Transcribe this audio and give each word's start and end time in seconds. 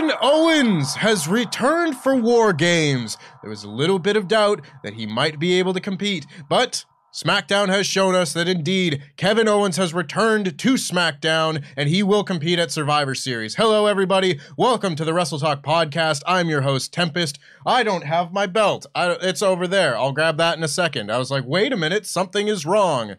Kevin 0.00 0.16
Owens 0.22 0.94
has 0.94 1.28
returned 1.28 1.94
for 1.94 2.16
War 2.16 2.54
Games. 2.54 3.18
There 3.42 3.50
was 3.50 3.64
a 3.64 3.68
little 3.68 3.98
bit 3.98 4.16
of 4.16 4.28
doubt 4.28 4.62
that 4.82 4.94
he 4.94 5.04
might 5.04 5.38
be 5.38 5.58
able 5.58 5.74
to 5.74 5.80
compete, 5.80 6.26
but 6.48 6.86
SmackDown 7.12 7.68
has 7.68 7.86
shown 7.86 8.14
us 8.14 8.32
that 8.32 8.48
indeed 8.48 9.02
Kevin 9.18 9.46
Owens 9.46 9.76
has 9.76 9.92
returned 9.92 10.58
to 10.58 10.74
SmackDown 10.74 11.62
and 11.76 11.90
he 11.90 12.02
will 12.02 12.24
compete 12.24 12.58
at 12.58 12.70
Survivor 12.70 13.14
Series. 13.14 13.56
Hello, 13.56 13.84
everybody. 13.84 14.40
Welcome 14.56 14.96
to 14.96 15.04
the 15.04 15.12
Wrestle 15.12 15.38
Talk 15.38 15.62
podcast. 15.62 16.22
I'm 16.26 16.48
your 16.48 16.62
host, 16.62 16.94
Tempest. 16.94 17.38
I 17.66 17.82
don't 17.82 18.06
have 18.06 18.32
my 18.32 18.46
belt. 18.46 18.86
I, 18.94 19.18
it's 19.20 19.42
over 19.42 19.68
there. 19.68 19.98
I'll 19.98 20.12
grab 20.12 20.38
that 20.38 20.56
in 20.56 20.64
a 20.64 20.68
second. 20.68 21.12
I 21.12 21.18
was 21.18 21.30
like, 21.30 21.44
wait 21.44 21.74
a 21.74 21.76
minute, 21.76 22.06
something 22.06 22.48
is 22.48 22.64
wrong. 22.64 23.16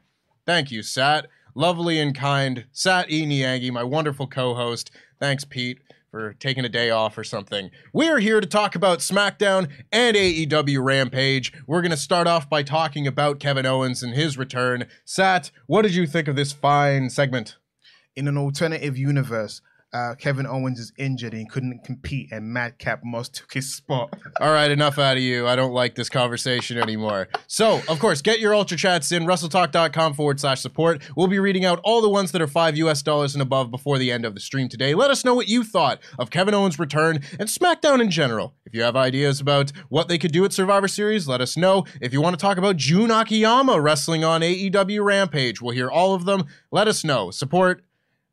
Thank 0.47 0.71
you, 0.71 0.81
Sat. 0.81 1.27
Lovely 1.53 1.99
and 1.99 2.15
kind. 2.15 2.65
Sat 2.71 3.11
E. 3.11 3.27
Niangi, 3.27 3.71
my 3.71 3.83
wonderful 3.83 4.25
co 4.25 4.55
host. 4.55 4.89
Thanks, 5.19 5.45
Pete 5.45 5.77
for 6.11 6.33
taking 6.33 6.65
a 6.65 6.69
day 6.69 6.89
off 6.89 7.17
or 7.17 7.23
something. 7.23 7.71
We're 7.93 8.19
here 8.19 8.41
to 8.41 8.47
talk 8.47 8.75
about 8.75 8.99
SmackDown 8.99 9.69
and 9.91 10.15
AEW 10.17 10.83
Rampage. 10.83 11.53
We're 11.65 11.81
going 11.81 11.91
to 11.91 11.97
start 11.97 12.27
off 12.27 12.49
by 12.49 12.63
talking 12.63 13.07
about 13.07 13.39
Kevin 13.39 13.65
Owens 13.65 14.03
and 14.03 14.13
his 14.13 14.37
return. 14.37 14.87
Sat, 15.05 15.51
what 15.67 15.83
did 15.83 15.95
you 15.95 16.05
think 16.05 16.27
of 16.27 16.35
this 16.35 16.51
fine 16.51 17.09
segment? 17.09 17.55
in 18.15 18.27
an 18.27 18.37
alternative 18.37 18.97
universe, 18.97 19.61
uh, 19.93 20.15
Kevin 20.15 20.45
Owens 20.47 20.79
is 20.79 20.93
injured 20.97 21.33
and 21.33 21.41
he 21.41 21.47
couldn't 21.47 21.83
compete, 21.83 22.31
and 22.31 22.45
Madcap 22.45 23.01
Moss 23.03 23.29
took 23.29 23.53
his 23.53 23.73
spot. 23.73 24.13
All 24.39 24.51
right, 24.51 24.71
enough 24.71 24.97
out 24.97 25.17
of 25.17 25.23
you. 25.23 25.47
I 25.47 25.55
don't 25.55 25.73
like 25.73 25.95
this 25.95 26.09
conversation 26.09 26.77
anymore. 26.77 27.27
So, 27.47 27.81
of 27.89 27.99
course, 27.99 28.21
get 28.21 28.39
your 28.39 28.55
Ultra 28.55 28.77
Chats 28.77 29.11
in, 29.11 29.23
WrestleTalk.com 29.23 30.13
forward 30.13 30.39
slash 30.39 30.61
support. 30.61 31.01
We'll 31.15 31.27
be 31.27 31.39
reading 31.39 31.65
out 31.65 31.81
all 31.83 32.01
the 32.01 32.09
ones 32.09 32.31
that 32.31 32.41
are 32.41 32.47
5 32.47 32.77
US 32.77 33.01
dollars 33.01 33.35
and 33.35 33.41
above 33.41 33.69
before 33.69 33.97
the 33.97 34.11
end 34.11 34.25
of 34.25 34.33
the 34.33 34.39
stream 34.39 34.69
today. 34.69 34.95
Let 34.95 35.11
us 35.11 35.25
know 35.25 35.35
what 35.35 35.47
you 35.47 35.63
thought 35.63 35.99
of 36.17 36.29
Kevin 36.29 36.53
Owens' 36.53 36.79
return 36.79 37.19
and 37.39 37.49
SmackDown 37.49 38.01
in 38.01 38.09
general. 38.09 38.55
If 38.65 38.73
you 38.73 38.83
have 38.83 38.95
ideas 38.95 39.41
about 39.41 39.71
what 39.89 40.07
they 40.07 40.17
could 40.17 40.31
do 40.31 40.45
at 40.45 40.53
Survivor 40.53 40.87
Series, 40.87 41.27
let 41.27 41.41
us 41.41 41.57
know. 41.57 41.85
If 41.99 42.13
you 42.13 42.21
want 42.21 42.37
to 42.37 42.41
talk 42.41 42.57
about 42.57 42.77
Jun 42.77 43.11
Akiyama 43.11 43.79
wrestling 43.81 44.23
on 44.23 44.41
AEW 44.41 45.03
Rampage, 45.03 45.61
we'll 45.61 45.75
hear 45.75 45.89
all 45.89 46.13
of 46.13 46.25
them. 46.25 46.45
Let 46.71 46.87
us 46.87 47.03
know. 47.03 47.31
Support 47.31 47.83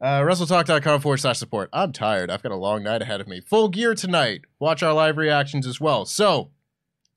uh, 0.00 0.20
WrestleTalk.com 0.20 1.00
forward 1.00 1.18
slash 1.18 1.38
support. 1.38 1.68
I'm 1.72 1.92
tired. 1.92 2.30
I've 2.30 2.42
got 2.42 2.52
a 2.52 2.56
long 2.56 2.82
night 2.82 3.02
ahead 3.02 3.20
of 3.20 3.28
me. 3.28 3.40
Full 3.40 3.68
gear 3.68 3.94
tonight. 3.94 4.42
Watch 4.58 4.82
our 4.82 4.92
live 4.92 5.16
reactions 5.16 5.66
as 5.66 5.80
well. 5.80 6.04
So, 6.04 6.50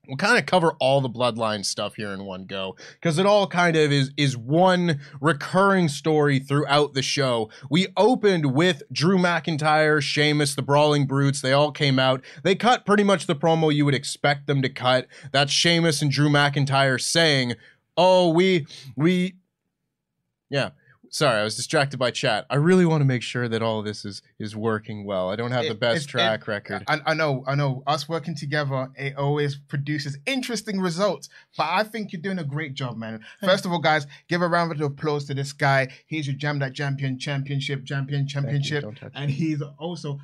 we'll 0.08 0.16
kind 0.16 0.36
of 0.36 0.46
cover 0.46 0.72
all 0.80 1.00
the 1.00 1.08
bloodline 1.08 1.64
stuff 1.64 1.94
here 1.94 2.10
in 2.10 2.24
one 2.24 2.44
go 2.44 2.74
because 2.94 3.18
it 3.18 3.26
all 3.26 3.46
kind 3.46 3.76
of 3.76 3.92
is 3.92 4.10
is 4.16 4.36
one 4.36 5.00
recurring 5.20 5.88
story 5.88 6.38
throughout 6.38 6.94
the 6.94 7.02
show. 7.02 7.50
We 7.70 7.88
opened 7.96 8.52
with 8.52 8.82
Drew 8.92 9.18
McIntyre, 9.18 10.02
Sheamus, 10.02 10.54
the 10.54 10.62
Brawling 10.62 11.06
Brutes. 11.06 11.40
They 11.40 11.52
all 11.52 11.70
came 11.70 11.98
out. 11.98 12.22
They 12.42 12.54
cut 12.54 12.84
pretty 12.84 13.04
much 13.04 13.26
the 13.26 13.36
promo 13.36 13.72
you 13.72 13.84
would 13.84 13.94
expect 13.94 14.46
them 14.46 14.62
to 14.62 14.68
cut. 14.68 15.06
That's 15.30 15.52
Sheamus 15.52 16.02
and 16.02 16.10
Drew 16.10 16.28
McIntyre 16.28 17.00
saying, 17.00 17.54
"Oh, 17.96 18.30
we 18.30 18.66
we 18.96 19.36
yeah." 20.50 20.70
Sorry, 21.14 21.38
I 21.40 21.44
was 21.44 21.56
distracted 21.56 21.98
by 21.98 22.10
chat. 22.10 22.46
I 22.48 22.56
really 22.56 22.86
want 22.86 23.02
to 23.02 23.04
make 23.04 23.20
sure 23.22 23.46
that 23.46 23.60
all 23.60 23.80
of 23.80 23.84
this 23.84 24.06
is 24.06 24.22
is 24.38 24.56
working 24.56 25.04
well. 25.04 25.28
I 25.28 25.36
don't 25.36 25.50
have 25.50 25.66
the 25.68 25.74
best 25.74 26.06
it- 26.06 26.08
track 26.08 26.40
it- 26.40 26.48
record. 26.48 26.84
I, 26.88 27.00
I 27.04 27.12
know, 27.14 27.44
I 27.46 27.54
know. 27.54 27.82
Us 27.86 28.08
working 28.08 28.34
together, 28.34 28.88
it 28.96 29.14
always 29.18 29.56
produces 29.56 30.16
interesting 30.24 30.80
results. 30.80 31.28
But 31.54 31.66
I 31.68 31.82
think 31.84 32.12
you're 32.12 32.22
doing 32.22 32.38
a 32.38 32.44
great 32.44 32.72
job, 32.72 32.96
man. 32.96 33.20
First 33.44 33.66
of 33.66 33.72
all, 33.72 33.78
guys, 33.78 34.06
give 34.26 34.40
a 34.40 34.48
round 34.48 34.72
of 34.72 34.80
applause 34.80 35.26
to 35.26 35.34
this 35.34 35.52
guy. 35.52 35.88
He's 36.06 36.26
your 36.26 36.34
Jam 36.36 36.58
That 36.60 36.72
Champion 36.74 37.18
Championship 37.18 37.84
Champion 37.84 38.26
Championship, 38.26 38.82
Don't 38.82 38.96
touch 38.96 39.12
and 39.14 39.30
he's 39.30 39.60
also. 39.78 40.18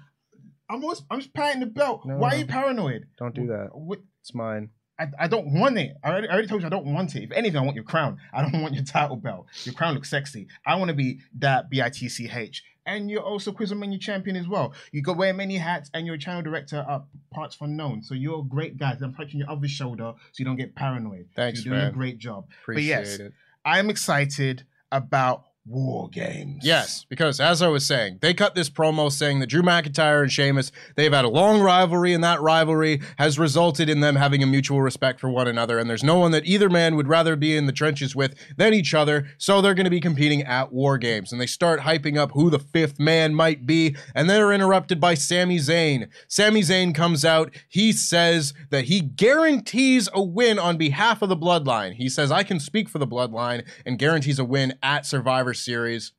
I'm 0.71 0.83
always, 0.83 1.03
I'm 1.11 1.21
just 1.21 1.35
patting 1.35 1.61
the 1.61 1.67
belt. 1.67 2.07
No, 2.07 2.17
Why 2.17 2.31
no. 2.31 2.37
are 2.37 2.39
you 2.41 2.47
paranoid? 2.47 3.07
Don't 3.19 3.35
do 3.35 3.47
that. 3.49 3.71
What- 3.75 4.01
It's 4.23 4.35
mine. 4.35 4.71
I, 4.99 5.07
I 5.19 5.29
don't 5.29 5.53
want 5.53 5.79
it. 5.79 5.97
I 6.03 6.11
already, 6.11 6.29
I 6.29 6.33
already 6.33 6.49
told 6.49 6.63
you 6.63 6.67
I 6.67 6.71
don't 6.71 6.93
want 6.93 7.15
it. 7.15 7.23
If 7.23 7.33
anything, 7.33 7.59
I 7.59 7.63
want 7.63 7.77
your 7.77 7.85
crown. 7.85 8.19
I 8.33 8.43
don't 8.43 8.61
want 8.63 8.75
your 8.75 8.85
title 8.85 9.17
belt. 9.17 9.47
Your 9.65 9.75
crown 9.75 9.95
looks 9.95 10.11
sexy. 10.11 10.49
I 10.67 10.75
want 10.77 10.89
to 10.89 10.95
be 10.95 11.21
that 11.39 11.71
B 11.71 11.81
I 11.81 11.89
T 11.91 12.09
C 12.09 12.29
H. 12.33 12.65
And 12.85 13.11
you're 13.11 13.23
also 13.23 13.53
Quizlemania 13.53 14.01
champion 14.01 14.35
as 14.35 14.49
well. 14.49 14.73
You 14.93 15.03
go 15.03 15.13
wear 15.13 15.35
many 15.35 15.59
hats, 15.59 15.91
and 15.93 16.07
you're 16.07 16.15
a 16.15 16.19
channel 16.19 16.41
director 16.41 16.87
at 16.89 17.03
Parts 17.31 17.59
Unknown. 17.61 18.03
So 18.03 18.15
you're 18.15 18.41
a 18.41 18.43
great 18.43 18.79
guy. 18.79 18.97
I'm 19.01 19.15
touching 19.15 19.41
your 19.41 19.51
other 19.51 19.69
shoulder 19.69 20.15
so 20.17 20.39
you 20.39 20.47
don't 20.47 20.57
get 20.57 20.75
paranoid. 20.75 21.29
Thanks, 21.37 21.65
You're 21.65 21.75
doing 21.75 21.85
man. 21.85 21.93
a 21.93 21.95
great 21.95 22.17
job. 22.19 22.47
Appreciate 22.63 22.97
but 22.97 23.07
yes, 23.07 23.19
it. 23.19 23.35
I'm 23.65 23.91
excited 23.91 24.65
about 24.91 25.45
War 25.69 26.09
Games. 26.09 26.65
Yes, 26.65 27.05
because 27.09 27.41
as 27.41 27.61
I 27.63 27.69
was 27.69 27.85
saying, 27.85 28.19
they 28.23 28.33
cut 28.33 28.55
this 28.55 28.71
promo 28.71 29.13
saying 29.13 29.41
that 29.41 29.49
Drew 29.49 29.63
McIntyre 29.63 30.23
and 30.23 30.33
Sheamus, 30.33 30.73
they've 30.97 31.13
had 31.13 31.25
a 31.25 31.29
long 31.29 31.61
rivalry, 31.61 32.15
and 32.15 32.25
that 32.25 32.41
rivalry 32.41 33.01
has 33.19 33.39
resulted 33.39 33.89
in 33.89 34.01
them 34.01 34.17
having 34.17 34.43
a 34.43 34.47
mutual 34.47 34.81
respect 34.81 35.21
for 35.21 35.29
one 35.29 35.47
another. 35.47 35.79
And 35.79 35.89
there's 35.89 36.05
no 36.05 36.19
one 36.19 36.31
that 36.33 36.47
either 36.47 36.71
man 36.71 36.97
would 36.97 37.09
rather 37.09 37.37
be 37.37 37.57
in 37.57 37.67
the 37.67 37.73
trenches 37.73 38.17
with 38.17 38.35
than 38.57 38.73
each 38.73 38.95
other. 38.95 39.29
So 39.37 39.61
they're 39.61 39.75
going 39.75 39.85
to 39.85 39.91
be 39.91 40.01
competing 40.01 40.43
at 40.43 40.73
War 40.73 40.99
Games. 40.99 41.33
And 41.33 41.41
they 41.41 41.47
start 41.47 41.81
hyping 41.81 42.17
up 42.17 42.33
who 42.33 42.51
the 42.51 42.59
fifth 42.59 42.99
man 42.99 43.35
might 43.35 43.67
be. 43.67 43.97
And 44.15 44.29
they're 44.29 44.53
interrupted 44.53 45.01
by 45.01 45.15
Sami 45.15 45.59
Zayn. 45.59 46.09
Sami 46.29 46.63
Zayn 46.63 46.95
comes 46.95 47.25
out. 47.25 47.55
He 47.69 47.93
says 47.93 48.55
that 48.71 48.87
he 48.87 49.01
guarantees 49.01 50.09
a 50.13 50.23
win 50.23 50.59
on 50.59 50.77
behalf 50.77 51.23
of 51.23 51.29
the 51.29 51.37
bloodline. 51.37 51.95
He 51.95 52.09
says, 52.09 52.33
I 52.33 52.43
can 52.43 52.61
speak 52.61 52.89
for 52.89 52.99
the 52.99 53.07
bloodline 53.07 53.67
and 53.85 53.99
guarantees 53.99 54.39
a 54.39 54.45
win 54.45 54.75
at 54.83 55.05
Survivor 55.05 55.55
Series 55.59 56.13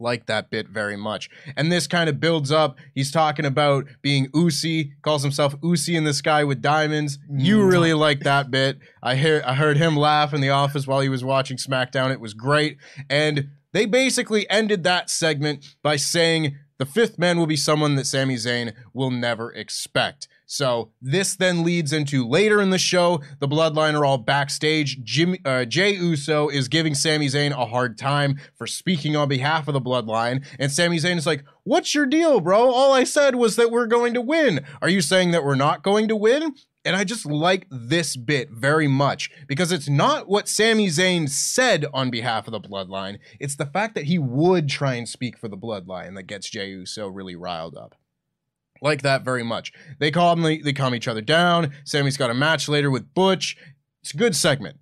like 0.00 0.26
that 0.26 0.50
bit 0.50 0.68
very 0.68 0.96
much. 0.96 1.30
And 1.56 1.70
this 1.70 1.86
kind 1.86 2.08
of 2.08 2.20
builds 2.20 2.50
up. 2.50 2.78
He's 2.94 3.10
talking 3.10 3.44
about 3.44 3.86
being 4.02 4.28
Usi, 4.34 4.92
calls 5.02 5.22
himself 5.22 5.54
Usi 5.62 5.96
in 5.96 6.04
the 6.04 6.14
sky 6.14 6.44
with 6.44 6.60
diamonds. 6.60 7.18
You 7.30 7.58
mm. 7.58 7.70
really 7.70 7.94
like 7.94 8.20
that 8.20 8.50
bit. 8.50 8.78
I 9.02 9.16
hear 9.16 9.42
I 9.46 9.54
heard 9.54 9.76
him 9.76 9.96
laugh 9.96 10.34
in 10.34 10.40
the 10.40 10.50
office 10.50 10.86
while 10.86 11.00
he 11.00 11.08
was 11.08 11.24
watching 11.24 11.56
SmackDown. 11.56 12.12
It 12.12 12.20
was 12.20 12.34
great. 12.34 12.78
And 13.08 13.50
they 13.72 13.86
basically 13.86 14.48
ended 14.48 14.84
that 14.84 15.10
segment 15.10 15.64
by 15.82 15.96
saying 15.96 16.56
The 16.78 16.86
fifth 16.86 17.18
man 17.18 17.38
will 17.38 17.46
be 17.46 17.56
someone 17.56 17.94
that 17.94 18.06
Sami 18.06 18.34
Zayn 18.34 18.72
will 18.92 19.10
never 19.10 19.52
expect. 19.52 20.26
So 20.46 20.90
this 21.00 21.36
then 21.36 21.62
leads 21.62 21.92
into 21.92 22.28
later 22.28 22.60
in 22.60 22.70
the 22.70 22.78
show, 22.78 23.20
the 23.38 23.48
Bloodline 23.48 23.94
are 23.94 24.04
all 24.04 24.18
backstage. 24.18 25.02
Jim, 25.02 25.36
uh, 25.44 25.64
Jey 25.64 25.94
Uso 25.94 26.48
is 26.48 26.68
giving 26.68 26.94
Sami 26.94 27.28
Zayn 27.28 27.52
a 27.52 27.66
hard 27.66 27.96
time 27.96 28.40
for 28.56 28.66
speaking 28.66 29.16
on 29.16 29.28
behalf 29.28 29.68
of 29.68 29.74
the 29.74 29.80
Bloodline, 29.80 30.44
and 30.58 30.70
Sami 30.70 30.98
Zayn 30.98 31.16
is 31.16 31.26
like, 31.26 31.44
"What's 31.62 31.94
your 31.94 32.06
deal, 32.06 32.40
bro? 32.40 32.70
All 32.70 32.92
I 32.92 33.04
said 33.04 33.36
was 33.36 33.56
that 33.56 33.70
we're 33.70 33.86
going 33.86 34.12
to 34.14 34.20
win. 34.20 34.64
Are 34.82 34.88
you 34.88 35.00
saying 35.00 35.30
that 35.30 35.44
we're 35.44 35.54
not 35.54 35.82
going 35.82 36.08
to 36.08 36.16
win?" 36.16 36.54
And 36.84 36.94
I 36.94 37.04
just 37.04 37.24
like 37.24 37.66
this 37.70 38.14
bit 38.14 38.50
very 38.50 38.88
much 38.88 39.30
because 39.46 39.72
it's 39.72 39.88
not 39.88 40.28
what 40.28 40.48
Sami 40.48 40.88
Zayn 40.88 41.28
said 41.28 41.86
on 41.94 42.10
behalf 42.10 42.46
of 42.46 42.52
the 42.52 42.60
Bloodline. 42.60 43.18
It's 43.40 43.56
the 43.56 43.66
fact 43.66 43.94
that 43.94 44.04
he 44.04 44.18
would 44.18 44.68
try 44.68 44.94
and 44.94 45.08
speak 45.08 45.38
for 45.38 45.48
the 45.48 45.56
Bloodline 45.56 46.14
that 46.16 46.24
gets 46.24 46.50
Jey 46.50 46.68
Uso 46.68 47.08
really 47.08 47.36
riled 47.36 47.76
up. 47.76 47.94
Like 48.82 49.00
that 49.00 49.24
very 49.24 49.42
much. 49.42 49.72
They 49.98 50.10
calm 50.10 50.42
they 50.42 50.72
calm 50.74 50.94
each 50.94 51.08
other 51.08 51.22
down. 51.22 51.72
Sami's 51.84 52.18
got 52.18 52.30
a 52.30 52.34
match 52.34 52.68
later 52.68 52.90
with 52.90 53.14
Butch. 53.14 53.56
It's 54.02 54.12
a 54.12 54.18
good 54.18 54.36
segment. 54.36 54.78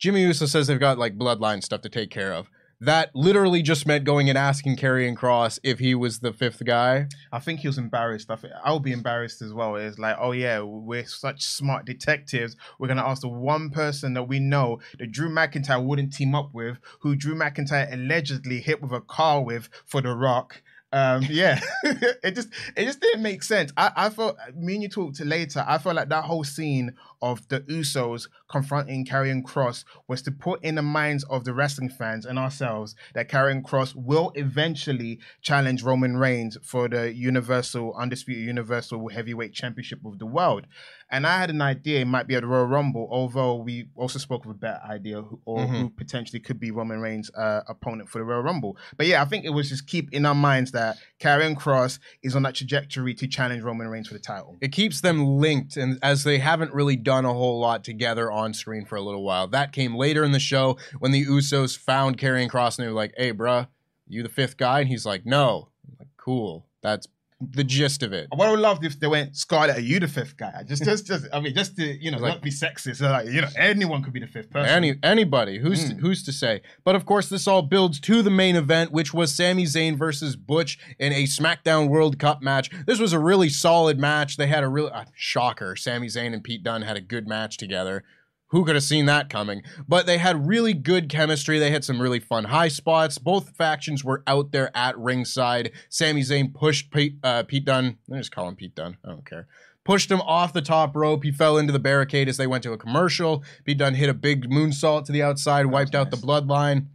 Jimmy 0.00 0.22
Uso 0.22 0.46
says 0.46 0.66
they've 0.66 0.80
got 0.80 0.98
like 0.98 1.16
bloodline 1.16 1.62
stuff 1.62 1.82
to 1.82 1.88
take 1.88 2.10
care 2.10 2.32
of 2.32 2.50
that 2.82 3.14
literally 3.14 3.62
just 3.62 3.86
meant 3.86 4.02
going 4.02 4.28
and 4.28 4.36
asking 4.36 4.76
Karrion 4.76 5.16
Kross 5.16 5.60
if 5.62 5.78
he 5.78 5.94
was 5.94 6.18
the 6.18 6.32
fifth 6.32 6.64
guy. 6.64 7.06
I 7.30 7.38
think 7.38 7.60
he 7.60 7.68
was 7.68 7.78
embarrassed. 7.78 8.28
I 8.28 8.34
think 8.34 8.54
I'll 8.64 8.80
be 8.80 8.90
embarrassed 8.90 9.40
as 9.40 9.54
well. 9.54 9.76
It's 9.76 10.00
like, 10.00 10.16
oh 10.18 10.32
yeah, 10.32 10.62
we're 10.62 11.06
such 11.06 11.44
smart 11.44 11.84
detectives. 11.84 12.56
We're 12.80 12.88
gonna 12.88 13.06
ask 13.06 13.22
the 13.22 13.28
one 13.28 13.70
person 13.70 14.14
that 14.14 14.24
we 14.24 14.40
know 14.40 14.80
that 14.98 15.12
Drew 15.12 15.28
McIntyre 15.28 15.84
wouldn't 15.84 16.12
team 16.12 16.34
up 16.34 16.50
with, 16.52 16.78
who 17.00 17.14
Drew 17.14 17.36
McIntyre 17.36 17.92
allegedly 17.92 18.60
hit 18.60 18.82
with 18.82 18.90
a 18.90 19.00
car 19.00 19.44
with 19.44 19.68
for 19.86 20.00
The 20.00 20.16
Rock. 20.16 20.60
Um, 20.92 21.26
yeah, 21.30 21.58
it 21.84 22.34
just 22.34 22.50
it 22.76 22.84
just 22.84 23.00
didn't 23.00 23.22
make 23.22 23.42
sense. 23.42 23.72
I, 23.78 23.90
I 23.96 24.10
felt 24.10 24.36
me 24.54 24.74
and 24.74 24.82
you 24.82 24.88
talked 24.90 25.16
to 25.16 25.24
later. 25.24 25.64
I 25.66 25.78
felt 25.78 25.96
like 25.96 26.10
that 26.10 26.24
whole 26.24 26.44
scene 26.44 26.94
of 27.22 27.46
the 27.48 27.60
Usos 27.60 28.28
confronting 28.50 29.06
Karrion 29.06 29.42
Kross 29.42 29.84
was 30.06 30.20
to 30.22 30.32
put 30.32 30.62
in 30.62 30.74
the 30.74 30.82
minds 30.82 31.24
of 31.24 31.44
the 31.44 31.54
wrestling 31.54 31.88
fans 31.88 32.26
and 32.26 32.38
ourselves 32.38 32.94
that 33.14 33.30
Karrion 33.30 33.62
Kross 33.62 33.94
will 33.94 34.32
eventually 34.34 35.18
challenge 35.40 35.82
Roman 35.82 36.16
Reigns 36.16 36.58
for 36.62 36.88
the 36.88 37.14
Universal 37.14 37.94
Undisputed 37.94 38.44
Universal 38.44 39.08
Heavyweight 39.08 39.54
Championship 39.54 40.04
of 40.04 40.18
the 40.18 40.26
world. 40.26 40.66
And 41.12 41.26
I 41.26 41.38
had 41.38 41.50
an 41.50 41.60
idea 41.60 42.00
it 42.00 42.06
might 42.06 42.26
be 42.26 42.34
at 42.36 42.40
the 42.40 42.46
Royal 42.46 42.64
Rumble, 42.64 43.06
although 43.10 43.56
we 43.56 43.88
also 43.94 44.18
spoke 44.18 44.46
of 44.46 44.50
a 44.50 44.54
better 44.54 44.80
idea 44.88 45.20
who, 45.20 45.38
or 45.44 45.58
mm-hmm. 45.58 45.74
who 45.74 45.90
potentially 45.90 46.40
could 46.40 46.58
be 46.58 46.70
Roman 46.70 47.00
Reigns' 47.00 47.30
uh, 47.34 47.60
opponent 47.68 48.08
for 48.08 48.18
the 48.18 48.24
Royal 48.24 48.42
Rumble. 48.42 48.78
But 48.96 49.06
yeah, 49.06 49.20
I 49.20 49.26
think 49.26 49.44
it 49.44 49.50
was 49.50 49.68
just 49.68 49.86
keep 49.86 50.10
in 50.14 50.24
our 50.24 50.34
minds 50.34 50.72
that 50.72 50.96
Karrion 51.20 51.54
Kross 51.54 51.98
is 52.22 52.34
on 52.34 52.42
that 52.44 52.54
trajectory 52.54 53.12
to 53.12 53.26
challenge 53.28 53.62
Roman 53.62 53.88
Reigns 53.88 54.08
for 54.08 54.14
the 54.14 54.20
title. 54.20 54.56
It 54.62 54.72
keeps 54.72 55.02
them 55.02 55.26
linked, 55.26 55.76
and 55.76 55.98
as 56.02 56.24
they 56.24 56.38
haven't 56.38 56.72
really 56.72 56.96
done 56.96 57.26
a 57.26 57.32
whole 57.32 57.60
lot 57.60 57.84
together 57.84 58.32
on 58.32 58.54
screen 58.54 58.86
for 58.86 58.96
a 58.96 59.02
little 59.02 59.22
while. 59.22 59.46
That 59.48 59.72
came 59.72 59.94
later 59.94 60.24
in 60.24 60.32
the 60.32 60.40
show 60.40 60.78
when 60.98 61.12
the 61.12 61.26
Usos 61.26 61.76
found 61.76 62.16
Karrion 62.16 62.48
Kross 62.48 62.78
and 62.78 62.86
they 62.86 62.88
were 62.90 62.96
like, 62.96 63.12
"Hey, 63.18 63.34
bruh, 63.34 63.68
you 64.08 64.22
the 64.22 64.30
fifth 64.30 64.56
guy?" 64.56 64.80
And 64.80 64.88
he's 64.88 65.04
like, 65.04 65.26
"No." 65.26 65.68
I'm 65.86 65.96
like, 65.98 66.08
cool. 66.16 66.66
That's 66.82 67.06
the 67.50 67.64
gist 67.64 68.02
of 68.02 68.12
it. 68.12 68.28
I 68.32 68.36
would 68.36 68.48
have 68.48 68.58
loved 68.58 68.84
if 68.84 68.98
they 68.98 69.06
went 69.06 69.36
Scarlett, 69.36 69.76
are 69.76 69.80
you 69.80 70.00
the 70.00 70.08
fifth 70.08 70.36
guy? 70.36 70.62
Just, 70.66 70.84
just, 70.84 71.06
just. 71.06 71.26
I 71.32 71.40
mean, 71.40 71.54
just 71.54 71.76
to 71.76 71.84
you 71.84 72.10
know, 72.10 72.18
like, 72.18 72.34
not 72.34 72.42
be 72.42 72.50
sexist. 72.50 72.96
So 72.96 73.10
like, 73.10 73.26
you 73.28 73.40
know, 73.40 73.48
anyone 73.56 74.02
could 74.02 74.12
be 74.12 74.20
the 74.20 74.26
fifth 74.26 74.50
person. 74.50 74.68
Any 74.68 74.94
anybody 75.02 75.58
who's 75.58 75.84
mm. 75.84 75.90
to, 75.90 75.94
who's 75.96 76.22
to 76.24 76.32
say? 76.32 76.62
But 76.84 76.94
of 76.94 77.04
course, 77.04 77.28
this 77.28 77.46
all 77.46 77.62
builds 77.62 78.00
to 78.00 78.22
the 78.22 78.30
main 78.30 78.56
event, 78.56 78.92
which 78.92 79.12
was 79.12 79.34
Sami 79.34 79.64
Zayn 79.64 79.96
versus 79.96 80.36
Butch 80.36 80.78
in 80.98 81.12
a 81.12 81.24
SmackDown 81.24 81.88
World 81.88 82.18
Cup 82.18 82.42
match. 82.42 82.70
This 82.86 82.98
was 82.98 83.12
a 83.12 83.18
really 83.18 83.48
solid 83.48 83.98
match. 83.98 84.36
They 84.36 84.46
had 84.46 84.62
a 84.62 84.68
real 84.68 84.90
uh, 84.92 85.04
shocker. 85.14 85.76
Sami 85.76 86.08
Zayn 86.08 86.32
and 86.32 86.44
Pete 86.44 86.62
Dunne 86.62 86.82
had 86.82 86.96
a 86.96 87.00
good 87.00 87.26
match 87.26 87.56
together. 87.56 88.04
Who 88.52 88.66
could 88.66 88.74
have 88.74 88.84
seen 88.84 89.06
that 89.06 89.30
coming? 89.30 89.62
But 89.88 90.04
they 90.04 90.18
had 90.18 90.46
really 90.46 90.74
good 90.74 91.08
chemistry. 91.08 91.58
They 91.58 91.70
had 91.70 91.84
some 91.84 92.00
really 92.00 92.20
fun 92.20 92.44
high 92.44 92.68
spots. 92.68 93.16
Both 93.16 93.56
factions 93.56 94.04
were 94.04 94.22
out 94.26 94.52
there 94.52 94.70
at 94.76 94.96
ringside. 94.98 95.72
Sami 95.88 96.20
Zayn 96.20 96.52
pushed 96.52 96.90
Pete, 96.90 97.16
uh, 97.24 97.44
Pete 97.44 97.64
Dunne. 97.64 97.96
I 98.12 98.18
just 98.18 98.30
call 98.30 98.48
him 98.48 98.56
Pete 98.56 98.74
Dunne. 98.74 98.98
I 99.02 99.08
don't 99.08 99.24
care. 99.24 99.48
Pushed 99.84 100.10
him 100.10 100.20
off 100.20 100.52
the 100.52 100.60
top 100.60 100.94
rope. 100.94 101.24
He 101.24 101.32
fell 101.32 101.56
into 101.56 101.72
the 101.72 101.78
barricade 101.78 102.28
as 102.28 102.36
they 102.36 102.46
went 102.46 102.62
to 102.64 102.72
a 102.72 102.78
commercial. 102.78 103.42
Pete 103.64 103.78
Dunne 103.78 103.94
hit 103.94 104.10
a 104.10 104.14
big 104.14 104.50
moonsault 104.50 105.06
to 105.06 105.12
the 105.12 105.22
outside, 105.22 105.66
wiped 105.66 105.94
out 105.94 106.10
the 106.10 106.18
bloodline. 106.18 106.88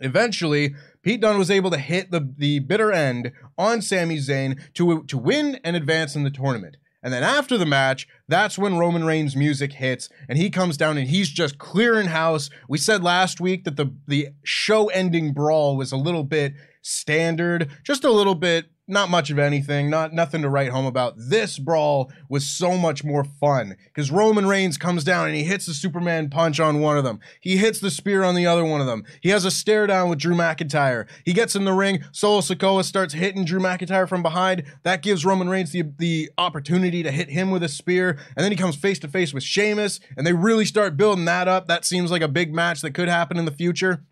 Eventually, 0.00 0.74
Pete 1.02 1.20
Dunne 1.20 1.38
was 1.38 1.52
able 1.52 1.70
to 1.70 1.78
hit 1.78 2.10
the, 2.10 2.34
the 2.36 2.58
bitter 2.58 2.90
end 2.90 3.30
on 3.56 3.80
Sami 3.80 4.16
Zayn 4.16 4.58
to, 4.74 5.04
to 5.04 5.16
win 5.16 5.60
and 5.62 5.76
advance 5.76 6.16
in 6.16 6.24
the 6.24 6.30
tournament. 6.30 6.78
And 7.02 7.12
then 7.12 7.22
after 7.22 7.56
the 7.56 7.66
match, 7.66 8.06
that's 8.28 8.58
when 8.58 8.76
Roman 8.76 9.04
Reigns' 9.04 9.34
music 9.34 9.72
hits, 9.72 10.08
and 10.28 10.36
he 10.36 10.50
comes 10.50 10.76
down 10.76 10.98
and 10.98 11.08
he's 11.08 11.30
just 11.30 11.58
clearing 11.58 12.08
house. 12.08 12.50
We 12.68 12.78
said 12.78 13.02
last 13.02 13.40
week 13.40 13.64
that 13.64 13.76
the 13.76 13.94
the 14.06 14.28
show 14.44 14.88
ending 14.88 15.32
brawl 15.32 15.76
was 15.76 15.92
a 15.92 15.96
little 15.96 16.24
bit 16.24 16.54
standard, 16.82 17.70
just 17.84 18.04
a 18.04 18.10
little 18.10 18.34
bit 18.34 18.66
not 18.90 19.10
much 19.10 19.30
of 19.30 19.38
anything, 19.38 19.88
not 19.88 20.12
nothing 20.12 20.42
to 20.42 20.48
write 20.48 20.70
home 20.70 20.86
about. 20.86 21.14
This 21.16 21.58
brawl 21.58 22.10
was 22.28 22.46
so 22.46 22.76
much 22.76 23.04
more 23.04 23.24
fun 23.24 23.76
because 23.86 24.10
Roman 24.10 24.46
Reigns 24.46 24.76
comes 24.76 25.04
down 25.04 25.26
and 25.26 25.36
he 25.36 25.44
hits 25.44 25.66
the 25.66 25.74
Superman 25.74 26.28
punch 26.30 26.60
on 26.60 26.80
one 26.80 26.98
of 26.98 27.04
them. 27.04 27.20
He 27.40 27.56
hits 27.56 27.80
the 27.80 27.90
spear 27.90 28.22
on 28.22 28.34
the 28.34 28.46
other 28.46 28.64
one 28.64 28.80
of 28.80 28.86
them. 28.86 29.04
He 29.20 29.30
has 29.30 29.44
a 29.44 29.50
stare 29.50 29.86
down 29.86 30.08
with 30.08 30.18
Drew 30.18 30.34
McIntyre. 30.34 31.06
He 31.24 31.32
gets 31.32 31.54
in 31.54 31.64
the 31.64 31.72
ring. 31.72 32.04
Solo 32.12 32.40
Sikoa 32.40 32.84
starts 32.84 33.14
hitting 33.14 33.44
Drew 33.44 33.60
McIntyre 33.60 34.08
from 34.08 34.22
behind. 34.22 34.64
That 34.82 35.02
gives 35.02 35.24
Roman 35.24 35.48
Reigns 35.48 35.72
the, 35.72 35.84
the 35.98 36.30
opportunity 36.36 37.02
to 37.02 37.10
hit 37.10 37.30
him 37.30 37.50
with 37.50 37.62
a 37.62 37.68
spear. 37.68 38.18
And 38.36 38.44
then 38.44 38.52
he 38.52 38.56
comes 38.56 38.76
face 38.76 38.98
to 39.00 39.08
face 39.08 39.32
with 39.32 39.42
Sheamus, 39.42 40.00
and 40.16 40.26
they 40.26 40.32
really 40.32 40.64
start 40.64 40.96
building 40.96 41.24
that 41.26 41.48
up. 41.48 41.68
That 41.68 41.84
seems 41.84 42.10
like 42.10 42.22
a 42.22 42.28
big 42.28 42.54
match 42.54 42.80
that 42.82 42.94
could 42.94 43.08
happen 43.08 43.38
in 43.38 43.44
the 43.44 43.50
future. 43.50 44.04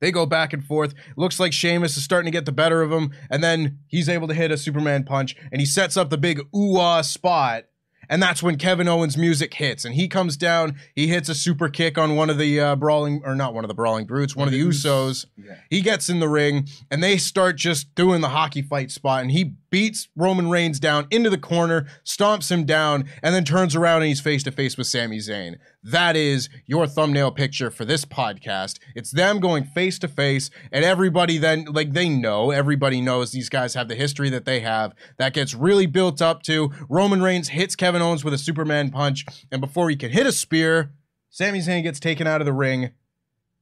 They 0.00 0.12
go 0.12 0.26
back 0.26 0.52
and 0.52 0.64
forth. 0.64 0.94
Looks 1.16 1.40
like 1.40 1.52
Sheamus 1.52 1.96
is 1.96 2.04
starting 2.04 2.30
to 2.30 2.36
get 2.36 2.46
the 2.46 2.52
better 2.52 2.82
of 2.82 2.92
him, 2.92 3.12
and 3.30 3.42
then 3.42 3.78
he's 3.88 4.08
able 4.08 4.28
to 4.28 4.34
hit 4.34 4.50
a 4.50 4.56
Superman 4.56 5.04
punch, 5.04 5.36
and 5.50 5.60
he 5.60 5.66
sets 5.66 5.96
up 5.96 6.10
the 6.10 6.18
big 6.18 6.40
ooh 6.54 7.02
spot 7.02 7.64
and 8.08 8.22
that's 8.22 8.42
when 8.42 8.56
Kevin 8.56 8.88
Owens' 8.88 9.16
music 9.16 9.54
hits, 9.54 9.84
and 9.84 9.94
he 9.94 10.08
comes 10.08 10.36
down. 10.36 10.76
He 10.94 11.08
hits 11.08 11.28
a 11.28 11.34
super 11.34 11.68
kick 11.68 11.98
on 11.98 12.16
one 12.16 12.30
of 12.30 12.38
the 12.38 12.58
uh, 12.58 12.76
brawling, 12.76 13.20
or 13.24 13.34
not 13.34 13.54
one 13.54 13.64
of 13.64 13.68
the 13.68 13.74
brawling 13.74 14.06
brutes, 14.06 14.34
one 14.34 14.48
of 14.48 14.52
the 14.52 14.60
Usos. 14.60 15.26
Yeah. 15.36 15.56
He 15.68 15.82
gets 15.82 16.08
in 16.08 16.20
the 16.20 16.28
ring, 16.28 16.68
and 16.90 17.02
they 17.02 17.18
start 17.18 17.56
just 17.56 17.94
doing 17.94 18.20
the 18.20 18.30
hockey 18.30 18.62
fight 18.62 18.90
spot, 18.90 19.22
and 19.22 19.30
he 19.30 19.56
beats 19.70 20.08
Roman 20.16 20.48
Reigns 20.48 20.80
down 20.80 21.06
into 21.10 21.28
the 21.28 21.38
corner, 21.38 21.86
stomps 22.04 22.50
him 22.50 22.64
down, 22.64 23.04
and 23.22 23.34
then 23.34 23.44
turns 23.44 23.76
around 23.76 24.02
and 24.02 24.08
he's 24.08 24.20
face 24.20 24.42
to 24.44 24.50
face 24.50 24.78
with 24.78 24.86
Sami 24.86 25.18
Zayn. 25.18 25.56
That 25.90 26.16
is 26.16 26.50
your 26.66 26.86
thumbnail 26.86 27.30
picture 27.30 27.70
for 27.70 27.86
this 27.86 28.04
podcast. 28.04 28.78
It's 28.94 29.10
them 29.10 29.40
going 29.40 29.64
face 29.64 29.98
to 30.00 30.08
face, 30.08 30.50
and 30.70 30.84
everybody 30.84 31.38
then, 31.38 31.64
like, 31.64 31.94
they 31.94 32.10
know, 32.10 32.50
everybody 32.50 33.00
knows 33.00 33.32
these 33.32 33.48
guys 33.48 33.72
have 33.72 33.88
the 33.88 33.94
history 33.94 34.28
that 34.28 34.44
they 34.44 34.60
have. 34.60 34.92
That 35.16 35.32
gets 35.32 35.54
really 35.54 35.86
built 35.86 36.20
up 36.20 36.42
to 36.42 36.70
Roman 36.90 37.22
Reigns 37.22 37.48
hits 37.48 37.74
Kevin 37.74 38.02
Owens 38.02 38.22
with 38.22 38.34
a 38.34 38.38
Superman 38.38 38.90
punch, 38.90 39.24
and 39.50 39.62
before 39.62 39.88
he 39.88 39.96
can 39.96 40.10
hit 40.10 40.26
a 40.26 40.32
spear, 40.32 40.92
Sami 41.30 41.60
Zayn 41.60 41.82
gets 41.82 42.00
taken 42.00 42.26
out 42.26 42.42
of 42.42 42.44
the 42.44 42.52
ring, 42.52 42.90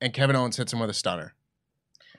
and 0.00 0.12
Kevin 0.12 0.34
Owens 0.34 0.56
hits 0.56 0.72
him 0.72 0.80
with 0.80 0.90
a 0.90 0.94
stunner. 0.94 1.34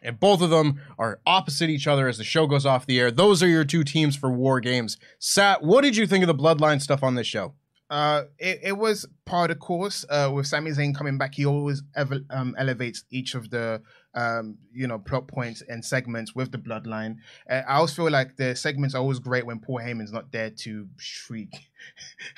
And 0.01 0.21
both 0.21 0.41
of 0.41 0.51
them 0.51 0.79
are 0.97 1.19
opposite 1.25 1.69
each 1.69 1.85
other 1.85 2.07
as 2.07 2.17
the 2.17 2.23
show 2.23 2.47
goes 2.47 2.65
off 2.65 2.85
the 2.85 2.97
air. 2.97 3.11
Those 3.11 3.43
are 3.43 3.47
your 3.47 3.65
two 3.65 3.83
teams 3.83 4.15
for 4.15 4.31
War 4.31 4.61
Games. 4.61 4.95
Sat, 5.19 5.63
what 5.63 5.81
did 5.81 5.97
you 5.97 6.07
think 6.07 6.23
of 6.23 6.27
the 6.27 6.43
Bloodline 6.43 6.81
stuff 6.81 7.03
on 7.03 7.15
this 7.15 7.27
show? 7.27 7.55
Uh, 7.89 8.23
it, 8.37 8.59
it 8.63 8.77
was 8.77 9.05
part 9.25 9.51
of 9.51 9.59
course. 9.59 10.05
Uh, 10.09 10.31
with 10.33 10.47
Sami 10.47 10.71
Zayn 10.71 10.95
coming 10.95 11.17
back, 11.17 11.35
he 11.35 11.45
always 11.45 11.83
ever, 11.95 12.19
um, 12.29 12.55
elevates 12.57 13.03
each 13.11 13.33
of 13.35 13.49
the 13.49 13.81
um, 14.17 14.57
you 14.73 14.87
know, 14.87 14.97
plot 14.97 15.27
points 15.27 15.61
and 15.67 15.85
segments 15.85 16.33
with 16.33 16.51
the 16.51 16.57
bloodline. 16.57 17.17
Uh, 17.49 17.61
I 17.67 17.75
always 17.75 17.93
feel 17.93 18.09
like 18.09 18.35
the 18.35 18.55
segments 18.55 18.95
are 18.95 18.99
always 18.99 19.19
great 19.19 19.45
when 19.45 19.59
Paul 19.59 19.79
Heyman's 19.79 20.11
not 20.11 20.31
there 20.31 20.49
to 20.49 20.87
shriek 20.97 21.53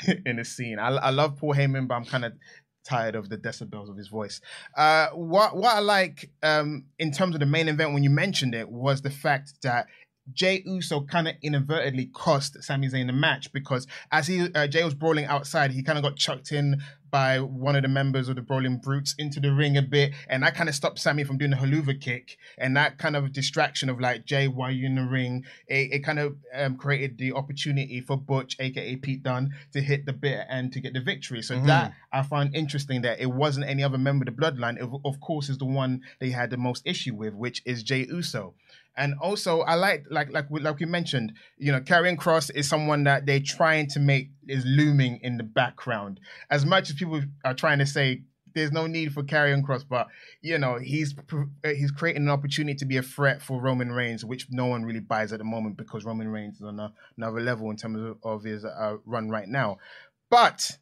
in 0.25 0.39
a 0.39 0.46
scene. 0.46 0.77
I, 0.77 0.89
I 0.89 1.10
love 1.12 1.38
Paul 1.38 1.56
Heyman, 1.56 1.88
but 1.88 1.96
I'm 1.96 2.06
kind 2.06 2.25
of 2.25 2.34
tired 2.84 3.15
of 3.15 3.29
the 3.29 3.38
decibels 3.38 3.89
of 3.89 3.98
his 3.98 4.08
voice. 4.08 4.41
Uh, 4.75 5.08
what 5.10 5.56
what 5.56 5.75
I 5.75 5.79
like 5.79 6.32
um, 6.44 6.86
in 6.98 7.12
terms 7.12 7.36
of 7.36 7.39
the 7.39 7.46
main 7.46 7.68
event 7.68 7.94
when 7.94 8.03
you 8.03 8.10
mentioned 8.10 8.56
it 8.56 8.70
was 8.70 9.01
the 9.01 9.10
fact 9.10 9.53
that 9.62 9.88
Jey 10.34 10.62
Uso 10.66 11.02
kind 11.02 11.28
of 11.28 11.36
inadvertently 11.42 12.08
cost 12.08 12.64
Sami 12.64 12.88
Zayn 12.88 13.08
the 13.08 13.14
match 13.14 13.52
because 13.52 13.88
as 14.12 14.28
he 14.28 14.48
uh, 14.54 14.68
Jey 14.68 14.84
was 14.84 14.94
brawling 14.94 15.26
outside, 15.26 15.72
he 15.72 15.84
kind 15.84 15.98
of 15.98 16.04
got 16.04 16.16
chucked 16.16 16.52
in 16.52 16.82
by 17.12 17.40
one 17.40 17.76
of 17.76 17.82
the 17.82 17.88
members 17.88 18.30
of 18.30 18.36
the 18.36 18.42
Brawling 18.42 18.78
Brutes 18.78 19.16
into 19.18 19.40
the 19.40 19.54
ring 19.54 19.78
a 19.78 19.82
bit, 19.82 20.14
and 20.28 20.44
that 20.44 20.56
kind 20.56 20.70
of 20.70 20.76
stopped 20.76 21.00
Sami 21.00 21.24
from 21.24 21.38
doing 21.38 21.52
the 21.52 21.58
Helluva 21.58 22.00
Kick, 22.00 22.38
and 22.58 22.76
that 22.78 22.98
kind 22.98 23.16
of 23.16 23.32
distraction 23.32 23.90
of 23.90 24.00
like 24.00 24.26
Jey, 24.26 24.48
why 24.48 24.70
are 24.70 24.72
you 24.72 24.86
in 24.86 24.96
the 24.96 25.04
ring? 25.04 25.46
It, 25.68 25.94
it 25.94 26.00
kind 26.04 26.20
of 26.20 26.36
um, 26.54 26.78
created 26.78 27.18
the 27.18 27.34
opportunity 27.34 28.02
for 28.02 28.18
Butch, 28.18 28.56
aka 28.60 28.96
Pete 28.98 29.24
Dunne, 29.24 29.54
to 29.74 29.82
hit 29.82 30.06
the 30.06 30.14
bit 30.14 30.46
and 30.50 30.72
to 30.74 30.80
get 30.80 30.94
the 30.94 31.02
victory. 31.02 31.42
So 31.42 31.56
mm-hmm. 31.56 31.68
that 31.68 31.94
I 32.12 32.24
find 32.24 32.56
interesting 32.56 33.02
that 33.02 33.20
it 33.20 33.32
wasn't 33.32 33.68
any 33.68 33.84
other 33.84 33.98
member 33.98 34.26
of 34.28 34.36
the 34.36 34.42
Bloodline. 34.42 34.78
It, 34.78 34.90
of 35.06 35.20
course, 35.20 35.50
is 35.50 35.58
the 35.58 35.66
one 35.66 36.02
they 36.20 36.30
had 36.30 36.50
the 36.50 36.58
most 36.58 36.84
issue 36.86 37.16
with, 37.16 37.34
which 37.34 37.62
is 37.66 37.84
Jey 37.84 38.06
Uso. 38.10 38.54
And 39.00 39.15
also, 39.22 39.62
I 39.62 39.75
like 39.75 40.03
like 40.12 40.29
like 40.34 40.51
we, 40.51 40.60
like 40.60 40.77
we 40.77 40.86
mentioned, 40.86 41.32
you 41.58 41.72
know, 41.72 41.79
Karrion 41.79 42.18
Kross 42.18 42.51
is 42.53 42.68
someone 42.68 43.06
that 43.06 43.25
they're 43.25 43.39
trying 43.39 43.88
to 43.91 44.00
make 44.00 44.32
is 44.46 44.65
looming 44.65 45.22
in 45.24 45.38
the 45.38 45.44
background. 45.44 46.20
As 46.50 46.65
much 46.65 46.89
as 46.89 46.98
people 46.98 47.22
are 47.46 47.53
trying 47.53 47.79
to 47.79 47.86
say 47.86 48.24
there's 48.53 48.74
no 48.74 48.88
need 48.88 49.13
for 49.13 49.24
Karrion 49.24 49.63
Kross, 49.63 49.86
but 49.88 50.08
you 50.41 50.58
know 50.58 50.77
he's 50.77 51.15
uh, 51.18 51.70
he's 51.70 51.91
creating 51.91 52.24
an 52.24 52.29
opportunity 52.29 52.75
to 52.75 52.86
be 52.86 52.98
a 52.98 53.01
threat 53.01 53.41
for 53.41 53.62
Roman 53.62 53.89
Reigns, 53.89 54.25
which 54.25 54.48
no 54.50 54.65
one 54.65 54.84
really 54.84 55.00
buys 55.00 55.32
at 55.32 55.39
the 55.39 55.46
moment 55.46 55.77
because 55.77 56.03
Roman 56.03 56.27
Reigns 56.27 56.58
is 56.58 56.63
on 56.63 56.77
a, 56.77 56.91
another 57.15 57.39
level 57.39 57.72
in 57.72 57.77
terms 57.77 58.01
of, 58.01 58.18
of 58.22 58.44
his 58.44 58.65
uh, 58.65 58.98
run 59.06 59.29
right 59.29 59.48
now. 59.48 59.77
But 60.29 60.77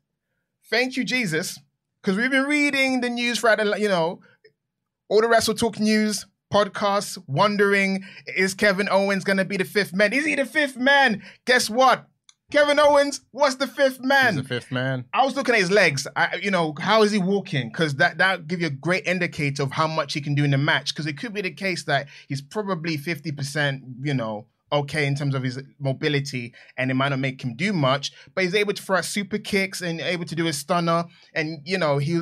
thank 0.71 0.97
you, 0.97 1.03
Jesus, 1.03 1.59
because 2.01 2.17
we've 2.17 2.31
been 2.31 2.45
reading 2.45 3.01
the 3.01 3.12
news 3.12 3.38
for 3.38 3.55
you 3.77 3.89
know 3.89 4.21
all 5.07 5.21
the 5.21 5.27
Wrestle 5.27 5.53
Talk 5.53 5.79
news 5.79 6.25
podcasts, 6.51 7.18
wondering 7.27 8.04
is 8.36 8.54
Kevin 8.54 8.88
Owens 8.89 9.24
going 9.24 9.38
to 9.38 9.46
be 9.46 9.58
the 9.58 9.66
fifth 9.66 9.94
man? 9.94 10.13
Is 10.13 10.25
he 10.25 10.36
the 10.36 10.46
fifth 10.46 10.77
man? 10.77 11.24
Guess 11.46 11.70
what? 11.70 12.08
Kevin 12.50 12.80
Owens 12.80 13.22
was 13.34 13.58
the 13.58 13.68
fifth 13.68 14.01
man. 14.01 14.36
He's 14.36 14.44
the 14.44 14.48
fifth 14.48 14.72
man. 14.72 15.04
I 15.13 15.25
was 15.25 15.36
looking 15.36 15.54
at 15.54 15.60
his 15.60 15.72
legs. 15.72 16.08
I, 16.16 16.38
you 16.42 16.50
know, 16.50 16.74
how 16.80 17.04
is 17.04 17.12
he 17.12 17.18
walking? 17.18 17.68
Because 17.70 17.96
that 17.96 18.20
that 18.20 18.48
give 18.48 18.62
you 18.62 18.68
a 18.68 18.72
great 18.72 19.06
indicator 19.06 19.63
of 19.63 19.72
how 19.74 19.88
much 19.88 20.13
he 20.13 20.22
can 20.22 20.34
do 20.34 20.46
in 20.46 20.51
the 20.51 20.58
match. 20.58 20.94
Because 20.94 21.08
it 21.08 21.18
could 21.18 21.34
be 21.34 21.42
the 21.42 21.51
case 21.51 21.84
that 21.84 22.08
he's 22.30 22.42
probably 22.42 22.96
fifty 22.96 23.34
percent, 23.34 23.84
you 24.01 24.13
know, 24.13 24.46
okay 24.72 25.06
in 25.06 25.16
terms 25.16 25.36
of 25.36 25.44
his 25.44 25.62
mobility, 25.77 26.54
and 26.77 26.89
it 26.89 26.94
might 26.94 27.10
not 27.10 27.20
make 27.20 27.44
him 27.44 27.54
do 27.54 27.74
much. 27.74 28.13
But 28.34 28.46
he's 28.46 28.56
able 28.56 28.74
to 28.74 28.82
throw 28.82 28.98
out 28.98 29.06
super 29.06 29.39
kicks 29.39 29.82
and 29.82 30.00
able 30.00 30.25
to 30.25 30.36
do 30.36 30.48
a 30.48 30.54
stunner, 30.54 31.04
and 31.34 31.60
you 31.66 31.77
know 31.77 31.98
he. 31.98 32.22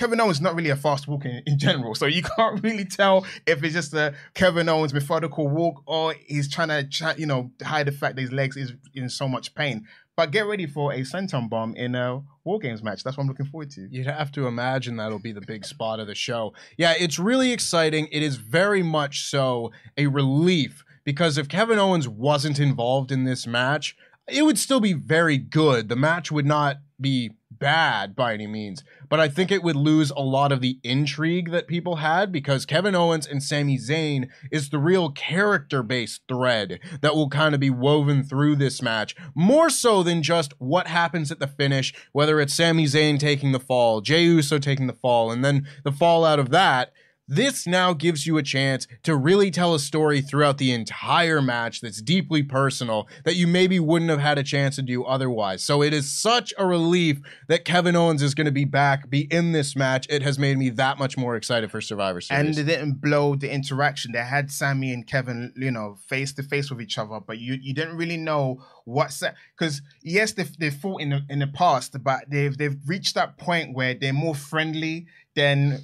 Kevin 0.00 0.18
Owens 0.18 0.38
is 0.38 0.40
not 0.40 0.54
really 0.54 0.70
a 0.70 0.76
fast 0.76 1.06
walker 1.06 1.28
in, 1.28 1.42
in 1.44 1.58
general, 1.58 1.94
so 1.94 2.06
you 2.06 2.22
can't 2.36 2.62
really 2.64 2.86
tell 2.86 3.26
if 3.46 3.62
it's 3.62 3.74
just 3.74 3.92
a 3.92 4.14
Kevin 4.32 4.66
Owens 4.66 4.94
methodical 4.94 5.46
walk 5.46 5.82
or 5.84 6.14
he's 6.26 6.48
trying 6.48 6.68
to, 6.68 7.14
you 7.18 7.26
know, 7.26 7.50
hide 7.62 7.86
the 7.86 7.92
fact 7.92 8.16
that 8.16 8.22
his 8.22 8.32
legs 8.32 8.56
is 8.56 8.72
in 8.94 9.10
so 9.10 9.28
much 9.28 9.54
pain. 9.54 9.86
But 10.16 10.30
get 10.30 10.46
ready 10.46 10.66
for 10.66 10.90
a 10.94 11.00
senton 11.00 11.50
bomb 11.50 11.74
in 11.76 11.94
a 11.94 12.22
War 12.44 12.58
Games 12.58 12.82
match. 12.82 13.04
That's 13.04 13.18
what 13.18 13.24
I'm 13.24 13.28
looking 13.28 13.44
forward 13.44 13.72
to. 13.72 13.88
You'd 13.90 14.06
have 14.06 14.32
to 14.32 14.46
imagine 14.46 14.96
that'll 14.96 15.18
be 15.18 15.32
the 15.32 15.42
big 15.42 15.66
spot 15.66 16.00
of 16.00 16.06
the 16.06 16.14
show. 16.14 16.54
Yeah, 16.78 16.94
it's 16.98 17.18
really 17.18 17.52
exciting. 17.52 18.08
It 18.10 18.22
is 18.22 18.36
very 18.36 18.82
much 18.82 19.28
so 19.28 19.70
a 19.98 20.06
relief 20.06 20.82
because 21.04 21.36
if 21.36 21.46
Kevin 21.46 21.78
Owens 21.78 22.08
wasn't 22.08 22.58
involved 22.58 23.12
in 23.12 23.24
this 23.24 23.46
match, 23.46 23.98
it 24.26 24.46
would 24.46 24.58
still 24.58 24.80
be 24.80 24.94
very 24.94 25.36
good. 25.36 25.90
The 25.90 25.96
match 25.96 26.32
would 26.32 26.46
not 26.46 26.78
be 26.98 27.32
bad 27.60 28.16
by 28.16 28.34
any 28.34 28.46
means, 28.46 28.82
but 29.08 29.20
I 29.20 29.28
think 29.28 29.52
it 29.52 29.62
would 29.62 29.76
lose 29.76 30.10
a 30.10 30.20
lot 30.20 30.50
of 30.50 30.60
the 30.60 30.78
intrigue 30.82 31.50
that 31.50 31.68
people 31.68 31.96
had 31.96 32.32
because 32.32 32.66
Kevin 32.66 32.96
Owens 32.96 33.26
and 33.26 33.42
Sami 33.42 33.78
Zayn 33.78 34.28
is 34.50 34.70
the 34.70 34.78
real 34.78 35.12
character 35.12 35.82
based 35.82 36.22
thread 36.26 36.80
that 37.02 37.14
will 37.14 37.28
kind 37.28 37.54
of 37.54 37.60
be 37.60 37.70
woven 37.70 38.24
through 38.24 38.56
this 38.56 38.82
match, 38.82 39.14
more 39.34 39.70
so 39.70 40.02
than 40.02 40.22
just 40.22 40.54
what 40.58 40.88
happens 40.88 41.30
at 41.30 41.38
the 41.38 41.46
finish, 41.46 41.94
whether 42.12 42.40
it's 42.40 42.54
Sami 42.54 42.86
Zayn 42.86 43.18
taking 43.18 43.52
the 43.52 43.60
fall, 43.60 44.00
Jey 44.00 44.22
Uso 44.22 44.58
taking 44.58 44.86
the 44.86 44.92
fall, 44.92 45.30
and 45.30 45.44
then 45.44 45.68
the 45.84 45.92
fallout 45.92 46.38
of 46.38 46.50
that. 46.50 46.92
This 47.30 47.64
now 47.64 47.92
gives 47.92 48.26
you 48.26 48.38
a 48.38 48.42
chance 48.42 48.88
to 49.04 49.14
really 49.14 49.52
tell 49.52 49.72
a 49.72 49.78
story 49.78 50.20
throughout 50.20 50.58
the 50.58 50.72
entire 50.72 51.40
match 51.40 51.80
that's 51.80 52.02
deeply 52.02 52.42
personal 52.42 53.06
that 53.24 53.36
you 53.36 53.46
maybe 53.46 53.78
wouldn't 53.78 54.10
have 54.10 54.18
had 54.18 54.36
a 54.36 54.42
chance 54.42 54.74
to 54.76 54.82
do 54.82 55.04
otherwise. 55.04 55.62
So 55.62 55.80
it 55.80 55.94
is 55.94 56.10
such 56.10 56.52
a 56.58 56.66
relief 56.66 57.20
that 57.46 57.64
Kevin 57.64 57.94
Owens 57.94 58.20
is 58.20 58.34
going 58.34 58.46
to 58.46 58.50
be 58.50 58.64
back, 58.64 59.08
be 59.08 59.32
in 59.32 59.52
this 59.52 59.76
match. 59.76 60.08
It 60.10 60.22
has 60.22 60.40
made 60.40 60.58
me 60.58 60.70
that 60.70 60.98
much 60.98 61.16
more 61.16 61.36
excited 61.36 61.70
for 61.70 61.80
Survivor 61.80 62.20
Series. 62.20 62.46
And 62.46 62.52
they 62.56 62.74
didn't 62.74 63.00
blow 63.00 63.36
the 63.36 63.48
interaction. 63.48 64.10
They 64.10 64.24
had 64.24 64.50
Sami 64.50 64.92
and 64.92 65.06
Kevin, 65.06 65.52
you 65.54 65.70
know, 65.70 65.98
face 66.08 66.32
to 66.32 66.42
face 66.42 66.68
with 66.68 66.82
each 66.82 66.98
other, 66.98 67.20
but 67.24 67.38
you 67.38 67.56
you 67.62 67.72
didn't 67.72 67.96
really 67.96 68.16
know 68.16 68.60
what's 68.86 69.20
that 69.20 69.36
because 69.56 69.82
yes, 70.02 70.32
they 70.32 70.46
they 70.58 70.70
fought 70.70 71.00
in 71.00 71.10
the 71.10 71.20
in 71.28 71.38
the 71.38 71.46
past, 71.46 71.96
but 72.02 72.28
they've 72.28 72.58
they've 72.58 72.76
reached 72.86 73.14
that 73.14 73.38
point 73.38 73.72
where 73.72 73.94
they're 73.94 74.12
more 74.12 74.34
friendly 74.34 75.06
than 75.36 75.78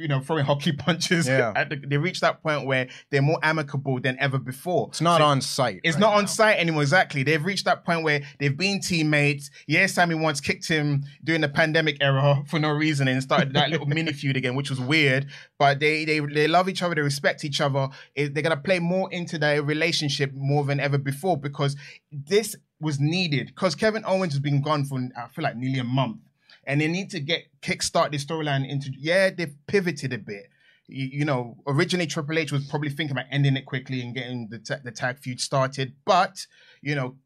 you 0.00 0.08
know 0.08 0.20
throwing 0.20 0.44
hockey 0.44 0.72
punches. 0.86 1.28
Yeah. 1.28 1.52
At 1.54 1.70
the, 1.70 1.76
they 1.76 1.98
reached 1.98 2.22
that 2.22 2.42
point 2.42 2.66
where 2.66 2.88
they're 3.10 3.22
more 3.22 3.38
amicable 3.42 4.00
than 4.00 4.16
ever 4.18 4.38
before. 4.38 4.88
it's 4.88 5.00
not 5.00 5.18
So- 5.18 5.24
on 5.24 5.40
site. 5.40 5.80
it's 5.84 5.96
right 5.96 6.00
not 6.00 6.14
on 6.14 6.22
now. 6.22 6.26
site 6.26 6.58
anymore. 6.58 6.82
Exactly. 6.82 7.22
They've 7.22 7.44
reached 7.44 7.64
that 7.66 7.84
point 7.84 8.02
where 8.02 8.22
they've 8.38 8.56
been 8.56 8.80
teammates. 8.80 9.50
Yeah, 9.66 9.86
Sami 9.86 10.14
once 10.14 10.40
kicked 10.40 10.66
him 10.68 11.04
during 11.22 11.40
the 11.42 11.48
pandemic 11.48 11.98
era 12.00 12.42
for 12.48 12.58
no 12.58 12.70
reason 12.70 13.06
and 13.08 13.22
started 13.22 13.52
that 13.54 13.70
little 13.70 13.86
mini 13.94 14.12
feud 14.12 14.36
again, 14.36 14.54
which 14.56 14.70
was 14.70 14.80
weird. 14.80 15.26
But 15.58 15.78
they 15.80 16.04
they 16.04 16.20
they 16.20 16.48
love 16.48 16.68
each 16.68 16.82
other. 16.82 16.94
They 16.94 17.02
respect 17.02 17.44
each 17.44 17.60
other. 17.60 17.88
They're 18.16 18.30
gonna 18.42 18.56
play 18.56 18.78
more 18.78 19.10
into 19.12 19.38
their 19.38 19.62
relationship 19.62 20.32
more 20.34 20.64
than 20.64 20.80
ever 20.80 20.98
before 20.98 21.36
because 21.36 21.76
this 22.10 22.56
was 22.80 22.98
needed. 22.98 23.48
Because 23.48 23.74
Kevin 23.74 24.02
Owens 24.06 24.32
has 24.32 24.40
been 24.40 24.62
gone 24.62 24.84
for 24.84 24.98
I 25.16 25.28
feel 25.28 25.42
like 25.42 25.56
nearly 25.56 25.78
a 25.80 25.84
month, 25.84 26.18
and 26.64 26.80
they 26.80 26.88
need 26.88 27.10
to 27.10 27.20
get 27.20 27.44
kickstart 27.62 28.12
this 28.12 28.24
storyline 28.24 28.68
into. 28.68 28.90
Yeah, 28.96 29.30
they've 29.30 29.54
pivoted 29.66 30.12
a 30.12 30.18
bit 30.18 30.50
you, 30.90 31.08
you 31.12 31.24
know, 31.24 31.56
originally 31.66 32.06
Triple 32.06 32.38
H 32.38 32.52
was 32.52 32.66
probably 32.66 32.90
thinking 32.90 33.12
about 33.12 33.26
ending 33.30 33.56
it 33.56 33.66
quickly 33.66 34.00
and 34.00 34.14
getting 34.14 34.48
the, 34.50 34.80
the 34.84 34.90
tag 34.90 35.18
feud 35.18 35.40
started. 35.40 35.94
But, 36.04 36.46
you 36.82 36.94
know, 36.94 37.16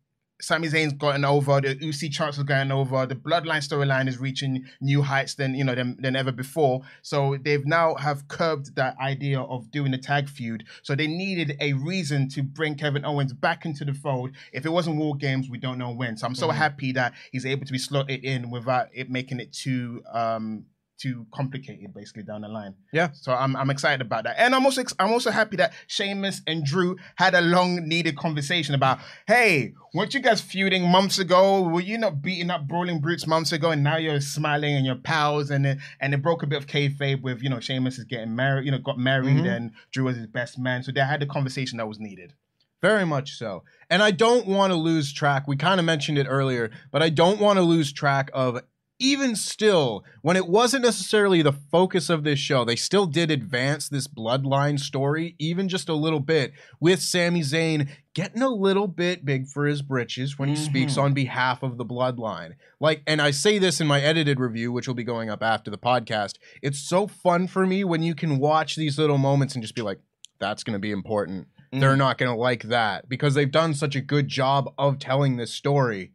Sami 0.44 0.68
Zayn's 0.68 0.92
gotten 0.92 1.24
over, 1.24 1.60
the 1.60 1.74
Uzi 1.76 2.12
chance 2.12 2.38
are 2.38 2.44
going 2.44 2.70
over, 2.70 3.06
the 3.06 3.14
Bloodline 3.14 3.66
storyline 3.66 4.08
is 4.08 4.18
reaching 4.18 4.66
new 4.80 5.00
heights 5.00 5.34
than, 5.34 5.54
you 5.54 5.64
know, 5.64 5.74
than, 5.74 5.96
than 5.98 6.14
ever 6.14 6.32
before. 6.32 6.82
So 7.00 7.38
they've 7.42 7.64
now 7.64 7.94
have 7.94 8.28
curbed 8.28 8.76
that 8.76 8.96
idea 8.98 9.40
of 9.40 9.70
doing 9.70 9.94
a 9.94 9.98
tag 9.98 10.28
feud. 10.28 10.64
So 10.82 10.94
they 10.94 11.06
needed 11.06 11.56
a 11.60 11.72
reason 11.72 12.28
to 12.30 12.42
bring 12.42 12.74
Kevin 12.74 13.04
Owens 13.04 13.32
back 13.32 13.64
into 13.64 13.84
the 13.84 13.94
fold. 13.94 14.32
If 14.52 14.66
it 14.66 14.70
wasn't 14.70 14.96
War 14.96 15.16
Games, 15.16 15.48
we 15.48 15.58
don't 15.58 15.78
know 15.78 15.92
when. 15.92 16.16
So 16.16 16.26
I'm 16.26 16.34
so 16.34 16.50
happy 16.50 16.92
that 16.92 17.14
he's 17.32 17.46
able 17.46 17.64
to 17.64 17.72
be 17.72 17.78
slotted 17.78 18.22
in 18.22 18.50
without 18.50 18.88
it 18.92 19.08
making 19.10 19.40
it 19.40 19.52
too 19.52 20.02
um 20.12 20.66
too 20.96 21.26
complicated 21.34 21.92
basically 21.94 22.22
down 22.22 22.42
the 22.42 22.48
line. 22.48 22.74
Yeah. 22.92 23.08
So 23.12 23.32
I'm 23.32 23.56
I'm 23.56 23.70
excited 23.70 24.00
about 24.00 24.24
that. 24.24 24.36
And 24.38 24.54
I'm 24.54 24.64
also 24.64 24.82
I'm 24.98 25.12
also 25.12 25.30
happy 25.30 25.56
that 25.56 25.72
Sheamus 25.86 26.40
and 26.46 26.64
Drew 26.64 26.96
had 27.16 27.34
a 27.34 27.40
long 27.40 27.88
needed 27.88 28.16
conversation 28.16 28.74
about, 28.74 28.98
hey, 29.26 29.72
weren't 29.92 30.14
you 30.14 30.20
guys 30.20 30.40
feuding 30.40 30.88
months 30.88 31.18
ago? 31.18 31.62
Were 31.62 31.80
you 31.80 31.98
not 31.98 32.22
beating 32.22 32.50
up 32.50 32.68
brawling 32.68 33.00
brutes 33.00 33.26
months 33.26 33.52
ago 33.52 33.70
and 33.72 33.82
now 33.82 33.96
you're 33.96 34.20
smiling 34.20 34.74
and 34.76 34.86
you're 34.86 34.94
pals 34.96 35.50
and 35.50 35.66
it, 35.66 35.78
and 36.00 36.14
it 36.14 36.22
broke 36.22 36.42
a 36.42 36.46
bit 36.46 36.58
of 36.58 36.66
kayfabe 36.66 37.22
with, 37.22 37.42
you 37.42 37.50
know, 37.50 37.60
Sheamus 37.60 37.98
is 37.98 38.04
getting 38.04 38.34
married, 38.36 38.64
you 38.64 38.70
know, 38.70 38.78
got 38.78 38.98
married 38.98 39.36
Mhm. 39.38 39.56
and 39.56 39.70
Drew 39.90 40.04
was 40.04 40.16
his 40.16 40.26
best 40.28 40.58
man. 40.58 40.82
So 40.82 40.92
they 40.92 41.00
had 41.00 41.20
the 41.20 41.26
conversation 41.26 41.78
that 41.78 41.88
was 41.88 41.98
needed. 41.98 42.34
Very 42.80 43.06
much 43.06 43.36
so. 43.38 43.64
And 43.88 44.02
I 44.02 44.10
don't 44.10 44.46
want 44.46 44.70
to 44.70 44.76
lose 44.76 45.12
track. 45.12 45.48
We 45.48 45.56
kind 45.56 45.80
of 45.80 45.86
mentioned 45.86 46.18
it 46.18 46.26
earlier, 46.28 46.70
but 46.92 47.02
I 47.02 47.08
don't 47.08 47.40
want 47.40 47.56
to 47.56 47.62
lose 47.62 47.92
track 47.92 48.30
of 48.34 48.60
even 48.98 49.34
still, 49.34 50.04
when 50.22 50.36
it 50.36 50.46
wasn't 50.46 50.84
necessarily 50.84 51.42
the 51.42 51.52
focus 51.52 52.08
of 52.08 52.24
this 52.24 52.38
show, 52.38 52.64
they 52.64 52.76
still 52.76 53.06
did 53.06 53.30
advance 53.30 53.88
this 53.88 54.06
bloodline 54.06 54.78
story, 54.78 55.34
even 55.38 55.68
just 55.68 55.88
a 55.88 55.94
little 55.94 56.20
bit, 56.20 56.52
with 56.80 57.02
Sami 57.02 57.40
Zayn 57.40 57.88
getting 58.14 58.42
a 58.42 58.48
little 58.48 58.86
bit 58.86 59.24
big 59.24 59.48
for 59.48 59.66
his 59.66 59.82
britches 59.82 60.38
when 60.38 60.48
he 60.48 60.56
speaks 60.56 60.92
mm-hmm. 60.92 61.02
on 61.02 61.14
behalf 61.14 61.62
of 61.62 61.76
the 61.76 61.84
bloodline. 61.84 62.54
Like, 62.78 63.02
and 63.06 63.20
I 63.20 63.32
say 63.32 63.58
this 63.58 63.80
in 63.80 63.86
my 63.86 64.00
edited 64.00 64.38
review, 64.38 64.70
which 64.70 64.86
will 64.86 64.94
be 64.94 65.04
going 65.04 65.30
up 65.30 65.42
after 65.42 65.70
the 65.70 65.78
podcast. 65.78 66.34
It's 66.62 66.78
so 66.78 67.06
fun 67.06 67.48
for 67.48 67.66
me 67.66 67.82
when 67.82 68.02
you 68.02 68.14
can 68.14 68.38
watch 68.38 68.76
these 68.76 68.98
little 68.98 69.18
moments 69.18 69.54
and 69.54 69.62
just 69.62 69.74
be 69.74 69.82
like, 69.82 70.00
that's 70.38 70.62
going 70.62 70.74
to 70.74 70.80
be 70.80 70.92
important 70.92 71.48
they're 71.80 71.90
mm-hmm. 71.90 71.98
not 71.98 72.18
going 72.18 72.30
to 72.30 72.38
like 72.38 72.64
that 72.64 73.08
because 73.08 73.34
they've 73.34 73.50
done 73.50 73.74
such 73.74 73.96
a 73.96 74.00
good 74.00 74.28
job 74.28 74.72
of 74.78 74.98
telling 74.98 75.36
this 75.36 75.52
story. 75.52 76.12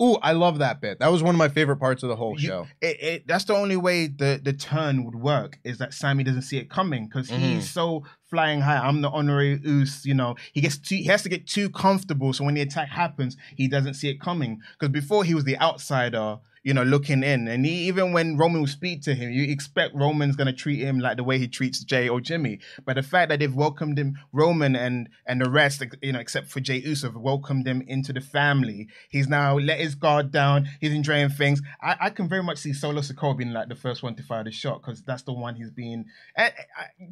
Ooh, 0.00 0.14
I 0.22 0.32
love 0.32 0.58
that 0.60 0.80
bit. 0.80 0.98
That 1.00 1.12
was 1.12 1.22
one 1.22 1.34
of 1.34 1.38
my 1.38 1.48
favorite 1.48 1.76
parts 1.76 2.02
of 2.02 2.08
the 2.08 2.16
whole 2.16 2.40
You- 2.40 2.46
show. 2.46 2.66
It, 2.80 3.02
it, 3.02 3.26
that's 3.26 3.44
the 3.44 3.54
only 3.54 3.76
way 3.76 4.06
the, 4.06 4.40
the 4.42 4.52
turn 4.52 5.04
would 5.04 5.14
work 5.16 5.58
is 5.62 5.78
that 5.78 5.92
Sami 5.92 6.24
doesn't 6.24 6.42
see 6.42 6.56
it 6.58 6.70
coming 6.70 7.06
because 7.06 7.28
Mhm. 7.28 7.38
he's 7.38 7.70
so 7.70 8.04
flying 8.30 8.60
high. 8.62 8.78
I'm 8.78 9.02
the 9.02 9.10
honorary 9.10 9.60
Oos, 9.66 10.06
you 10.06 10.14
know. 10.14 10.36
He 10.52 10.60
gets 10.62 10.78
too, 10.78 10.96
he 10.96 11.04
has 11.04 11.22
to 11.24 11.28
get 11.28 11.46
too 11.46 11.68
comfortable, 11.68 12.32
so 12.32 12.44
when 12.44 12.54
the 12.54 12.62
attack 12.62 12.88
happens, 12.88 13.36
he 13.56 13.68
doesn't 13.68 13.94
see 13.94 14.08
it 14.08 14.20
coming. 14.20 14.60
Because 14.78 14.90
before 14.92 15.24
he 15.24 15.34
was 15.34 15.44
the 15.44 15.58
outsider, 15.60 16.38
you 16.62 16.74
know, 16.74 16.82
looking 16.82 17.22
in, 17.22 17.48
and 17.48 17.64
he, 17.64 17.88
even 17.88 18.12
when 18.12 18.36
Roman 18.36 18.60
will 18.60 18.68
speak 18.68 19.02
to 19.02 19.14
him, 19.14 19.30
you 19.30 19.50
expect 19.50 19.94
Roman's 19.94 20.36
gonna 20.36 20.52
treat 20.52 20.80
him 20.80 20.98
like 20.98 21.16
the 21.16 21.24
way 21.24 21.38
he 21.38 21.48
treats 21.48 21.82
Jey 21.82 22.08
or 22.08 22.20
Jimmy. 22.20 22.60
But 22.84 22.96
the 22.96 23.02
fact 23.02 23.30
that 23.30 23.38
they've 23.38 23.54
welcomed 23.54 23.98
him, 23.98 24.18
Roman 24.32 24.76
and 24.76 25.08
and 25.26 25.40
the 25.40 25.50
rest, 25.50 25.82
you 26.02 26.12
know, 26.12 26.20
except 26.20 26.48
for 26.48 26.60
Jey 26.60 26.78
Uso, 26.78 27.10
welcomed 27.16 27.66
him 27.66 27.82
into 27.86 28.12
the 28.12 28.20
family. 28.20 28.88
He's 29.08 29.28
now 29.28 29.58
let 29.58 29.80
his 29.80 29.94
guard 29.94 30.30
down. 30.30 30.68
He's 30.80 30.92
enjoying 30.92 31.30
things. 31.30 31.62
I, 31.82 31.96
I 32.00 32.10
can 32.10 32.28
very 32.28 32.42
much 32.42 32.58
see 32.58 32.72
Solo 32.72 33.00
Sikoa 33.00 33.36
being 33.36 33.52
like 33.52 33.68
the 33.68 33.74
first 33.74 34.02
one 34.02 34.14
to 34.16 34.22
fire 34.22 34.44
the 34.44 34.50
shot 34.50 34.82
because 34.82 35.02
that's 35.02 35.22
the 35.22 35.32
one 35.32 35.54
he's 35.54 35.70
been. 35.70 36.04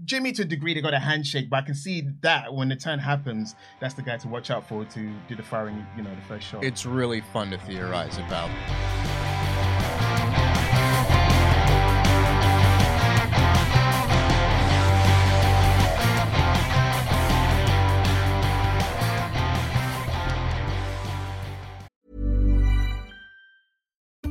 Jimmy, 0.05 0.33
to 0.33 0.43
a 0.43 0.45
degree, 0.45 0.75
they 0.75 0.81
got 0.81 0.95
a 0.95 0.99
handshake, 0.99 1.49
but 1.49 1.57
I 1.57 1.62
can 1.62 1.75
see 1.75 2.09
that 2.23 2.52
when 2.52 2.69
the 2.69 2.76
turn 2.76 2.99
happens, 2.99 3.55
that's 3.81 3.95
the 3.95 4.02
guy 4.02 4.19
to 4.19 4.28
watch 4.28 4.50
out 4.50 4.69
for 4.69 4.85
to 4.85 5.14
do 5.28 5.37
the 5.37 5.43
firing. 5.43 5.87
You 5.97 6.02
know, 6.02 6.14
the 6.14 6.23
first 6.23 6.47
shot. 6.47 6.64
It's 6.64 6.85
really 6.85 7.23
fun 7.33 7.50
to 7.50 7.59
theorize 7.59 8.19
about. 8.19 9.38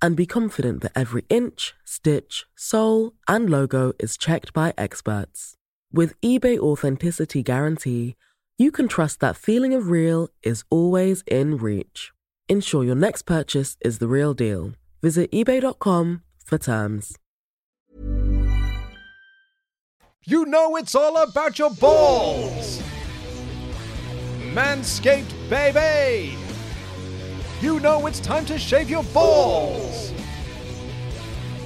and 0.00 0.16
be 0.16 0.26
confident 0.26 0.82
that 0.82 0.92
every 0.94 1.24
inch, 1.28 1.74
stitch, 1.84 2.44
sole, 2.54 3.14
and 3.28 3.50
logo 3.50 3.92
is 3.98 4.16
checked 4.16 4.52
by 4.52 4.72
experts. 4.76 5.54
With 5.92 6.20
eBay 6.20 6.58
Authenticity 6.58 7.42
Guarantee, 7.42 8.16
you 8.58 8.70
can 8.70 8.88
trust 8.88 9.20
that 9.20 9.36
feeling 9.36 9.74
of 9.74 9.88
real 9.88 10.28
is 10.42 10.64
always 10.70 11.22
in 11.26 11.56
reach. 11.56 12.12
Ensure 12.48 12.84
your 12.84 12.94
next 12.94 13.22
purchase 13.22 13.76
is 13.80 13.98
the 13.98 14.08
real 14.08 14.34
deal. 14.34 14.72
Visit 15.02 15.30
eBay.com 15.32 16.22
for 16.44 16.58
terms. 16.58 17.16
You 20.24 20.44
know 20.44 20.76
it's 20.76 20.94
all 20.94 21.16
about 21.18 21.58
your 21.58 21.70
balls! 21.70 22.82
Manscaped, 24.52 25.32
baby! 25.48 26.36
You 27.60 27.80
know 27.80 28.06
it's 28.06 28.20
time 28.20 28.44
to 28.46 28.58
shave 28.58 28.90
your 28.90 29.02
balls! 29.04 30.12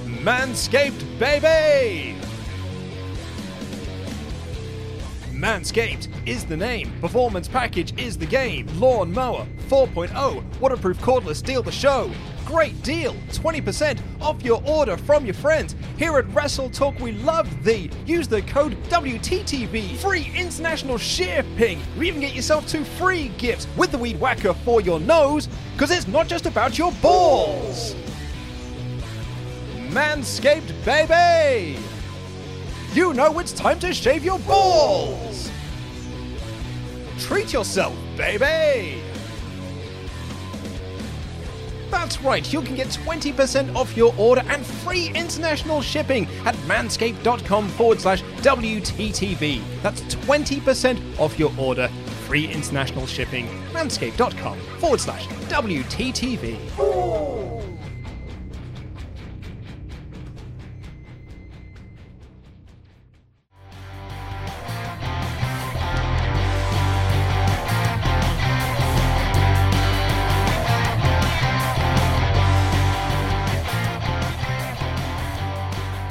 Manscaped, 0.05 1.19
baby! 1.19 2.15
Manscaped 5.31 6.07
is 6.25 6.45
the 6.45 6.55
name. 6.55 6.93
Performance 7.01 7.47
package 7.47 7.99
is 7.99 8.17
the 8.17 8.25
game. 8.25 8.67
Lawn 8.79 9.11
mower 9.11 9.45
4.0. 9.67 10.59
Waterproof 10.59 10.99
cordless 10.99 11.37
steal 11.37 11.63
the 11.63 11.71
show. 11.71 12.11
Great 12.51 12.83
deal. 12.83 13.13
20% 13.29 13.97
off 14.19 14.43
your 14.43 14.61
order 14.67 14.97
from 14.97 15.25
your 15.25 15.33
friends. 15.33 15.73
Here 15.97 16.17
at 16.17 16.27
Wrestle 16.33 16.69
Talk, 16.69 16.99
we 16.99 17.13
love 17.13 17.47
thee. 17.63 17.89
Use 18.05 18.27
the 18.27 18.41
code 18.41 18.75
WTTV. 18.89 19.95
Free 19.95 20.29
international 20.35 20.97
shipping. 20.97 21.79
You 21.95 22.03
even 22.03 22.19
get 22.19 22.35
yourself 22.35 22.67
two 22.67 22.83
free 22.83 23.29
gifts 23.37 23.67
with 23.77 23.91
the 23.91 23.97
Weed 23.97 24.19
Whacker 24.19 24.53
for 24.53 24.81
your 24.81 24.99
nose, 24.99 25.47
because 25.73 25.91
it's 25.91 26.09
not 26.09 26.27
just 26.27 26.45
about 26.45 26.77
your 26.77 26.91
balls. 27.01 27.95
Manscaped, 29.91 30.73
baby! 30.83 31.79
You 32.93 33.13
know 33.13 33.39
it's 33.39 33.53
time 33.53 33.79
to 33.79 33.93
shave 33.93 34.25
your 34.25 34.39
balls! 34.39 35.49
Treat 37.17 37.53
yourself, 37.53 37.95
baby! 38.17 39.01
That's 41.91 42.21
right, 42.21 42.51
you 42.51 42.61
can 42.61 42.75
get 42.75 42.87
20% 42.87 43.75
off 43.75 43.95
your 43.95 44.13
order 44.17 44.41
and 44.47 44.65
free 44.65 45.11
international 45.13 45.81
shipping 45.81 46.25
at 46.45 46.55
manscaped.com 46.67 47.67
forward 47.69 47.99
slash 47.99 48.23
WTTV. 48.41 49.61
That's 49.83 50.01
20% 50.01 51.19
off 51.19 51.37
your 51.37 51.51
order, 51.57 51.89
free 52.27 52.47
international 52.47 53.05
shipping, 53.07 53.47
manscaped.com 53.73 54.57
forward 54.79 55.01
slash 55.01 55.27
WTTV. 55.27 56.57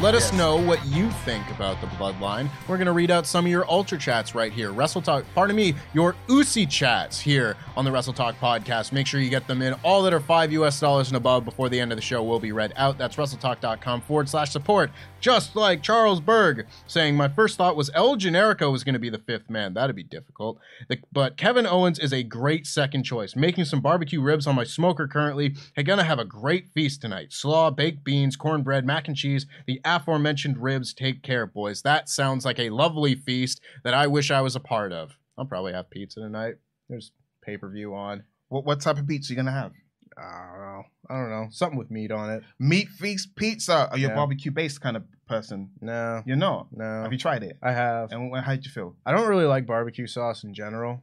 Let 0.00 0.14
us 0.14 0.32
know 0.32 0.56
what 0.56 0.82
you 0.86 1.10
think 1.10 1.46
about 1.50 1.78
the 1.82 1.86
bloodline. 1.88 2.48
We're 2.66 2.78
going 2.78 2.86
to 2.86 2.92
read 2.92 3.10
out 3.10 3.26
some 3.26 3.44
of 3.44 3.50
your 3.50 3.70
ultra 3.70 3.98
chats 3.98 4.34
right 4.34 4.50
here. 4.50 4.72
Wrestle 4.72 5.02
Talk, 5.02 5.26
pardon 5.34 5.54
me, 5.54 5.74
your 5.92 6.16
Usi 6.26 6.64
chats 6.64 7.20
here 7.20 7.54
on 7.76 7.84
the 7.84 7.92
Wrestle 7.92 8.14
Talk 8.14 8.34
podcast. 8.40 8.92
Make 8.92 9.06
sure 9.06 9.20
you 9.20 9.28
get 9.28 9.46
them 9.46 9.60
in. 9.60 9.74
All 9.84 10.00
that 10.04 10.14
are 10.14 10.20
five 10.20 10.52
US 10.52 10.80
dollars 10.80 11.08
and 11.08 11.18
above 11.18 11.44
before 11.44 11.68
the 11.68 11.78
end 11.78 11.92
of 11.92 11.96
the 11.98 12.02
show 12.02 12.22
will 12.22 12.40
be 12.40 12.50
read 12.50 12.72
out. 12.76 12.96
That's 12.96 13.16
WrestleTalk.com 13.16 14.00
forward 14.00 14.30
slash 14.30 14.50
support. 14.50 14.90
Just 15.20 15.54
like 15.54 15.82
Charles 15.82 16.18
Berg 16.20 16.66
saying, 16.86 17.14
My 17.14 17.28
first 17.28 17.58
thought 17.58 17.76
was 17.76 17.90
El 17.92 18.16
Generico 18.16 18.72
was 18.72 18.84
going 18.84 18.94
to 18.94 18.98
be 18.98 19.10
the 19.10 19.18
fifth 19.18 19.50
man. 19.50 19.74
That'd 19.74 19.94
be 19.96 20.02
difficult. 20.02 20.58
The- 20.88 21.00
but 21.12 21.36
Kevin 21.36 21.66
Owens 21.66 21.98
is 21.98 22.14
a 22.14 22.22
great 22.22 22.66
second 22.66 23.02
choice. 23.02 23.36
Making 23.36 23.66
some 23.66 23.82
barbecue 23.82 24.22
ribs 24.22 24.46
on 24.46 24.54
my 24.54 24.64
smoker 24.64 25.06
currently. 25.06 25.56
Going 25.76 25.98
to 25.98 26.04
have 26.04 26.18
a 26.18 26.24
great 26.24 26.68
feast 26.72 27.02
tonight. 27.02 27.34
Slaw, 27.34 27.70
baked 27.70 28.02
beans, 28.02 28.36
cornbread, 28.36 28.86
mac 28.86 29.06
and 29.08 29.16
cheese, 29.16 29.44
the 29.66 29.78
aforementioned 29.96 30.58
ribs. 30.58 30.94
Take 30.94 31.22
care, 31.22 31.46
boys. 31.46 31.82
That 31.82 32.08
sounds 32.08 32.44
like 32.44 32.58
a 32.58 32.70
lovely 32.70 33.14
feast 33.14 33.60
that 33.84 33.94
I 33.94 34.06
wish 34.06 34.30
I 34.30 34.40
was 34.40 34.56
a 34.56 34.60
part 34.60 34.92
of. 34.92 35.16
I'll 35.38 35.44
probably 35.46 35.72
have 35.72 35.90
pizza 35.90 36.20
tonight. 36.20 36.54
There's 36.88 37.12
pay 37.42 37.56
per 37.56 37.68
view 37.70 37.94
on. 37.94 38.24
What 38.48 38.64
what 38.64 38.80
type 38.80 38.98
of 38.98 39.06
pizza 39.06 39.32
you 39.32 39.36
gonna 39.36 39.52
have? 39.52 39.72
I 40.18 40.22
don't 40.52 40.60
know. 40.60 40.82
I 41.08 41.14
don't 41.20 41.30
know. 41.30 41.46
Something 41.50 41.78
with 41.78 41.90
meat 41.90 42.10
on 42.12 42.30
it. 42.30 42.42
Meat 42.58 42.88
feast 42.88 43.34
pizza. 43.36 43.88
Are 43.90 43.96
you 43.98 44.08
Yeah. 44.08 44.12
a 44.12 44.16
barbecue 44.16 44.50
based 44.50 44.80
kind 44.80 44.96
of 44.96 45.04
person? 45.26 45.70
No, 45.80 46.22
You're 46.26 46.36
not. 46.36 46.66
no. 46.72 47.02
Have 47.02 47.12
you 47.12 47.18
tried 47.18 47.42
it? 47.42 47.56
I 47.62 47.72
have. 47.72 48.12
And 48.12 48.32
wh- 48.34 48.42
how 48.44 48.52
did 48.54 48.64
you 48.66 48.70
feel? 48.70 48.96
I 49.06 49.12
don't 49.12 49.28
really 49.28 49.46
like 49.46 49.66
barbecue 49.66 50.06
sauce 50.06 50.44
in 50.44 50.52
general. 50.52 51.02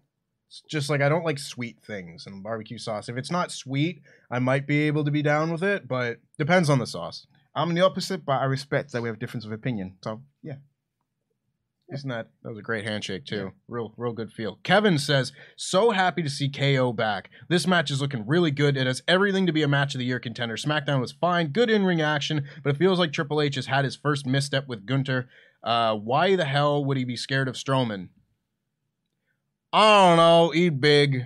It's 0.49 0.61
just 0.69 0.89
like 0.89 1.01
I 1.01 1.09
don't 1.09 1.25
like 1.25 1.39
sweet 1.39 1.77
things 1.85 2.25
and 2.27 2.43
barbecue 2.43 2.77
sauce. 2.77 3.09
If 3.09 3.17
it's 3.17 3.31
not 3.31 3.51
sweet, 3.51 4.01
I 4.29 4.39
might 4.39 4.67
be 4.67 4.81
able 4.87 5.03
to 5.05 5.11
be 5.11 5.21
down 5.23 5.51
with 5.51 5.63
it, 5.63 5.87
but 5.87 6.19
depends 6.37 6.69
on 6.69 6.79
the 6.79 6.87
sauce. 6.87 7.25
I'm 7.57 7.73
the 7.73 7.81
opposite, 7.81 8.23
but 8.23 8.39
I 8.39 8.45
respect 8.45 8.91
that 8.91 9.01
we 9.01 9.09
have 9.09 9.17
difference 9.17 9.43
of 9.43 9.51
opinion. 9.51 9.95
So 10.03 10.21
yeah. 10.43 10.57
Isn't 11.89 12.09
that 12.09 12.27
that 12.43 12.49
was 12.49 12.59
a 12.59 12.63
great 12.63 12.83
handshake 12.83 13.25
too? 13.25 13.53
Real 13.67 13.93
real 13.97 14.11
good 14.11 14.31
feel. 14.31 14.59
Kevin 14.63 14.99
says, 14.99 15.31
"So 15.55 15.91
happy 15.91 16.21
to 16.21 16.29
see 16.29 16.49
KO 16.49 16.91
back. 16.93 17.29
This 17.49 17.65
match 17.65 17.89
is 17.89 18.01
looking 18.01 18.27
really 18.27 18.51
good. 18.51 18.77
It 18.77 18.85
has 18.85 19.01
everything 19.07 19.47
to 19.47 19.53
be 19.53 19.63
a 19.63 19.67
match 19.69 19.95
of 19.95 19.99
the 19.99 20.05
year 20.05 20.19
contender. 20.19 20.57
SmackDown 20.57 20.99
was 20.99 21.13
fine, 21.13 21.47
good 21.47 21.69
in-ring 21.69 22.01
action, 22.01 22.45
but 22.61 22.75
it 22.75 22.77
feels 22.77 22.99
like 22.99 23.13
Triple 23.13 23.41
H 23.41 23.55
has 23.55 23.67
had 23.67 23.85
his 23.85 23.95
first 23.95 24.25
misstep 24.25 24.67
with 24.67 24.85
Gunther. 24.85 25.29
Uh, 25.63 25.95
why 25.95 26.35
the 26.35 26.45
hell 26.45 26.83
would 26.83 26.97
he 26.97 27.05
be 27.05 27.15
scared 27.15 27.47
of 27.47 27.55
Strowman? 27.55 28.09
I 29.71 30.09
don't 30.09 30.17
know. 30.17 30.53
Eat 30.53 30.81
big. 30.81 31.25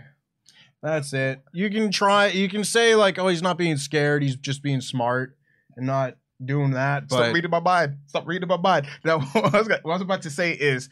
That's 0.83 1.11
it. 1.11 1.41
You 1.53 1.69
can 1.71 1.91
try. 1.91 2.27
You 2.27 2.47
can 2.47 2.63
say 2.63 2.93
like, 2.95 3.17
"Oh, 3.17 3.27
he's 3.27 3.41
not 3.41 3.57
being 3.57 3.77
scared. 3.77 4.21
He's 4.21 4.35
just 4.35 4.61
being 4.61 4.81
smart 4.81 5.35
and 5.75 5.87
not 5.87 6.17
doing 6.43 6.71
that." 6.71 7.07
But 7.07 7.15
Stop 7.15 7.33
reading 7.33 7.51
my 7.51 7.59
mind. 7.59 7.97
Stop 8.07 8.27
reading 8.27 8.47
my 8.47 8.57
mind. 8.57 8.87
Now, 9.03 9.19
what 9.33 9.53
I, 9.53 9.57
was, 9.59 9.67
what 9.67 9.85
I 9.85 9.93
was 9.93 10.01
about 10.01 10.21
to 10.23 10.29
say 10.29 10.51
is, 10.51 10.89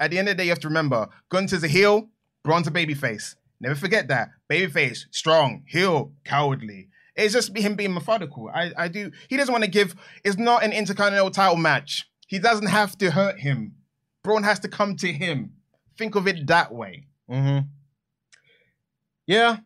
at 0.00 0.10
the 0.10 0.18
end 0.18 0.28
of 0.28 0.36
the 0.36 0.42
day, 0.42 0.44
you 0.44 0.50
have 0.50 0.60
to 0.60 0.68
remember, 0.68 1.08
Gunther's 1.30 1.62
a 1.62 1.68
heel, 1.68 2.08
Braun's 2.42 2.66
a 2.66 2.70
babyface. 2.70 3.36
Never 3.60 3.74
forget 3.74 4.08
that. 4.08 4.30
Babyface, 4.50 5.06
strong, 5.10 5.62
heel, 5.66 6.12
cowardly. 6.24 6.88
It's 7.16 7.32
just 7.32 7.56
him 7.56 7.76
being 7.76 7.94
methodical. 7.94 8.50
I, 8.52 8.72
I 8.76 8.88
do. 8.88 9.10
He 9.28 9.36
doesn't 9.36 9.52
want 9.52 9.64
to 9.64 9.70
give. 9.70 9.94
It's 10.24 10.36
not 10.36 10.64
an 10.64 10.72
intercontinental 10.72 11.30
title 11.30 11.56
match. 11.56 12.04
He 12.26 12.38
doesn't 12.38 12.66
have 12.66 12.98
to 12.98 13.10
hurt 13.10 13.38
him. 13.38 13.76
Braun 14.22 14.42
has 14.42 14.58
to 14.60 14.68
come 14.68 14.96
to 14.96 15.12
him. 15.12 15.52
Think 15.96 16.16
of 16.16 16.26
it 16.26 16.46
that 16.48 16.72
way. 16.72 17.06
Mm-hmm. 17.30 17.66
Yeah. 19.26 19.58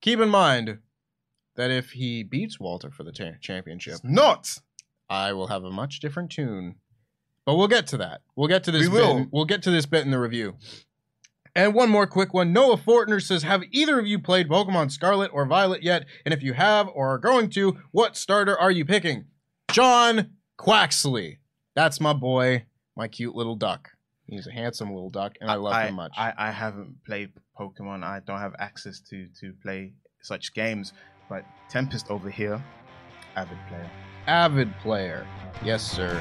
Keep 0.00 0.20
in 0.20 0.28
mind 0.28 0.78
that 1.56 1.70
if 1.70 1.90
he 1.92 2.22
beats 2.22 2.58
Walter 2.60 2.90
for 2.90 3.02
the 3.04 3.12
cha- 3.12 3.32
championship, 3.40 3.94
It's 3.94 4.04
not. 4.04 4.58
I 5.08 5.32
will 5.32 5.48
have 5.48 5.64
a 5.64 5.70
much 5.70 6.00
different 6.00 6.30
tune. 6.30 6.76
But 7.44 7.56
we'll 7.56 7.68
get 7.68 7.86
to 7.88 7.96
that. 7.98 8.20
We'll 8.36 8.48
get 8.48 8.64
to 8.64 8.70
this. 8.70 8.82
We 8.82 8.88
bit 8.88 8.94
will. 9.06 9.16
in- 9.18 9.28
we'll 9.32 9.44
get 9.44 9.62
to 9.64 9.70
this 9.70 9.86
bit 9.86 10.04
in 10.04 10.10
the 10.10 10.20
review. 10.20 10.56
And 11.56 11.74
one 11.74 11.90
more 11.90 12.06
quick 12.06 12.32
one. 12.32 12.52
Noah 12.52 12.76
Fortner 12.76 13.20
says, 13.20 13.42
"Have 13.42 13.64
either 13.72 13.98
of 13.98 14.06
you 14.06 14.20
played 14.20 14.48
Pokemon 14.48 14.92
Scarlet 14.92 15.30
or 15.34 15.44
Violet 15.46 15.82
yet? 15.82 16.06
And 16.24 16.32
if 16.32 16.42
you 16.44 16.52
have 16.52 16.88
or 16.94 17.12
are 17.14 17.18
going 17.18 17.50
to, 17.50 17.78
what 17.90 18.16
starter 18.16 18.56
are 18.56 18.70
you 18.70 18.84
picking?" 18.84 19.24
John 19.72 20.30
Quaxly. 20.58 21.38
That's 21.74 22.00
my 22.00 22.12
boy, 22.12 22.66
my 22.96 23.08
cute 23.08 23.34
little 23.34 23.56
duck. 23.56 23.90
He's 24.26 24.46
a 24.46 24.52
handsome 24.52 24.92
little 24.92 25.10
duck, 25.10 25.34
and 25.40 25.50
I 25.50 25.54
love 25.54 25.74
him 25.88 25.94
much. 25.96 26.12
I, 26.16 26.32
I 26.38 26.50
haven't 26.52 27.04
played 27.04 27.30
Pokemon. 27.58 28.04
I 28.04 28.20
don't 28.20 28.38
have 28.38 28.54
access 28.60 29.00
to 29.10 29.26
to 29.40 29.52
play 29.60 29.94
such 30.22 30.54
games. 30.54 30.92
But 31.30 31.44
Tempest 31.68 32.10
over 32.10 32.28
here, 32.28 32.60
avid 33.36 33.56
player. 33.68 33.90
avid 34.26 34.76
player. 34.80 35.24
Yes, 35.64 35.80
sir. 35.80 36.20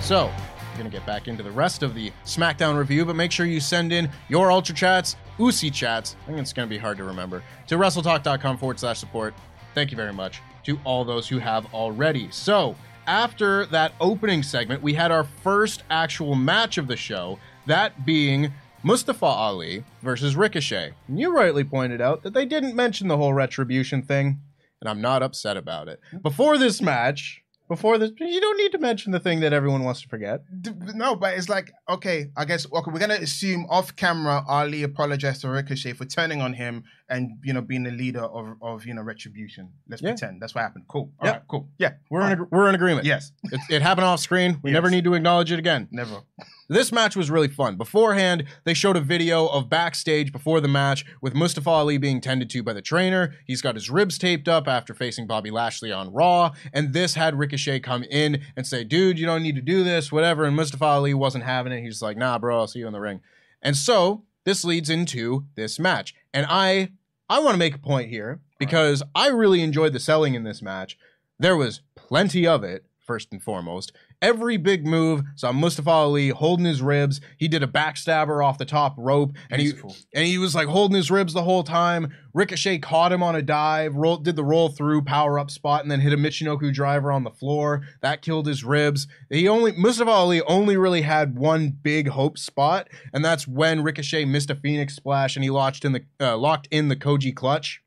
So, 0.00 0.32
we're 0.72 0.78
going 0.78 0.90
to 0.90 0.96
get 0.96 1.04
back 1.04 1.28
into 1.28 1.42
the 1.42 1.50
rest 1.50 1.82
of 1.82 1.94
the 1.94 2.10
SmackDown 2.24 2.78
review, 2.78 3.04
but 3.04 3.16
make 3.16 3.30
sure 3.30 3.44
you 3.44 3.60
send 3.60 3.92
in 3.92 4.08
your 4.30 4.50
Ultra 4.50 4.74
Chats, 4.74 5.16
Usi 5.38 5.70
Chats. 5.70 6.16
I 6.22 6.28
think 6.28 6.38
it's 6.38 6.54
going 6.54 6.66
to 6.66 6.70
be 6.74 6.78
hard 6.78 6.96
to 6.96 7.04
remember. 7.04 7.42
To 7.66 7.76
WrestleTalk.com 7.76 8.56
forward 8.56 8.80
slash 8.80 8.98
support. 8.98 9.34
Thank 9.74 9.90
you 9.90 9.98
very 9.98 10.14
much 10.14 10.40
to 10.68 10.78
all 10.84 11.02
those 11.02 11.26
who 11.26 11.38
have 11.38 11.72
already. 11.72 12.28
So, 12.30 12.76
after 13.06 13.64
that 13.66 13.94
opening 14.02 14.42
segment, 14.42 14.82
we 14.82 14.92
had 14.92 15.10
our 15.10 15.24
first 15.24 15.82
actual 15.88 16.34
match 16.34 16.76
of 16.76 16.88
the 16.88 16.96
show, 16.96 17.38
that 17.64 18.04
being 18.04 18.52
Mustafa 18.82 19.24
Ali 19.24 19.82
versus 20.02 20.36
Ricochet. 20.36 20.92
And 21.08 21.18
you 21.18 21.34
rightly 21.34 21.64
pointed 21.64 22.02
out 22.02 22.22
that 22.22 22.34
they 22.34 22.44
didn't 22.44 22.76
mention 22.76 23.08
the 23.08 23.16
whole 23.16 23.32
retribution 23.32 24.02
thing, 24.02 24.40
and 24.82 24.90
I'm 24.90 25.00
not 25.00 25.22
upset 25.22 25.56
about 25.56 25.88
it. 25.88 26.00
Before 26.20 26.58
this 26.58 26.82
match, 26.82 27.42
before 27.68 27.98
this, 27.98 28.10
you 28.18 28.40
don't 28.40 28.56
need 28.58 28.72
to 28.72 28.78
mention 28.78 29.12
the 29.12 29.20
thing 29.20 29.40
that 29.40 29.52
everyone 29.52 29.84
wants 29.84 30.02
to 30.02 30.08
forget. 30.08 30.40
D- 30.62 30.70
No, 30.94 31.14
but 31.14 31.36
it's 31.36 31.48
like 31.48 31.70
okay. 31.88 32.30
I 32.36 32.44
guess 32.44 32.66
okay. 32.72 32.90
We're 32.90 32.98
gonna 32.98 33.14
assume 33.14 33.66
off 33.68 33.94
camera 33.94 34.42
Ali 34.48 34.82
apologized 34.82 35.42
to 35.42 35.48
Ricochet 35.50 35.92
for 35.92 36.04
turning 36.06 36.40
on 36.40 36.54
him 36.54 36.84
and 37.08 37.32
you 37.44 37.52
know 37.52 37.60
being 37.60 37.84
the 37.84 37.90
leader 37.90 38.22
of 38.22 38.56
of 38.62 38.86
you 38.86 38.94
know 38.94 39.02
retribution. 39.02 39.70
Let's 39.88 40.02
Yeah. 40.02 40.10
pretend 40.10 40.40
that's 40.42 40.54
what 40.54 40.62
happened. 40.62 40.84
Cool. 40.88 41.10
All 41.20 41.26
Yeah. 41.26 41.32
right. 41.32 41.42
Cool. 41.48 41.68
Yeah. 41.78 41.92
We're 42.10 42.22
in, 42.22 42.32
ag- 42.40 42.48
we're 42.50 42.68
in 42.68 42.74
agreement. 42.74 43.04
Yes. 43.06 43.32
It, 43.44 43.60
it 43.70 43.82
happened 43.82 44.06
off 44.06 44.20
screen. 44.20 44.58
We 44.62 44.70
Yes. 44.70 44.74
never 44.74 44.90
need 44.90 45.04
to 45.04 45.14
acknowledge 45.14 45.52
it 45.52 45.58
again. 45.58 45.88
Never. 45.90 46.22
This 46.70 46.92
match 46.92 47.16
was 47.16 47.30
really 47.30 47.48
fun. 47.48 47.76
Beforehand, 47.76 48.44
they 48.64 48.74
showed 48.74 48.96
a 48.96 49.00
video 49.00 49.46
of 49.46 49.70
backstage 49.70 50.32
before 50.32 50.60
the 50.60 50.68
match 50.68 51.06
with 51.22 51.34
Mustafa 51.34 51.70
Ali 51.70 51.96
being 51.96 52.20
tended 52.20 52.50
to 52.50 52.62
by 52.62 52.74
the 52.74 52.82
trainer. 52.82 53.34
He's 53.46 53.62
got 53.62 53.74
his 53.74 53.88
ribs 53.88 54.18
taped 54.18 54.48
up 54.48 54.68
after 54.68 54.92
facing 54.92 55.26
Bobby 55.26 55.50
Lashley 55.50 55.90
on 55.90 56.12
Raw. 56.12 56.52
And 56.74 56.92
this 56.92 57.14
had 57.14 57.38
Ricochet 57.38 57.80
come 57.80 58.02
in 58.04 58.42
and 58.54 58.66
say, 58.66 58.84
dude, 58.84 59.18
you 59.18 59.24
don't 59.24 59.42
need 59.42 59.56
to 59.56 59.62
do 59.62 59.82
this, 59.82 60.12
whatever. 60.12 60.44
And 60.44 60.54
Mustafa 60.54 60.84
Ali 60.84 61.14
wasn't 61.14 61.44
having 61.44 61.72
it. 61.72 61.80
He's 61.80 62.02
like, 62.02 62.18
nah, 62.18 62.38
bro, 62.38 62.58
I'll 62.58 62.66
see 62.66 62.80
you 62.80 62.86
in 62.86 62.92
the 62.92 63.00
ring. 63.00 63.20
And 63.62 63.74
so 63.74 64.24
this 64.44 64.62
leads 64.62 64.90
into 64.90 65.46
this 65.54 65.78
match. 65.78 66.14
And 66.34 66.44
I 66.48 66.90
I 67.30 67.38
want 67.40 67.54
to 67.54 67.58
make 67.58 67.74
a 67.74 67.78
point 67.78 68.10
here 68.10 68.40
because 68.58 69.02
I 69.14 69.28
really 69.28 69.62
enjoyed 69.62 69.94
the 69.94 70.00
selling 70.00 70.34
in 70.34 70.44
this 70.44 70.60
match. 70.60 70.98
There 71.38 71.56
was 71.56 71.80
plenty 71.94 72.46
of 72.46 72.64
it, 72.64 72.84
first 72.98 73.32
and 73.32 73.42
foremost. 73.42 73.92
Every 74.20 74.56
big 74.56 74.84
move 74.84 75.22
saw 75.36 75.52
Mustafa 75.52 75.90
Ali 75.90 76.30
holding 76.30 76.66
his 76.66 76.82
ribs. 76.82 77.20
He 77.36 77.46
did 77.46 77.62
a 77.62 77.68
backstabber 77.68 78.44
off 78.44 78.58
the 78.58 78.64
top 78.64 78.94
rope, 78.98 79.32
and 79.48 79.62
he 79.62 79.72
and 80.12 80.26
he 80.26 80.38
was 80.38 80.56
like 80.56 80.66
holding 80.66 80.96
his 80.96 81.08
ribs 81.08 81.34
the 81.34 81.44
whole 81.44 81.62
time. 81.62 82.12
Ricochet 82.34 82.78
caught 82.78 83.12
him 83.12 83.22
on 83.22 83.36
a 83.36 83.42
dive, 83.42 83.94
roll, 83.94 84.16
did 84.16 84.34
the 84.34 84.42
roll 84.42 84.70
through 84.70 85.02
power 85.02 85.38
up 85.38 85.52
spot, 85.52 85.82
and 85.82 85.90
then 85.90 86.00
hit 86.00 86.12
a 86.12 86.16
Michinoku 86.16 86.74
driver 86.74 87.12
on 87.12 87.22
the 87.22 87.30
floor. 87.30 87.82
That 88.02 88.22
killed 88.22 88.48
his 88.48 88.64
ribs. 88.64 89.06
He 89.30 89.46
only 89.46 89.70
Mustafa 89.72 90.10
Ali 90.10 90.42
only 90.42 90.76
really 90.76 91.02
had 91.02 91.38
one 91.38 91.70
big 91.70 92.08
hope 92.08 92.38
spot, 92.38 92.88
and 93.14 93.24
that's 93.24 93.46
when 93.46 93.84
Ricochet 93.84 94.24
missed 94.24 94.50
a 94.50 94.56
Phoenix 94.56 94.96
splash 94.96 95.36
and 95.36 95.44
he 95.44 95.50
locked 95.50 95.84
in 95.84 95.92
the 95.92 96.04
uh, 96.20 96.36
locked 96.36 96.66
in 96.72 96.88
the 96.88 96.96
Koji 96.96 97.32
clutch. 97.34 97.82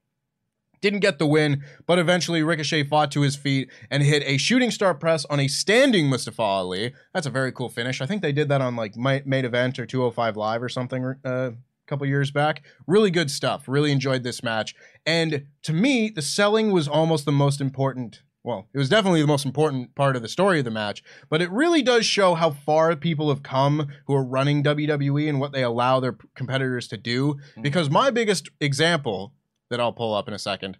Didn't 0.82 1.02
get 1.02 1.20
the 1.20 1.28
win, 1.28 1.64
but 1.86 2.00
eventually 2.00 2.42
Ricochet 2.42 2.86
fought 2.86 3.12
to 3.12 3.22
his 3.22 3.36
feet 3.36 3.70
and 3.92 4.02
hit 4.02 4.24
a 4.26 4.38
shooting 4.38 4.72
star 4.72 4.96
press 4.96 5.26
on 5.26 5.40
a 5.40 5.48
standing 5.48 6.10
Mustafa 6.10 6.42
Ali. 6.42 6.94
That's 7.14 7.28
a 7.28 7.32
very 7.32 7.52
cool 7.52 7.70
finish. 7.70 8.02
I 8.02 8.08
think 8.08 8.24
they 8.24 8.32
did 8.32 8.50
that 8.50 8.62
on 8.62 8.76
like 8.76 8.98
Ma- 8.98 9.20
main 9.24 9.46
event 9.46 9.78
or 9.78 9.86
205 9.86 10.36
live 10.36 10.64
or 10.64 10.70
something 10.70 11.16
uh, 11.24 11.52
a 11.52 11.54
couple 11.86 12.08
years 12.08 12.32
back. 12.32 12.64
Really 12.88 13.12
good 13.12 13.30
stuff. 13.30 13.68
Really 13.68 13.92
enjoyed 13.92 14.24
this 14.24 14.42
match. 14.42 14.74
And 15.06 15.46
to 15.64 15.74
me, 15.74 16.10
the 16.10 16.22
selling 16.24 16.72
was 16.72 16.88
almost 16.88 17.26
the 17.26 17.32
most 17.32 17.62
important. 17.62 18.24
Well, 18.44 18.68
it 18.74 18.80
was 18.80 18.90
definitely 18.90 19.22
the 19.22 19.28
most 19.28 19.46
important 19.46 19.94
part 19.94 20.16
of 20.16 20.24
the 20.24 20.28
story 20.28 20.58
of 20.58 20.66
the 20.66 20.72
match, 20.72 21.04
but 21.30 21.44
it 21.44 21.52
really 21.52 21.84
does 21.84 22.08
show 22.08 22.34
how 22.34 22.50
far 22.50 22.96
people 22.96 23.30
have 23.30 23.44
come 23.44 23.88
who 24.08 24.16
are 24.16 24.24
running 24.24 24.64
WWE 24.64 25.30
and 25.30 25.40
what 25.40 25.52
they 25.52 25.62
allow 25.62 26.00
their 26.00 26.18
competitors 26.34 26.88
to 26.88 26.98
do. 26.98 27.38
Because 27.62 27.92
my 27.92 28.10
biggest 28.10 28.50
example 28.60 29.34
that 29.72 29.80
I'll 29.82 29.92
pull 29.92 30.14
up 30.14 30.28
in 30.28 30.34
a 30.36 30.40
second 30.40 30.78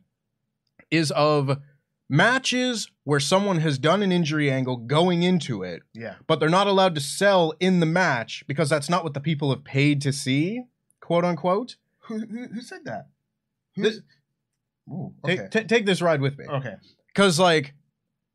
is 0.92 1.10
of 1.12 1.58
matches 2.10 2.92
where 3.06 3.20
someone 3.20 3.60
has 3.60 3.78
done 3.80 4.04
an 4.04 4.12
injury 4.12 4.52
angle 4.52 4.76
going 4.78 5.24
into 5.24 5.64
it, 5.64 5.82
Yeah. 5.94 6.16
but 6.28 6.40
they're 6.40 6.50
not 6.50 6.68
allowed 6.68 6.94
to 6.96 7.02
sell 7.02 7.54
in 7.60 7.80
the 7.80 7.86
match 7.86 8.44
because 8.48 8.70
that's 8.70 8.90
not 8.90 9.04
what 9.04 9.14
the 9.14 9.20
people 9.22 9.50
have 9.52 9.64
paid 9.64 10.02
to 10.02 10.12
see, 10.14 10.64
quote 11.00 11.26
unquote. 11.26 11.78
Who 12.06 12.20
who, 12.20 12.48
who 12.48 12.62
said 12.62 12.86
that? 12.86 13.08
This- 13.76 13.96
Who's? 13.96 14.04
Ooh, 14.94 15.14
Take, 15.26 15.40
okay. 15.40 15.50
ta- 15.62 15.68
take 15.68 15.86
this 15.86 16.02
ride 16.02 16.20
with 16.22 16.38
me. 16.38 16.46
okay. 16.50 16.76
Because, 17.08 17.40
like, 17.40 17.74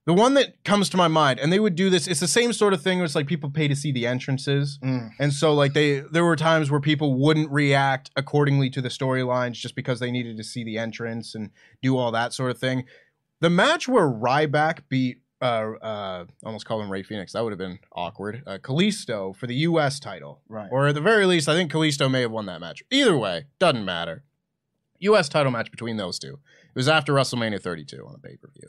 the 0.07 0.15
one 0.15 0.35
that 0.35 0.63
comes 0.65 0.89
to 0.91 0.97
my 0.97 1.09
mind, 1.09 1.41
and 1.41 1.53
they 1.53 1.59
would 1.59 1.75
do 1.75 1.91
this, 1.91 2.07
it's 2.07 2.21
the 2.21 2.29
same 2.29 2.53
sort 2.53 2.73
of 2.73 2.81
thing 2.81 2.99
where 2.99 3.05
it's 3.05 3.17
like 3.17 3.27
people 3.27 3.51
pay 3.51 3.67
to 3.67 3.75
see 3.75 3.91
the 3.91 4.07
entrances. 4.07 4.79
Mm. 4.83 5.11
And 5.19 5.33
so, 5.33 5.53
like, 5.53 5.73
they 5.73 5.99
there 5.99 6.25
were 6.25 6.37
times 6.37 6.71
where 6.71 6.81
people 6.81 7.15
wouldn't 7.15 7.51
react 7.51 8.11
accordingly 8.15 8.71
to 8.71 8.81
the 8.81 8.89
storylines 8.89 9.55
just 9.55 9.75
because 9.75 9.99
they 9.99 10.13
needed 10.13 10.37
to 10.37 10.45
see 10.45 10.63
the 10.63 10.79
entrance 10.79 11.35
and 11.35 11.51
do 11.83 11.97
all 11.97 12.13
that 12.13 12.33
sort 12.33 12.53
of 12.53 12.59
thing. 12.59 12.85
The 13.41 13.51
match 13.51 13.89
where 13.89 14.07
Ryback 14.07 14.83
beat, 14.89 15.23
uh, 15.43 15.73
uh, 15.83 16.25
almost 16.45 16.67
call 16.67 16.81
him 16.81 16.91
Rey 16.91 17.03
Fenix, 17.03 17.33
that 17.33 17.43
would 17.43 17.51
have 17.51 17.59
been 17.59 17.81
awkward. 17.93 18.45
Uh, 18.47 18.59
Kalisto 18.59 19.35
for 19.35 19.49
the 19.49 19.57
U.S. 19.57 19.99
title, 19.99 20.41
Right. 20.49 20.69
Or 20.71 20.87
at 20.87 20.95
the 20.95 21.01
very 21.01 21.27
least, 21.27 21.49
I 21.49 21.55
think 21.55 21.73
Kalisto 21.73 22.09
may 22.09 22.21
have 22.21 22.31
won 22.31 22.47
that 22.47 22.61
match. 22.61 22.85
Either 22.93 23.19
way, 23.19 23.47
doesn't 23.59 23.85
matter. 23.85 24.23
U.S. 25.01 25.29
title 25.29 25.51
match 25.51 25.73
between 25.73 25.97
those 25.97 26.21
two. 26.21 26.35
It 26.35 26.77
was 26.77 26.89
after 26.89 27.13
WrestleMania 27.13 27.61
32 27.61 28.07
on 28.07 28.15
a 28.15 28.19
pay 28.19 28.37
per 28.37 28.49
view. 28.55 28.69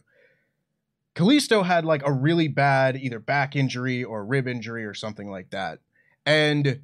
Kalisto 1.17 1.65
had 1.65 1.83
like 1.83 2.03
a 2.05 2.11
really 2.11 2.47
bad 2.47 2.95
either 2.95 3.19
back 3.19 3.55
injury 3.55 4.03
or 4.03 4.23
rib 4.23 4.47
injury 4.47 4.85
or 4.85 4.93
something 4.93 5.31
like 5.31 5.49
that. 5.49 5.79
And 6.27 6.81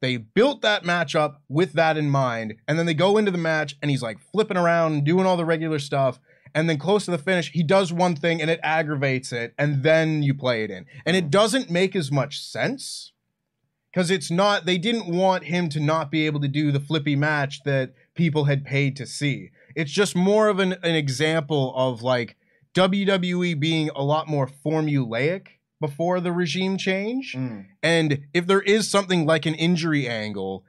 they 0.00 0.18
built 0.18 0.62
that 0.62 0.84
match 0.84 1.16
up 1.16 1.42
with 1.48 1.72
that 1.72 1.96
in 1.96 2.08
mind. 2.08 2.54
And 2.68 2.78
then 2.78 2.86
they 2.86 2.94
go 2.94 3.16
into 3.16 3.32
the 3.32 3.38
match 3.38 3.76
and 3.82 3.90
he's 3.90 4.02
like 4.02 4.18
flipping 4.32 4.56
around 4.56 5.04
doing 5.04 5.26
all 5.26 5.36
the 5.36 5.44
regular 5.44 5.80
stuff. 5.80 6.20
And 6.54 6.70
then 6.70 6.78
close 6.78 7.06
to 7.06 7.10
the 7.10 7.18
finish, 7.18 7.50
he 7.50 7.64
does 7.64 7.92
one 7.92 8.14
thing 8.14 8.40
and 8.40 8.48
it 8.48 8.60
aggravates 8.62 9.32
it. 9.32 9.52
And 9.58 9.82
then 9.82 10.22
you 10.22 10.32
play 10.32 10.62
it 10.62 10.70
in. 10.70 10.86
And 11.04 11.16
it 11.16 11.28
doesn't 11.28 11.68
make 11.68 11.96
as 11.96 12.12
much 12.12 12.40
sense 12.40 13.12
because 13.92 14.12
it's 14.12 14.30
not, 14.30 14.64
they 14.64 14.78
didn't 14.78 15.06
want 15.06 15.44
him 15.44 15.68
to 15.70 15.80
not 15.80 16.08
be 16.08 16.24
able 16.26 16.40
to 16.40 16.48
do 16.48 16.70
the 16.70 16.78
flippy 16.78 17.16
match 17.16 17.64
that 17.64 17.94
people 18.14 18.44
had 18.44 18.64
paid 18.64 18.94
to 18.96 19.06
see. 19.06 19.50
It's 19.74 19.90
just 19.90 20.14
more 20.14 20.46
of 20.46 20.60
an, 20.60 20.74
an 20.84 20.94
example 20.94 21.74
of 21.74 22.02
like 22.02 22.36
WWE 22.74 23.58
being 23.58 23.90
a 23.94 24.02
lot 24.02 24.28
more 24.28 24.46
formulaic 24.46 25.48
before 25.80 26.20
the 26.20 26.32
regime 26.32 26.76
change. 26.76 27.34
Mm. 27.34 27.66
And 27.82 28.22
if 28.32 28.46
there 28.46 28.62
is 28.62 28.88
something 28.88 29.26
like 29.26 29.46
an 29.46 29.54
injury 29.54 30.08
angle, 30.08 30.64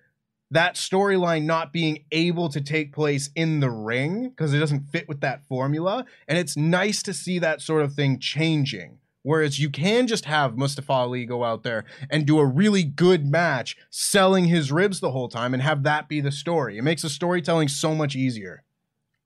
that 0.52 0.76
storyline 0.76 1.44
not 1.44 1.74
being 1.74 2.06
able 2.12 2.50
to 2.50 2.62
take 2.62 2.94
place 2.94 3.30
in 3.36 3.60
the 3.60 3.72
ring 3.72 4.30
because 4.30 4.54
it 4.54 4.60
doesn't 4.60 4.90
fit 4.92 5.08
with 5.08 5.22
that 5.22 5.46
formula. 5.48 6.06
And 6.28 6.38
it's 6.38 6.58
nice 6.58 7.02
to 7.04 7.14
see 7.14 7.40
that 7.40 7.62
sort 7.62 7.84
of 7.84 7.94
thing 7.94 8.20
changing. 8.20 9.00
Whereas 9.24 9.58
you 9.58 9.70
can 9.70 10.06
just 10.06 10.26
have 10.26 10.58
Mustafa 10.58 10.92
Ali 10.92 11.26
go 11.26 11.46
out 11.46 11.64
there 11.64 11.86
and 12.10 12.26
do 12.26 12.40
a 12.40 12.46
really 12.46 12.84
good 12.84 13.26
match 13.26 13.78
selling 13.90 14.46
his 14.46 14.72
ribs 14.72 15.00
the 15.00 15.12
whole 15.12 15.30
time 15.30 15.54
and 15.54 15.64
have 15.64 15.84
that 15.84 16.10
be 16.10 16.20
the 16.20 16.32
story. 16.32 16.78
It 16.78 16.84
makes 16.84 17.04
the 17.04 17.10
storytelling 17.10 17.70
so 17.70 17.96
much 17.96 18.16
easier. 18.16 18.64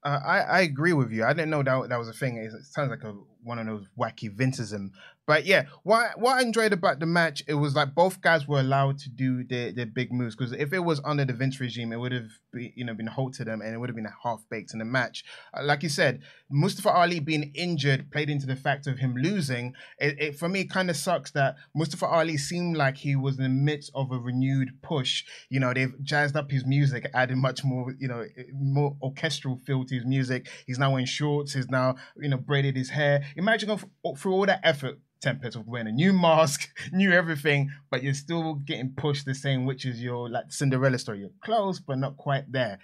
I, 0.08 0.39
I 0.39 0.60
agree 0.62 0.93
with 0.93 1.12
you. 1.12 1.24
I 1.26 1.34
didn't 1.34 1.50
know 1.50 1.63
that 1.63 1.89
that 1.89 2.00
was 2.00 2.08
a 2.08 2.13
thing. 2.13 2.38
It 2.38 2.52
sounds 2.65 2.89
like 2.89 3.04
a 3.04 3.13
one 3.43 3.60
of 3.60 3.65
those 3.65 3.88
wacky 3.98 4.34
Vinceism. 4.34 4.91
But 5.28 5.46
yeah, 5.46 5.66
what 5.84 6.18
what 6.18 6.38
I 6.38 6.42
enjoyed 6.42 6.72
about 6.72 7.02
the 7.02 7.06
match, 7.06 7.44
it 7.48 7.56
was 7.56 7.76
like 7.76 7.94
both 7.94 8.22
guys 8.22 8.48
were 8.48 8.62
allowed 8.62 8.98
to 9.00 9.10
do 9.10 9.44
their, 9.44 9.74
their 9.74 9.86
big 9.86 10.10
moves. 10.12 10.38
Because 10.38 10.54
if 10.54 10.72
it 10.72 10.80
was 10.80 11.02
under 11.04 11.26
the 11.26 11.34
Vince 11.34 11.60
regime, 11.60 11.92
it 11.92 11.98
would 11.98 12.13
have 12.13 12.30
be, 12.54 12.72
you 12.78 12.86
know 12.86 12.94
been 12.94 13.10
to 13.34 13.44
them, 13.44 13.62
and 13.62 13.74
it 13.74 13.78
would 13.78 13.90
have 13.90 13.96
been 13.96 14.06
a 14.06 14.16
half 14.24 14.46
baked 14.50 14.72
in 14.72 14.80
the 14.80 14.86
match. 14.86 15.26
Uh, 15.54 15.63
like 15.63 15.84
you 15.84 15.90
said, 15.90 16.22
Mustafa 16.50 16.90
Ali 16.90 17.20
being 17.20 17.52
injured 17.56 18.10
played 18.10 18.30
into 18.30 18.48
the 18.48 18.56
fact 18.56 18.88
of 18.88 19.00
him 19.00 19.16
losing. 19.18 19.74
It, 20.00 20.18
it 20.18 20.40
for 20.40 20.48
me 20.48 20.63
kind 20.63 20.90
of 20.90 20.96
sucks 20.96 21.32
that 21.32 21.56
Mustafa 21.76 22.06
Ali 22.06 22.38
seemed 22.38 22.78
like 22.78 22.96
he 22.96 23.18
was 23.18 23.38
in 23.38 23.44
the 23.44 23.50
midst 23.50 23.92
of 23.94 24.13
a 24.13 24.18
renewed 24.18 24.82
push. 24.82 25.26
You 25.50 25.60
know, 25.60 25.74
they've 25.74 25.94
jazzed 26.04 26.38
up 26.38 26.50
his 26.50 26.66
music, 26.66 27.06
added 27.13 27.36
much 27.36 27.66
more 27.66 27.94
you 28.00 28.08
know 28.08 28.26
more 28.54 28.96
orchestral 29.02 29.58
feel 29.58 29.84
to 29.84 29.96
his 29.96 30.06
music. 30.06 30.48
He's 30.66 30.80
now 30.80 30.96
in 30.96 31.06
shorts. 31.06 31.54
He's 31.54 31.70
now 31.70 31.96
you 32.16 32.30
know 32.30 32.38
braided 32.38 32.78
his 32.78 32.92
hair. 32.92 33.26
Imagine 33.36 33.78
through 34.18 34.32
all 34.32 34.46
that 34.46 34.62
effort 34.63 35.00
template 35.22 35.56
of 35.56 35.68
wearing 35.68 35.88
a 35.88 35.92
new 35.92 36.14
mask, 36.14 36.70
new 36.92 37.12
everything, 37.12 37.70
but 37.90 38.04
you're 38.04 38.14
still 38.14 38.56
getting 38.56 38.94
pushed 38.96 39.26
the 39.26 39.36
same, 39.36 39.66
which 39.66 39.86
is 39.86 40.02
your 40.02 40.30
like 40.30 40.52
Cinderella 40.52 40.98
story. 40.98 41.20
You're 41.20 41.30
close, 41.42 41.80
but 41.80 41.98
not 41.98 42.18
quite 42.18 42.52
there. 42.52 42.80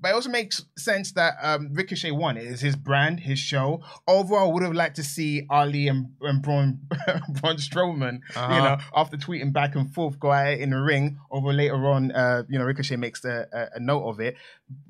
But 0.00 0.10
it 0.10 0.14
also 0.14 0.30
makes 0.30 0.64
sense 0.78 1.12
that 1.12 1.34
um, 1.42 1.74
Ricochet 1.74 2.10
won. 2.10 2.38
It 2.38 2.44
is 2.44 2.60
his 2.60 2.74
brand, 2.74 3.20
his 3.20 3.38
show. 3.38 3.82
Overall, 4.08 4.48
I 4.48 4.52
would 4.52 4.62
have 4.62 4.72
liked 4.72 4.96
to 4.96 5.02
see 5.02 5.46
Ali 5.50 5.88
and, 5.88 6.14
and 6.22 6.40
Braun, 6.40 6.80
Braun 7.40 7.56
Strowman, 7.56 8.20
uh-huh. 8.34 8.54
you 8.54 8.62
know, 8.62 8.78
after 8.96 9.18
tweeting 9.18 9.52
back 9.52 9.74
and 9.74 9.92
forth, 9.92 10.18
go 10.18 10.32
out 10.32 10.58
in 10.58 10.70
the 10.70 10.80
ring. 10.80 11.18
Over 11.30 11.52
later 11.52 11.86
on, 11.86 12.12
uh, 12.12 12.44
you 12.48 12.58
know, 12.58 12.64
Ricochet 12.64 12.96
makes 12.96 13.24
a, 13.26 13.46
a, 13.52 13.76
a 13.76 13.80
note 13.80 14.04
of 14.04 14.20
it. 14.20 14.36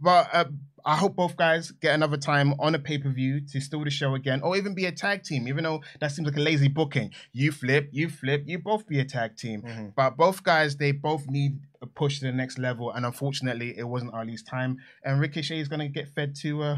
But 0.01 0.29
uh, 0.33 0.45
I 0.85 0.97
hope 0.97 1.17
both 1.17 1.37
guys 1.37 1.71
get 1.71 1.95
another 1.95 2.17
time 2.17 2.55
on 2.59 2.75
a 2.75 2.79
pay 2.79 2.99
per 2.99 3.11
view 3.11 3.41
to 3.53 3.61
steal 3.61 3.85
the 3.85 3.91
show 3.91 4.15
again, 4.15 4.43
or 4.43 4.57
even 4.57 4.75
be 4.75 4.87
a 4.87 4.93
tag 4.93 5.23
team. 5.23 5.49
Even 5.49 5.65
though 5.65 5.83
that 6.01 6.13
seems 6.13 6.27
like 6.27 6.37
a 6.37 6.41
lazy 6.41 6.69
booking, 6.69 7.13
you 7.33 7.53
flip, 7.53 7.89
you 7.93 8.09
flip, 8.09 8.45
you 8.47 8.59
both 8.59 8.87
be 8.87 9.01
a 9.01 9.05
tag 9.05 9.37
team. 9.37 9.63
Mm-hmm. 9.63 9.87
But 9.97 10.17
both 10.17 10.43
guys, 10.43 10.77
they 10.77 10.93
both 10.93 11.27
need 11.29 11.61
a 11.83 11.87
push 11.87 12.19
to 12.21 12.27
the 12.27 12.33
next 12.33 12.59
level, 12.59 12.91
and 12.91 13.07
unfortunately, 13.07 13.77
it 13.77 13.85
wasn't 13.85 14.15
Ali's 14.15 14.43
time. 14.43 14.79
And 15.05 15.21
Ricochet 15.21 15.61
is 15.61 15.69
going 15.69 15.81
to 15.81 15.89
get 15.89 16.09
fed 16.09 16.35
to. 16.37 16.63
Uh, 16.63 16.77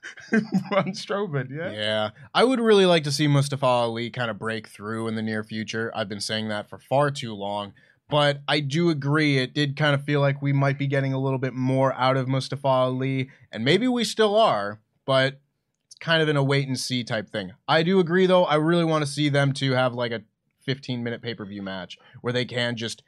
Braun 0.30 0.92
Strowman, 0.92 1.50
yeah. 1.50 1.70
Yeah. 1.72 2.10
I 2.34 2.44
would 2.44 2.60
really 2.60 2.86
like 2.86 3.04
to 3.04 3.12
see 3.12 3.26
Mustafa 3.26 3.66
Ali 3.66 4.10
kind 4.10 4.30
of 4.30 4.38
break 4.38 4.68
through 4.68 5.08
in 5.08 5.16
the 5.16 5.22
near 5.22 5.42
future. 5.42 5.90
I've 5.94 6.08
been 6.08 6.20
saying 6.20 6.48
that 6.48 6.68
for 6.68 6.78
far 6.78 7.10
too 7.10 7.34
long. 7.34 7.72
But 8.08 8.40
I 8.48 8.60
do 8.60 8.88
agree, 8.88 9.38
it 9.38 9.52
did 9.52 9.76
kind 9.76 9.94
of 9.94 10.02
feel 10.02 10.20
like 10.20 10.40
we 10.40 10.52
might 10.52 10.78
be 10.78 10.86
getting 10.86 11.12
a 11.12 11.18
little 11.18 11.38
bit 11.38 11.52
more 11.52 11.92
out 11.94 12.16
of 12.16 12.26
Mustafa 12.26 12.66
Ali, 12.66 13.30
and 13.52 13.64
maybe 13.64 13.86
we 13.86 14.02
still 14.04 14.34
are, 14.34 14.80
but 15.04 15.40
it's 15.86 15.96
kind 15.96 16.22
of 16.22 16.28
in 16.28 16.36
a 16.36 16.42
wait 16.42 16.66
and 16.66 16.78
see 16.78 17.04
type 17.04 17.28
thing. 17.28 17.52
I 17.66 17.82
do 17.82 18.00
agree, 18.00 18.26
though, 18.26 18.44
I 18.44 18.54
really 18.54 18.84
want 18.84 19.04
to 19.04 19.10
see 19.10 19.28
them 19.28 19.52
to 19.54 19.72
have 19.72 19.94
like 19.94 20.12
a 20.12 20.22
15 20.64 21.02
minute 21.02 21.22
pay 21.22 21.34
per 21.34 21.44
view 21.44 21.62
match 21.62 21.98
where 22.20 22.32
they 22.32 22.44
can 22.44 22.76
just 22.76 23.02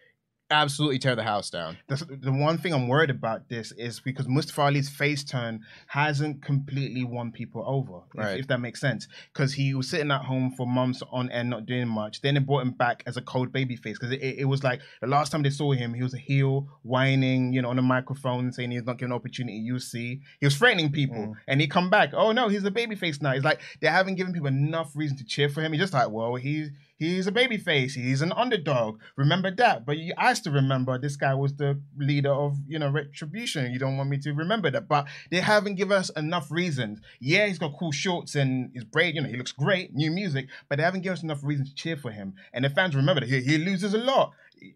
absolutely 0.50 0.98
tear 0.98 1.14
the 1.14 1.22
house 1.22 1.50
down. 1.50 1.76
The, 1.88 1.96
the 2.22 2.32
one 2.32 2.58
thing 2.58 2.74
I'm 2.74 2.88
worried 2.88 3.10
about 3.10 3.48
this 3.48 3.72
is 3.72 4.00
because 4.00 4.28
Mustafa 4.28 4.62
Ali's 4.62 4.88
face 4.88 5.24
turn 5.24 5.60
hasn't 5.86 6.42
completely 6.42 7.04
won 7.04 7.32
people 7.32 7.64
over, 7.66 8.00
right. 8.14 8.34
if, 8.34 8.40
if 8.40 8.46
that 8.48 8.60
makes 8.60 8.80
sense. 8.80 9.06
Because 9.32 9.52
he 9.54 9.74
was 9.74 9.88
sitting 9.88 10.10
at 10.10 10.22
home 10.22 10.52
for 10.56 10.66
months 10.66 11.02
on 11.10 11.30
end, 11.30 11.50
not 11.50 11.66
doing 11.66 11.88
much. 11.88 12.20
Then 12.20 12.34
they 12.34 12.40
brought 12.40 12.62
him 12.62 12.72
back 12.72 13.02
as 13.06 13.16
a 13.16 13.22
cold 13.22 13.52
baby 13.52 13.76
face 13.76 13.98
because 13.98 14.12
it, 14.12 14.22
it, 14.22 14.38
it, 14.40 14.44
was 14.44 14.64
like 14.64 14.80
the 15.00 15.06
last 15.06 15.30
time 15.30 15.42
they 15.42 15.50
saw 15.50 15.72
him, 15.72 15.94
he 15.94 16.02
was 16.02 16.14
a 16.14 16.18
heel, 16.18 16.68
whining, 16.82 17.52
you 17.52 17.62
know, 17.62 17.70
on 17.70 17.78
a 17.78 17.82
microphone, 17.82 18.52
saying 18.52 18.70
he's 18.70 18.84
not 18.84 18.98
given 18.98 19.12
opportunity. 19.12 19.58
You 19.58 19.78
see, 19.78 20.20
he 20.40 20.46
was 20.46 20.56
threatening 20.56 20.90
people, 20.90 21.16
mm. 21.16 21.34
and 21.46 21.60
he 21.60 21.66
come 21.66 21.90
back. 21.90 22.10
Oh 22.12 22.32
no, 22.32 22.48
he's 22.48 22.64
a 22.64 22.70
baby 22.70 22.96
face 22.96 23.22
now. 23.22 23.32
It's 23.32 23.44
like 23.44 23.60
they 23.80 23.88
haven't 23.88 24.16
given 24.16 24.32
people 24.32 24.48
enough 24.48 24.92
reason 24.94 25.16
to 25.18 25.24
cheer 25.24 25.48
for 25.48 25.62
him. 25.62 25.72
He's 25.72 25.80
just 25.80 25.92
like, 25.92 26.10
well, 26.10 26.34
he's 26.34 26.70
He's 27.00 27.26
a 27.26 27.32
baby 27.32 27.56
face. 27.56 27.94
He's 27.94 28.20
an 28.20 28.30
underdog. 28.32 29.00
Remember 29.16 29.50
that. 29.52 29.86
But 29.86 29.96
you 29.96 30.12
asked 30.18 30.44
to 30.44 30.50
remember 30.50 30.98
this 30.98 31.16
guy 31.16 31.32
was 31.32 31.54
the 31.54 31.80
leader 31.96 32.30
of, 32.30 32.58
you 32.68 32.78
know, 32.78 32.90
retribution. 32.90 33.72
You 33.72 33.78
don't 33.78 33.96
want 33.96 34.10
me 34.10 34.18
to 34.18 34.34
remember 34.34 34.70
that. 34.70 34.86
But 34.86 35.06
they 35.30 35.40
haven't 35.40 35.76
given 35.76 35.96
us 35.96 36.10
enough 36.10 36.50
reasons. 36.50 37.00
Yeah, 37.18 37.46
he's 37.46 37.58
got 37.58 37.72
cool 37.78 37.90
shorts 37.90 38.34
and 38.34 38.70
his 38.74 38.84
braid, 38.84 39.14
you 39.14 39.22
know, 39.22 39.30
he 39.30 39.38
looks 39.38 39.52
great, 39.52 39.94
new 39.94 40.10
music, 40.10 40.48
but 40.68 40.76
they 40.76 40.82
haven't 40.82 41.00
given 41.00 41.16
us 41.16 41.22
enough 41.22 41.42
reasons 41.42 41.70
to 41.70 41.74
cheer 41.74 41.96
for 41.96 42.10
him. 42.10 42.34
And 42.52 42.66
the 42.66 42.68
fans 42.68 42.94
remember 42.94 43.20
that 43.20 43.30
he, 43.30 43.40
he 43.40 43.56
loses 43.56 43.94
a 43.94 43.98
lot. 43.98 44.32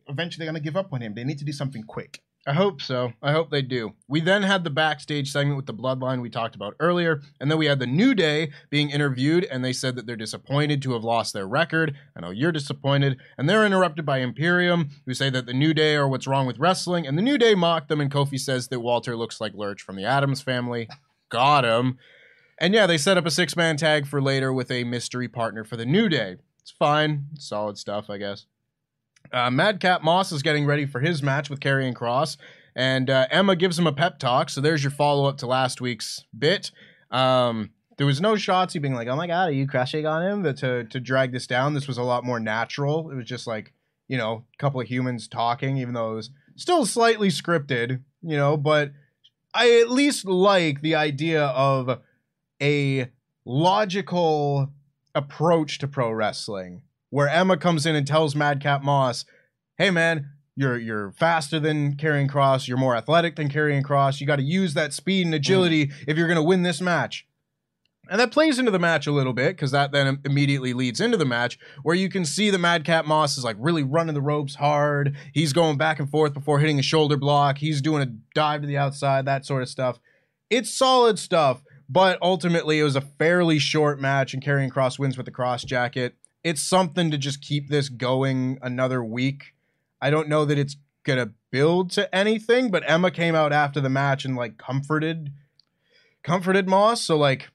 Eventually 0.08 0.46
they're 0.46 0.52
gonna 0.52 0.64
give 0.64 0.78
up 0.78 0.94
on 0.94 1.02
him. 1.02 1.14
They 1.14 1.24
need 1.24 1.38
to 1.40 1.44
do 1.44 1.52
something 1.52 1.82
quick. 1.82 2.22
I 2.46 2.52
hope 2.52 2.82
so. 2.82 3.14
I 3.22 3.32
hope 3.32 3.50
they 3.50 3.62
do. 3.62 3.94
We 4.06 4.20
then 4.20 4.42
had 4.42 4.64
the 4.64 4.70
backstage 4.70 5.32
segment 5.32 5.56
with 5.56 5.64
the 5.64 5.72
bloodline 5.72 6.20
we 6.20 6.28
talked 6.28 6.54
about 6.54 6.76
earlier, 6.78 7.22
and 7.40 7.50
then 7.50 7.56
we 7.56 7.66
had 7.66 7.78
the 7.78 7.86
New 7.86 8.14
Day 8.14 8.50
being 8.68 8.90
interviewed, 8.90 9.44
and 9.44 9.64
they 9.64 9.72
said 9.72 9.96
that 9.96 10.06
they're 10.06 10.14
disappointed 10.14 10.82
to 10.82 10.92
have 10.92 11.02
lost 11.04 11.32
their 11.32 11.48
record. 11.48 11.96
I 12.14 12.20
know 12.20 12.30
you're 12.30 12.52
disappointed, 12.52 13.16
and 13.38 13.48
they're 13.48 13.64
interrupted 13.64 14.04
by 14.04 14.18
Imperium, 14.18 14.90
who 15.06 15.14
say 15.14 15.30
that 15.30 15.46
the 15.46 15.54
New 15.54 15.72
Day 15.72 15.96
are 15.96 16.06
what's 16.06 16.26
wrong 16.26 16.46
with 16.46 16.58
wrestling, 16.58 17.06
and 17.06 17.16
the 17.16 17.22
New 17.22 17.38
Day 17.38 17.54
mock 17.54 17.88
them, 17.88 18.00
and 18.00 18.10
Kofi 18.10 18.38
says 18.38 18.68
that 18.68 18.80
Walter 18.80 19.16
looks 19.16 19.40
like 19.40 19.54
Lurch 19.54 19.80
from 19.80 19.96
the 19.96 20.04
Addams 20.04 20.42
family. 20.42 20.88
Got 21.30 21.64
him. 21.64 21.98
And 22.58 22.74
yeah, 22.74 22.86
they 22.86 22.98
set 22.98 23.16
up 23.16 23.24
a 23.24 23.30
six 23.30 23.56
man 23.56 23.78
tag 23.78 24.06
for 24.06 24.20
later 24.20 24.52
with 24.52 24.70
a 24.70 24.84
mystery 24.84 25.28
partner 25.28 25.64
for 25.64 25.76
the 25.76 25.86
New 25.86 26.10
Day. 26.10 26.36
It's 26.60 26.70
fine. 26.70 27.26
Solid 27.38 27.78
stuff, 27.78 28.10
I 28.10 28.18
guess. 28.18 28.46
Uh, 29.34 29.50
Madcap 29.50 30.04
Moss 30.04 30.30
is 30.30 30.42
getting 30.42 30.64
ready 30.64 30.86
for 30.86 31.00
his 31.00 31.20
match 31.20 31.50
with 31.50 31.58
Karrion 31.58 31.92
Kross, 31.92 32.36
and 32.76 33.10
uh, 33.10 33.26
Emma 33.30 33.56
gives 33.56 33.76
him 33.76 33.86
a 33.86 33.92
pep 33.92 34.20
talk. 34.20 34.48
So 34.48 34.60
there's 34.60 34.84
your 34.84 34.92
follow 34.92 35.28
up 35.28 35.38
to 35.38 35.46
last 35.48 35.80
week's 35.80 36.24
bit. 36.38 36.70
Um, 37.10 37.70
there 37.96 38.06
was 38.06 38.20
no 38.20 38.34
Shotzi 38.34 38.80
being 38.80 38.94
like, 38.94 39.08
"Oh 39.08 39.16
my 39.16 39.26
god, 39.26 39.48
are 39.48 39.52
you 39.52 39.66
crashing 39.66 40.06
on 40.06 40.22
him?" 40.22 40.42
But 40.44 40.58
to 40.58 40.84
to 40.84 41.00
drag 41.00 41.32
this 41.32 41.48
down, 41.48 41.74
this 41.74 41.88
was 41.88 41.98
a 41.98 42.04
lot 42.04 42.24
more 42.24 42.38
natural. 42.38 43.10
It 43.10 43.16
was 43.16 43.26
just 43.26 43.48
like 43.48 43.72
you 44.06 44.18
know, 44.18 44.44
a 44.54 44.56
couple 44.58 44.80
of 44.80 44.86
humans 44.86 45.26
talking, 45.28 45.78
even 45.78 45.94
though 45.94 46.12
it 46.12 46.16
was 46.16 46.30
still 46.56 46.86
slightly 46.86 47.28
scripted, 47.28 48.02
you 48.22 48.36
know. 48.36 48.56
But 48.56 48.92
I 49.52 49.80
at 49.80 49.90
least 49.90 50.26
like 50.26 50.80
the 50.80 50.94
idea 50.94 51.46
of 51.46 52.00
a 52.62 53.10
logical 53.44 54.70
approach 55.14 55.78
to 55.78 55.88
pro 55.88 56.12
wrestling 56.12 56.82
where 57.14 57.28
Emma 57.28 57.56
comes 57.56 57.86
in 57.86 57.94
and 57.94 58.04
tells 58.04 58.34
Madcap 58.34 58.82
Moss, 58.82 59.24
"Hey 59.78 59.88
man, 59.88 60.30
you're 60.56 60.76
you're 60.76 61.12
faster 61.12 61.60
than 61.60 61.94
Karrion 61.94 62.28
Kross 62.28 62.66
you're 62.66 62.76
more 62.76 62.96
athletic 62.96 63.36
than 63.36 63.48
Karrion 63.48 63.84
Kross 63.84 64.20
You 64.20 64.26
got 64.26 64.36
to 64.36 64.42
use 64.42 64.74
that 64.74 64.92
speed 64.92 65.24
and 65.24 65.32
agility 65.32 65.86
mm. 65.86 65.92
if 66.08 66.16
you're 66.16 66.26
going 66.26 66.36
to 66.36 66.42
win 66.42 66.64
this 66.64 66.80
match." 66.80 67.24
And 68.10 68.20
that 68.20 68.32
plays 68.32 68.58
into 68.58 68.72
the 68.72 68.80
match 68.80 69.06
a 69.06 69.12
little 69.12 69.32
bit 69.32 69.56
because 69.56 69.70
that 69.70 69.92
then 69.92 70.18
immediately 70.24 70.74
leads 70.74 71.00
into 71.00 71.16
the 71.16 71.24
match 71.24 71.56
where 71.84 71.94
you 71.94 72.08
can 72.08 72.24
see 72.24 72.50
the 72.50 72.58
Madcap 72.58 73.06
Moss 73.06 73.38
is 73.38 73.44
like 73.44 73.56
really 73.60 73.84
running 73.84 74.14
the 74.14 74.20
ropes 74.20 74.56
hard. 74.56 75.16
He's 75.32 75.52
going 75.52 75.78
back 75.78 76.00
and 76.00 76.10
forth 76.10 76.34
before 76.34 76.58
hitting 76.58 76.80
a 76.80 76.82
shoulder 76.82 77.16
block. 77.16 77.58
He's 77.58 77.80
doing 77.80 78.02
a 78.02 78.12
dive 78.34 78.62
to 78.62 78.66
the 78.66 78.76
outside, 78.76 79.24
that 79.26 79.46
sort 79.46 79.62
of 79.62 79.68
stuff. 79.68 80.00
It's 80.50 80.74
solid 80.74 81.20
stuff, 81.20 81.62
but 81.88 82.18
ultimately 82.20 82.80
it 82.80 82.84
was 82.84 82.96
a 82.96 83.00
fairly 83.00 83.60
short 83.60 84.00
match, 84.00 84.34
and 84.34 84.44
Karrion 84.44 84.70
Kross 84.70 84.98
wins 84.98 85.16
with 85.16 85.26
the 85.26 85.32
Kross 85.32 85.64
Jacket 85.64 86.16
it's 86.44 86.62
something 86.62 87.10
to 87.10 87.18
just 87.18 87.40
keep 87.40 87.68
this 87.68 87.88
going 87.88 88.58
another 88.62 89.02
week. 89.02 89.54
I 90.00 90.10
don't 90.10 90.28
know 90.28 90.44
that 90.44 90.58
it's 90.58 90.76
gonna 91.02 91.30
build 91.50 91.90
to 91.92 92.14
anything, 92.14 92.70
but 92.70 92.82
Emma 92.86 93.10
came 93.10 93.34
out 93.34 93.52
after 93.52 93.80
the 93.80 93.88
match 93.88 94.24
and 94.24 94.36
like 94.36 94.58
comforted 94.58 95.32
comforted 96.22 96.68
Moss, 96.68 97.02
so 97.02 97.16
like 97.16 97.50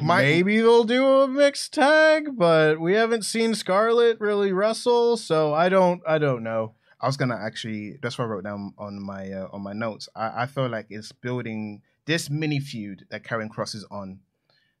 My, 0.00 0.22
maybe 0.22 0.58
they'll 0.58 0.84
do 0.84 1.06
a 1.06 1.28
mixed 1.28 1.72
tag, 1.74 2.36
but 2.36 2.80
we 2.80 2.94
haven't 2.94 3.24
seen 3.24 3.54
Scarlett 3.54 4.20
really 4.20 4.52
wrestle, 4.52 5.16
so 5.16 5.54
I 5.54 5.68
don't 5.68 6.02
I 6.06 6.18
don't 6.18 6.42
know. 6.42 6.74
I 7.00 7.06
was 7.06 7.16
gonna 7.18 7.36
actually 7.36 7.98
that's 8.02 8.18
what 8.18 8.24
I 8.24 8.28
wrote 8.28 8.44
down 8.44 8.72
on 8.78 9.02
my 9.02 9.30
uh, 9.30 9.48
on 9.52 9.62
my 9.62 9.74
notes. 9.74 10.08
I, 10.16 10.42
I 10.42 10.46
feel 10.46 10.68
like 10.68 10.86
it's 10.88 11.12
building 11.12 11.82
this 12.06 12.30
mini 12.30 12.60
feud 12.60 13.06
that 13.10 13.22
Karrion 13.24 13.48
Kross 13.48 13.74
is 13.74 13.86
on 13.90 14.20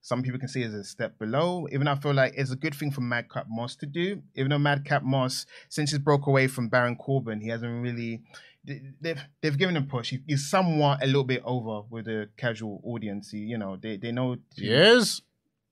some 0.04 0.22
people 0.22 0.38
can 0.38 0.48
see 0.48 0.60
it 0.60 0.66
as 0.66 0.74
a 0.74 0.84
step 0.84 1.18
below. 1.18 1.66
Even 1.72 1.88
I 1.88 1.94
feel 1.94 2.12
like 2.12 2.34
it's 2.36 2.50
a 2.50 2.56
good 2.56 2.74
thing 2.74 2.90
for 2.90 3.00
Madcap 3.00 3.46
Moss 3.48 3.74
to 3.76 3.86
do. 3.86 4.22
Even 4.34 4.50
though 4.50 4.58
Madcap 4.58 5.02
Moss, 5.02 5.46
since 5.70 5.92
he's 5.92 5.98
broke 5.98 6.26
away 6.26 6.46
from 6.46 6.68
Baron 6.68 6.94
Corbin, 6.94 7.40
he 7.40 7.48
hasn't 7.48 7.82
really. 7.82 8.20
They've 8.66 9.18
they've 9.40 9.56
given 9.56 9.78
him 9.78 9.84
a 9.84 9.86
push. 9.86 10.12
he's 10.26 10.50
somewhat 10.50 11.02
a 11.02 11.06
little 11.06 11.24
bit 11.24 11.40
over 11.42 11.86
with 11.88 12.04
the 12.04 12.28
casual 12.36 12.82
audience. 12.84 13.30
He, 13.30 13.38
you 13.38 13.56
know, 13.56 13.76
they 13.80 13.96
they 13.96 14.12
know. 14.12 14.34
To, 14.34 14.40
he 14.54 14.68
is. 14.68 15.22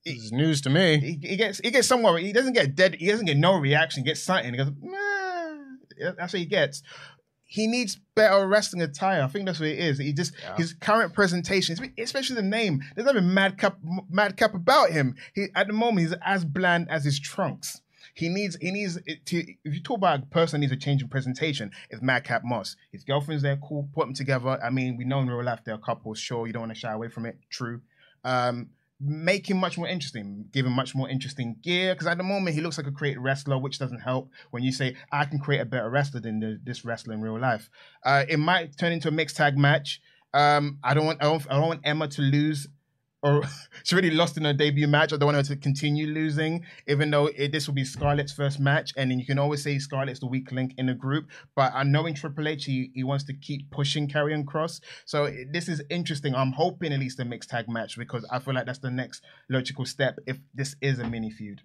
This 0.03 0.16
is 0.16 0.33
news 0.33 0.62
to 0.62 0.71
me. 0.71 0.99
He, 0.99 1.29
he, 1.29 1.37
gets 1.37 1.59
he 1.59 1.71
gets 1.71 1.87
somewhere. 1.87 2.16
He 2.16 2.33
doesn't 2.33 2.55
get 2.55 2.75
dead. 2.75 2.95
He 2.95 3.09
doesn't 3.09 3.27
get 3.27 3.37
no 3.37 3.57
reaction. 3.57 4.03
He 4.03 4.09
gets 4.09 4.23
something. 4.23 4.51
He 4.51 4.57
goes, 4.57 4.73
nah. 4.81 6.12
That's 6.16 6.33
what 6.33 6.40
he 6.40 6.47
gets 6.47 6.83
he 7.53 7.67
needs 7.67 8.01
better 8.15 8.49
wrestling 8.49 8.81
attire. 8.81 9.23
I 9.23 9.27
think 9.27 9.45
that's 9.45 9.61
what 9.61 9.69
it 9.69 9.79
is. 9.79 9.99
He 9.99 10.15
just 10.15 10.33
his 10.57 10.73
current 10.73 11.12
presentation, 11.12 11.77
especially 11.99 12.37
the 12.37 12.43
name. 12.43 12.81
There's 12.97 13.05
nothing 13.05 13.35
madcap 13.35 13.77
madcap 14.09 14.55
about 14.55 14.88
him. 14.88 15.17
He 15.35 15.49
at 15.55 15.67
the 15.67 15.75
moment 15.75 16.07
he's 16.07 16.17
as 16.25 16.47
bland 16.47 16.88
as 16.88 17.05
his 17.05 17.21
trunks. 17.21 17.83
He 18.15 18.31
needs 18.31 18.57
he 18.62 18.71
needs 18.71 18.99
to 19.27 19.37
if 19.37 19.75
you 19.75 19.83
talk 19.83 19.99
about 19.99 20.23
a 20.23 20.27
person 20.27 20.62
needs 20.62 20.73
a 20.73 20.77
change 20.77 21.03
in 21.03 21.09
presentation, 21.09 21.71
it's 21.91 22.01
Madcap 22.01 22.43
Moss. 22.43 22.77
His 22.91 23.05
girlfriend's 23.05 23.43
there, 23.43 23.59
cool, 23.59 23.87
put 23.95 24.07
them 24.07 24.15
together. 24.15 24.59
I 24.65 24.71
mean, 24.71 24.97
we 24.97 25.05
know 25.05 25.21
in 25.21 25.29
real 25.29 25.45
life 25.45 25.61
they're 25.62 25.75
a 25.75 25.79
couple, 25.79 26.15
sure, 26.15 26.47
you 26.47 26.55
don't 26.55 26.62
want 26.62 26.73
to 26.73 26.79
shy 26.79 26.93
away 26.93 27.09
from 27.09 27.27
it, 27.27 27.37
true. 27.51 27.83
Um, 28.25 28.71
make 29.03 29.49
him 29.49 29.57
much 29.57 29.77
more 29.77 29.88
interesting, 29.88 30.47
give 30.53 30.65
him 30.65 30.73
much 30.73 30.95
more 30.95 31.09
interesting 31.09 31.57
gear. 31.62 31.95
Because 31.95 32.07
at 32.07 32.19
the 32.19 32.25
moment, 32.25 32.55
he 32.55 32.62
looks 32.62 32.79
like 32.79 32.87
a 32.87 32.93
created 32.93 33.21
wrestler, 33.21 33.59
which 33.59 33.79
doesn't 33.79 34.01
help 34.01 34.31
when 34.51 34.62
you 34.62 34.73
say, 34.73 34.97
I 35.11 35.25
can 35.25 35.38
create 35.38 35.61
a 35.61 35.65
better 35.65 35.91
wrestler 35.91 36.21
than 36.21 36.41
the, 36.41 36.61
this 36.62 36.85
wrestler 36.85 37.15
in 37.15 37.21
real 37.21 37.38
life. 37.38 37.69
Uh, 38.05 38.25
it 38.29 38.38
might 38.38 38.79
turn 38.79 38.93
into 38.93 39.09
a 39.09 39.12
mixed 39.12 39.37
tag 39.37 39.59
match. 39.59 40.01
Um, 40.35 40.79
I 40.83 40.95
don't 40.95 41.05
want 41.05 41.23
I 41.23 41.25
don't, 41.25 41.47
I 41.51 41.55
don't 41.55 41.69
want 41.69 41.81
Emma 41.85 42.09
to 42.09 42.23
lose 42.23 42.67
or 43.23 43.43
she 43.85 43.95
already 43.95 44.11
lost 44.11 44.37
in 44.37 44.45
her 44.45 44.53
debut 44.53 44.89
match. 44.89 45.13
I 45.13 45.17
don't 45.17 45.33
want 45.33 45.37
her 45.37 45.55
to 45.55 45.61
continue 45.61 46.07
losing, 46.07 46.65
even 46.87 47.11
though 47.11 47.27
it, 47.27 47.53
this 47.53 47.67
will 47.67 47.75
be 47.75 47.85
Scarlett's 47.85 48.33
first 48.33 48.61
match. 48.61 48.93
And 48.97 49.11
then 49.11 49.19
you 49.19 49.27
can 49.27 49.39
always 49.39 49.63
say 49.63 49.79
Scarlett's 49.79 50.21
the 50.21 50.27
weak 50.27 50.51
link 50.53 50.75
in 50.79 50.87
the 50.87 50.95
group. 50.95 51.29
But 51.55 51.73
I 51.75 51.85
know 51.85 52.07
in 52.07 52.15
Triple 52.15 52.49
H, 52.49 52.65
he, 52.65 52.91
he 52.95 53.05
wants 53.05 53.25
to 53.25 53.35
keep 53.35 53.71
pushing 53.71 54.09
Karrion 54.09 54.45
Kross. 54.45 54.81
So 55.05 55.25
it, 55.25 55.53
this 55.53 55.69
is 55.69 55.83
interesting. 55.91 56.35
I'm 56.35 56.53
hoping 56.53 56.93
at 56.93 57.01
least 57.01 57.21
a 57.21 57.25
mixed 57.25 57.51
tag 57.51 57.69
match 57.69 57.97
because 57.97 58.27
I 58.31 58.39
feel 58.39 58.55
like 58.55 58.67
that's 58.67 58.81
the 58.81 58.91
next 58.91 59.23
logical 59.49 59.85
step 59.85 60.19
if 60.27 60.39
this 60.55 60.77
is 60.81 60.99
a 60.99 61.09
mini 61.09 61.31
feud. 61.31 61.63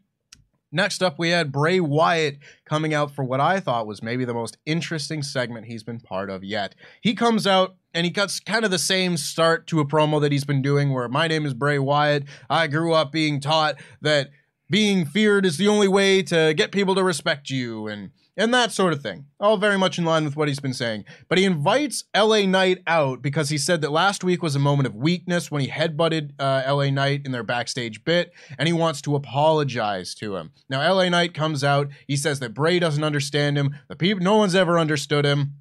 Next 0.72 1.02
up, 1.02 1.18
we 1.18 1.30
had 1.30 1.52
Bray 1.52 1.80
Wyatt 1.80 2.40
coming 2.66 2.94
out 2.94 3.12
for 3.12 3.24
what 3.24 3.40
I 3.40 3.60
thought 3.62 3.88
was 3.88 4.04
maybe 4.04 4.26
the 4.26 4.34
most 4.34 4.58
interesting 4.66 5.24
segment 5.24 5.68
he's 5.68 5.84
been 5.84 6.02
part 6.02 6.30
of 6.30 6.44
yet. 6.44 6.76
He 7.02 7.16
comes 7.16 7.48
out 7.48 7.78
and 7.94 8.06
he 8.06 8.12
cuts 8.12 8.42
kind 8.42 8.66
of 8.66 8.72
the 8.72 8.80
same 8.80 9.16
start 9.16 9.66
to 9.68 9.80
a 9.80 9.86
promo 9.86 10.20
that 10.20 10.32
he's 10.32 10.44
been 10.44 10.62
doing 10.62 10.92
where 10.92 11.08
my 11.08 11.28
name 11.28 11.46
is 11.46 11.54
Bray 11.54 11.80
Wyatt. 11.80 12.26
I 12.50 12.68
grew 12.68 12.94
up 12.94 13.14
being 13.14 13.40
taught 13.40 13.76
that 14.02 14.30
being 14.70 15.06
feared 15.06 15.46
is 15.46 15.58
the 15.58 15.70
only 15.70 15.88
way 15.88 16.22
to 16.24 16.54
get 16.54 16.74
people 16.74 16.96
to 16.96 17.04
respect 17.04 17.50
you 17.50 17.88
and 17.88 18.12
and 18.38 18.54
that 18.54 18.72
sort 18.72 18.94
of 18.94 19.02
thing. 19.02 19.26
All 19.40 19.58
very 19.58 19.78
much 19.78 19.98
in 19.98 20.06
line 20.06 20.24
with 20.24 20.36
what 20.36 20.48
he's 20.48 20.60
been 20.60 20.74
saying. 20.74 21.06
But 21.28 21.40
he 21.40 21.46
invites 21.46 22.04
LA 22.16 22.42
Knight 22.42 22.84
out 22.86 23.22
because 23.22 23.50
he 23.50 23.58
said 23.58 23.82
that 23.82 23.92
last 23.92 24.24
week 24.24 24.44
was 24.44 24.56
a 24.56 24.60
moment 24.60 24.88
of 24.88 24.96
weakness 24.96 25.50
when 25.50 25.62
he 25.62 25.70
headbutted 25.70 26.32
uh, 26.40 26.64
LA 26.68 26.92
Knight 26.92 27.24
in 27.26 27.32
their 27.32 27.44
backstage 27.44 28.04
bit, 28.04 28.32
and 28.58 28.68
he 28.68 28.74
wants 28.74 29.02
to 29.02 29.16
apologize 29.16 30.14
to 30.16 30.36
him. 30.36 30.52
Now, 30.70 30.94
LA 30.94 31.10
Knight 31.10 31.34
comes 31.34 31.64
out. 31.64 31.90
He 32.08 32.16
says 32.16 32.40
that 32.40 32.54
Bray 32.54 32.78
doesn't 32.78 33.04
understand 33.04 33.58
him. 33.58 33.76
The 33.88 33.96
people, 33.96 34.24
no 34.24 34.38
one's 34.38 34.56
ever 34.56 34.78
understood 34.78 35.26
him. 35.26 35.56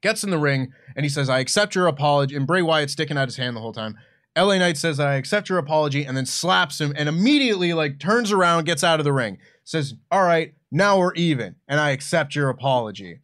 Gets 0.00 0.24
in 0.24 0.30
the 0.30 0.38
ring 0.38 0.72
and 0.94 1.04
he 1.04 1.10
says, 1.10 1.28
"I 1.28 1.40
accept 1.40 1.74
your 1.74 1.88
apology." 1.88 2.36
And 2.36 2.46
Bray 2.46 2.62
Wyatt 2.62 2.88
sticking 2.88 3.18
out 3.18 3.26
his 3.26 3.36
hand 3.36 3.56
the 3.56 3.60
whole 3.60 3.72
time. 3.72 3.96
LA 4.36 4.58
Knight 4.58 4.76
says, 4.76 5.00
I 5.00 5.14
accept 5.14 5.48
your 5.48 5.58
apology, 5.58 6.04
and 6.04 6.16
then 6.16 6.24
slaps 6.24 6.80
him 6.80 6.92
and 6.96 7.08
immediately 7.08 7.72
like 7.72 7.98
turns 7.98 8.30
around, 8.30 8.64
gets 8.64 8.84
out 8.84 9.00
of 9.00 9.04
the 9.04 9.12
ring, 9.12 9.38
says, 9.64 9.94
All 10.12 10.22
right, 10.22 10.54
now 10.70 10.98
we're 10.98 11.14
even, 11.14 11.56
and 11.66 11.80
I 11.80 11.90
accept 11.90 12.34
your 12.34 12.48
apology. 12.48 13.20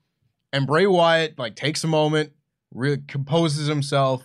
And 0.53 0.67
Bray 0.67 0.87
Wyatt 0.87 1.39
like 1.39 1.57
takes 1.57 1.85
a 1.85 1.89
moment, 1.89 2.33
re- 2.73 3.03
composes 3.09 3.67
himself, 3.67 4.23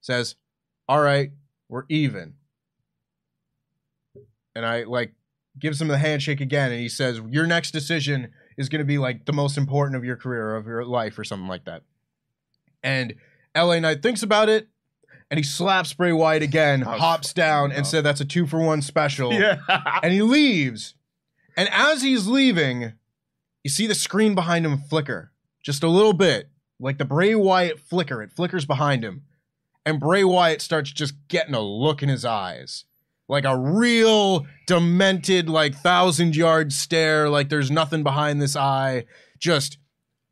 says, 0.00 0.36
All 0.88 1.00
right, 1.00 1.30
we're 1.68 1.84
even. 1.88 2.34
And 4.54 4.64
I 4.64 4.84
like 4.84 5.12
gives 5.58 5.80
him 5.80 5.88
the 5.88 5.98
handshake 5.98 6.40
again, 6.40 6.72
and 6.72 6.80
he 6.80 6.88
says, 6.88 7.20
Your 7.28 7.46
next 7.46 7.70
decision 7.72 8.32
is 8.56 8.68
gonna 8.68 8.84
be 8.84 8.98
like 8.98 9.26
the 9.26 9.32
most 9.32 9.58
important 9.58 9.96
of 9.96 10.04
your 10.04 10.16
career, 10.16 10.56
of 10.56 10.66
your 10.66 10.84
life, 10.84 11.18
or 11.18 11.24
something 11.24 11.48
like 11.48 11.64
that. 11.66 11.82
And 12.82 13.14
LA 13.56 13.78
Knight 13.80 14.02
thinks 14.02 14.22
about 14.22 14.48
it, 14.48 14.68
and 15.30 15.38
he 15.38 15.44
slaps 15.44 15.92
Bray 15.92 16.12
Wyatt 16.12 16.42
again, 16.42 16.84
oh, 16.86 16.90
hops 16.90 17.32
down, 17.32 17.70
and 17.72 17.86
said 17.86 18.04
that's 18.04 18.20
a 18.20 18.24
two 18.24 18.46
for 18.46 18.60
one 18.60 18.80
special. 18.82 19.32
Yeah. 19.38 19.58
and 20.02 20.12
he 20.12 20.22
leaves. 20.22 20.94
And 21.56 21.68
as 21.72 22.02
he's 22.02 22.26
leaving, 22.26 22.92
you 23.64 23.70
see 23.70 23.86
the 23.86 23.94
screen 23.94 24.34
behind 24.34 24.66
him 24.66 24.78
flicker 24.78 25.32
just 25.66 25.82
a 25.82 25.88
little 25.88 26.12
bit, 26.12 26.48
like 26.78 26.98
the 26.98 27.04
Bray 27.04 27.34
Wyatt 27.34 27.80
flicker. 27.80 28.22
It 28.22 28.32
flickers 28.32 28.64
behind 28.64 29.02
him. 29.04 29.22
And 29.84 29.98
Bray 29.98 30.22
Wyatt 30.22 30.62
starts 30.62 30.92
just 30.92 31.14
getting 31.28 31.54
a 31.54 31.60
look 31.60 32.02
in 32.02 32.08
his 32.08 32.24
eyes. 32.24 32.84
Like 33.28 33.44
a 33.44 33.58
real 33.58 34.46
demented, 34.68 35.48
like 35.48 35.74
thousand 35.74 36.36
yard 36.36 36.72
stare, 36.72 37.28
like 37.28 37.48
there's 37.48 37.70
nothing 37.70 38.04
behind 38.04 38.40
this 38.40 38.54
eye. 38.54 39.06
Just 39.40 39.78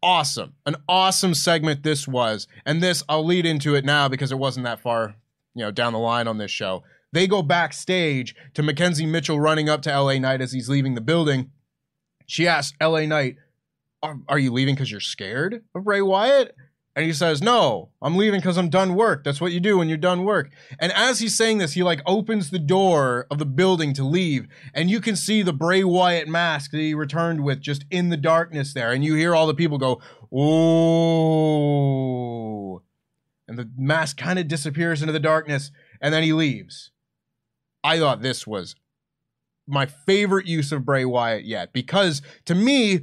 awesome. 0.00 0.52
An 0.66 0.76
awesome 0.88 1.34
segment 1.34 1.82
this 1.82 2.06
was. 2.06 2.46
And 2.64 2.80
this, 2.80 3.02
I'll 3.08 3.24
lead 3.24 3.46
into 3.46 3.74
it 3.74 3.84
now 3.84 4.08
because 4.08 4.30
it 4.30 4.38
wasn't 4.38 4.66
that 4.66 4.80
far, 4.80 5.16
you 5.54 5.64
know, 5.64 5.72
down 5.72 5.94
the 5.94 5.98
line 5.98 6.28
on 6.28 6.38
this 6.38 6.52
show. 6.52 6.84
They 7.14 7.26
go 7.28 7.42
backstage 7.42 8.34
to 8.54 8.62
Mackenzie 8.64 9.06
Mitchell 9.06 9.38
running 9.38 9.68
up 9.68 9.82
to 9.82 10.00
LA 10.00 10.18
Knight 10.18 10.40
as 10.40 10.50
he's 10.50 10.68
leaving 10.68 10.96
the 10.96 11.00
building. 11.00 11.52
She 12.26 12.48
asks 12.48 12.76
LA 12.82 13.06
Knight, 13.06 13.36
Are, 14.02 14.16
are 14.26 14.40
you 14.40 14.52
leaving 14.52 14.74
because 14.74 14.90
you're 14.90 14.98
scared 14.98 15.62
of 15.76 15.84
Bray 15.84 16.02
Wyatt? 16.02 16.56
And 16.96 17.06
he 17.06 17.12
says, 17.12 17.40
No, 17.40 17.90
I'm 18.02 18.16
leaving 18.16 18.40
because 18.40 18.58
I'm 18.58 18.68
done 18.68 18.96
work. 18.96 19.22
That's 19.22 19.40
what 19.40 19.52
you 19.52 19.60
do 19.60 19.78
when 19.78 19.88
you're 19.88 19.96
done 19.96 20.24
work. 20.24 20.50
And 20.80 20.90
as 20.90 21.20
he's 21.20 21.36
saying 21.36 21.58
this, 21.58 21.74
he 21.74 21.84
like 21.84 22.02
opens 22.04 22.50
the 22.50 22.58
door 22.58 23.28
of 23.30 23.38
the 23.38 23.46
building 23.46 23.94
to 23.94 24.02
leave. 24.02 24.48
And 24.74 24.90
you 24.90 25.00
can 25.00 25.14
see 25.14 25.42
the 25.42 25.52
Bray 25.52 25.84
Wyatt 25.84 26.26
mask 26.26 26.72
that 26.72 26.78
he 26.78 26.94
returned 26.94 27.44
with 27.44 27.60
just 27.60 27.84
in 27.92 28.08
the 28.08 28.16
darkness 28.16 28.74
there. 28.74 28.90
And 28.90 29.04
you 29.04 29.14
hear 29.14 29.36
all 29.36 29.46
the 29.46 29.54
people 29.54 29.78
go, 29.78 30.02
Oh. 30.32 31.62
And 33.46 33.56
the 33.56 33.70
mask 33.76 34.16
kind 34.16 34.40
of 34.40 34.48
disappears 34.48 35.00
into 35.00 35.12
the 35.12 35.20
darkness. 35.20 35.70
And 36.00 36.12
then 36.12 36.24
he 36.24 36.32
leaves. 36.32 36.90
I 37.84 37.98
thought 37.98 38.22
this 38.22 38.46
was 38.46 38.74
my 39.66 39.86
favorite 39.86 40.46
use 40.46 40.72
of 40.72 40.84
Bray 40.84 41.04
Wyatt 41.04 41.44
yet 41.44 41.72
because 41.72 42.22
to 42.46 42.54
me, 42.54 43.00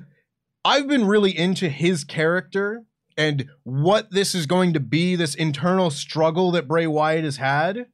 I've 0.66 0.88
been 0.88 1.06
really 1.06 1.36
into 1.38 1.70
his 1.70 2.04
character 2.04 2.84
and 3.18 3.50
what 3.64 4.12
this 4.12 4.34
is 4.34 4.46
going 4.46 4.74
to 4.74 4.80
be, 4.80 5.16
this 5.16 5.36
internal 5.36 5.90
struggle 5.92 6.52
that 6.52 6.68
Bray 6.68 6.88
Wyatt 6.88 7.24
has 7.24 7.38
had, 7.38 7.88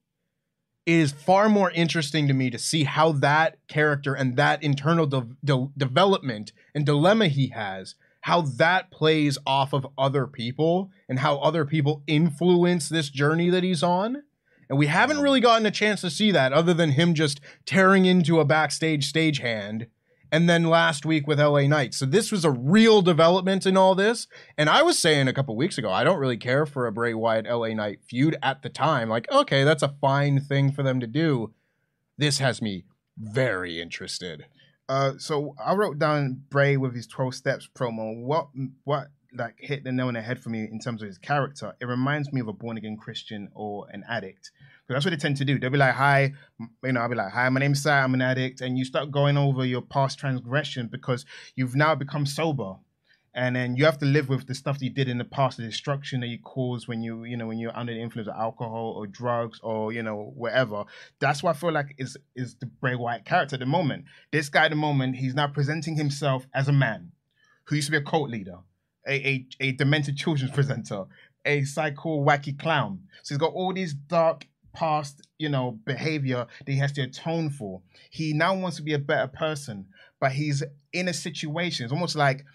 is 0.86 1.12
far 1.12 1.50
more 1.50 1.72
interesting 1.72 2.28
to 2.28 2.34
me 2.34 2.50
to 2.50 2.58
see 2.58 2.86
how 2.86 3.12
that 3.12 3.58
character 3.68 4.14
and 4.14 4.38
that 4.38 4.64
internal 4.64 5.06
de- 5.06 5.28
de- 5.44 5.68
development 5.76 6.54
and 6.74 6.86
dilemma 6.86 7.28
he 7.28 7.48
has, 7.50 7.96
how 8.22 8.42
that 8.42 8.90
plays 8.90 9.38
off 9.46 9.74
of 9.74 9.88
other 9.98 10.28
people 10.28 10.90
and 11.10 11.20
how 11.20 11.40
other 11.40 11.66
people 11.66 12.04
influence 12.08 12.88
this 12.88 13.10
journey 13.10 13.50
that 13.50 13.64
he's 13.64 13.84
on. 13.84 14.24
And 14.70 14.78
we 14.78 14.88
haven't 14.88 15.22
really 15.22 15.40
gotten 15.40 15.66
a 15.66 15.72
chance 15.72 16.02
to 16.02 16.10
see 16.10 16.32
that 16.32 16.54
other 16.54 16.74
than 16.74 16.92
him 16.92 17.14
just 17.14 17.40
tearing 17.66 18.06
into 18.06 18.40
a 18.40 18.46
backstage 18.46 19.12
stagehand 19.12 19.88
and 20.32 20.50
then 20.50 20.66
last 20.66 21.06
week 21.06 21.28
with 21.28 21.40
LA 21.40 21.68
Knight. 21.68 21.94
So 21.94 22.06
this 22.06 22.32
was 22.32 22.44
a 22.44 22.52
real 22.52 23.02
development 23.02 23.66
in 23.66 23.78
all 23.78 23.96
this. 23.96 24.28
And 24.58 24.70
I 24.70 24.82
was 24.82 25.00
saying 25.00 25.28
a 25.28 25.34
couple 25.34 25.56
weeks 25.56 25.78
ago, 25.78 25.92
I 25.92 26.04
don't 26.04 26.20
really 26.20 26.38
care 26.38 26.66
for 26.66 26.86
a 26.86 26.92
Bray 26.92 27.14
Wyatt 27.14 27.46
LA 27.46 27.70
Knight 27.70 28.00
feud 28.08 28.36
at 28.44 28.62
the 28.62 28.70
time. 28.70 29.10
Like, 29.10 29.32
okay, 29.32 29.64
that's 29.64 29.84
a 29.84 29.96
fine 30.02 30.40
thing 30.40 30.72
for 30.72 30.84
them 30.84 31.00
to 31.00 31.08
do. 31.08 31.54
This 32.18 32.40
has 32.40 32.62
me 32.62 32.86
very 33.18 33.82
interested. 33.82 34.46
Uh, 34.90 35.14
so 35.18 35.54
I 35.64 35.74
wrote 35.76 36.00
down 36.00 36.44
Bray 36.50 36.78
with 36.78 36.96
his 36.96 37.08
12 37.08 37.36
steps 37.36 37.70
promo. 37.74 38.24
What 38.24 38.48
what 38.84 39.08
like 39.34 39.56
hit 39.58 39.84
the 39.84 39.92
nail 39.92 40.08
on 40.08 40.14
the 40.14 40.22
head 40.22 40.40
for 40.40 40.50
me 40.50 40.64
in 40.64 40.80
terms 40.80 41.02
of 41.02 41.08
his 41.08 41.18
character? 41.18 41.74
It 41.80 41.86
reminds 41.86 42.32
me 42.32 42.42
of 42.42 42.48
a 42.48 42.54
born 42.54 42.78
again 42.78 42.98
Christian 42.98 43.50
or 43.54 43.88
an 43.92 44.04
addict. 44.10 44.52
Because 44.88 45.04
that's 45.04 45.06
what 45.06 45.12
they 45.12 45.18
tend 45.18 45.38
to 45.38 45.46
do. 45.46 45.60
They'll 45.60 45.70
be 45.70 45.78
like, 45.78 45.96
"Hi, 45.96 46.34
you 46.84 46.92
know," 46.92 47.02
I'll 47.02 47.10
be 47.10 47.16
like, 47.16 47.34
"Hi, 47.34 47.50
my 47.50 47.60
name's 47.60 47.82
Sai. 47.82 48.02
I'm 48.02 48.14
an 48.14 48.22
addict," 48.22 48.62
and 48.62 48.78
you 48.78 48.86
start 48.86 49.12
going 49.12 49.38
over 49.38 49.66
your 49.66 49.82
past 49.82 50.18
transgression 50.20 50.88
because 50.88 51.26
you've 51.56 51.76
now 51.76 51.94
become 51.96 52.26
sober, 52.26 52.76
and 53.34 53.56
then 53.56 53.76
you 53.76 53.86
have 53.86 54.00
to 54.00 54.06
live 54.06 54.30
with 54.30 54.48
the 54.48 54.56
stuff 54.56 54.80
that 54.80 54.86
you 54.86 54.92
did 54.92 55.08
in 55.08 55.20
the 55.20 55.24
past, 55.24 55.58
the 55.58 55.64
destruction 55.64 56.22
that 56.22 56.28
you 56.28 56.40
caused 56.40 56.88
when 56.88 57.04
you, 57.04 57.24
you 57.24 57.38
know, 57.38 57.46
when 57.46 57.60
you're 57.60 57.78
under 57.78 57.94
the 57.94 58.02
influence 58.02 58.28
of 58.28 58.36
alcohol 58.36 58.94
or 58.98 59.06
drugs 59.06 59.60
or 59.62 59.94
you 59.94 60.02
know 60.02 60.32
whatever. 60.36 60.86
That's 61.20 61.44
what 61.44 61.56
I 61.56 61.60
feel 61.60 61.72
like 61.72 61.94
is 61.98 62.18
is 62.36 62.56
the 62.56 62.66
Bray 62.66 62.96
Wyatt 62.96 63.26
character 63.26 63.56
at 63.56 63.60
the 63.60 63.66
moment. 63.66 64.06
This 64.32 64.50
guy 64.50 64.66
at 64.66 64.72
the 64.72 64.76
moment, 64.76 65.18
he's 65.18 65.36
now 65.36 65.48
presenting 65.48 65.98
himself 65.98 66.48
as 66.54 66.68
a 66.68 66.74
man 66.74 67.12
who 67.66 67.76
used 67.76 67.88
to 67.88 67.92
be 67.92 67.98
a 67.98 68.02
cult 68.02 68.30
leader, 68.30 68.60
a 69.08 69.28
a, 69.28 69.48
a 69.60 69.72
demented 69.74 70.18
children's 70.18 70.52
presenter, 70.56 71.06
a 71.46 71.64
psycho 71.64 72.24
wacky 72.24 72.58
clown. 72.58 73.00
So 73.24 73.34
he's 73.34 73.40
got 73.40 73.54
all 73.54 73.74
these 73.74 73.94
dark 73.94 74.48
past, 74.74 75.28
you 75.40 75.50
know, 75.50 75.80
behavior 75.86 76.46
that 76.66 76.72
he 76.72 76.78
has 76.78 76.92
to 76.94 77.02
atone 77.02 77.50
for. 77.50 77.82
He 78.12 78.34
now 78.34 78.56
wants 78.56 78.78
to 78.78 78.84
be 78.84 78.94
a 78.94 79.00
better 79.00 79.28
person, 79.28 79.88
but 80.20 80.32
he's 80.32 80.64
in 80.94 81.08
a 81.08 81.14
situation. 81.14 81.86
It's 81.86 81.94
almost 81.94 82.16
like 82.16 82.46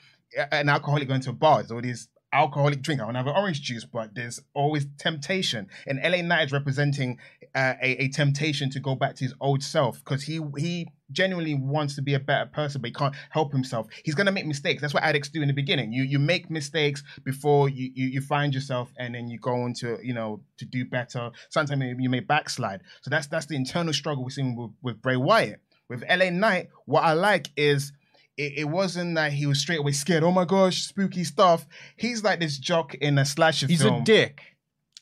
an 0.52 0.68
alcoholic 0.68 1.08
going 1.08 1.20
to 1.22 1.30
a 1.30 1.34
bar. 1.34 1.58
There's 1.58 1.72
all 1.72 1.80
these 1.80 2.08
alcoholic 2.32 2.80
drink. 2.80 3.00
I 3.00 3.04
want 3.04 3.14
to 3.14 3.18
have 3.18 3.26
an 3.26 3.34
orange 3.36 3.60
juice, 3.60 3.84
but 3.84 4.14
there's 4.14 4.40
always 4.54 4.86
temptation. 4.98 5.68
And 5.86 6.00
LA 6.02 6.22
Knight 6.22 6.46
is 6.46 6.52
representing 6.52 7.18
uh, 7.54 7.74
a, 7.82 8.04
a 8.04 8.08
temptation 8.08 8.70
to 8.70 8.80
go 8.80 8.94
back 8.94 9.16
to 9.16 9.24
his 9.24 9.34
old 9.40 9.62
self 9.62 9.98
because 9.98 10.22
he 10.22 10.40
he 10.56 10.88
genuinely 11.12 11.54
wants 11.54 11.94
to 11.96 12.02
be 12.02 12.14
a 12.14 12.20
better 12.20 12.46
person, 12.46 12.80
but 12.80 12.88
he 12.88 12.94
can't 12.94 13.14
help 13.30 13.52
himself. 13.52 13.86
He's 14.04 14.14
gonna 14.14 14.32
make 14.32 14.46
mistakes. 14.46 14.80
That's 14.80 14.94
what 14.94 15.02
addicts 15.02 15.28
do 15.28 15.42
in 15.42 15.48
the 15.48 15.54
beginning. 15.54 15.92
You 15.92 16.02
you 16.02 16.18
make 16.18 16.50
mistakes 16.50 17.02
before 17.24 17.68
you 17.68 17.90
you, 17.94 18.08
you 18.08 18.20
find 18.20 18.54
yourself, 18.54 18.92
and 18.98 19.14
then 19.14 19.28
you 19.28 19.38
go 19.38 19.62
on 19.62 19.74
to 19.74 19.98
you 20.02 20.14
know 20.14 20.40
to 20.58 20.64
do 20.64 20.84
better. 20.84 21.30
Sometimes 21.50 21.82
you 21.98 22.10
may 22.10 22.20
backslide. 22.20 22.80
So 23.02 23.10
that's 23.10 23.26
that's 23.26 23.46
the 23.46 23.56
internal 23.56 23.92
struggle 23.92 24.24
we're 24.24 24.30
seeing 24.30 24.56
with, 24.56 24.70
with 24.82 25.02
Bray 25.02 25.16
Wyatt. 25.16 25.60
With 25.88 26.04
LA 26.08 26.30
Knight, 26.30 26.68
what 26.86 27.02
I 27.02 27.12
like 27.12 27.50
is 27.56 27.92
it, 28.36 28.52
it 28.58 28.64
wasn't 28.64 29.14
that 29.16 29.32
he 29.32 29.46
was 29.46 29.60
straight 29.60 29.80
away 29.80 29.92
scared. 29.92 30.22
Oh 30.24 30.32
my 30.32 30.44
gosh, 30.44 30.84
spooky 30.84 31.24
stuff. 31.24 31.66
He's 31.96 32.24
like 32.24 32.40
this 32.40 32.58
jock 32.58 32.94
in 32.94 33.18
a 33.18 33.24
slasher 33.24 33.66
He's 33.66 33.82
film. 33.82 33.94
He's 33.94 34.02
a 34.02 34.04
dick. 34.04 34.40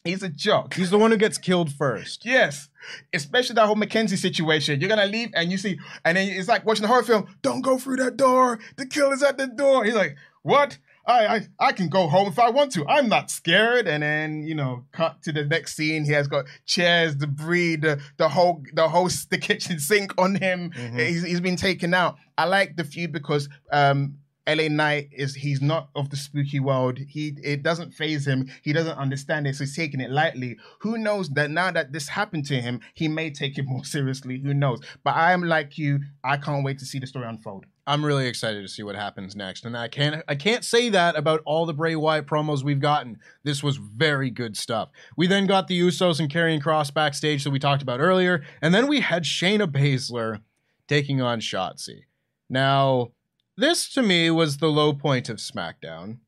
He's 0.05 0.23
a 0.23 0.31
jock. 0.31 0.75
He's 0.75 0.91
the 0.91 0.97
one 0.97 1.11
who 1.11 1.19
gets 1.19 1.37
killed 1.37 1.73
first. 1.73 2.25
Yes, 2.25 2.71
especially 3.13 3.55
that 3.57 3.67
whole 3.67 3.77
Mackenzie 3.77 4.17
situation. 4.17 4.81
You're 4.81 4.89
gonna 4.89 5.05
leave 5.05 5.29
and 5.35 5.53
you 5.53 5.59
see, 5.59 5.79
and 6.07 6.17
then 6.17 6.29
it's 6.29 6.49
like 6.49 6.65
watching 6.65 6.87
a 6.87 6.89
horror 6.89 7.03
film. 7.03 7.27
Don't 7.43 7.61
go 7.61 7.77
through 7.79 7.97
that 7.97 8.17
door. 8.17 8.59
The 8.77 8.87
killer's 8.87 9.23
at 9.23 9.37
the 9.37 9.47
door. 9.47 9.85
He's 9.85 9.95
like, 9.95 10.17
what? 10.43 10.79
I, 11.07 11.27
I 11.27 11.41
I 11.59 11.73
can 11.73 11.89
go 11.89 12.07
home 12.09 12.29
if 12.29 12.39
I 12.39 12.49
want 12.49 12.73
to. 12.73 12.87
I'm 12.87 13.11
not 13.11 13.31
scared. 13.31 13.87
And 13.89 14.03
then 14.03 14.43
you 14.45 14.55
know, 14.55 14.87
cut 14.93 15.23
to 15.25 15.33
the 15.33 15.45
next 15.45 15.77
scene. 15.77 16.05
He 16.05 16.13
has 16.13 16.29
got 16.29 16.47
chairs, 16.65 17.15
debris, 17.17 17.77
the 17.77 18.01
the 18.17 18.29
whole 18.31 18.63
the 18.73 18.89
whole 18.89 19.11
the 19.29 19.39
kitchen 19.39 19.79
sink 19.81 20.15
on 20.17 20.35
him. 20.35 20.71
He's, 20.95 21.23
he's 21.23 21.41
been 21.41 21.57
taken 21.57 21.93
out. 21.93 22.17
I 22.39 22.47
like 22.47 22.77
the 22.77 22.85
feud 22.85 23.13
because 23.13 23.51
um 23.71 24.17
LA 24.55 24.69
Knight 24.69 25.09
is 25.13 25.35
he's 25.35 25.61
not 25.61 25.91
of 25.95 26.11
the 26.11 26.17
spooky 26.17 26.61
world. 26.61 26.99
He 26.99 27.37
it 27.43 27.63
doesn't 27.63 27.93
phase 27.93 28.27
him. 28.27 28.51
He 28.63 28.73
doesn't 28.73 28.99
understand 28.99 29.47
it, 29.47 29.57
so 29.57 29.65
he's 29.65 29.77
taking 29.77 30.01
it 30.01 30.11
lightly. 30.11 30.57
Who 30.81 30.99
knows 30.99 31.29
that 31.31 31.51
now 31.51 31.71
that 31.71 31.93
this 31.93 32.09
happened 32.09 32.47
to 32.47 32.61
him, 32.61 32.81
he 32.95 33.09
may 33.09 33.31
take 33.31 33.59
it 33.59 33.65
more 33.67 33.85
seriously. 33.85 34.41
Who 34.41 34.55
knows? 34.55 34.81
But 35.05 35.17
I 35.17 35.33
am 35.33 35.43
like 35.43 35.79
you. 35.79 36.01
I 36.25 36.37
can't 36.37 36.65
wait 36.65 36.79
to 36.79 36.87
see 36.87 36.99
the 36.99 37.07
story 37.07 37.27
unfold. 37.27 37.67
I'm 37.87 38.05
really 38.05 38.27
excited 38.27 38.63
to 38.63 38.69
see 38.69 38.83
what 38.83 38.95
happens 38.95 39.35
next, 39.35 39.65
and 39.65 39.77
I 39.77 39.89
can't 39.89 40.23
I 40.29 40.35
can't 40.35 40.65
say 40.65 40.91
that 40.91 41.17
about 41.17 41.41
all 41.45 41.67
the 41.67 41.75
Bray 41.75 41.97
Wyatt 41.97 42.27
promos 42.27 42.63
we've 42.63 42.81
gotten. 42.81 43.19
This 43.43 43.63
was 43.63 43.77
very 43.77 44.31
good 44.31 44.57
stuff. 44.57 44.91
We 45.17 45.27
then 45.27 45.47
got 45.47 45.67
the 45.67 45.81
Usos 45.81 46.21
and 46.21 46.31
Karrion 46.31 46.63
Kross 46.63 46.93
backstage 46.93 47.45
that 47.45 47.51
we 47.51 47.59
talked 47.59 47.83
about 47.83 48.01
earlier, 48.01 48.45
and 48.63 48.73
then 48.73 48.87
we 48.87 49.01
had 49.01 49.25
Shayna 49.25 49.67
Baszler 49.67 50.41
taking 50.89 51.21
on 51.21 51.41
Shotzi. 51.41 52.03
Now, 52.49 53.13
this 53.57 53.89
to 53.95 54.03
me 54.03 54.31
was 54.31 54.57
the 54.57 54.71
low 54.71 54.93
point 54.93 55.29
of 55.29 55.39
SmackDown, 55.39 56.19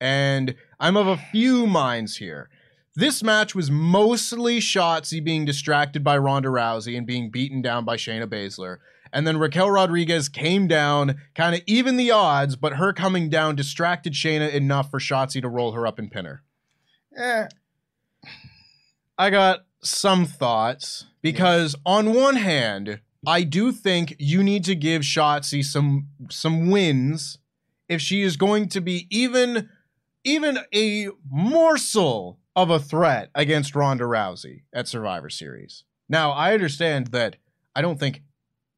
and 0.00 0.54
I'm 0.80 0.96
of 0.96 1.06
a 1.06 1.16
few 1.16 1.66
minds 1.66 2.16
here. 2.16 2.48
This 2.94 3.22
match 3.22 3.54
was 3.54 3.70
mostly 3.70 4.58
Shotzi 4.58 5.22
being 5.22 5.44
distracted 5.44 6.02
by 6.02 6.18
Ronda 6.18 6.48
Rousey 6.48 6.96
and 6.96 7.06
being 7.06 7.30
beaten 7.30 7.62
down 7.62 7.84
by 7.84 7.96
Shayna 7.96 8.26
Baszler. 8.26 8.78
And 9.12 9.26
then 9.26 9.38
Raquel 9.38 9.70
Rodriguez 9.70 10.28
came 10.28 10.66
down, 10.66 11.16
kind 11.34 11.54
of 11.54 11.62
even 11.66 11.96
the 11.96 12.10
odds, 12.10 12.56
but 12.56 12.74
her 12.74 12.92
coming 12.92 13.30
down 13.30 13.54
distracted 13.54 14.14
Shayna 14.14 14.52
enough 14.52 14.90
for 14.90 14.98
Shotzi 14.98 15.40
to 15.40 15.48
roll 15.48 15.72
her 15.72 15.86
up 15.86 15.98
and 15.98 16.10
pin 16.10 16.24
her. 16.24 16.42
Yeah, 17.16 17.48
I 19.16 19.30
got 19.30 19.60
some 19.82 20.26
thoughts 20.26 21.06
because 21.22 21.74
on 21.86 22.14
one 22.14 22.36
hand, 22.36 23.00
I 23.26 23.42
do 23.42 23.72
think 23.72 24.14
you 24.18 24.42
need 24.42 24.64
to 24.64 24.74
give 24.74 25.02
Shotzi 25.02 25.64
some 25.64 26.08
some 26.30 26.70
wins 26.70 27.38
if 27.88 28.00
she 28.00 28.22
is 28.22 28.36
going 28.36 28.68
to 28.70 28.80
be 28.80 29.06
even 29.10 29.68
even 30.24 30.58
a 30.74 31.08
morsel 31.30 32.38
of 32.54 32.70
a 32.70 32.78
threat 32.78 33.30
against 33.34 33.74
Ronda 33.74 34.04
Rousey 34.04 34.62
at 34.72 34.88
Survivor 34.88 35.30
Series. 35.30 35.84
Now, 36.08 36.32
I 36.32 36.52
understand 36.52 37.08
that 37.08 37.36
I 37.74 37.82
don't 37.82 38.00
think 38.00 38.22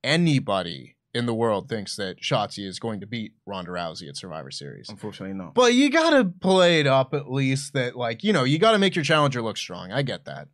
anybody 0.05 0.97
in 1.12 1.26
the 1.26 1.34
world 1.34 1.68
thinks 1.68 1.97
that 1.97 2.20
Shotzi 2.20 2.64
is 2.66 2.78
going 2.78 3.01
to 3.01 3.07
beat 3.07 3.32
Ronda 3.47 3.70
Rousey 3.72 4.09
at 4.09 4.16
Survivor 4.16 4.51
Series. 4.51 4.88
unfortunately 4.88 5.36
not. 5.36 5.55
But 5.55 5.74
you 5.74 5.91
gotta 5.91 6.24
play 6.24 6.80
it 6.80 6.86
up 6.86 7.14
at 7.14 7.30
least 7.30 7.72
that, 7.72 7.97
like, 7.97 8.22
you 8.22 8.32
know, 8.32 8.45
you 8.45 8.59
gotta 8.59 8.78
make 8.78 8.95
your 8.95 9.05
challenger 9.05 9.43
look 9.43 9.57
strong. 9.57 9.91
I 9.93 10.03
get 10.03 10.24
that. 10.26 10.49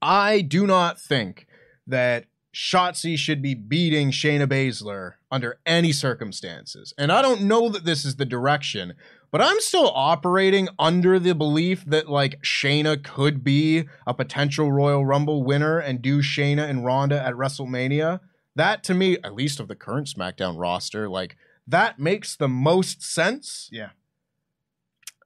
I 0.00 0.40
do 0.40 0.66
not 0.66 1.00
think 1.00 1.46
that 1.86 2.26
Shotzi 2.54 3.16
should 3.16 3.42
be 3.42 3.54
beating 3.54 4.10
Shayna 4.10 4.46
Baszler 4.46 5.14
under 5.30 5.58
any 5.66 5.92
circumstances. 5.92 6.94
And 6.96 7.12
I 7.12 7.22
don't 7.22 7.42
know 7.42 7.68
that 7.68 7.84
this 7.84 8.04
is 8.04 8.16
the 8.16 8.24
direction, 8.24 8.94
but 9.30 9.42
I'm 9.42 9.60
still 9.60 9.92
operating 9.94 10.68
under 10.78 11.18
the 11.18 11.34
belief 11.34 11.84
that, 11.84 12.08
like, 12.08 12.42
Shayna 12.42 13.02
could 13.02 13.44
be 13.44 13.84
a 14.06 14.14
potential 14.14 14.72
Royal 14.72 15.04
Rumble 15.04 15.44
winner 15.44 15.78
and 15.78 16.00
do 16.00 16.20
Shayna 16.20 16.68
and 16.68 16.84
Ronda 16.84 17.22
at 17.22 17.34
WrestleMania. 17.34 18.20
That 18.56 18.82
to 18.84 18.94
me, 18.94 19.18
at 19.22 19.34
least 19.34 19.60
of 19.60 19.68
the 19.68 19.76
current 19.76 20.08
SmackDown 20.08 20.58
roster, 20.58 21.08
like, 21.08 21.36
that 21.66 21.98
makes 21.98 22.34
the 22.34 22.48
most 22.48 23.02
sense. 23.02 23.68
Yeah. 23.70 23.90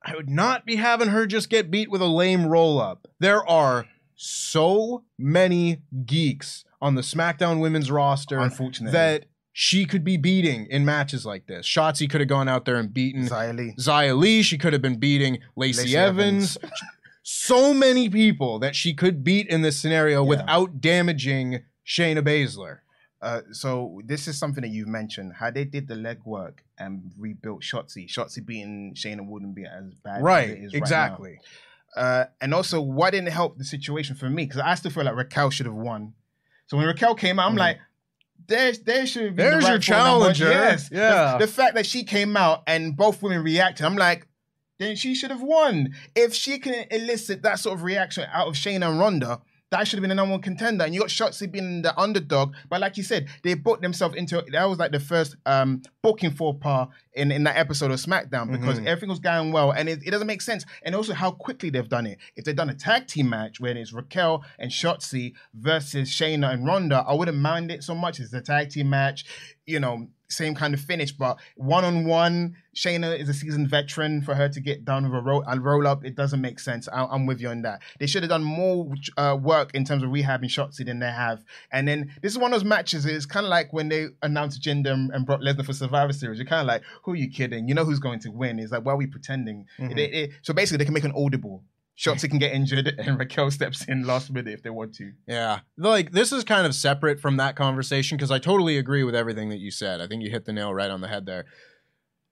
I 0.05 0.17
would 0.17 0.29
not 0.29 0.67
be 0.67 0.77
having 0.77 1.09
her 1.09 1.27
just 1.27 1.49
get 1.49 1.71
beat 1.71 1.89
with 1.89 2.03
a 2.03 2.07
lame 2.07 2.47
roll 2.47 2.81
up. 2.81 3.07
There 3.21 3.49
are 3.49 3.87
so 4.17 5.05
many 5.17 5.83
geeks 6.05 6.65
on 6.83 6.97
the 6.97 7.01
SmackDown 7.03 7.61
women's 7.61 7.91
roster 7.91 8.39
Unfortunately. 8.39 8.93
that 8.93 9.25
she 9.55 9.87
could 9.87 10.03
be 10.05 10.17
beating 10.19 10.67
in 10.67 10.85
matches 10.85 11.25
like 11.25 11.47
this. 11.47 11.67
Shotzi 11.67 12.11
could 12.11 12.21
have 12.21 12.29
gone 12.29 12.49
out 12.49 12.65
there 12.67 12.77
and 12.77 12.93
beaten 12.93 13.27
Xia 13.29 13.57
Li. 13.57 13.75
Xia 13.79 14.19
Li. 14.19 14.43
She 14.43 14.59
could 14.59 14.73
have 14.75 14.83
been 14.83 14.99
beating 14.99 15.39
Lacey, 15.57 15.83
Lacey 15.83 15.97
Evans. 15.97 16.59
so 17.23 17.73
many 17.73 18.09
people 18.11 18.59
that 18.59 18.75
she 18.75 18.95
could 18.95 19.23
beat 19.23 19.47
in 19.49 19.63
this 19.63 19.79
scenario 19.79 20.23
Yeah. 20.23 20.29
without 20.29 20.81
damaging 20.81 21.61
Shayna 21.87 22.23
Baszler. 22.23 22.79
Uh, 23.21 23.43
so 23.53 24.01
this 24.05 24.27
is 24.27 24.37
something 24.37 24.63
that 24.63 24.71
you've 24.71 24.89
mentioned. 24.89 25.35
How 25.39 25.51
they 25.51 25.65
did 25.65 25.87
the 25.87 25.95
legwork 25.95 26.55
and 26.79 27.13
rebuilt 27.17 27.63
Shotzi. 27.63 28.09
Shotzi 28.09 28.45
beating 28.45 28.95
Shayna 28.97 29.25
wouldn't 29.25 29.55
be 29.55 29.65
as 29.65 29.95
bad. 30.03 30.17
as 30.17 30.23
Right, 30.23 30.49
it 30.51 30.59
is 30.59 30.59
right 30.65 30.73
now. 30.73 30.79
exactly. 30.79 31.39
Uh, 31.97 32.25
and 32.41 32.53
also, 32.55 32.81
why 32.81 33.11
didn't 33.11 33.29
it 33.29 33.33
help 33.35 33.59
the 33.59 33.65
situation 33.65 34.17
for 34.17 34.29
me? 34.29 34.47
Because 34.47 34.61
I 34.61 34.75
still 34.75 34.91
feel 34.91 35.05
like 35.05 35.15
Raquel 35.15 35.51
should 35.51 35.67
have 35.67 35.75
won. 35.75 36.15
So 36.67 36.77
when 36.77 36.87
Raquel 36.87 37.15
came 37.15 37.39
out, 37.39 37.47
I'm 37.47 37.51
mm-hmm. 37.53 37.59
like, 37.59 37.79
there, 38.47 38.73
there 38.73 39.07
should 39.07 39.37
be. 39.37 39.43
the. 39.43 39.51
There's 39.51 39.65
your 39.65 39.75
rightful 39.75 39.97
number 39.97 40.33
challenger. 40.35 40.51
Yes. 40.51 40.89
The- 40.89 40.97
Yeah. 40.97 41.37
The, 41.39 41.47
fact 41.47 41.75
that 41.75 41.87
she 41.87 42.05
came 42.05 42.37
out 42.37 42.63
and 42.67 42.97
both 42.97 43.23
women 43.23 43.43
reacted, 43.43 43.87
I'm 43.87 43.97
like, 43.97 44.27
then 44.79 44.97
she 44.97 45.15
should 45.15 45.31
have 45.31 45.43
won. 45.43 45.95
If 46.15 46.35
she 46.35 46.59
can 46.59 46.87
elicit 46.91 47.43
that 47.43 47.59
sort 47.59 47.79
of 47.79 47.85
reaction 47.85 48.27
out 48.33 48.49
of 48.49 48.55
Shayna 48.55 48.91
and 48.91 48.99
Ronda, 48.99 49.41
that 49.73 49.89
should 49.89 49.97
have 49.99 50.03
been 50.03 50.11
the 50.11 50.15
number 50.15 50.33
one 50.33 50.41
contender. 50.41 50.85
And 50.85 50.95
you 50.95 51.01
got 51.01 51.09
Shotzi 51.11 51.51
being 51.51 51.83
the 51.83 51.99
underdog. 51.99 52.55
But 52.71 52.81
like 52.81 52.97
you 52.97 53.03
said, 53.03 53.27
they 53.43 53.55
booked 53.55 53.83
themselves 53.83 54.15
into 54.15 54.43
that 54.53 54.65
was 54.69 54.79
like 54.79 54.93
the 54.93 55.01
first 55.01 55.35
um, 55.45 55.83
booking 56.03 56.31
for 56.31 56.55
par 56.55 56.89
in, 57.15 57.33
in 57.33 57.43
that 57.45 57.57
episode 57.57 57.91
of 57.91 57.99
SmackDown 57.99 58.53
because 58.53 58.79
Mhm. 58.79 58.87
everything 58.87 59.09
was 59.09 59.19
going 59.19 59.51
well. 59.53 59.73
And 59.73 59.89
it, 59.89 60.01
it 60.07 60.11
doesn't 60.13 60.27
make 60.27 60.41
sense. 60.43 60.65
And 60.85 60.95
also 60.95 61.13
how 61.15 61.33
quickly 61.33 61.71
they've 61.71 61.89
done 61.89 62.07
it. 62.07 62.19
If 62.37 62.45
they've 62.45 62.55
done 62.57 62.71
a 62.71 62.75
tag 62.75 63.07
team 63.09 63.29
match 63.29 63.61
where 63.61 63.77
it's 63.77 63.93
Raquel 63.93 64.45
and 64.59 64.71
Shotzi 64.71 65.33
versus 65.55 66.09
Shayna 66.11 66.53
and 66.53 66.65
Ronda, 66.67 67.05
I 67.09 67.15
wouldn't 67.15 67.39
mind 67.39 67.71
it 67.71 67.83
so 67.83 67.95
much. 67.95 68.21
It's 68.21 68.33
a 68.33 68.41
tag 68.41 68.71
team 68.71 68.89
match, 68.91 69.25
you 69.67 69.81
know, 69.81 70.09
same 70.33 70.55
kind 70.55 70.75
of 70.75 70.81
finish. 70.81 71.13
But 71.13 71.39
one 71.57 71.85
on 71.85 72.05
one, 72.05 72.57
Shayna 72.75 73.19
is 73.19 73.29
a 73.29 73.35
seasoned 73.35 73.69
veteran 73.69 74.23
for 74.23 74.35
her 74.35 74.49
to 74.49 74.61
get 74.61 74.85
done 74.85 75.05
with 75.05 75.15
a 75.15 75.23
roll, 75.23 75.45
a 75.47 75.61
roll 75.61 75.87
up. 75.87 76.05
It 76.05 76.15
doesn't 76.17 76.41
make 76.41 76.59
sense. 76.59 76.89
I, 76.93 77.05
I'm 77.05 77.27
with 77.27 77.41
you 77.41 77.49
on 77.49 77.63
that. 77.63 77.81
They 78.01 78.07
should 78.07 78.23
have 78.23 78.31
done 78.31 78.43
more 78.43 78.93
uh, 79.17 79.37
work 79.41 79.75
in 79.75 79.85
terms 79.85 80.03
of 80.03 80.11
rehabbing 80.11 80.45
Shotzi 80.45 80.87
than 80.87 80.99
they 81.01 81.11
have. 81.11 81.45
And 81.71 81.87
then 81.87 82.13
this 82.23 82.33
is 82.33 82.39
one 82.39 82.53
of 82.53 82.59
those 82.61 82.65
matches. 82.69 83.05
It's 83.07 83.27
kind 83.27 83.45
of 83.45 83.51
like 83.51 83.73
when 83.73 83.89
they 83.89 84.07
announced 84.23 84.63
Jinder 84.63 84.93
and, 84.93 85.11
and 85.13 85.27
Brock 85.27 85.41
Lesnar 85.41 85.65
for 85.67 85.73
Survivor 85.75 86.13
Series. 86.13 86.39
You're 86.39 86.47
kind 86.47 86.63
of 86.63 86.67
like, 86.67 86.83
who 87.05 87.13
are 87.13 87.17
you 87.17 87.29
kidding? 87.31 87.69
You 87.69 87.75
know 87.75 87.85
who's 87.85 87.99
going 88.01 88.21
to 88.21 88.31
win. 88.31 88.59
It's 88.59 88.73
like, 88.73 88.85
why 88.85 88.93
are 88.93 88.97
we 88.97 89.07
pretending? 89.07 89.67
Mhm. 89.79 89.93
It- 89.93 89.99
it- 89.99 90.15
it- 90.15 90.31
so 90.43 90.55
basically, 90.55 90.79
they 90.79 90.85
can 90.87 90.95
make 90.95 91.05
an 91.05 91.13
audible. 91.15 91.63
Shotzi 91.99 92.29
can 92.29 92.39
get 92.39 92.53
injured, 92.53 92.95
and 92.99 93.19
Raquel 93.19 93.51
steps 93.51 93.85
in 93.87 94.05
last 94.05 94.31
minute 94.31 94.53
if 94.53 94.63
they 94.63 94.71
want 94.71 94.95
to. 94.95 95.13
Yeah. 95.27 95.61
Like 95.77 96.13
this 96.13 96.33
is 96.33 96.45
kind 96.45 96.67
of 96.67 96.75
separate 96.75 97.21
from 97.21 97.37
that 97.37 97.57
conversation 97.57 98.17
because 98.17 98.31
I 98.31 98.39
totally 98.39 98.79
agree 98.79 99.05
with 99.05 99.15
everything 99.15 99.51
that 99.51 99.59
you 99.59 99.71
said. 99.71 100.01
I 100.01 100.07
think 100.07 100.23
you 100.23 100.31
hit 100.31 100.45
the 100.45 100.53
nail 100.53 100.73
right 100.73 100.91
on 100.91 101.01
the 101.01 101.09
head 101.09 101.27
there. 101.27 101.47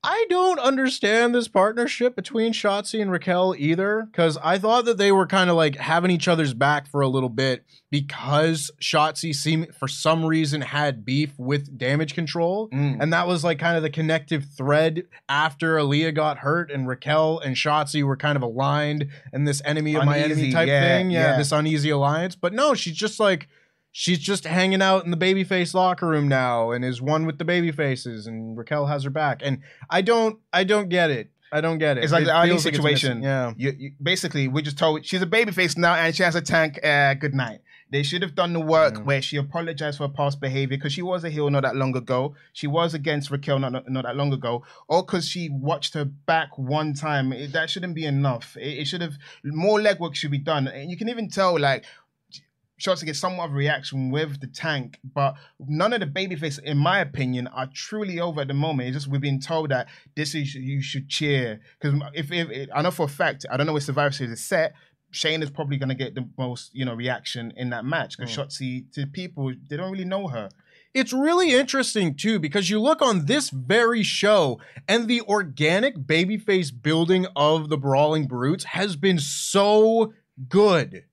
I 0.02 0.24
don't 0.30 0.58
understand 0.58 1.34
this 1.34 1.46
partnership 1.46 2.16
between 2.16 2.54
Shotzi 2.54 3.02
and 3.02 3.10
Raquel 3.10 3.54
either 3.58 4.08
because 4.10 4.38
I 4.38 4.56
thought 4.56 4.86
that 4.86 4.96
they 4.96 5.12
were 5.12 5.26
kind 5.26 5.50
of 5.50 5.56
like 5.56 5.76
having 5.76 6.10
each 6.10 6.26
other's 6.26 6.54
back 6.54 6.86
for 6.86 7.02
a 7.02 7.08
little 7.08 7.28
bit 7.28 7.64
because 7.90 8.70
Shotzi 8.80 9.34
seemed 9.34 9.74
for 9.74 9.88
some 9.88 10.24
reason 10.24 10.62
had 10.62 11.04
beef 11.04 11.34
with 11.38 11.76
damage 11.76 12.14
control. 12.14 12.70
Mm. 12.70 12.96
And 12.98 13.12
that 13.12 13.26
was 13.26 13.44
like 13.44 13.58
kind 13.58 13.76
of 13.76 13.82
the 13.82 13.90
connective 13.90 14.46
thread 14.56 15.02
after 15.28 15.76
Aliyah 15.76 16.14
got 16.14 16.38
hurt 16.38 16.70
and 16.70 16.88
Raquel 16.88 17.38
and 17.38 17.54
Shotzi 17.54 18.02
were 18.02 18.16
kind 18.16 18.36
of 18.36 18.42
aligned 18.42 19.08
and 19.34 19.46
this 19.46 19.60
enemy 19.66 19.96
of 19.96 20.06
my 20.06 20.18
enemy 20.18 20.50
type 20.50 20.68
yeah, 20.68 20.80
thing. 20.80 21.10
Yeah, 21.10 21.32
yeah. 21.32 21.36
this 21.36 21.52
uneasy 21.52 21.90
alliance. 21.90 22.36
But 22.36 22.54
no, 22.54 22.72
she's 22.72 22.96
just 22.96 23.20
like 23.20 23.48
she's 23.92 24.18
just 24.18 24.44
hanging 24.44 24.82
out 24.82 25.04
in 25.04 25.10
the 25.10 25.16
babyface 25.16 25.74
locker 25.74 26.06
room 26.06 26.28
now 26.28 26.70
and 26.70 26.84
is 26.84 27.00
one 27.02 27.26
with 27.26 27.38
the 27.38 27.44
baby 27.44 27.72
faces 27.72 28.26
and 28.26 28.56
Raquel 28.56 28.86
has 28.86 29.04
her 29.04 29.10
back. 29.10 29.40
And 29.42 29.60
I 29.88 30.02
don't 30.02 30.38
I 30.52 30.64
don't 30.64 30.88
get 30.88 31.10
it. 31.10 31.30
I 31.52 31.60
don't 31.60 31.78
get 31.78 31.98
it. 31.98 32.04
It's 32.04 32.12
like 32.12 32.22
It 32.22 32.26
the 32.26 32.34
Ali 32.36 32.58
situation. 32.58 33.22
yeah. 33.24 33.52
You, 33.56 33.72
you, 33.76 33.90
basically, 34.00 34.46
we're 34.46 34.60
just 34.62 34.78
told 34.78 35.04
she's 35.04 35.20
a 35.22 35.26
babyface 35.26 35.76
now 35.76 35.94
and 35.94 36.14
she 36.14 36.22
has 36.22 36.36
a 36.36 36.40
tank. 36.40 36.78
Uh, 36.84 37.14
good 37.14 37.34
night. 37.34 37.60
They 37.92 38.04
should 38.04 38.22
have 38.22 38.36
done 38.36 38.52
the 38.52 38.60
work 38.60 38.94
Mm. 38.94 39.04
where 39.04 39.20
she 39.20 39.36
apologized 39.36 39.98
for 39.98 40.06
her 40.06 40.12
past 40.14 40.40
behavior 40.40 40.76
because 40.76 40.92
she 40.92 41.02
was 41.02 41.24
a 41.24 41.28
heel 41.30 41.50
not 41.50 41.64
that 41.64 41.74
long 41.74 41.96
ago. 41.96 42.36
She 42.52 42.68
was 42.68 42.94
against 42.94 43.32
Raquel 43.32 43.58
not, 43.58 43.72
not, 43.72 43.88
not 43.90 44.04
that 44.04 44.14
long 44.14 44.32
ago, 44.32 44.62
or 44.86 45.02
because 45.02 45.26
she 45.26 45.48
watched 45.50 45.94
her 45.94 46.04
back 46.04 46.56
one 46.56 46.94
time. 46.94 47.32
It- 47.32 47.52
that 47.52 47.68
shouldn't 47.68 47.96
be 47.96 48.04
enough. 48.06 48.56
It, 48.56 48.78
it 48.82 48.84
should 48.86 49.00
have 49.00 49.14
more 49.42 49.80
legwork 49.80 50.14
should 50.14 50.30
be 50.30 50.38
done, 50.38 50.68
and 50.68 50.88
you 50.88 50.96
can 50.96 51.08
even 51.08 51.28
tell 51.28 51.58
like. 51.58 51.84
Shots 52.80 53.00
to 53.00 53.06
get 53.06 53.16
somewhat 53.16 53.44
of 53.44 53.50
a 53.50 53.54
reaction 53.54 54.10
with 54.10 54.40
the 54.40 54.46
tank, 54.46 54.98
but 55.14 55.34
none 55.58 55.92
of 55.92 56.00
the 56.00 56.06
babyface, 56.06 56.58
in 56.62 56.78
my 56.78 57.00
opinion, 57.00 57.46
are 57.48 57.68
truly 57.74 58.18
over 58.18 58.40
at 58.40 58.48
the 58.48 58.54
moment. 58.54 58.88
It's 58.88 58.96
just 58.96 59.08
we've 59.08 59.20
been 59.20 59.38
told 59.38 59.68
that 59.70 59.88
this 60.16 60.34
is 60.34 60.54
you 60.54 60.80
should 60.80 61.06
cheer 61.06 61.60
because 61.78 62.00
if, 62.14 62.32
if 62.32 62.70
I 62.74 62.80
know 62.80 62.90
for 62.90 63.04
a 63.04 63.08
fact, 63.08 63.44
I 63.50 63.58
don't 63.58 63.66
know 63.66 63.74
where 63.74 63.82
Survivor 63.82 64.12
Series 64.12 64.32
is 64.32 64.40
set. 64.42 64.72
Shane 65.10 65.42
is 65.42 65.50
probably 65.50 65.76
going 65.76 65.90
to 65.90 65.94
get 65.94 66.14
the 66.14 66.26
most, 66.38 66.74
you 66.74 66.86
know, 66.86 66.94
reaction 66.94 67.52
in 67.54 67.68
that 67.70 67.84
match 67.84 68.16
because 68.16 68.34
mm. 68.34 68.46
Shotzi 68.46 68.92
to 68.94 69.06
people 69.06 69.52
they 69.68 69.76
don't 69.76 69.92
really 69.92 70.06
know 70.06 70.28
her. 70.28 70.48
It's 70.94 71.12
really 71.12 71.52
interesting 71.52 72.14
too 72.14 72.38
because 72.38 72.70
you 72.70 72.80
look 72.80 73.02
on 73.02 73.26
this 73.26 73.50
very 73.50 74.02
show 74.02 74.58
and 74.88 75.06
the 75.06 75.20
organic 75.20 75.96
babyface 75.96 76.72
building 76.82 77.26
of 77.36 77.68
the 77.68 77.76
Brawling 77.76 78.26
Brutes 78.26 78.64
has 78.64 78.96
been 78.96 79.18
so 79.18 80.14
good. 80.48 81.04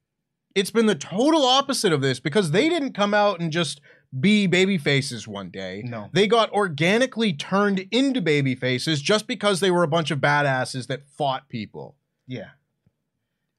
It's 0.58 0.72
been 0.72 0.88
the 0.88 0.96
total 0.96 1.46
opposite 1.46 1.94
of 1.94 2.02
this 2.02 2.20
because 2.20 2.50
they 2.50 2.68
didn't 2.68 2.94
come 2.94 3.14
out 3.14 3.40
and 3.40 3.52
just 3.52 3.80
be 4.20 4.48
baby 4.48 4.80
faces 4.80 5.28
one 5.28 5.52
day. 5.52 5.84
No. 5.86 6.10
They 6.14 6.26
got 6.26 6.52
organically 6.52 7.32
turned 7.32 7.86
into 7.92 8.22
baby 8.22 8.56
faces 8.56 9.00
just 9.00 9.28
because 9.28 9.60
they 9.60 9.70
were 9.70 9.84
a 9.84 9.88
bunch 9.88 10.10
of 10.10 10.18
badasses 10.20 10.88
that 10.88 11.06
fought 11.06 11.48
people. 11.48 11.96
Yeah, 12.26 12.50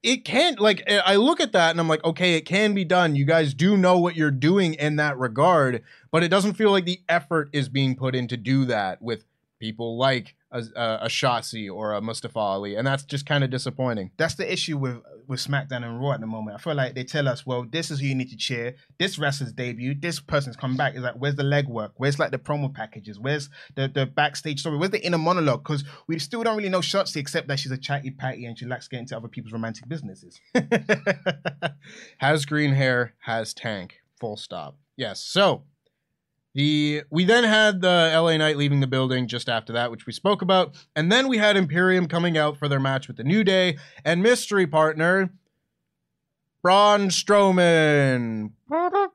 It 0.03 0.25
can't 0.25 0.59
like 0.59 0.83
I 0.89 1.15
look 1.15 1.39
at 1.39 1.53
that 1.53 1.71
and 1.71 1.79
I'm 1.79 1.87
like, 1.87 2.03
okay, 2.03 2.33
it 2.35 2.41
can 2.41 2.73
be 2.73 2.83
done. 2.83 3.15
You 3.15 3.23
guys 3.25 3.53
do 3.53 3.77
know 3.77 3.97
what 3.97 4.17
you're 4.17 4.29
doing 4.29 4.73
in 4.73 4.97
that 4.97 5.17
regard, 5.17 5.81
but 6.11 6.23
it 6.23 6.27
doesn't 6.27 6.55
feel 6.55 6.71
like 6.71 6.85
the 6.85 6.99
effort 7.07 7.49
is 7.53 7.69
being 7.69 7.95
put 7.95 8.13
in 8.13 8.27
to 8.27 8.35
do 8.37 8.65
that 8.65 9.01
with 9.01 9.23
people 9.59 9.97
like 9.97 10.35
a, 10.51 10.57
uh, 10.57 10.61
a, 10.75 11.05
a 11.05 11.07
Shotzi 11.07 11.71
or 11.73 11.93
a 11.93 12.01
Mustafa 12.01 12.39
Ali, 12.39 12.75
and 12.75 12.85
that's 12.85 13.03
just 13.03 13.25
kind 13.25 13.43
of 13.43 13.49
disappointing. 13.49 14.11
that's 14.17 14.35
the 14.35 14.51
issue 14.51 14.77
with 14.77 14.97
with 15.29 15.39
SmackDown 15.39 15.85
and 15.85 16.01
Raw 16.01 16.13
at 16.13 16.19
the 16.19 16.27
moment. 16.27 16.55
I 16.55 16.59
feel 16.59 16.73
like 16.73 16.95
they 16.95 17.03
tell 17.03 17.27
us, 17.27 17.45
well, 17.45 17.63
this 17.63 17.91
is 17.91 17.99
who 17.99 18.07
you 18.07 18.15
need 18.15 18.31
to 18.31 18.35
cheer. 18.35 18.75
This 18.97 19.19
wrestler's 19.19 19.53
debut. 19.53 19.93
This 19.93 20.19
person's 20.19 20.55
come 20.55 20.75
back. 20.75 20.95
Is 20.95 21.03
like, 21.03 21.13
where's 21.13 21.35
the 21.35 21.43
legwork? 21.43 21.91
Where's 21.97 22.17
like 22.17 22.31
the 22.31 22.39
promo 22.39 22.73
packages? 22.73 23.19
Where's 23.19 23.49
the 23.75 23.87
the 23.87 24.07
backstage 24.07 24.59
story? 24.59 24.77
Where's 24.77 24.91
the 24.91 25.05
inner 25.05 25.19
monologue? 25.19 25.63
Because 25.63 25.83
we 26.07 26.17
still 26.17 26.43
don't 26.43 26.57
really 26.57 26.69
know 26.69 26.79
Shotzi 26.79 27.17
except 27.17 27.47
that 27.47 27.59
she's 27.59 27.71
a 27.71 27.77
chatty 27.77 28.09
patty 28.09 28.45
and 28.45 28.57
she 28.57 28.65
likes 28.65 28.87
getting 28.87 29.05
to 29.07 29.17
other 29.17 29.27
people's 29.27 29.53
romantic 29.53 29.87
businesses. 29.87 30.41
has 32.17 32.45
green 32.45 32.73
hair, 32.73 33.13
has 33.19 33.53
tank. 33.53 33.99
Full 34.19 34.35
stop. 34.35 34.77
Yes. 34.97 35.21
So 35.21 35.63
the 36.53 37.03
we 37.09 37.25
then 37.25 37.43
had 37.43 37.81
the 37.81 38.11
LA 38.13 38.37
Knight 38.37 38.57
leaving 38.57 38.79
the 38.79 38.87
building 38.87 39.27
just 39.27 39.49
after 39.49 39.73
that, 39.73 39.91
which 39.91 40.05
we 40.05 40.13
spoke 40.13 40.41
about, 40.41 40.75
and 40.95 41.11
then 41.11 41.27
we 41.27 41.37
had 41.37 41.57
Imperium 41.57 42.07
coming 42.07 42.37
out 42.37 42.57
for 42.57 42.67
their 42.67 42.79
match 42.79 43.07
with 43.07 43.17
the 43.17 43.23
New 43.23 43.43
Day 43.43 43.77
and 44.03 44.23
mystery 44.23 44.67
partner 44.67 45.31
Braun 46.61 47.09
Strowman. 47.09 48.51
Well, 48.67 49.13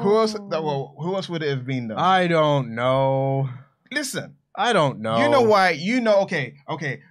who 0.00 0.18
else? 0.18 0.36
Well, 0.38 0.94
who 0.98 1.14
else 1.14 1.28
would 1.28 1.42
it 1.42 1.50
have 1.50 1.64
been 1.64 1.88
though? 1.88 1.96
I 1.96 2.26
don't 2.26 2.74
know. 2.74 3.48
Listen, 3.92 4.36
I 4.54 4.72
don't 4.72 5.00
know. 5.00 5.22
you 5.22 5.28
know 5.28 5.42
why? 5.42 5.70
You 5.70 6.00
know, 6.00 6.20
okay, 6.22 6.54
okay. 6.68 7.02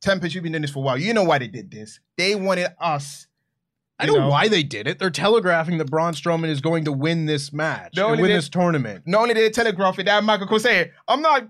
Tempest, 0.00 0.34
you've 0.34 0.44
been 0.44 0.52
doing 0.52 0.62
this 0.62 0.70
for 0.70 0.78
a 0.78 0.82
while. 0.82 0.98
You 0.98 1.12
know 1.12 1.24
why 1.24 1.38
they 1.38 1.48
did 1.48 1.70
this. 1.70 2.00
They 2.16 2.34
wanted 2.34 2.68
us. 2.80 3.26
I 4.00 4.06
you 4.06 4.16
know, 4.16 4.28
why 4.28 4.48
they 4.48 4.62
did 4.62 4.86
it. 4.86 4.98
They're 4.98 5.10
telegraphing 5.10 5.78
that 5.78 5.86
Braun 5.90 6.12
Strowman 6.14 6.48
is 6.48 6.60
going 6.60 6.84
to 6.84 6.92
win 6.92 7.26
this 7.26 7.52
match, 7.52 7.94
No, 7.96 8.12
and 8.12 8.20
win 8.20 8.30
did- 8.30 8.36
this 8.38 8.48
tournament. 8.48 9.02
Not 9.06 9.22
only 9.22 9.34
did 9.34 9.44
they 9.44 9.50
telegraph 9.50 9.98
it, 9.98 10.04
that 10.04 10.22
Michael 10.22 10.46
Cole 10.46 10.60
say, 10.60 10.92
I'm 11.08 11.20
not, 11.20 11.48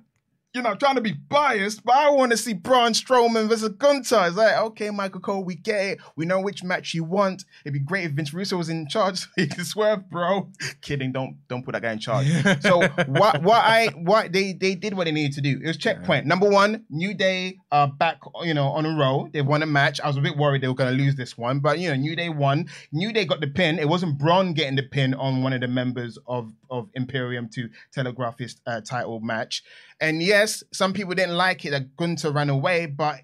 you 0.58 0.64
know, 0.64 0.74
trying 0.74 0.96
to 0.96 1.00
be 1.00 1.12
biased, 1.12 1.84
but 1.84 1.94
I 1.94 2.10
want 2.10 2.32
to 2.32 2.36
see 2.36 2.52
Braun 2.52 2.90
Strowman 2.90 3.48
versus 3.48 3.68
Gunther. 3.78 4.26
It's 4.26 4.36
like, 4.36 4.56
okay, 4.56 4.90
Michael 4.90 5.20
Cole, 5.20 5.44
we 5.44 5.54
get 5.54 5.84
it. 5.84 5.98
We 6.16 6.26
know 6.26 6.40
which 6.40 6.64
match 6.64 6.94
you 6.94 7.04
want. 7.04 7.44
It'd 7.64 7.74
be 7.74 7.78
great 7.78 8.06
if 8.06 8.10
Vince 8.10 8.34
Russo 8.34 8.56
was 8.56 8.68
in 8.68 8.88
charge 8.88 9.18
so 9.18 9.26
he 9.36 9.46
can 9.46 9.64
swerve, 9.64 10.10
bro. 10.10 10.48
Kidding, 10.80 11.12
don't 11.12 11.36
don't 11.46 11.64
put 11.64 11.74
that 11.74 11.82
guy 11.82 11.92
in 11.92 12.00
charge. 12.00 12.26
so 12.60 12.80
what 13.06 13.40
what 13.42 13.62
I 13.64 13.92
what 13.94 14.32
they 14.32 14.52
they 14.52 14.74
did 14.74 14.94
what 14.94 15.04
they 15.04 15.12
needed 15.12 15.34
to 15.34 15.40
do. 15.40 15.60
It 15.62 15.66
was 15.68 15.76
checkpoint. 15.76 16.26
Number 16.26 16.50
one, 16.50 16.84
New 16.90 17.14
Day 17.14 17.58
are 17.70 17.86
back, 17.86 18.18
you 18.42 18.54
know, 18.54 18.66
on 18.66 18.84
a 18.84 18.98
roll. 18.98 19.28
They 19.32 19.42
won 19.42 19.62
a 19.62 19.66
match. 19.66 20.00
I 20.00 20.08
was 20.08 20.16
a 20.16 20.20
bit 20.20 20.36
worried 20.36 20.60
they 20.60 20.68
were 20.68 20.74
gonna 20.74 20.90
lose 20.90 21.14
this 21.14 21.38
one, 21.38 21.60
but 21.60 21.78
you 21.78 21.88
know, 21.88 21.94
New 21.94 22.16
Day 22.16 22.30
won. 22.30 22.68
New 22.90 23.12
Day 23.12 23.26
got 23.26 23.40
the 23.40 23.46
pin. 23.46 23.78
It 23.78 23.88
wasn't 23.88 24.18
Braun 24.18 24.54
getting 24.54 24.74
the 24.74 24.82
pin 24.82 25.14
on 25.14 25.44
one 25.44 25.52
of 25.52 25.60
the 25.60 25.68
members 25.68 26.18
of 26.26 26.52
of 26.68 26.88
Imperium 26.94 27.48
to 27.50 27.68
telegraph 27.92 28.40
his 28.40 28.56
uh, 28.66 28.80
title 28.80 29.20
match. 29.20 29.62
And 30.00 30.22
yes, 30.22 30.62
some 30.72 30.92
people 30.92 31.14
didn't 31.14 31.36
like 31.36 31.64
it 31.64 31.70
that 31.70 31.96
Gunther 31.96 32.30
ran 32.30 32.50
away, 32.50 32.86
but 32.86 33.20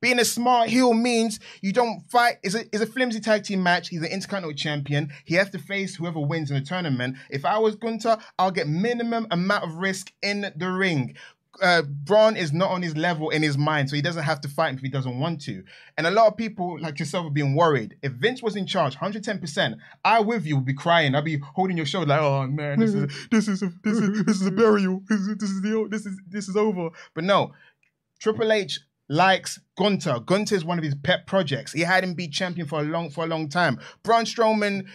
being 0.00 0.18
a 0.18 0.24
smart 0.24 0.68
heel 0.68 0.92
means 0.92 1.40
you 1.62 1.72
don't 1.72 2.00
fight. 2.10 2.36
It's 2.42 2.54
a, 2.54 2.60
it's 2.66 2.82
a 2.82 2.86
flimsy 2.86 3.20
tag 3.20 3.44
team 3.44 3.62
match. 3.62 3.88
He's 3.88 4.02
an 4.02 4.06
intercontinental 4.06 4.56
champion. 4.56 5.10
He 5.24 5.34
has 5.36 5.50
to 5.50 5.58
face 5.58 5.96
whoever 5.96 6.20
wins 6.20 6.50
in 6.50 6.56
the 6.58 6.64
tournament. 6.64 7.16
If 7.30 7.44
I 7.44 7.58
was 7.58 7.76
Gunther, 7.76 8.18
I'll 8.38 8.50
get 8.50 8.68
minimum 8.68 9.26
amount 9.30 9.64
of 9.64 9.74
risk 9.74 10.12
in 10.22 10.52
the 10.54 10.70
ring. 10.70 11.16
Uh, 11.60 11.82
Braun 11.82 12.36
is 12.36 12.52
not 12.52 12.70
on 12.70 12.82
his 12.82 12.96
level 12.96 13.30
in 13.30 13.42
his 13.42 13.56
mind, 13.56 13.88
so 13.88 13.96
he 13.96 14.02
doesn't 14.02 14.22
have 14.22 14.40
to 14.42 14.48
fight 14.48 14.70
him 14.70 14.76
if 14.76 14.82
he 14.82 14.88
doesn't 14.88 15.18
want 15.18 15.40
to. 15.42 15.62
And 15.96 16.06
a 16.06 16.10
lot 16.10 16.26
of 16.26 16.36
people 16.36 16.78
like 16.80 16.98
yourself 16.98 17.24
have 17.24 17.34
been 17.34 17.54
worried. 17.54 17.96
If 18.02 18.12
Vince 18.12 18.42
was 18.42 18.56
in 18.56 18.66
charge, 18.66 18.96
110%, 18.96 19.76
I 20.04 20.20
with 20.20 20.46
you 20.46 20.56
would 20.56 20.66
be 20.66 20.74
crying. 20.74 21.14
I'd 21.14 21.24
be 21.24 21.38
holding 21.38 21.76
your 21.76 21.86
shoulder 21.86 22.08
like, 22.08 22.20
oh 22.20 22.46
man, 22.46 22.78
this 22.78 22.94
is 22.94 23.28
this 23.30 23.48
is 23.48 23.62
a, 23.62 23.72
this 23.82 23.98
is 23.98 24.24
this 24.24 24.40
is 24.40 24.46
a 24.46 24.52
burial. 24.52 25.02
This 25.08 25.20
is 25.20 25.36
this 25.36 25.50
is 25.50 25.62
the 25.62 25.88
this 25.90 26.06
is 26.06 26.20
this 26.28 26.48
is 26.48 26.56
over. 26.56 26.90
But 27.14 27.24
no, 27.24 27.52
Triple 28.20 28.52
H 28.52 28.80
likes 29.08 29.60
Gunther. 29.78 30.20
Gunther 30.20 30.54
is 30.54 30.64
one 30.64 30.78
of 30.78 30.84
his 30.84 30.94
pet 30.94 31.26
projects. 31.26 31.72
He 31.72 31.82
had 31.82 32.04
him 32.04 32.14
be 32.14 32.28
champion 32.28 32.66
for 32.66 32.80
a 32.80 32.82
long 32.82 33.10
for 33.10 33.24
a 33.24 33.26
long 33.26 33.48
time. 33.48 33.78
Braun 34.02 34.24
Strowman 34.24 34.86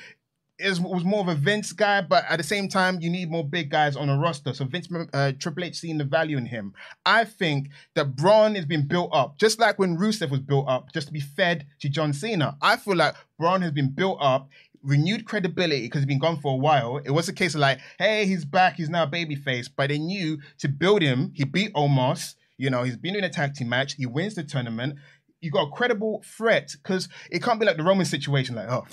is 0.62 0.80
was 0.80 1.04
more 1.04 1.22
of 1.22 1.28
a 1.28 1.36
Vince 1.36 1.74
guy, 1.74 2.02
but 2.02 2.24
at 2.30 2.38
the 2.38 2.44
same 2.44 2.68
time, 2.68 3.00
you 3.02 3.10
need 3.10 3.30
more 3.30 3.44
big 3.44 3.70
guys 3.70 3.96
on 3.96 4.10
a 4.10 4.18
roster. 4.18 4.54
So 4.54 4.66
Vince 4.66 4.88
uh, 5.14 5.34
Triple 5.40 5.64
H 5.64 5.80
seeing 5.80 5.98
the 5.98 6.04
value 6.04 6.38
in 6.38 6.46
him. 6.46 6.74
I 7.06 7.26
think 7.26 7.70
that 7.96 8.16
Braun 8.16 8.56
has 8.56 8.66
been 8.66 8.88
built 8.88 9.10
up, 9.14 9.38
just 9.38 9.60
like 9.60 9.80
when 9.80 9.98
Rusev 9.98 10.30
was 10.30 10.40
built 10.40 10.68
up, 10.68 10.92
just 10.94 11.08
to 11.08 11.14
be 11.14 11.20
fed 11.20 11.66
to 11.80 11.90
John 11.90 12.14
Cena. 12.14 12.58
I 12.62 12.78
feel 12.78 12.96
like 12.96 13.16
Braun 13.38 13.62
has 13.62 13.72
been 13.72 13.90
built 13.90 14.18
up. 14.22 14.50
Renewed 14.84 15.26
credibility 15.26 15.84
because 15.84 16.02
he's 16.02 16.08
been 16.08 16.18
gone 16.18 16.40
for 16.42 16.54
a 16.54 16.58
while. 16.58 16.98
It 16.98 17.12
was 17.12 17.30
a 17.30 17.34
case 17.34 17.54
of 17.54 17.62
like, 17.62 17.78
hey, 18.00 18.26
he's 18.26 18.46
back, 18.46 18.78
he's 18.78 18.90
now 18.90 19.06
babyface. 19.06 19.70
But 19.76 19.90
they 19.90 20.00
knew 20.00 20.40
to 20.58 20.68
build 20.68 21.04
him. 21.04 21.32
He 21.36 21.44
beat 21.44 21.72
Omos. 21.74 22.34
You 22.58 22.72
know, 22.72 22.82
he's 22.82 22.98
been 22.98 23.16
in 23.16 23.24
a 23.24 23.30
tag 23.30 23.54
team 23.54 23.70
match. 23.70 23.94
He 23.94 24.08
wins 24.08 24.34
the 24.34 24.44
tournament. 24.44 24.96
You 25.40 25.52
got 25.52 25.68
a 25.68 25.72
credible 25.72 26.24
threat 26.26 26.72
because 26.72 27.10
it 27.30 27.44
can't 27.44 27.60
be 27.60 27.66
like 27.68 27.78
the 27.78 27.84
Roman 27.84 28.08
situation, 28.08 28.56
like, 28.56 28.70
oh, 28.70 28.86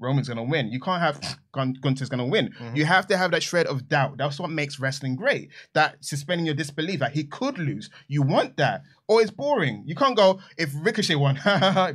Roman's 0.00 0.28
gonna 0.28 0.44
win. 0.44 0.72
You 0.72 0.80
can't 0.80 1.00
have 1.00 1.38
Gun- 1.52 1.76
Gunther's 1.80 2.08
gonna 2.08 2.26
win. 2.26 2.46
You 2.46 2.66
mm-hmm. 2.66 2.80
have 2.82 3.06
to 3.08 3.16
have 3.16 3.30
that 3.30 3.42
shred 3.42 3.66
of 3.66 3.88
doubt. 3.88 4.16
That's 4.18 4.38
what 4.38 4.50
makes 4.50 4.78
wrestling 4.80 5.16
great. 5.16 5.50
That 5.74 5.96
suspending 6.04 6.46
your 6.46 6.54
disbelief. 6.54 7.00
Like 7.00 7.12
he 7.12 7.24
could 7.24 7.58
lose. 7.58 7.90
You 8.08 8.22
want 8.22 8.56
that, 8.56 8.82
or 9.08 9.22
it's 9.22 9.30
boring. 9.30 9.84
You 9.86 9.94
can't 9.94 10.16
go 10.16 10.40
if 10.58 10.70
Ricochet 10.74 11.14
won, 11.14 11.38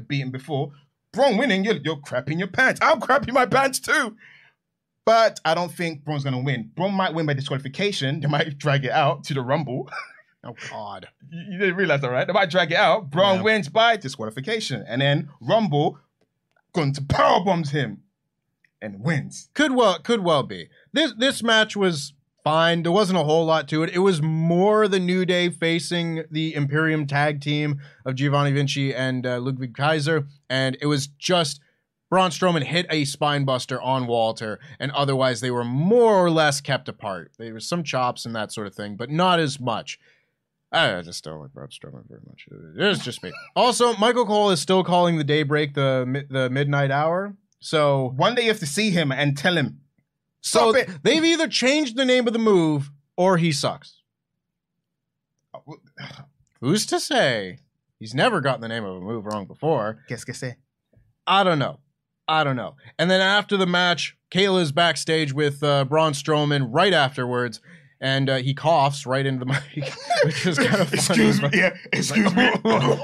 beaten 0.08 0.32
before. 0.32 0.72
Braun 1.12 1.38
winning, 1.38 1.64
you're, 1.64 1.78
you're 1.78 1.98
crapping 1.98 2.38
your 2.38 2.48
pants. 2.48 2.80
I'm 2.84 3.00
crapping 3.00 3.34
my 3.34 3.48
pants 3.48 3.80
too. 3.80 4.16
But 5.06 5.40
I 5.44 5.56
don't 5.56 5.72
think 5.72 6.06
Braun's 6.06 6.24
gonna 6.24 6.40
win. 6.40 6.72
Braun 6.76 6.94
might 6.94 7.14
win 7.14 7.26
by 7.26 7.34
disqualification. 7.34 8.20
They 8.20 8.28
might 8.28 8.58
drag 8.58 8.86
it 8.86 8.92
out 8.92 9.24
to 9.26 9.34
the 9.34 9.42
Rumble. 9.42 9.90
Oh 10.42 10.56
God. 10.70 11.10
you 11.30 11.42
you 11.52 11.58
didn't 11.60 11.76
realize 11.76 12.00
that, 12.00 12.10
right? 12.10 12.26
They 12.26 12.32
might 12.32 12.50
drag 12.50 12.72
it 12.72 12.78
out. 12.78 13.10
Braun 13.10 13.40
Yeah. 13.40 13.42
wins 13.42 13.68
by 13.68 13.98
disqualification, 13.98 14.86
and 14.88 15.02
then 15.02 15.28
Rumble 15.42 16.00
Gunther 16.74 17.06
power 17.10 17.44
bombs 17.44 17.72
him 17.72 18.04
and 18.82 19.02
wins. 19.02 19.50
Could 19.54 19.76
well 19.76 20.00
could 20.00 20.24
well 20.24 20.44
be. 20.44 20.70
This 20.94 21.14
this 21.18 21.44
match 21.44 21.76
was 21.76 22.14
fine. 22.44 22.84
There 22.84 22.92
wasn't 22.92 23.20
a 23.20 23.24
whole 23.24 23.46
lot 23.46 23.68
to 23.70 23.84
it. 23.84 23.90
It 23.94 24.00
was 24.00 24.22
more 24.22 24.88
the 24.88 25.00
New 25.00 25.26
Day 25.26 25.50
facing 25.50 26.24
the 26.32 26.56
Imperium 26.56 27.06
tag 27.06 27.42
team 27.42 27.80
of 28.06 28.16
Giovanni 28.16 28.52
Vinci 28.52 28.94
and 28.94 29.26
uh, 29.26 29.40
Ludwig 29.40 29.76
Kaiser, 29.76 30.28
and 30.50 30.78
it 30.82 30.86
was 30.86 31.08
just 31.08 31.60
Braun 32.10 32.32
Strowman 32.32 32.64
hit 32.64 32.88
a 32.90 33.04
spinebuster 33.04 33.80
on 33.84 34.08
Walter, 34.08 34.60
and 34.80 34.92
otherwise 34.92 35.42
they 35.42 35.52
were 35.52 35.64
more 35.64 36.16
or 36.16 36.32
less 36.32 36.60
kept 36.60 36.90
apart. 36.90 37.32
There 37.38 37.54
was 37.54 37.68
some 37.70 37.84
chops 37.84 38.26
and 38.26 38.36
that 38.36 38.52
sort 38.52 38.68
of 38.68 38.74
thing, 38.74 38.96
but 38.96 39.12
not 39.12 39.40
as 39.40 39.60
much. 39.60 40.00
I 40.72 41.02
just 41.02 41.24
don't 41.24 41.40
like 41.42 41.52
Braun 41.52 41.70
Strowman 41.70 42.08
very 42.08 42.22
much. 42.28 42.46
It's 42.78 43.04
just 43.04 43.24
me. 43.24 43.32
Also, 43.56 43.96
Michael 43.96 44.26
Cole 44.26 44.52
is 44.52 44.62
still 44.62 44.84
calling 44.84 45.18
the 45.18 45.24
daybreak 45.24 45.74
the 45.74 46.26
the 46.30 46.50
midnight 46.50 46.92
hour. 46.92 47.34
So 47.60 48.14
One 48.16 48.36
day 48.36 48.44
you 48.44 48.50
have 48.50 48.60
to 48.60 48.66
see 48.68 48.90
him 48.92 49.12
and 49.12 49.38
tell 49.38 49.58
him, 49.58 49.82
so 50.42 50.74
they've 51.04 51.26
either 51.26 51.48
changed 51.48 51.98
the 51.98 52.06
name 52.06 52.26
of 52.28 52.34
the 52.34 52.40
move 52.40 52.92
or 53.18 53.38
he 53.38 53.52
sucks. 53.52 54.02
Who's 56.62 56.86
to 56.88 57.00
say? 57.00 57.60
He's 58.00 58.14
never 58.14 58.40
gotten 58.40 58.62
the 58.62 58.68
name 58.70 58.86
of 58.86 58.96
a 58.98 59.02
move 59.02 59.26
wrong 59.26 59.46
before. 59.46 60.00
Qu'est-ce 60.08 60.26
que 60.26 60.34
c'est? 60.34 60.56
I 61.28 61.44
don't 61.44 61.60
know. 61.60 61.80
I 62.28 62.44
don't 62.44 62.56
know. 62.56 62.76
And 62.98 63.10
then 63.10 63.22
after 63.22 63.58
the 63.58 63.66
match, 63.66 64.16
Kayla's 64.32 64.72
backstage 64.72 65.34
with 65.34 65.64
uh, 65.64 65.84
Braun 65.86 66.14
Strowman 66.14 66.68
right 66.70 66.94
afterwards, 66.94 67.60
and 68.02 68.30
uh, 68.30 68.38
he 68.38 68.54
coughs 68.54 69.06
right 69.06 69.26
into 69.26 69.46
the 69.46 69.46
mic, 69.76 69.94
which 70.24 70.46
is 70.46 70.58
kind 70.58 70.82
of 70.82 70.90
funny. 70.90 71.28
Excuse 71.28 71.42
me. 71.42 71.50
Yeah, 71.54 71.76
excuse 71.92 72.36
me. 72.36 72.52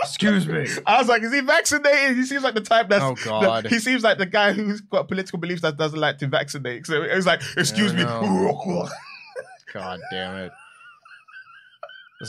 Excuse 0.00 0.46
me. 0.46 0.66
I 0.86 0.98
was 0.98 1.08
like, 1.08 1.22
is 1.22 1.32
he 1.34 1.40
vaccinated? 1.40 2.16
He 2.16 2.24
seems 2.24 2.42
like 2.42 2.54
the 2.54 2.60
type 2.60 2.88
that's. 2.88 3.04
Oh, 3.04 3.14
God. 3.24 3.66
he 3.66 3.78
seems 3.78 4.02
like 4.04 4.16
the 4.16 4.26
guy 4.26 4.52
who's 4.52 4.80
got 4.80 5.08
political 5.08 5.38
beliefs 5.38 5.62
that 5.62 5.76
doesn't 5.76 5.98
like 5.98 6.18
to 6.18 6.28
vaccinate. 6.28 6.86
So 6.86 7.02
it 7.02 7.14
was 7.14 7.26
like, 7.26 7.42
excuse 7.56 7.92
me. 7.92 8.04
God 9.72 10.00
damn 10.10 10.36
it. 10.36 10.52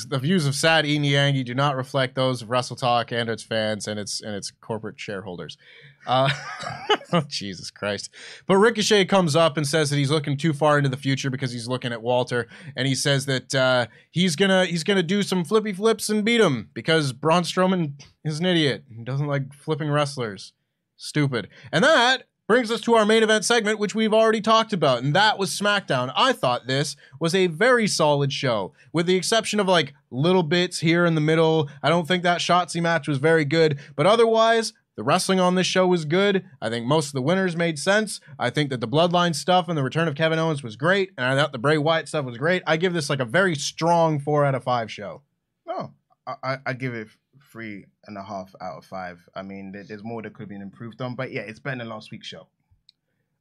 The 0.07 0.20
views 0.20 0.45
of 0.45 0.55
Sad 0.55 0.86
Yangi 0.86 1.43
do 1.45 1.55
not 1.55 1.76
reflect 1.76 2.16
those 2.16 2.41
of 2.41 2.49
Wrestle 2.49 2.76
Talk 2.76 3.12
and 3.12 3.30
its 3.30 3.43
fans 3.43 3.88
and 3.88 3.99
its 3.99 4.22
and 4.22 4.36
its 4.36 4.51
corporate 4.51 4.99
shareholders. 4.99 5.57
Uh, 6.10 6.28
Jesus 7.28 7.70
Christ! 7.70 8.10
But 8.47 8.57
Ricochet 8.57 9.05
comes 9.05 9.36
up 9.36 9.57
and 9.57 9.68
says 9.68 9.91
that 9.91 9.97
he's 9.97 10.10
looking 10.10 10.38
too 10.38 10.53
far 10.53 10.80
into 10.80 10.89
the 10.89 10.97
future 10.97 11.30
because 11.30 11.51
he's 11.51 11.68
looking 11.68 11.93
at 11.93 12.01
Walter, 12.01 12.47
and 12.76 12.88
he 12.88 12.95
says 12.95 13.28
that 13.28 13.53
uh, 13.53 13.86
he's 14.10 14.36
gonna 14.36 14.66
he's 14.66 14.84
gonna 14.84 15.03
do 15.03 15.22
some 15.22 15.45
flippy 15.45 15.72
flips 15.72 16.10
and 16.10 16.26
beat 16.26 16.41
him 16.41 16.72
because 16.74 17.14
Braun 17.14 17.43
Strowman 17.43 17.93
is 18.26 18.39
an 18.39 18.47
idiot. 18.47 18.86
He 18.89 19.03
doesn't 19.03 19.28
like 19.28 19.53
flipping 19.53 19.91
wrestlers. 19.91 20.53
Stupid. 20.97 21.47
And 21.72 21.84
that 21.84 22.24
brings 22.49 22.72
us 22.72 22.82
to 22.82 22.95
our 22.95 23.05
main 23.05 23.22
event 23.22 23.45
segment, 23.45 23.78
which 23.78 23.93
we've 23.93 24.16
already 24.16 24.41
talked 24.41 24.74
about, 24.74 25.03
and 25.03 25.14
that 25.16 25.38
was 25.38 25.51
SmackDown. 25.51 26.12
I 26.16 26.34
thought 26.34 26.66
this 26.66 26.95
was 27.20 27.36
a 27.36 27.45
very 27.45 27.86
solid 27.86 28.34
show, 28.34 28.74
with 28.91 29.05
the 29.05 29.16
exception 29.16 29.60
of 29.60 29.68
like 29.68 29.93
little 30.10 30.41
bits 30.41 30.80
here 30.80 31.05
in 31.05 31.14
the 31.14 31.22
middle. 31.22 31.70
I 31.84 31.89
don't 31.89 32.07
think 32.07 32.24
that 32.24 32.41
Shotzi 32.41 32.82
match 32.82 33.07
was 33.07 33.20
very 33.20 33.45
good, 33.45 33.78
but 33.95 34.07
otherwise, 34.07 34.74
the 35.00 35.04
wrestling 35.06 35.39
on 35.39 35.56
this 35.56 35.66
show 35.66 35.88
was 35.88 36.04
good. 36.04 36.43
I 36.62 36.68
think 36.68 36.86
most 36.86 37.08
of 37.08 37.14
the 37.14 37.22
winners 37.22 37.56
made 37.56 37.80
sense. 37.80 38.20
I 38.38 38.50
think 38.50 38.70
that 38.70 38.82
the 38.82 38.88
Bloodline 38.88 39.34
stuff 39.34 39.70
and 39.70 39.78
the 39.78 39.82
return 39.82 40.10
of 40.10 40.16
Kevin 40.16 40.38
Owens 40.38 40.62
was 40.62 40.76
great, 40.76 41.12
and 41.18 41.26
I 41.26 41.38
thought 41.38 41.54
the 41.54 41.58
Bray 41.58 41.78
Wyatt 41.78 42.10
stuff 42.10 42.26
was 42.26 42.38
great. 42.38 42.64
I 42.68 42.76
give 42.76 42.91
this 42.91 43.10
like 43.10 43.22
a 43.22 43.26
very 43.26 43.56
strong 43.56 44.20
four 44.20 44.43
out 44.43 44.56
of 44.56 44.64
five 44.66 44.91
show. 44.91 45.22
No, 45.66 45.93
I, 46.28 46.36
I, 46.43 46.58
I 46.66 46.74
give 46.74 46.93
it 46.93 47.08
three 47.50 47.86
and 48.08 48.18
a 48.18 48.24
half 48.24 48.54
out 48.60 48.80
of 48.80 48.84
five. 48.84 49.26
I 49.34 49.41
mean, 49.41 49.72
there's 49.72 50.04
more 50.04 50.22
that 50.22 50.34
could 50.34 50.43
have 50.43 50.50
been 50.50 50.62
improved 50.62 51.02
on, 51.02 51.16
but 51.16 51.32
yeah, 51.32 51.43
it's 51.43 51.60
better 51.60 51.78
than 51.78 51.88
last 51.88 52.12
week's 52.12 52.28
show. 52.28 52.47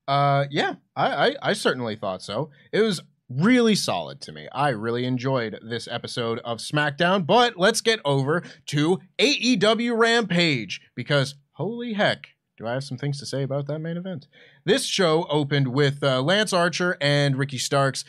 Uh, 0.07 0.45
yeah, 0.53 0.77
I, 0.95 1.27
I, 1.31 1.35
I 1.43 1.53
certainly 1.55 1.97
thought 1.97 2.23
so. 2.23 2.51
It 2.73 2.83
was 2.83 3.01
really 3.29 3.75
solid 3.75 4.21
to 4.23 4.33
me. 4.33 4.49
I 4.53 4.71
really 4.71 5.05
enjoyed 5.05 5.59
this 5.63 5.89
episode 5.89 6.39
of 6.45 6.59
SmackDown, 6.59 7.27
but 7.27 7.57
let's 7.57 7.81
get 7.81 8.01
over 8.05 8.43
to 8.67 9.01
AEW 9.19 9.99
Rampage 9.99 10.81
because 10.95 11.35
holy 11.59 11.95
heck, 11.95 12.29
do 12.57 12.67
I 12.67 12.73
have 12.73 12.85
some 12.85 12.97
things 12.97 13.19
to 13.19 13.27
say 13.27 13.43
about 13.43 13.67
that 13.67 13.81
main 13.81 13.97
event? 13.97 14.29
This 14.65 14.85
show 14.85 15.27
opened 15.29 15.69
with 15.69 16.03
uh, 16.05 16.23
Lance 16.23 16.53
Archer 16.53 16.97
and 17.01 17.37
Ricky 17.37 17.59
Starks 17.59 18.05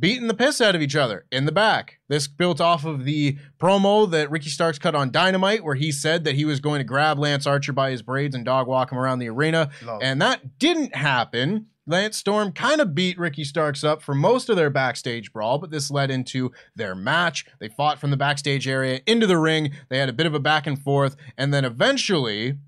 beating 0.00 0.26
the 0.26 0.34
piss 0.34 0.60
out 0.60 0.74
of 0.74 0.82
each 0.82 0.96
other 0.96 1.24
in 1.30 1.44
the 1.44 1.52
back. 1.52 2.00
This 2.08 2.26
built 2.26 2.60
off 2.60 2.84
of 2.84 3.04
the 3.04 3.38
promo 3.60 4.10
that 4.10 4.30
Ricky 4.32 4.50
Starks 4.50 4.80
cut 4.80 4.96
on 4.96 5.12
Dynamite, 5.12 5.62
where 5.62 5.76
he 5.76 5.92
said 5.92 6.24
that 6.24 6.34
he 6.34 6.44
was 6.44 6.58
going 6.58 6.80
to 6.80 6.84
grab 6.84 7.20
Lance 7.20 7.46
Archer 7.46 7.72
by 7.72 7.92
his 7.92 8.02
braids 8.02 8.34
and 8.34 8.44
dog 8.44 8.66
walk 8.66 8.90
him 8.90 8.98
around 8.98 9.20
the 9.20 9.28
arena. 9.28 9.70
Love. 9.84 10.00
And 10.02 10.20
that 10.20 10.58
didn't 10.58 10.96
happen. 10.96 11.66
Lance 11.86 12.18
Storm 12.18 12.52
kind 12.52 12.80
of 12.80 12.94
beat 12.94 13.16
Ricky 13.16 13.44
Starks 13.44 13.82
up 13.84 14.02
for 14.02 14.14
most 14.14 14.50
of 14.50 14.56
their 14.56 14.70
backstage 14.70 15.32
brawl, 15.32 15.58
but 15.58 15.70
this 15.70 15.90
led 15.90 16.10
into 16.10 16.50
their 16.74 16.96
match. 16.96 17.46
They 17.60 17.68
fought 17.68 17.98
from 17.98 18.10
the 18.10 18.16
backstage 18.16 18.66
area 18.68 19.00
into 19.06 19.26
the 19.26 19.38
ring. 19.38 19.70
They 19.88 19.98
had 19.98 20.10
a 20.10 20.12
bit 20.12 20.26
of 20.26 20.34
a 20.34 20.40
back 20.40 20.66
and 20.66 20.82
forth. 20.82 21.16
And 21.38 21.54
then 21.54 21.64
eventually, 21.64 22.58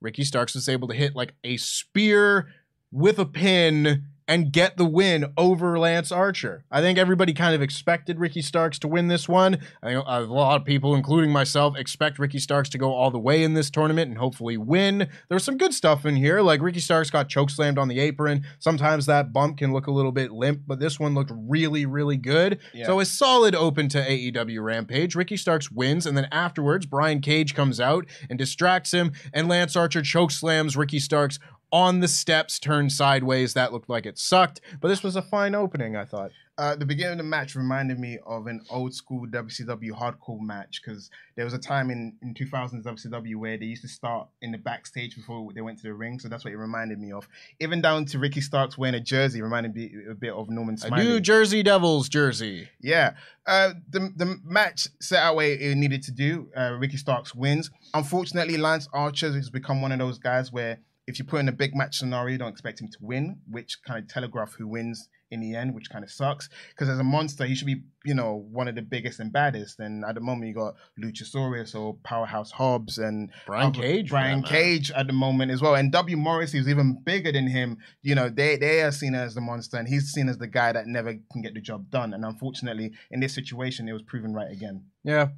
Ricky 0.00 0.24
Starks 0.24 0.54
was 0.54 0.68
able 0.68 0.88
to 0.88 0.94
hit 0.94 1.14
like 1.14 1.34
a 1.44 1.56
spear 1.56 2.48
with 2.90 3.18
a 3.18 3.26
pin 3.26 4.04
and 4.28 4.52
get 4.52 4.76
the 4.76 4.84
win 4.84 5.32
over 5.36 5.78
Lance 5.78 6.10
Archer. 6.10 6.64
I 6.70 6.80
think 6.80 6.98
everybody 6.98 7.32
kind 7.32 7.54
of 7.54 7.62
expected 7.62 8.18
Ricky 8.18 8.42
Starks 8.42 8.78
to 8.80 8.88
win 8.88 9.08
this 9.08 9.28
one. 9.28 9.58
I 9.82 9.94
think 9.94 10.04
a 10.06 10.20
lot 10.22 10.60
of 10.60 10.66
people, 10.66 10.94
including 10.94 11.30
myself, 11.30 11.76
expect 11.76 12.18
Ricky 12.18 12.38
Starks 12.38 12.68
to 12.70 12.78
go 12.78 12.92
all 12.92 13.10
the 13.10 13.18
way 13.18 13.44
in 13.44 13.54
this 13.54 13.70
tournament 13.70 14.08
and 14.08 14.18
hopefully 14.18 14.56
win. 14.56 15.08
There's 15.28 15.44
some 15.44 15.56
good 15.56 15.72
stuff 15.72 16.04
in 16.04 16.16
here, 16.16 16.40
like 16.40 16.60
Ricky 16.60 16.80
Starks 16.80 17.10
got 17.10 17.28
chokeslammed 17.28 17.78
on 17.78 17.88
the 17.88 18.00
apron. 18.00 18.44
Sometimes 18.58 19.06
that 19.06 19.32
bump 19.32 19.58
can 19.58 19.72
look 19.72 19.86
a 19.86 19.92
little 19.92 20.12
bit 20.12 20.32
limp, 20.32 20.62
but 20.66 20.80
this 20.80 20.98
one 20.98 21.14
looked 21.14 21.32
really, 21.34 21.86
really 21.86 22.16
good. 22.16 22.58
Yeah. 22.74 22.86
So 22.86 23.00
a 23.00 23.04
solid 23.04 23.54
open 23.54 23.88
to 23.90 23.98
AEW 23.98 24.62
Rampage. 24.62 25.14
Ricky 25.14 25.36
Starks 25.36 25.70
wins, 25.70 26.06
and 26.06 26.16
then 26.16 26.26
afterwards, 26.32 26.86
Brian 26.86 27.20
Cage 27.20 27.54
comes 27.54 27.80
out 27.80 28.06
and 28.28 28.38
distracts 28.38 28.92
him, 28.92 29.12
and 29.32 29.48
Lance 29.48 29.76
Archer 29.76 30.02
chokeslams 30.02 30.76
Ricky 30.76 30.98
Starks 30.98 31.38
on 31.72 32.00
the 32.00 32.08
steps, 32.08 32.58
turned 32.58 32.92
sideways. 32.92 33.54
That 33.54 33.72
looked 33.72 33.88
like 33.88 34.06
it 34.06 34.18
sucked, 34.18 34.60
but 34.80 34.88
this 34.88 35.02
was 35.02 35.16
a 35.16 35.22
fine 35.22 35.54
opening, 35.54 35.96
I 35.96 36.04
thought. 36.04 36.30
Uh, 36.58 36.74
the 36.74 36.86
beginning 36.86 37.12
of 37.12 37.18
the 37.18 37.24
match 37.24 37.54
reminded 37.54 37.98
me 37.98 38.18
of 38.24 38.46
an 38.46 38.62
old 38.70 38.94
school 38.94 39.26
WCW 39.26 39.90
hardcore 39.90 40.40
match 40.40 40.80
because 40.82 41.10
there 41.34 41.44
was 41.44 41.52
a 41.52 41.58
time 41.58 41.90
in, 41.90 42.16
in 42.22 42.32
2000s 42.32 42.82
WCW 42.82 43.36
where 43.36 43.58
they 43.58 43.66
used 43.66 43.82
to 43.82 43.88
start 43.88 44.28
in 44.40 44.52
the 44.52 44.58
backstage 44.58 45.14
before 45.16 45.52
they 45.54 45.60
went 45.60 45.76
to 45.76 45.82
the 45.82 45.92
ring. 45.92 46.18
So 46.18 46.28
that's 46.28 46.46
what 46.46 46.54
it 46.54 46.56
reminded 46.56 46.98
me 46.98 47.12
of. 47.12 47.28
Even 47.60 47.82
down 47.82 48.06
to 48.06 48.18
Ricky 48.18 48.40
Starks 48.40 48.78
wearing 48.78 48.94
a 48.94 49.00
jersey 49.00 49.42
reminded 49.42 49.74
me 49.74 49.92
a 50.10 50.14
bit 50.14 50.32
of 50.32 50.48
Norman 50.48 50.78
A 50.82 50.96
New 50.96 51.20
Jersey 51.20 51.62
Devils 51.62 52.08
jersey. 52.08 52.70
Yeah. 52.80 53.16
Uh, 53.46 53.74
the 53.90 54.10
the 54.16 54.38
match 54.42 54.88
set 54.98 55.22
out 55.22 55.36
where 55.36 55.52
it 55.52 55.76
needed 55.76 56.02
to 56.04 56.10
do. 56.10 56.48
Uh, 56.56 56.72
Ricky 56.72 56.96
Starks 56.96 57.34
wins. 57.34 57.70
Unfortunately, 57.92 58.56
Lance 58.56 58.88
Archer 58.94 59.30
has 59.30 59.50
become 59.50 59.82
one 59.82 59.92
of 59.92 59.98
those 59.98 60.18
guys 60.18 60.50
where 60.50 60.78
if 61.06 61.18
you 61.18 61.24
put 61.24 61.40
in 61.40 61.48
a 61.48 61.52
big 61.52 61.74
match 61.74 61.98
scenario, 61.98 62.32
you 62.32 62.38
don't 62.38 62.50
expect 62.50 62.80
him 62.80 62.88
to 62.88 62.98
win, 63.00 63.38
which 63.48 63.78
kind 63.86 64.02
of 64.02 64.08
telegraph 64.08 64.54
who 64.58 64.66
wins 64.66 65.08
in 65.30 65.40
the 65.40 65.54
end, 65.54 65.74
which 65.74 65.90
kind 65.90 66.04
of 66.04 66.10
sucks. 66.10 66.48
Because 66.70 66.88
as 66.88 66.98
a 66.98 67.04
monster, 67.04 67.44
he 67.44 67.54
should 67.54 67.66
be, 67.66 67.82
you 68.04 68.14
know, 68.14 68.46
one 68.50 68.68
of 68.68 68.74
the 68.74 68.82
biggest 68.82 69.18
and 69.18 69.32
baddest. 69.32 69.80
And 69.80 70.04
at 70.04 70.14
the 70.14 70.20
moment, 70.20 70.48
you 70.48 70.54
got 70.54 70.74
Luchasaurus 71.02 71.74
or 71.74 71.94
Powerhouse 72.04 72.50
Hobbs 72.52 72.98
and 72.98 73.30
Brian 73.46 73.72
Cage, 73.72 74.10
Brian. 74.10 74.42
Cage 74.42 74.90
at 74.92 75.06
the 75.06 75.12
moment 75.12 75.50
as 75.50 75.60
well. 75.60 75.74
And 75.74 75.90
W 75.92 76.16
Morrissey 76.16 76.58
is 76.58 76.68
even 76.68 77.00
bigger 77.04 77.32
than 77.32 77.48
him. 77.48 77.78
You 78.02 78.14
know, 78.14 78.28
they 78.28 78.56
they 78.56 78.82
are 78.82 78.92
seen 78.92 79.14
as 79.14 79.34
the 79.34 79.40
monster, 79.40 79.76
and 79.76 79.88
he's 79.88 80.12
seen 80.12 80.28
as 80.28 80.38
the 80.38 80.48
guy 80.48 80.72
that 80.72 80.86
never 80.86 81.14
can 81.32 81.42
get 81.42 81.54
the 81.54 81.60
job 81.60 81.90
done. 81.90 82.14
And 82.14 82.24
unfortunately, 82.24 82.92
in 83.10 83.20
this 83.20 83.34
situation, 83.34 83.88
it 83.88 83.92
was 83.92 84.02
proven 84.02 84.32
right 84.32 84.50
again. 84.50 84.84
Yeah. 85.04 85.28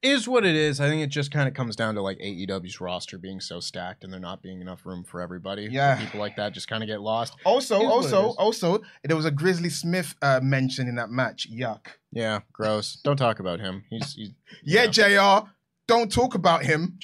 Is 0.00 0.28
what 0.28 0.44
it 0.46 0.54
is. 0.54 0.80
I 0.80 0.88
think 0.88 1.02
it 1.02 1.08
just 1.08 1.32
kind 1.32 1.48
of 1.48 1.54
comes 1.54 1.74
down 1.74 1.96
to 1.96 2.02
like 2.02 2.18
AEW's 2.18 2.80
roster 2.80 3.18
being 3.18 3.40
so 3.40 3.58
stacked 3.58 4.04
and 4.04 4.12
there 4.12 4.20
not 4.20 4.42
being 4.42 4.60
enough 4.60 4.86
room 4.86 5.02
for 5.02 5.20
everybody. 5.20 5.66
So 5.66 5.72
Yeah. 5.72 5.96
people 5.98 6.20
like 6.20 6.36
that 6.36 6.52
just 6.52 6.68
kind 6.68 6.84
of 6.84 6.86
get 6.86 7.00
lost. 7.00 7.34
Also, 7.44 7.84
also, 7.84 8.28
also, 8.38 8.80
there 9.02 9.16
was 9.16 9.24
a 9.24 9.32
Grizzly 9.32 9.70
Smith 9.70 10.14
uh, 10.22 10.38
mention 10.40 10.86
in 10.86 10.94
that 10.96 11.10
match. 11.10 11.48
Yuck. 11.52 11.86
Yeah, 12.12 12.40
gross. 12.52 13.00
Don't 13.02 13.16
talk 13.16 13.40
about 13.40 13.58
him. 13.58 13.82
He's, 13.90 14.14
he's 14.14 14.30
Yeah, 14.62 14.86
Jr. 14.86 15.48
Don't 15.88 16.12
talk 16.12 16.34
about 16.36 16.64
him. 16.64 17.00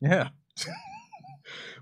Yeah. 0.00 0.28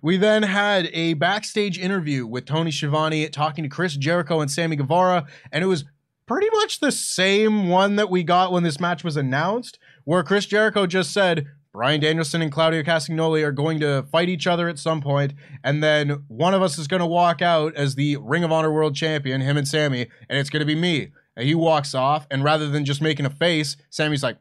we 0.03 0.16
then 0.16 0.42
had 0.42 0.88
a 0.92 1.14
backstage 1.14 1.78
interview 1.78 2.26
with 2.26 2.44
Tony 2.44 2.72
Schiavone 2.72 3.28
talking 3.28 3.62
to 3.62 3.70
Chris 3.70 3.96
Jericho 3.96 4.40
and 4.40 4.50
Sammy 4.50 4.74
Guevara, 4.76 5.26
and 5.53 5.62
it 5.62 5.68
was 5.68 5.84
pretty 6.26 6.48
much 6.55 6.80
the 6.80 6.92
same 6.92 7.68
one 7.68 7.96
that 7.96 8.11
we 8.11 8.22
got 8.24 8.53
when 8.53 8.62
this 8.62 8.80
match 8.80 9.05
was 9.05 9.16
announced, 9.16 9.78
where 10.05 10.22
Chris 10.22 10.46
Jericho 10.46 10.86
just 10.86 11.12
said, 11.12 11.46
Bryan 11.72 12.00
Danielson 12.00 12.42
and 12.42 12.53
Claudio 12.53 12.82
Castagnoli 12.82 13.42
are 13.42 13.53
going 13.53 13.80
to 13.80 14.03
fight 14.12 14.28
each 14.28 14.46
other 14.46 14.68
at 14.68 14.78
some 14.78 15.00
point, 15.00 15.32
and 15.64 15.82
then 15.82 16.24
one 16.28 16.53
of 16.53 16.61
us 16.62 16.78
is 16.78 16.86
going 16.86 17.00
to 17.00 17.07
walk 17.07 17.40
out 17.40 17.74
as 17.74 17.94
the 17.94 18.18
Ring 18.18 18.44
of 18.44 18.53
Honor 18.53 18.70
World 18.70 18.94
Champion, 18.94 19.40
him 19.40 19.57
and 19.57 19.66
Sammy, 19.66 20.09
and 20.28 20.38
it's 20.38 20.50
going 20.50 20.61
to 20.61 20.66
be 20.66 20.74
me. 20.74 21.09
And 21.34 21.46
he 21.46 21.55
walks 21.55 21.94
off, 21.94 22.26
and 22.30 22.44
rather 22.44 22.68
than 22.68 22.84
just 22.84 23.00
making 23.00 23.24
a 23.24 23.30
face, 23.30 23.78
Sammy's 23.88 24.22
like, 24.22 24.36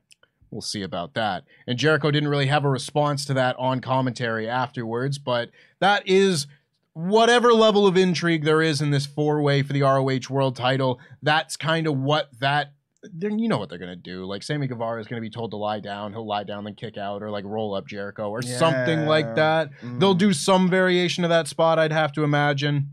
We'll 0.51 0.61
see 0.61 0.81
about 0.81 1.13
that. 1.13 1.45
And 1.65 1.79
Jericho 1.79 2.11
didn't 2.11 2.27
really 2.27 2.47
have 2.47 2.65
a 2.65 2.69
response 2.69 3.23
to 3.25 3.33
that 3.35 3.55
on 3.57 3.79
commentary 3.79 4.49
afterwards, 4.49 5.17
but 5.17 5.49
that 5.79 6.05
is 6.05 6.45
whatever 6.93 7.53
level 7.53 7.87
of 7.87 7.95
intrigue 7.95 8.43
there 8.43 8.61
is 8.61 8.81
in 8.81 8.91
this 8.91 9.05
four 9.05 9.41
way 9.41 9.63
for 9.63 9.71
the 9.71 9.81
ROH 9.81 10.29
world 10.29 10.57
title. 10.57 10.99
That's 11.23 11.55
kind 11.55 11.87
of 11.87 11.97
what 11.97 12.29
that. 12.41 12.73
Then 13.03 13.39
you 13.39 13.47
know 13.47 13.57
what 13.57 13.69
they're 13.69 13.79
gonna 13.79 13.95
do. 13.95 14.25
Like 14.25 14.43
Sammy 14.43 14.67
Guevara 14.67 15.01
is 15.01 15.07
gonna 15.07 15.21
be 15.21 15.29
told 15.29 15.51
to 15.51 15.57
lie 15.57 15.79
down. 15.79 16.13
He'll 16.13 16.27
lie 16.27 16.43
down, 16.43 16.63
then 16.63 16.75
kick 16.75 16.97
out, 16.97 17.23
or 17.23 17.31
like 17.31 17.45
roll 17.45 17.73
up 17.73 17.87
Jericho, 17.87 18.29
or 18.29 18.41
something 18.41 19.05
like 19.05 19.35
that. 19.35 19.71
Mm. 19.81 19.99
They'll 19.99 20.13
do 20.13 20.33
some 20.33 20.69
variation 20.69 21.23
of 21.23 21.29
that 21.29 21.47
spot. 21.47 21.79
I'd 21.79 21.91
have 21.91 22.11
to 22.13 22.23
imagine. 22.23 22.91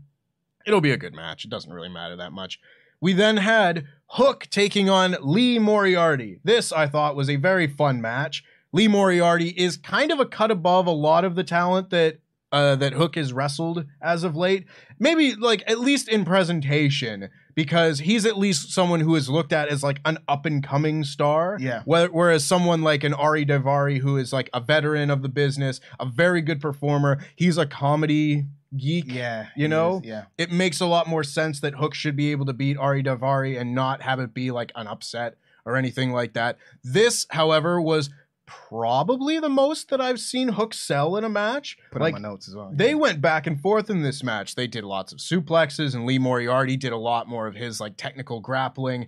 It'll 0.65 0.81
be 0.81 0.91
a 0.91 0.97
good 0.97 1.13
match. 1.13 1.45
It 1.45 1.49
doesn't 1.49 1.71
really 1.71 1.89
matter 1.89 2.15
that 2.15 2.31
much. 2.31 2.59
We 3.01 3.13
then 3.13 3.37
had 3.37 3.85
Hook 4.07 4.47
taking 4.49 4.89
on 4.89 5.15
Lee 5.21 5.59
Moriarty. 5.59 6.39
This, 6.43 6.71
I 6.71 6.87
thought, 6.87 7.15
was 7.15 7.29
a 7.29 7.37
very 7.37 7.67
fun 7.67 8.01
match. 8.01 8.43
Lee 8.71 8.87
Moriarty 8.87 9.49
is 9.49 9.77
kind 9.77 10.11
of 10.11 10.19
a 10.19 10.25
cut 10.25 10.51
above 10.51 10.85
a 10.85 10.91
lot 10.91 11.23
of 11.23 11.35
the 11.35 11.43
talent 11.43 11.89
that 11.91 12.19
uh, 12.51 12.75
that 12.75 12.93
Hook 12.93 13.15
has 13.15 13.31
wrestled 13.31 13.85
as 14.01 14.23
of 14.23 14.35
late. 14.35 14.65
Maybe 14.97 15.35
like 15.35 15.63
at 15.67 15.79
least 15.79 16.09
in 16.09 16.25
presentation, 16.25 17.29
because 17.63 17.99
he's 17.99 18.25
at 18.25 18.37
least 18.37 18.71
someone 18.71 19.01
who 19.01 19.15
is 19.15 19.27
looked 19.29 19.51
at 19.51 19.67
as 19.67 19.83
like 19.83 19.99
an 20.05 20.17
up 20.29 20.45
and 20.45 20.63
coming 20.63 21.03
star. 21.03 21.57
Yeah. 21.59 21.81
Whe- 21.83 22.07
Whereas 22.09 22.45
someone 22.45 22.83
like 22.83 23.03
an 23.03 23.13
Ari 23.13 23.45
Daivari, 23.45 23.97
who 23.99 24.15
is 24.15 24.31
like 24.31 24.49
a 24.53 24.61
veteran 24.61 25.09
of 25.11 25.23
the 25.23 25.27
business, 25.27 25.81
a 25.99 26.05
very 26.05 26.41
good 26.41 26.61
performer, 26.61 27.19
he's 27.35 27.57
a 27.57 27.65
comedy 27.65 28.45
geek. 28.77 29.11
Yeah, 29.11 29.47
You 29.57 29.67
know, 29.67 29.97
is, 30.01 30.07
yeah. 30.07 30.23
it 30.37 30.53
makes 30.53 30.79
a 30.79 30.85
lot 30.85 31.05
more 31.05 31.25
sense 31.25 31.59
that 31.59 31.73
Hook 31.75 31.93
should 31.93 32.15
be 32.15 32.31
able 32.31 32.45
to 32.45 32.53
beat 32.53 32.77
Ari 32.77 33.03
Daivari 33.03 33.59
and 33.59 33.75
not 33.75 34.01
have 34.03 34.21
it 34.21 34.33
be 34.33 34.51
like 34.51 34.71
an 34.75 34.87
upset 34.87 35.35
or 35.65 35.75
anything 35.75 36.11
like 36.13 36.31
that. 36.35 36.57
This, 36.81 37.25
however, 37.29 37.81
was 37.81 38.09
probably 38.49 39.39
the 39.39 39.49
most 39.49 39.89
that 39.89 40.01
I've 40.01 40.19
seen 40.19 40.49
Hook 40.49 40.73
sell 40.73 41.15
in 41.15 41.23
a 41.23 41.29
match. 41.29 41.77
Put 41.91 42.01
like 42.01 42.15
on 42.15 42.21
my 42.21 42.29
notes 42.29 42.47
as 42.47 42.55
well. 42.55 42.71
they 42.73 42.95
went 42.95 43.21
back 43.21 43.47
and 43.47 43.59
forth 43.59 43.89
in 43.89 44.01
this 44.01 44.23
match. 44.23 44.55
They 44.55 44.67
did 44.67 44.83
lots 44.83 45.11
of 45.11 45.19
suplexes, 45.19 45.95
and 45.95 46.05
Lee 46.05 46.19
Moriarty 46.19 46.77
did 46.77 46.91
a 46.91 46.97
lot 46.97 47.27
more 47.27 47.47
of 47.47 47.55
his 47.55 47.79
like 47.79 47.97
technical 47.97 48.39
grappling. 48.39 49.07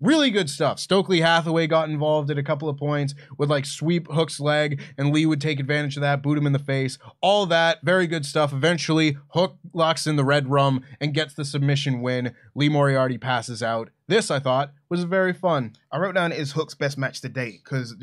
Really 0.00 0.30
good 0.30 0.48
stuff. 0.48 0.78
Stokely 0.80 1.20
Hathaway 1.20 1.66
got 1.66 1.90
involved 1.90 2.30
at 2.30 2.38
a 2.38 2.42
couple 2.42 2.70
of 2.70 2.78
points, 2.78 3.14
would 3.36 3.50
like 3.50 3.66
sweep 3.66 4.10
Hook's 4.10 4.40
leg, 4.40 4.80
and 4.96 5.12
Lee 5.12 5.26
would 5.26 5.42
take 5.42 5.60
advantage 5.60 5.96
of 5.96 6.00
that, 6.00 6.22
boot 6.22 6.38
him 6.38 6.46
in 6.46 6.54
the 6.54 6.58
face. 6.58 6.96
All 7.20 7.44
that, 7.46 7.80
very 7.82 8.06
good 8.06 8.24
stuff. 8.24 8.50
Eventually, 8.50 9.18
Hook 9.34 9.58
locks 9.74 10.06
in 10.06 10.16
the 10.16 10.24
red 10.24 10.48
rum 10.48 10.82
and 11.02 11.12
gets 11.12 11.34
the 11.34 11.44
submission 11.44 12.00
win. 12.00 12.34
Lee 12.54 12.70
Moriarty 12.70 13.18
passes 13.18 13.62
out. 13.62 13.90
This, 14.08 14.30
I 14.30 14.38
thought, 14.38 14.72
was 14.90 15.04
very 15.04 15.32
fun. 15.32 15.72
I 15.92 15.98
wrote 15.98 16.16
down 16.16 16.32
is 16.32 16.50
Hook's 16.50 16.74
best 16.74 16.98
match 16.98 17.20
to 17.20 17.28
date 17.28 17.60
because 17.64 17.94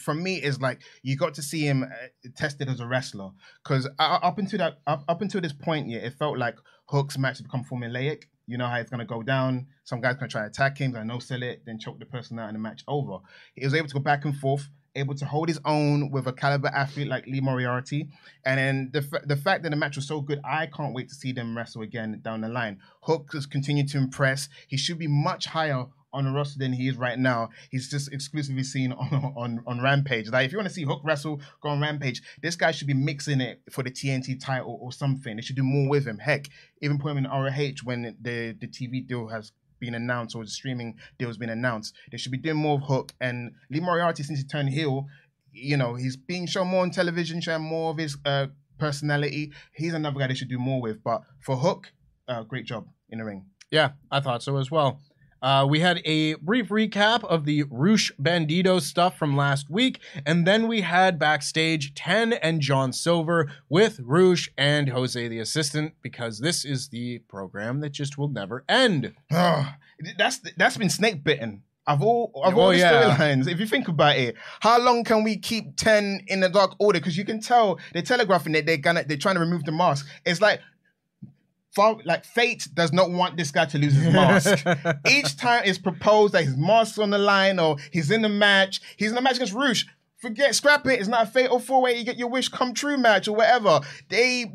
from 0.00 0.22
me 0.22 0.36
is 0.36 0.60
like 0.60 0.80
you 1.02 1.16
got 1.16 1.34
to 1.34 1.42
see 1.42 1.62
him 1.62 1.82
uh, 1.82 2.28
tested 2.36 2.68
as 2.68 2.78
a 2.78 2.86
wrestler 2.86 3.30
because 3.62 3.88
up 3.98 4.38
until 4.38 4.58
that 4.58 4.78
up, 4.86 5.04
up 5.08 5.20
until 5.22 5.40
this 5.40 5.52
point, 5.52 5.88
yeah, 5.88 5.98
it 5.98 6.14
felt 6.14 6.38
like 6.38 6.56
Hook's 6.86 7.18
match 7.18 7.42
become 7.42 7.64
formulaic. 7.64 8.22
You 8.46 8.58
know 8.58 8.68
how 8.68 8.76
it's 8.76 8.90
gonna 8.90 9.04
go 9.04 9.24
down. 9.24 9.66
Some 9.82 10.00
guys 10.00 10.14
gonna 10.14 10.28
try 10.28 10.42
to 10.42 10.46
attack 10.46 10.78
him, 10.78 10.92
gonna 10.92 11.04
no 11.04 11.18
sell 11.18 11.42
it, 11.42 11.62
then 11.66 11.80
choke 11.80 11.98
the 11.98 12.06
person 12.06 12.38
out, 12.38 12.46
and 12.46 12.54
the 12.54 12.60
match 12.60 12.84
over. 12.86 13.18
He 13.56 13.64
was 13.64 13.74
able 13.74 13.88
to 13.88 13.94
go 13.94 14.00
back 14.00 14.24
and 14.24 14.36
forth, 14.36 14.68
able 14.94 15.16
to 15.16 15.24
hold 15.24 15.48
his 15.48 15.58
own 15.64 16.12
with 16.12 16.28
a 16.28 16.32
caliber 16.32 16.68
athlete 16.68 17.08
like 17.08 17.26
Lee 17.26 17.40
Moriarty, 17.40 18.08
and 18.44 18.58
then 18.58 18.90
the 18.92 19.02
fa- 19.02 19.22
the 19.24 19.34
fact 19.34 19.64
that 19.64 19.70
the 19.70 19.76
match 19.76 19.96
was 19.96 20.06
so 20.06 20.20
good, 20.20 20.40
I 20.44 20.66
can't 20.66 20.94
wait 20.94 21.08
to 21.08 21.14
see 21.16 21.32
them 21.32 21.56
wrestle 21.56 21.82
again 21.82 22.20
down 22.22 22.42
the 22.42 22.48
line. 22.48 22.78
Hook 23.00 23.30
has 23.32 23.46
continued 23.46 23.88
to 23.88 23.98
impress. 23.98 24.48
He 24.68 24.76
should 24.76 25.00
be 25.00 25.08
much 25.08 25.46
higher 25.46 25.86
on 26.16 26.24
the 26.24 26.30
roster 26.30 26.58
than 26.58 26.72
he 26.72 26.88
is 26.88 26.96
right 26.96 27.18
now. 27.18 27.50
He's 27.70 27.88
just 27.88 28.12
exclusively 28.12 28.64
seen 28.64 28.92
on 28.92 29.32
on, 29.36 29.62
on 29.66 29.80
Rampage. 29.80 30.30
Like 30.30 30.46
if 30.46 30.52
you 30.52 30.58
want 30.58 30.68
to 30.68 30.74
see 30.74 30.84
Hook 30.84 31.02
wrestle, 31.04 31.40
go 31.60 31.68
on 31.68 31.80
Rampage. 31.80 32.22
This 32.42 32.56
guy 32.56 32.72
should 32.72 32.86
be 32.86 32.94
mixing 32.94 33.40
it 33.40 33.62
for 33.70 33.82
the 33.82 33.90
TNT 33.90 34.40
title 34.42 34.78
or 34.80 34.92
something. 34.92 35.36
They 35.36 35.42
should 35.42 35.56
do 35.56 35.62
more 35.62 35.88
with 35.88 36.06
him. 36.06 36.18
Heck, 36.18 36.48
even 36.80 36.98
put 36.98 37.10
him 37.10 37.18
in 37.18 37.24
ROH 37.24 37.84
when 37.84 38.16
the 38.20 38.56
the 38.58 38.66
TV 38.66 39.06
deal 39.06 39.28
has 39.28 39.52
been 39.78 39.94
announced 39.94 40.34
or 40.34 40.42
the 40.42 40.50
streaming 40.50 40.96
deal 41.18 41.28
has 41.28 41.36
been 41.36 41.50
announced. 41.50 41.94
They 42.10 42.18
should 42.18 42.32
be 42.32 42.38
doing 42.38 42.56
more 42.56 42.76
of 42.76 42.82
Hook 42.82 43.12
and 43.20 43.52
Lee 43.70 43.80
Moriarty 43.80 44.22
since 44.22 44.38
he 44.38 44.44
turned 44.44 44.70
heel. 44.70 45.06
You 45.52 45.76
know, 45.76 45.94
he's 45.94 46.16
being 46.16 46.46
shown 46.46 46.68
more 46.68 46.82
on 46.82 46.90
television, 46.90 47.40
showing 47.40 47.62
more 47.62 47.90
of 47.90 47.98
his 47.98 48.16
uh, 48.24 48.46
personality. 48.78 49.52
He's 49.72 49.94
another 49.94 50.18
guy 50.18 50.26
they 50.28 50.34
should 50.34 50.48
do 50.48 50.58
more 50.58 50.80
with. 50.80 51.02
But 51.02 51.22
for 51.40 51.56
Hook, 51.56 51.92
uh, 52.28 52.42
great 52.42 52.66
job 52.66 52.88
in 53.10 53.18
the 53.18 53.24
ring. 53.24 53.46
Yeah, 53.70 53.90
I 54.10 54.20
thought 54.20 54.42
so 54.42 54.56
as 54.58 54.70
well. 54.70 55.00
Uh, 55.42 55.66
we 55.68 55.80
had 55.80 56.00
a 56.04 56.34
brief 56.34 56.68
recap 56.68 57.22
of 57.24 57.44
the 57.44 57.64
Rush 57.70 58.10
Bandido 58.20 58.80
stuff 58.80 59.18
from 59.18 59.36
last 59.36 59.68
week, 59.70 60.00
and 60.24 60.46
then 60.46 60.66
we 60.66 60.80
had 60.80 61.18
backstage 61.18 61.94
10 61.94 62.32
and 62.34 62.60
John 62.60 62.92
Silver 62.92 63.50
with 63.68 64.00
Rush 64.02 64.50
and 64.56 64.88
Jose 64.88 65.28
the 65.28 65.38
assistant, 65.38 65.92
because 66.02 66.38
this 66.40 66.64
is 66.64 66.88
the 66.88 67.18
program 67.28 67.80
that 67.80 67.90
just 67.90 68.16
will 68.18 68.28
never 68.28 68.64
end. 68.68 69.14
that's 70.18 70.40
that's 70.56 70.76
been 70.76 70.90
snake 70.90 71.22
bitten. 71.24 71.62
Of 71.88 72.02
all 72.02 72.32
of 72.42 72.56
Oh, 72.56 72.60
all 72.62 72.68
the 72.70 72.78
yeah. 72.78 73.14
storylines, 73.16 73.46
if 73.46 73.60
you 73.60 73.66
think 73.66 73.86
about 73.86 74.16
it, 74.16 74.34
how 74.58 74.80
long 74.80 75.04
can 75.04 75.22
we 75.22 75.36
keep 75.36 75.76
ten 75.76 76.20
in 76.26 76.40
the 76.40 76.48
dark 76.48 76.74
order? 76.80 76.98
Because 76.98 77.16
you 77.16 77.24
can 77.24 77.40
tell 77.40 77.78
they're 77.92 78.02
telegraphing 78.02 78.54
that 78.54 78.66
they're 78.66 78.76
gonna 78.76 79.04
they're 79.04 79.16
trying 79.16 79.36
to 79.36 79.40
remove 79.40 79.64
the 79.64 79.72
mask. 79.72 80.06
It's 80.24 80.40
like. 80.40 80.60
Far- 81.76 81.98
Like 82.06 82.24
fate 82.24 82.66
does 82.72 82.90
not 82.92 83.10
want 83.10 83.36
this 83.36 83.50
guy 83.50 83.66
to 83.66 83.76
lose 83.78 83.92
his 83.94 84.12
mask. 84.12 84.66
Each 85.08 85.36
time 85.36 85.62
it's 85.66 85.76
proposed 85.78 86.32
that 86.32 86.44
his 86.44 86.56
mask's 86.56 86.98
on 86.98 87.10
the 87.10 87.18
line 87.18 87.58
or 87.58 87.76
he's 87.92 88.10
in 88.10 88.22
the 88.22 88.30
match, 88.30 88.80
he's 88.96 89.10
in 89.10 89.14
the 89.14 89.20
match 89.20 89.36
against 89.36 89.52
Rush. 89.52 89.86
Forget, 90.16 90.54
scrap 90.54 90.86
it. 90.86 90.98
It's 90.98 91.08
not 91.08 91.24
a 91.24 91.30
fatal 91.30 91.60
four 91.60 91.82
way. 91.82 91.98
You 91.98 92.02
get 92.04 92.16
your 92.16 92.30
wish 92.30 92.48
come 92.48 92.72
true 92.72 92.96
match 92.96 93.28
or 93.28 93.36
whatever. 93.36 93.80
They, 94.08 94.46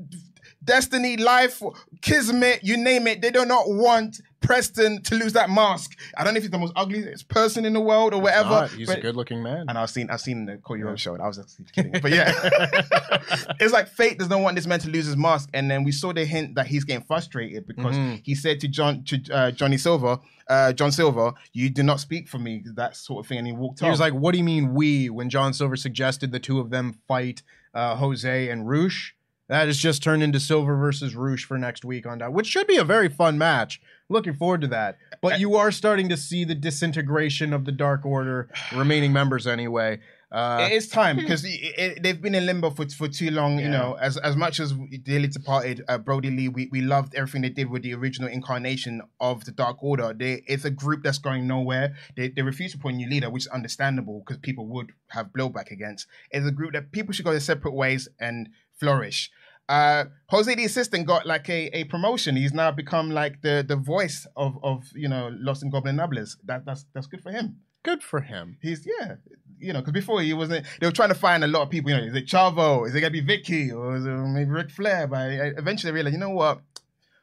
Destiny, 0.64 1.18
Life, 1.18 1.62
Kismet, 2.02 2.60
you 2.64 2.78
name 2.78 3.08
it. 3.08 3.22
They 3.22 3.32
do 3.32 3.46
not 3.46 3.64
want 3.68 4.22
Preston 4.42 5.02
to 5.04 5.16
lose 5.16 5.34
that 5.34 5.50
mask. 5.50 5.98
I 6.18 6.24
don't 6.24 6.34
know 6.34 6.38
if 6.40 6.44
he's 6.44 6.52
the 6.52 6.58
most 6.58 6.74
ugliest 6.76 7.28
person 7.30 7.64
in 7.66 7.74
the 7.74 7.80
world 7.80 8.14
or 8.14 8.22
whatever. 8.22 8.50
Not. 8.50 8.72
He's 8.72 8.90
a 8.90 9.00
good 9.00 9.16
looking 9.16 9.42
man. 9.44 9.66
and 9.70 9.78
I've 9.78 9.90
seen 9.90 10.10
I've 10.10 10.22
seen 10.22 10.46
the 10.46 10.58
Cody 10.58 10.82
Rhodes 10.84 11.02
show, 11.02 11.14
and 11.14 11.22
I 11.22 11.28
was 11.28 11.38
actually 11.40 11.66
kidding. 11.74 12.02
But 12.02 12.12
yeah, 12.12 12.32
it's 13.60 13.74
like 13.74 13.88
fate 13.88 14.18
does 14.20 14.30
not 14.30 14.42
want 14.42 14.56
this 14.56 14.68
man 14.68 14.80
to 14.80 14.90
lose 14.90 15.06
his 15.06 15.18
mask, 15.18 15.50
and 15.54 15.70
then 15.70 15.84
we 15.84 15.92
saw 15.92 16.14
the 16.14 16.26
hint 16.26 16.56
that 16.56 16.68
he's 16.68 16.84
getting 16.84 17.04
frustrated 17.06 17.68
because 17.68 17.96
Mm-hmm. 17.96 18.16
he 18.24 18.36
said 18.36 18.60
to 18.62 18.68
John 18.68 19.04
to 19.06 19.20
uh, 19.34 19.52
Johnny 19.52 19.78
Silver, 19.78 20.18
uh, 20.48 20.72
John 20.74 20.92
Silver, 20.92 21.34
"You 21.54 21.70
do 21.70 21.84
not 21.84 22.00
speak 22.00 22.28
for 22.28 22.38
me," 22.40 22.64
that 22.76 22.96
sort 22.96 23.24
of 23.26 23.28
thing, 23.28 23.38
and 23.40 23.48
he 23.48 23.54
walked 23.54 23.80
He 23.80 23.86
off. 23.86 23.92
was 23.92 24.00
like, 24.00 24.14
"What 24.14 24.32
do 24.32 24.38
you 24.38 24.44
mean 24.44 24.74
we?" 24.74 25.10
When 25.10 25.30
John 25.30 25.54
Silver 25.54 25.76
suggested 25.76 26.32
the 26.32 26.40
two 26.40 26.60
of 26.60 26.70
them 26.70 26.94
fight 27.08 27.42
uh, 27.74 27.96
Jose 27.96 28.50
and 28.50 28.68
Rush, 28.68 29.16
that 29.52 29.68
has 29.68 29.78
just 29.78 30.02
turned 30.02 30.24
into 30.24 30.40
Silver 30.40 30.78
versus 30.78 31.14
Rush 31.14 31.44
for 31.44 31.58
next 31.58 31.84
week 31.84 32.08
on 32.08 32.20
that, 32.20 32.32
which 32.32 32.48
should 32.48 32.68
be 32.68 32.78
a 32.78 32.86
very 32.86 33.10
fun 33.10 33.38
match. 33.38 33.82
Looking 34.08 34.34
forward 34.34 34.62
to 34.62 34.68
that. 34.68 34.98
But 35.22 35.42
you 35.42 35.56
are 35.56 35.72
starting 35.72 36.08
to 36.08 36.16
see 36.16 36.46
the 36.46 36.56
disintegration 36.56 37.52
of 37.52 37.66
the 37.66 37.74
Dark 37.74 38.06
Order 38.06 38.50
remaining 38.74 39.12
members 39.12 39.48
anyway. 39.48 40.00
Uh, 40.32 40.70
it 40.72 40.72
is 40.72 40.88
time 40.88 41.16
because 41.18 41.44
they've 41.44 42.22
been 42.22 42.34
in 42.34 42.46
limbo 42.46 42.70
for 42.70 42.88
for 42.88 43.10
too 43.10 43.30
long. 43.30 43.60
You 43.60 43.68
know, 43.68 43.98
as 44.00 44.16
as 44.16 44.38
much 44.38 44.62
as 44.62 44.72
dearly 45.04 45.28
departed 45.28 45.84
uh, 45.90 45.98
Brodie 45.98 46.32
Lee, 46.32 46.48
we, 46.48 46.70
we 46.72 46.80
loved 46.80 47.14
everything 47.16 47.42
they 47.42 47.50
did 47.50 47.70
with 47.70 47.84
the 47.84 47.94
original 47.94 48.30
incarnation 48.30 49.02
of 49.20 49.44
the 49.44 49.52
Dark 49.52 49.84
Order. 49.84 50.14
They, 50.18 50.44
it's 50.48 50.64
a 50.64 50.72
group 50.72 51.04
that's 51.04 51.18
going 51.18 51.46
nowhere. 51.46 51.96
They, 52.16 52.30
they 52.30 52.42
refuse 52.42 52.72
to 52.72 52.78
appoint 52.78 52.96
a 52.96 52.98
new 53.00 53.10
leader, 53.10 53.30
which 53.30 53.44
is 53.44 53.48
understandable 53.48 54.24
because 54.26 54.38
people 54.38 54.68
would 54.68 54.94
have 55.10 55.28
blowback 55.38 55.72
against. 55.72 56.08
It's 56.30 56.48
a 56.48 56.52
group 56.52 56.72
that 56.72 56.94
people 56.94 57.12
should 57.12 57.26
go 57.26 57.32
their 57.32 57.42
separate 57.42 57.74
ways 57.74 58.08
and 58.18 58.48
flourish. 58.80 59.30
Uh, 59.72 60.06
Jose 60.30 60.54
the 60.54 60.66
assistant 60.66 61.08
got 61.08 61.26
like 61.26 61.48
a, 61.50 61.62
a 61.80 61.84
promotion. 61.86 62.36
He's 62.36 62.54
now 62.54 62.72
become 62.72 63.10
like 63.22 63.42
the 63.42 63.66
the 63.68 63.78
voice 63.78 64.28
of 64.36 64.52
of 64.64 64.78
you 64.94 65.10
know 65.14 65.32
Los 65.48 65.64
Ingobernables. 65.64 66.38
That 66.46 66.66
that's 66.66 66.86
that's 66.94 67.08
good 67.08 67.22
for 67.22 67.32
him 67.32 67.48
good 67.84 68.04
for 68.04 68.22
him. 68.22 68.58
he's 68.62 68.86
yeah, 68.86 69.16
you 69.60 69.74
know, 69.74 69.80
because 69.80 69.94
before 69.94 70.22
he 70.22 70.34
wasn't. 70.34 70.66
They 70.80 70.88
were 70.88 70.92
trying 70.92 71.10
to 71.10 71.16
find 71.16 71.44
a 71.44 71.48
lot 71.48 71.64
of 71.64 71.70
people. 71.70 71.92
You 71.92 71.98
know, 71.98 72.04
is 72.04 72.16
it 72.16 72.28
Chavo? 72.28 72.88
Is 72.88 72.96
it 72.96 73.02
gonna 73.02 73.12
be 73.12 73.22
Vicky 73.22 73.72
or 73.72 73.96
is 73.96 74.06
it 74.06 74.10
maybe 74.10 74.50
Ric 74.50 74.70
Flair? 74.70 75.08
But 75.08 75.18
I, 75.18 75.52
eventually, 75.58 75.92
I 75.92 75.96
realized, 75.96 76.14
you 76.14 76.20
know 76.20 76.30
what, 76.30 76.62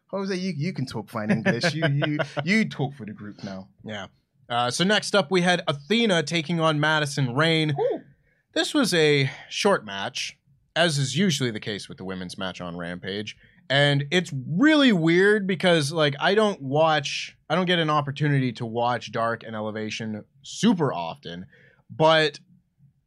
Jose, 0.08 0.34
you 0.34 0.52
you 0.56 0.72
can 0.72 0.86
talk 0.86 1.08
fine 1.08 1.30
English. 1.30 1.74
you 1.74 1.84
you 1.88 2.18
you 2.44 2.68
talk 2.68 2.94
for 2.94 3.04
the 3.04 3.12
group 3.12 3.42
now. 3.42 3.68
Yeah. 3.84 4.06
Uh, 4.48 4.70
so 4.70 4.82
next 4.82 5.14
up, 5.14 5.30
we 5.30 5.42
had 5.42 5.62
Athena 5.68 6.22
taking 6.22 6.58
on 6.58 6.80
Madison 6.80 7.34
Rayne. 7.34 7.76
This 8.54 8.72
was 8.72 8.94
a 8.94 9.30
short 9.50 9.84
match, 9.84 10.38
as 10.76 10.98
is 10.98 11.16
usually 11.16 11.50
the 11.50 11.60
case 11.60 11.88
with 11.88 11.98
the 11.98 12.04
women's 12.04 12.38
match 12.38 12.60
on 12.60 12.76
Rampage. 12.76 13.36
And 13.70 14.06
it's 14.10 14.32
really 14.48 14.92
weird 14.92 15.46
because, 15.46 15.92
like, 15.92 16.14
I 16.20 16.34
don't 16.34 16.60
watch, 16.62 17.36
I 17.50 17.54
don't 17.54 17.66
get 17.66 17.78
an 17.78 17.90
opportunity 17.90 18.52
to 18.54 18.64
watch 18.66 19.12
Dark 19.12 19.42
and 19.44 19.54
Elevation 19.54 20.24
super 20.42 20.92
often, 20.92 21.44
but 21.90 22.40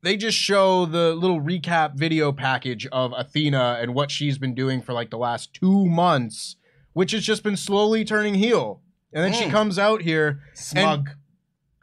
they 0.03 0.17
just 0.17 0.37
show 0.37 0.85
the 0.85 1.13
little 1.15 1.41
recap 1.41 1.95
video 1.95 2.31
package 2.31 2.85
of 2.91 3.11
Athena 3.15 3.77
and 3.81 3.93
what 3.95 4.11
she's 4.11 4.37
been 4.37 4.53
doing 4.53 4.81
for 4.81 4.93
like 4.93 5.09
the 5.09 5.17
last 5.17 5.53
two 5.53 5.85
months, 5.85 6.55
which 6.93 7.11
has 7.11 7.23
just 7.23 7.43
been 7.43 7.57
slowly 7.57 8.03
turning 8.05 8.35
heel. 8.35 8.81
And 9.13 9.23
then 9.23 9.33
she 9.33 9.45
Mm. 9.45 9.51
comes 9.51 9.77
out 9.79 10.01
here 10.03 10.41
Smug. 10.53 11.09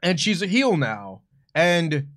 and 0.03 0.19
she's 0.21 0.41
a 0.43 0.47
heel 0.47 0.77
now. 0.77 1.23
And 1.55 2.09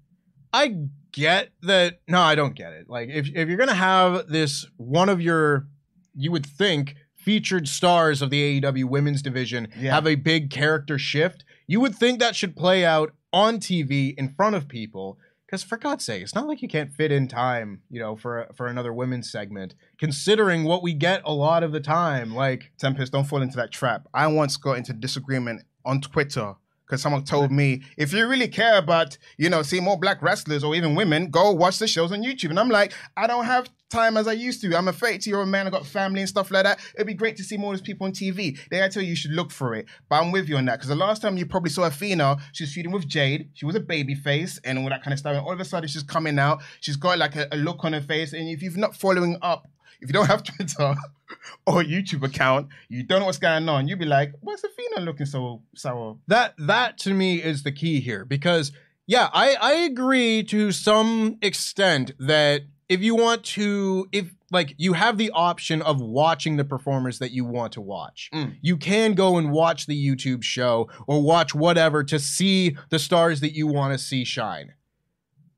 I 0.53 0.76
get 1.12 1.49
that. 1.62 1.99
No, 2.07 2.22
I 2.22 2.36
don't 2.36 2.55
get 2.55 2.74
it. 2.74 2.89
Like, 2.89 3.09
if, 3.09 3.28
if 3.34 3.47
you're 3.47 3.57
going 3.57 3.70
to 3.70 3.76
have 3.76 4.28
this 4.28 4.66
one 4.78 5.09
of 5.09 5.22
your, 5.22 5.68
you 6.16 6.32
would 6.32 6.45
think, 6.45 6.95
featured 7.16 7.68
stars 7.68 8.22
of 8.22 8.30
the 8.32 8.62
AEW 8.62 8.86
women's 8.86 9.22
division 9.22 9.68
Yeah. 9.78 9.93
have 9.93 10.07
a 10.07 10.16
big 10.16 10.49
character 10.49 10.97
shift, 10.97 11.43
you 11.68 11.80
would 11.80 11.95
think 11.95 12.20
that 12.20 12.36
should 12.36 12.55
play 12.55 12.84
out 12.84 13.14
on 13.32 13.59
TV 13.59 14.14
in 14.18 14.30
front 14.30 14.55
of 14.55 14.68
people. 14.68 15.18
Because 15.45 15.64
for 15.64 15.78
God's 15.78 16.05
sake, 16.05 16.24
it's 16.24 16.34
not 16.34 16.47
like 16.47 16.62
you 16.62 16.70
can't 16.70 16.93
fit 16.93 17.12
in 17.12 17.28
time, 17.28 17.82
you 17.89 17.99
know, 17.99 18.16
for 18.16 18.47
for 18.55 18.68
another 18.68 18.93
women's 18.93 19.30
segment. 19.30 19.76
Considering 19.99 20.64
what 20.64 20.82
we 20.82 20.93
get 20.93 21.22
a 21.26 21.34
lot 21.34 21.62
of 21.62 21.74
the 21.74 21.82
time, 21.82 22.34
like 22.34 22.72
Tempest, 22.80 23.12
don't 23.12 23.26
fall 23.26 23.41
into 23.41 23.57
that 23.57 23.70
trap. 23.70 24.07
I 24.14 24.28
once 24.28 24.55
got 24.55 24.78
into 24.78 24.93
disagreement 24.93 25.64
on 25.84 25.99
Twitter 25.99 26.53
because 26.91 27.01
someone 27.01 27.23
told 27.23 27.53
me 27.53 27.81
if 27.95 28.11
you 28.11 28.27
really 28.27 28.49
care 28.49 28.77
about 28.77 29.17
you 29.37 29.49
know 29.49 29.61
seeing 29.61 29.83
more 29.83 29.97
black 29.97 30.21
wrestlers 30.21 30.61
or 30.61 30.75
even 30.75 30.93
women, 30.93 31.31
go 31.31 31.51
watch 31.51 31.79
the 31.79 31.87
shows 31.87 32.11
on 32.11 32.21
YouTube. 32.21 32.49
And 32.49 32.59
I'm 32.59 32.67
like, 32.67 32.91
I 33.15 33.27
don't 33.27 33.45
have 33.45 33.69
time 33.89 34.17
as 34.17 34.27
I 34.27 34.33
used 34.33 34.61
to. 34.61 34.75
I'm 34.75 34.89
a 34.89 34.93
32 34.93 35.29
year 35.29 35.39
old 35.39 35.47
man. 35.47 35.67
I 35.67 35.69
got 35.69 35.85
family 35.85 36.19
and 36.19 36.27
stuff 36.27 36.51
like 36.51 36.65
that. 36.65 36.81
It'd 36.95 37.07
be 37.07 37.13
great 37.13 37.37
to 37.37 37.43
see 37.43 37.55
more 37.55 37.73
of 37.73 37.79
these 37.79 37.85
people 37.85 38.07
on 38.07 38.11
TV. 38.11 38.59
They 38.69 38.83
I 38.83 38.89
tell 38.89 39.01
you, 39.01 39.09
you 39.09 39.15
should 39.15 39.31
look 39.31 39.51
for 39.51 39.73
it. 39.73 39.85
But 40.09 40.21
I'm 40.21 40.33
with 40.33 40.49
you 40.49 40.57
on 40.57 40.65
that 40.65 40.79
because 40.79 40.89
the 40.89 40.95
last 40.95 41.21
time 41.21 41.37
you 41.37 41.45
probably 41.45 41.69
saw 41.69 41.83
Athena, 41.83 42.37
she 42.51 42.65
was 42.65 42.73
feuding 42.73 42.91
with 42.91 43.07
Jade. 43.07 43.49
She 43.53 43.65
was 43.65 43.75
a 43.75 43.79
baby 43.79 44.13
face 44.13 44.59
and 44.65 44.77
all 44.77 44.89
that 44.89 45.01
kind 45.01 45.13
of 45.13 45.19
stuff. 45.19 45.35
And 45.35 45.45
all 45.45 45.53
of 45.53 45.59
a 45.61 45.65
sudden, 45.65 45.87
she's 45.87 46.03
coming 46.03 46.39
out. 46.39 46.61
She's 46.81 46.97
got 46.97 47.17
like 47.19 47.37
a, 47.37 47.47
a 47.53 47.57
look 47.57 47.85
on 47.85 47.93
her 47.93 48.01
face. 48.01 48.33
And 48.33 48.49
if 48.49 48.61
you've 48.61 48.75
not 48.75 48.97
following 48.97 49.37
up, 49.41 49.67
if 50.01 50.09
you 50.09 50.13
don't 50.13 50.27
have 50.27 50.43
Twitter 50.43 50.95
or 51.67 51.83
YouTube 51.83 52.23
account, 52.23 52.67
you 52.89 53.03
don't 53.03 53.19
know 53.19 53.27
what's 53.27 53.37
going 53.37 53.67
on. 53.69 53.87
You'd 53.87 53.99
be 53.99 54.05
like, 54.05 54.33
"What's 54.41 54.63
Athena 54.63 55.05
looking 55.05 55.25
so 55.25 55.61
sour?" 55.75 56.17
That 56.27 56.55
that 56.57 56.97
to 56.99 57.13
me 57.13 57.41
is 57.41 57.63
the 57.63 57.71
key 57.71 57.99
here 57.99 58.25
because 58.25 58.71
yeah, 59.07 59.29
I 59.33 59.55
I 59.55 59.73
agree 59.73 60.43
to 60.43 60.71
some 60.71 61.37
extent 61.41 62.11
that 62.19 62.61
if 62.89 63.01
you 63.01 63.15
want 63.15 63.43
to 63.43 64.07
if 64.11 64.33
like 64.51 64.75
you 64.77 64.93
have 64.93 65.17
the 65.17 65.31
option 65.31 65.81
of 65.81 66.01
watching 66.01 66.57
the 66.57 66.65
performers 66.65 67.19
that 67.19 67.31
you 67.31 67.45
want 67.45 67.73
to 67.73 67.81
watch. 67.81 68.29
Mm. 68.33 68.57
You 68.61 68.77
can 68.77 69.13
go 69.13 69.37
and 69.37 69.51
watch 69.51 69.85
the 69.85 69.95
YouTube 69.95 70.43
show 70.43 70.89
or 71.07 71.21
watch 71.21 71.55
whatever 71.55 72.03
to 72.03 72.19
see 72.19 72.75
the 72.89 72.99
stars 72.99 73.39
that 73.39 73.55
you 73.55 73.65
want 73.65 73.93
to 73.93 73.97
see 73.97 74.25
shine. 74.25 74.73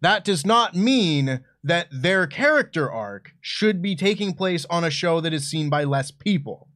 That 0.01 0.23
does 0.23 0.45
not 0.45 0.75
mean 0.75 1.43
that 1.63 1.87
their 1.91 2.27
character 2.27 2.91
arc 2.91 3.31
should 3.41 3.81
be 3.81 3.95
taking 3.95 4.33
place 4.33 4.65
on 4.69 4.83
a 4.83 4.89
show 4.89 5.21
that 5.21 5.33
is 5.33 5.49
seen 5.49 5.69
by 5.69 5.83
less 5.83 6.11
people. 6.11 6.67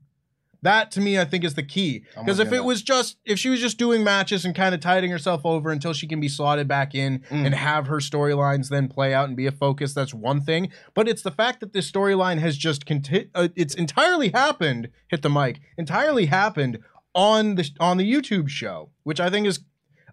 That 0.64 0.90
to 0.92 1.02
me, 1.02 1.20
I 1.20 1.26
think, 1.26 1.44
is 1.44 1.54
the 1.54 1.62
key. 1.64 2.04
Because 2.18 2.40
if 2.40 2.48
it 2.48 2.52
that. 2.52 2.64
was 2.64 2.82
just, 2.82 3.18
if 3.26 3.38
she 3.38 3.50
was 3.50 3.60
just 3.60 3.78
doing 3.78 4.04
matches 4.04 4.44
and 4.44 4.56
kind 4.56 4.74
of 4.74 4.82
tiding 4.82 5.12
herself 5.12 5.42
over 5.46 5.70
until 5.70 5.94
she 5.94 6.08
can 6.08 6.20
be 6.20 6.28
slotted 6.28 6.68
back 6.68 6.96
in 6.96 7.20
Mm. 7.30 7.46
and 7.46 7.54
have 7.56 7.86
her 7.88 7.98
storylines 7.98 8.70
then 8.70 8.88
play 8.88 9.14
out 9.14 9.28
and 9.28 9.38
be 9.38 9.46
a 9.46 9.52
focus, 9.52 9.94
that's 9.94 10.16
one 10.16 10.42
thing. 10.42 10.72
But 10.96 11.08
it's 11.08 11.22
the 11.22 11.32
fact 11.32 11.60
that 11.60 11.74
this 11.74 11.90
storyline 11.90 12.40
has 12.40 12.58
just 12.58 12.86
conti- 12.88 13.30
uh, 13.36 13.50
it's 13.56 13.76
entirely 13.76 14.30
happened. 14.30 14.90
Hit 15.10 15.22
the 15.22 15.30
mic. 15.30 15.60
Entirely 15.78 16.26
happened 16.26 16.80
on 17.14 17.56
the 17.56 17.70
on 17.80 17.98
the 17.98 18.12
YouTube 18.12 18.50
show, 18.50 18.90
which 19.04 19.20
I 19.20 19.30
think 19.30 19.46
is 19.46 19.60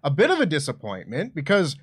a 0.03 0.11
bit 0.11 0.29
of 0.29 0.39
a 0.39 0.45
disappointment 0.45 1.33
because 1.33 1.75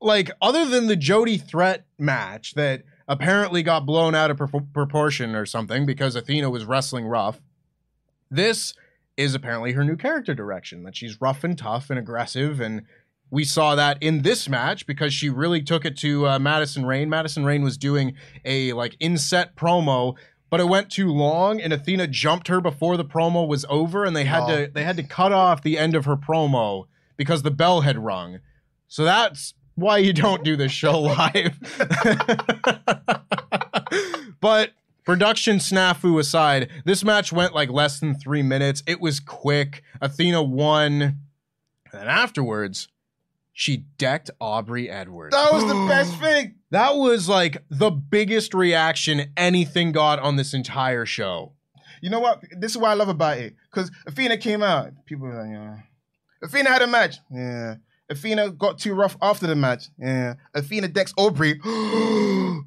like 0.00 0.30
other 0.40 0.66
than 0.66 0.86
the 0.86 0.96
Jody 0.96 1.38
Threat 1.38 1.86
match 1.98 2.54
that 2.54 2.82
apparently 3.08 3.62
got 3.62 3.86
blown 3.86 4.14
out 4.14 4.30
of 4.30 4.36
pro- 4.36 4.60
proportion 4.60 5.34
or 5.34 5.46
something 5.46 5.86
because 5.86 6.16
Athena 6.16 6.50
was 6.50 6.64
wrestling 6.64 7.06
rough, 7.06 7.40
this 8.30 8.74
is 9.16 9.34
apparently 9.34 9.72
her 9.72 9.84
new 9.84 9.96
character 9.96 10.34
direction 10.34 10.82
that 10.82 10.96
she's 10.96 11.20
rough 11.20 11.44
and 11.44 11.56
tough 11.56 11.88
and 11.88 11.98
aggressive 11.98 12.60
and 12.60 12.82
we 13.30 13.44
saw 13.44 13.74
that 13.74 13.98
in 14.00 14.22
this 14.22 14.48
match 14.48 14.86
because 14.86 15.12
she 15.12 15.28
really 15.28 15.62
took 15.62 15.84
it 15.84 15.96
to 15.98 16.28
uh, 16.28 16.38
Madison 16.38 16.86
Rayne. 16.86 17.08
Madison 17.08 17.44
Rayne 17.44 17.62
was 17.62 17.76
doing 17.76 18.14
a 18.44 18.72
like 18.72 18.96
inset 19.00 19.56
promo, 19.56 20.14
but 20.48 20.60
it 20.60 20.68
went 20.68 20.90
too 20.90 21.10
long, 21.10 21.60
and 21.60 21.72
Athena 21.72 22.06
jumped 22.06 22.48
her 22.48 22.60
before 22.60 22.96
the 22.96 23.04
promo 23.04 23.46
was 23.46 23.64
over, 23.68 24.04
and 24.04 24.14
they 24.14 24.24
had 24.24 24.46
to 24.46 24.70
they 24.72 24.84
had 24.84 24.96
to 24.96 25.02
cut 25.02 25.32
off 25.32 25.62
the 25.62 25.78
end 25.78 25.94
of 25.94 26.04
her 26.04 26.16
promo 26.16 26.86
because 27.16 27.42
the 27.42 27.50
bell 27.50 27.80
had 27.80 27.98
rung. 27.98 28.38
So 28.88 29.04
that's 29.04 29.54
why 29.76 29.98
you 29.98 30.12
don't 30.12 30.42
do 30.42 30.56
this 30.56 30.72
show 30.72 31.00
live. 31.00 31.58
but 34.40 34.72
production 35.04 35.58
snafu 35.58 36.18
aside, 36.18 36.70
this 36.84 37.04
match 37.04 37.32
went 37.32 37.54
like 37.54 37.70
less 37.70 38.00
than 38.00 38.14
three 38.14 38.42
minutes. 38.42 38.82
It 38.86 39.00
was 39.00 39.20
quick. 39.20 39.82
Athena 40.00 40.42
won. 40.42 41.02
And 41.02 41.16
then 41.92 42.08
afterwards, 42.08 42.88
she 43.52 43.84
decked 43.98 44.30
Aubrey 44.40 44.90
Edwards. 44.90 45.34
That 45.34 45.52
was 45.52 45.64
the 45.64 45.86
best 45.88 46.14
thing. 46.20 46.56
That 46.72 46.96
was 46.96 47.28
like 47.28 47.62
the 47.70 47.90
biggest 47.90 48.52
reaction 48.52 49.32
anything 49.36 49.92
got 49.92 50.18
on 50.18 50.36
this 50.36 50.52
entire 50.52 51.06
show. 51.06 51.52
You 52.02 52.10
know 52.10 52.20
what? 52.20 52.42
This 52.58 52.72
is 52.72 52.78
what 52.78 52.90
I 52.90 52.94
love 52.94 53.08
about 53.08 53.38
it. 53.38 53.54
Because 53.70 53.90
Athena 54.06 54.36
came 54.36 54.62
out. 54.62 54.92
People 55.06 55.26
were 55.28 55.42
like, 55.42 55.50
yeah. 55.50 55.78
Athena 56.42 56.68
had 56.68 56.82
a 56.82 56.86
match. 56.86 57.16
Yeah. 57.30 57.76
Athena 58.08 58.50
got 58.50 58.78
too 58.78 58.94
rough 58.94 59.16
after 59.20 59.46
the 59.46 59.56
match. 59.56 59.84
Yeah. 59.98 60.34
Athena 60.54 60.88
decks 60.88 61.12
Aubrey. 61.16 61.60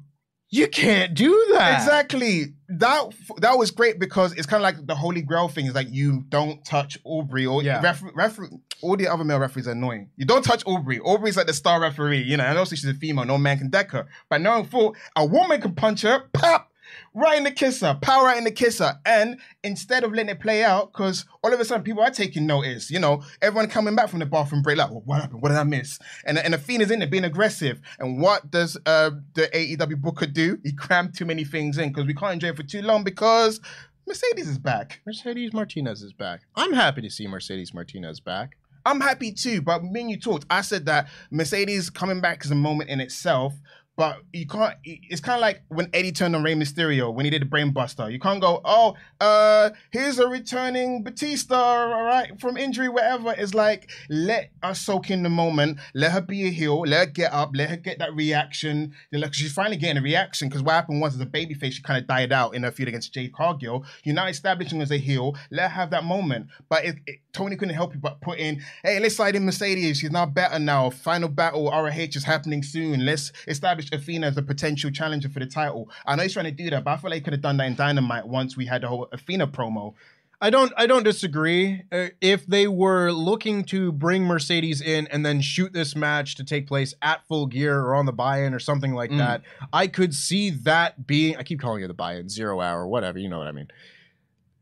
You 0.52 0.66
can't 0.66 1.14
do 1.14 1.46
that. 1.52 1.80
Exactly. 1.80 2.54
That 2.68 3.14
that 3.36 3.56
was 3.56 3.70
great 3.70 4.00
because 4.00 4.32
it's 4.32 4.46
kind 4.46 4.60
of 4.60 4.64
like 4.64 4.84
the 4.84 4.96
holy 4.96 5.22
grail 5.22 5.46
thing. 5.46 5.66
Is 5.66 5.74
like 5.76 5.86
you 5.92 6.24
don't 6.28 6.64
touch 6.64 6.98
Aubrey 7.04 7.46
or 7.46 7.62
Yeah. 7.62 7.80
refer, 7.80 8.10
refer, 8.16 8.48
all 8.82 8.96
the 8.96 9.06
other 9.06 9.22
male 9.22 9.38
referees 9.38 9.68
are 9.68 9.72
annoying. 9.72 10.10
You 10.16 10.24
don't 10.26 10.44
touch 10.44 10.64
Aubrey. 10.66 10.98
Aubrey's 10.98 11.36
like 11.36 11.46
the 11.46 11.52
star 11.54 11.80
referee, 11.80 12.22
you 12.22 12.36
know, 12.36 12.42
and 12.42 12.58
also 12.58 12.74
she's 12.74 12.88
a 12.88 12.94
female. 12.94 13.24
No 13.26 13.38
man 13.38 13.58
can 13.58 13.70
deck 13.70 13.92
her. 13.92 14.08
But 14.28 14.40
no 14.40 14.64
thought 14.64 14.96
a 15.14 15.24
woman 15.24 15.60
can 15.60 15.72
punch 15.76 16.02
her, 16.02 16.24
pop, 16.32 16.69
right 17.14 17.38
in 17.38 17.44
the 17.44 17.50
kisser, 17.50 17.96
power 18.00 18.24
right 18.24 18.38
in 18.38 18.44
the 18.44 18.50
kisser. 18.50 18.94
And 19.04 19.38
instead 19.62 20.04
of 20.04 20.12
letting 20.12 20.30
it 20.30 20.40
play 20.40 20.64
out, 20.64 20.92
because 20.92 21.24
all 21.42 21.52
of 21.52 21.60
a 21.60 21.64
sudden 21.64 21.82
people 21.82 22.02
are 22.02 22.10
taking 22.10 22.46
notice, 22.46 22.90
you 22.90 22.98
know, 22.98 23.22
everyone 23.42 23.68
coming 23.68 23.96
back 23.96 24.08
from 24.08 24.20
the 24.20 24.26
bathroom 24.26 24.62
break, 24.62 24.78
like, 24.78 24.90
well, 24.90 25.02
what 25.04 25.20
happened? 25.20 25.42
What 25.42 25.48
did 25.48 25.58
I 25.58 25.64
miss? 25.64 25.98
And 26.24 26.38
and 26.38 26.54
Athena's 26.54 26.90
in 26.90 27.00
there 27.00 27.08
being 27.08 27.24
aggressive. 27.24 27.80
And 27.98 28.20
what 28.20 28.50
does 28.50 28.76
uh, 28.86 29.10
the 29.34 29.48
AEW 29.54 30.00
Booker 30.00 30.26
do? 30.26 30.58
He 30.62 30.72
crammed 30.72 31.16
too 31.16 31.24
many 31.24 31.44
things 31.44 31.78
in 31.78 31.88
because 31.88 32.06
we 32.06 32.14
can't 32.14 32.34
enjoy 32.34 32.48
it 32.48 32.56
for 32.56 32.62
too 32.62 32.82
long 32.82 33.04
because 33.04 33.60
Mercedes 34.06 34.48
is 34.48 34.58
back. 34.58 35.00
Mercedes 35.06 35.52
Martinez 35.52 36.02
is 36.02 36.12
back. 36.12 36.42
I'm 36.56 36.72
happy 36.72 37.02
to 37.02 37.10
see 37.10 37.26
Mercedes 37.26 37.74
Martinez 37.74 38.20
back. 38.20 38.56
I'm 38.86 39.00
happy 39.00 39.32
too, 39.32 39.60
but 39.60 39.82
and 39.82 40.10
you 40.10 40.18
talked. 40.18 40.46
I 40.48 40.62
said 40.62 40.86
that 40.86 41.08
Mercedes 41.30 41.90
coming 41.90 42.20
back 42.20 42.44
is 42.44 42.50
a 42.50 42.54
moment 42.54 42.88
in 42.88 43.00
itself, 43.00 43.54
but 44.00 44.22
you 44.32 44.46
can't. 44.46 44.78
It's 44.82 45.20
kind 45.20 45.34
of 45.34 45.42
like 45.42 45.60
when 45.68 45.90
Eddie 45.92 46.10
turned 46.10 46.34
on 46.34 46.42
Rey 46.42 46.54
Mysterio 46.54 47.12
when 47.12 47.26
he 47.26 47.30
did 47.30 47.42
the 47.42 47.46
Brainbuster. 47.46 48.10
You 48.10 48.18
can't 48.18 48.40
go, 48.40 48.62
oh, 48.64 48.94
uh, 49.20 49.68
here's 49.90 50.18
a 50.18 50.26
returning 50.26 51.02
Batista, 51.02 51.54
all 51.54 52.04
right, 52.04 52.40
from 52.40 52.56
injury, 52.56 52.88
whatever. 52.88 53.34
It's 53.36 53.52
like 53.52 53.90
let 54.08 54.52
us 54.62 54.80
soak 54.80 55.10
in 55.10 55.22
the 55.22 55.28
moment. 55.28 55.80
Let 55.92 56.12
her 56.12 56.22
be 56.22 56.46
a 56.46 56.50
heel. 56.50 56.80
Let 56.80 57.00
her 57.00 57.12
get 57.12 57.34
up. 57.34 57.50
Let 57.52 57.68
her 57.68 57.76
get 57.76 57.98
that 57.98 58.14
reaction. 58.14 58.94
Like 59.12 59.34
she's 59.34 59.52
finally 59.52 59.76
getting 59.76 59.98
a 59.98 60.02
reaction 60.02 60.48
because 60.48 60.62
what 60.62 60.72
happened 60.72 61.02
was 61.02 61.14
as 61.14 61.20
a 61.20 61.26
babyface, 61.26 61.72
she 61.72 61.82
kind 61.82 62.00
of 62.00 62.06
died 62.06 62.32
out 62.32 62.54
in 62.54 62.62
her 62.62 62.70
feud 62.70 62.88
against 62.88 63.12
Jade 63.12 63.34
Cargill. 63.34 63.84
You're 64.02 64.14
now 64.14 64.28
establishing 64.28 64.80
as 64.80 64.90
a 64.90 64.96
heel. 64.96 65.36
Let 65.50 65.64
her 65.64 65.76
have 65.76 65.90
that 65.90 66.04
moment. 66.04 66.46
But 66.70 66.86
it, 66.86 66.96
it, 67.06 67.16
Tony 67.34 67.56
couldn't 67.56 67.74
help 67.74 67.92
you 67.92 68.00
but 68.00 68.22
put 68.22 68.38
in, 68.38 68.62
hey, 68.82 68.98
let's 68.98 69.16
slide 69.16 69.36
in 69.36 69.44
Mercedes. 69.44 69.98
She's 69.98 70.10
now 70.10 70.24
better 70.24 70.58
now. 70.58 70.88
Final 70.88 71.28
battle 71.28 71.70
ROH 71.70 71.90
is 71.90 72.24
happening 72.24 72.62
soon. 72.62 73.04
Let's 73.04 73.30
establish 73.46 73.89
Athena 73.92 74.26
as 74.28 74.36
a 74.36 74.42
potential 74.42 74.90
challenger 74.90 75.28
for 75.28 75.40
the 75.40 75.46
title. 75.46 75.90
I 76.06 76.16
know 76.16 76.22
he's 76.22 76.32
trying 76.32 76.44
to 76.46 76.50
do 76.50 76.70
that, 76.70 76.84
but 76.84 76.90
I 76.92 76.96
feel 76.96 77.10
like 77.10 77.18
he 77.18 77.22
could 77.22 77.32
have 77.32 77.42
done 77.42 77.56
that 77.58 77.66
in 77.66 77.74
Dynamite 77.74 78.26
once 78.26 78.56
we 78.56 78.66
had 78.66 78.82
the 78.82 78.88
whole 78.88 79.08
Athena 79.12 79.46
promo. 79.48 79.94
I 80.42 80.48
don't 80.48 80.72
I 80.76 80.86
don't 80.86 81.02
disagree. 81.02 81.82
Uh, 81.92 82.06
if 82.22 82.46
they 82.46 82.66
were 82.66 83.12
looking 83.12 83.62
to 83.64 83.92
bring 83.92 84.24
Mercedes 84.24 84.80
in 84.80 85.06
and 85.08 85.24
then 85.26 85.42
shoot 85.42 85.74
this 85.74 85.94
match 85.94 86.34
to 86.36 86.44
take 86.44 86.66
place 86.66 86.94
at 87.02 87.26
full 87.28 87.46
gear 87.46 87.78
or 87.80 87.94
on 87.94 88.06
the 88.06 88.12
buy-in 88.12 88.54
or 88.54 88.58
something 88.58 88.94
like 88.94 89.10
Mm. 89.10 89.18
that, 89.18 89.42
I 89.70 89.86
could 89.86 90.14
see 90.14 90.48
that 90.48 91.06
being 91.06 91.36
I 91.36 91.42
keep 91.42 91.60
calling 91.60 91.84
it 91.84 91.88
the 91.88 91.94
buy-in, 91.94 92.30
zero 92.30 92.60
hour, 92.62 92.86
whatever, 92.86 93.18
you 93.18 93.28
know 93.28 93.36
what 93.38 93.48
I 93.48 93.52
mean. 93.52 93.68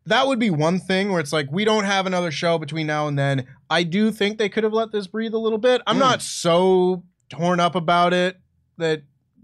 That 0.06 0.26
would 0.26 0.38
be 0.38 0.50
one 0.50 0.78
thing 0.80 1.10
where 1.12 1.20
it's 1.20 1.32
like 1.32 1.52
we 1.52 1.64
don't 1.64 1.84
have 1.84 2.06
another 2.06 2.30
show 2.32 2.58
between 2.58 2.86
now 2.86 3.06
and 3.08 3.18
then. 3.18 3.46
I 3.70 3.82
do 3.82 4.10
think 4.10 4.38
they 4.38 4.48
could 4.48 4.64
have 4.64 4.72
let 4.72 4.90
this 4.90 5.06
breathe 5.06 5.34
a 5.34 5.38
little 5.38 5.58
bit. 5.58 5.82
I'm 5.86 5.96
Mm. 5.96 6.00
not 6.00 6.22
so 6.22 7.04
torn 7.28 7.60
up 7.60 7.74
about 7.74 8.12
it 8.14 8.40
that 8.78 9.02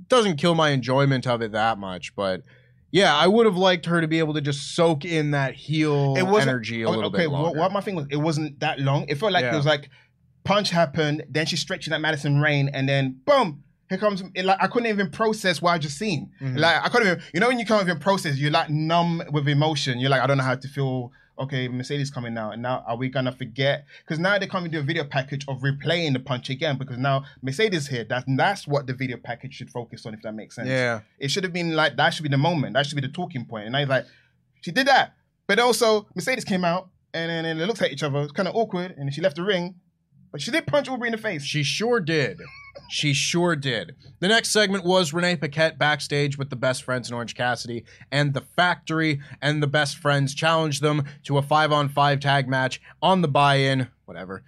doesn't 0.09 0.37
kill 0.37 0.55
my 0.55 0.71
enjoyment 0.71 1.27
of 1.27 1.43
it 1.43 1.53
that 1.53 1.79
much, 1.79 2.15
but 2.15 2.43
yeah, 2.91 3.15
I 3.17 3.27
would 3.27 3.47
have 3.47 3.57
liked 3.57 3.87
her 3.87 4.01
to 4.01 4.07
be 4.07 4.19
able 4.21 4.35
to 4.35 4.41
just 4.41 4.75
soak 4.77 5.05
in 5.05 5.33
that 5.33 5.55
heel 5.55 6.15
it 6.17 6.23
energy 6.43 6.83
a 6.83 6.89
little 6.91 7.07
okay, 7.07 7.19
bit 7.23 7.31
what- 7.31 7.43
longer. 7.43 7.59
What, 7.59 7.73
my 7.73 7.81
thing 7.81 7.97
was, 7.97 8.07
it 8.11 8.17
wasn't 8.17 8.61
that 8.61 8.79
long. 8.79 9.07
It 9.09 9.17
felt 9.17 9.33
like 9.33 9.43
Yeah. 9.43 9.55
it 9.55 9.57
was 9.57 9.67
like 9.67 9.91
punch 10.45 10.71
happened, 10.71 11.25
then 11.29 11.47
she's 11.47 11.61
stretching 11.61 11.91
that 11.93 12.01
Madison 12.01 12.41
Rayne, 12.41 12.69
and 12.69 12.89
then 12.89 13.21
boom. 13.25 13.63
Here 13.89 13.99
comes 13.99 14.23
it 14.35 14.45
like 14.45 14.59
I 14.63 14.67
couldn't 14.67 14.89
even 14.89 15.11
process 15.11 15.61
what 15.61 15.73
I 15.73 15.79
just 15.79 15.99
seen. 15.99 16.31
Mhm. 16.41 16.59
Like 16.59 16.85
I 16.85 16.89
couldn't 16.89 17.07
even, 17.09 17.23
you 17.35 17.41
know, 17.41 17.49
when 17.49 17.59
you 17.59 17.67
can't 17.67 17.83
even 17.83 17.99
process, 17.99 18.37
you're 18.37 18.51
like 18.51 18.71
numb 18.71 19.23
with 19.31 19.47
emotion. 19.49 19.99
You're 20.01 20.11
like, 20.11 20.23
I 20.23 20.27
don't 20.27 20.39
know 20.39 20.45
how 20.45 20.55
to 20.55 20.69
feel. 20.69 21.11
Okay, 21.37 21.67
Mercedes 21.67 22.11
coming 22.11 22.33
now, 22.33 22.53
and 22.53 22.63
now 22.63 22.85
are 22.87 22.97
we 22.97 23.09
gonna 23.09 23.33
forget? 23.33 23.87
Because 24.05 24.21
now 24.21 24.39
they 24.39 24.47
can't 24.47 24.63
even 24.63 24.71
do 24.71 24.79
a 24.79 24.83
video 24.83 25.05
package 25.05 25.45
of 25.49 25.63
replaying 25.63 26.13
the 26.13 26.21
punch 26.21 26.49
again. 26.49 26.79
Because 26.79 26.97
now 26.97 27.25
Mercedes 27.43 27.89
here. 27.89 28.05
That's 28.05 28.25
that's 28.37 28.69
what 28.69 28.87
the 28.87 28.95
video 28.95 29.17
package 29.17 29.55
should 29.55 29.71
focus 29.71 30.07
on, 30.07 30.15
if 30.15 30.23
that 30.23 30.33
makes 30.33 30.55
sense. 30.55 30.69
Yeah. 30.69 31.01
It 31.19 31.31
should 31.31 31.43
have 31.43 31.53
been 31.53 31.75
like 31.75 31.97
that 31.97 32.11
should 32.15 32.23
be 32.23 32.29
the 32.29 32.39
moment. 32.39 32.75
That 32.75 32.87
should 32.87 32.95
be 32.95 33.07
the 33.07 33.13
talking 33.13 33.47
point. 33.47 33.67
And 33.67 33.77
I 33.77 33.81
was 33.81 33.89
like, 33.89 34.07
she 34.61 34.71
did 34.71 34.87
that. 34.87 35.15
But 35.47 35.59
also 35.59 36.07
Mercedes 36.15 36.45
came 36.45 36.65
out 36.65 36.89
and 37.13 37.31
then 37.31 37.45
and 37.45 37.61
they 37.61 37.67
looked 37.67 37.83
at 37.83 37.91
each 37.91 38.03
other. 38.03 38.23
It's 38.23 38.33
kind 38.33 38.49
of 38.49 38.55
awkward. 38.55 38.95
And 38.97 39.13
she 39.13 39.21
left 39.21 39.37
the 39.37 39.43
ring. 39.43 39.75
But 40.35 40.43
she 40.43 40.51
did 40.51 40.67
punch 40.67 40.89
Aubrey 40.89 41.07
in 41.07 41.13
the 41.13 41.19
face. 41.19 41.45
She 41.45 41.63
sure 41.63 42.01
did. 42.01 42.41
She 42.91 43.15
sure 43.15 43.55
did. 43.55 43.95
The 44.19 44.27
next 44.27 44.51
segment 44.51 44.85
was 44.85 45.13
Renee 45.13 45.37
Paquette 45.37 45.79
backstage 45.79 46.37
with 46.37 46.51
the 46.51 46.57
best 46.57 46.83
friends 46.83 47.09
in 47.09 47.15
Orange 47.15 47.37
Cassidy 47.37 47.85
and 48.11 48.35
the 48.35 48.41
factory, 48.41 49.21
and 49.41 49.63
the 49.63 49.69
best 49.69 49.97
friends 49.97 50.35
challenged 50.35 50.83
them 50.83 51.05
to 51.23 51.39
a 51.39 51.43
five 51.43 51.71
on 51.71 51.89
five 51.89 52.19
tag 52.19 52.49
match 52.49 52.83
on 53.01 53.23
the 53.23 53.29
buy 53.29 53.59
in, 53.59 53.87
whatever. 54.07 54.43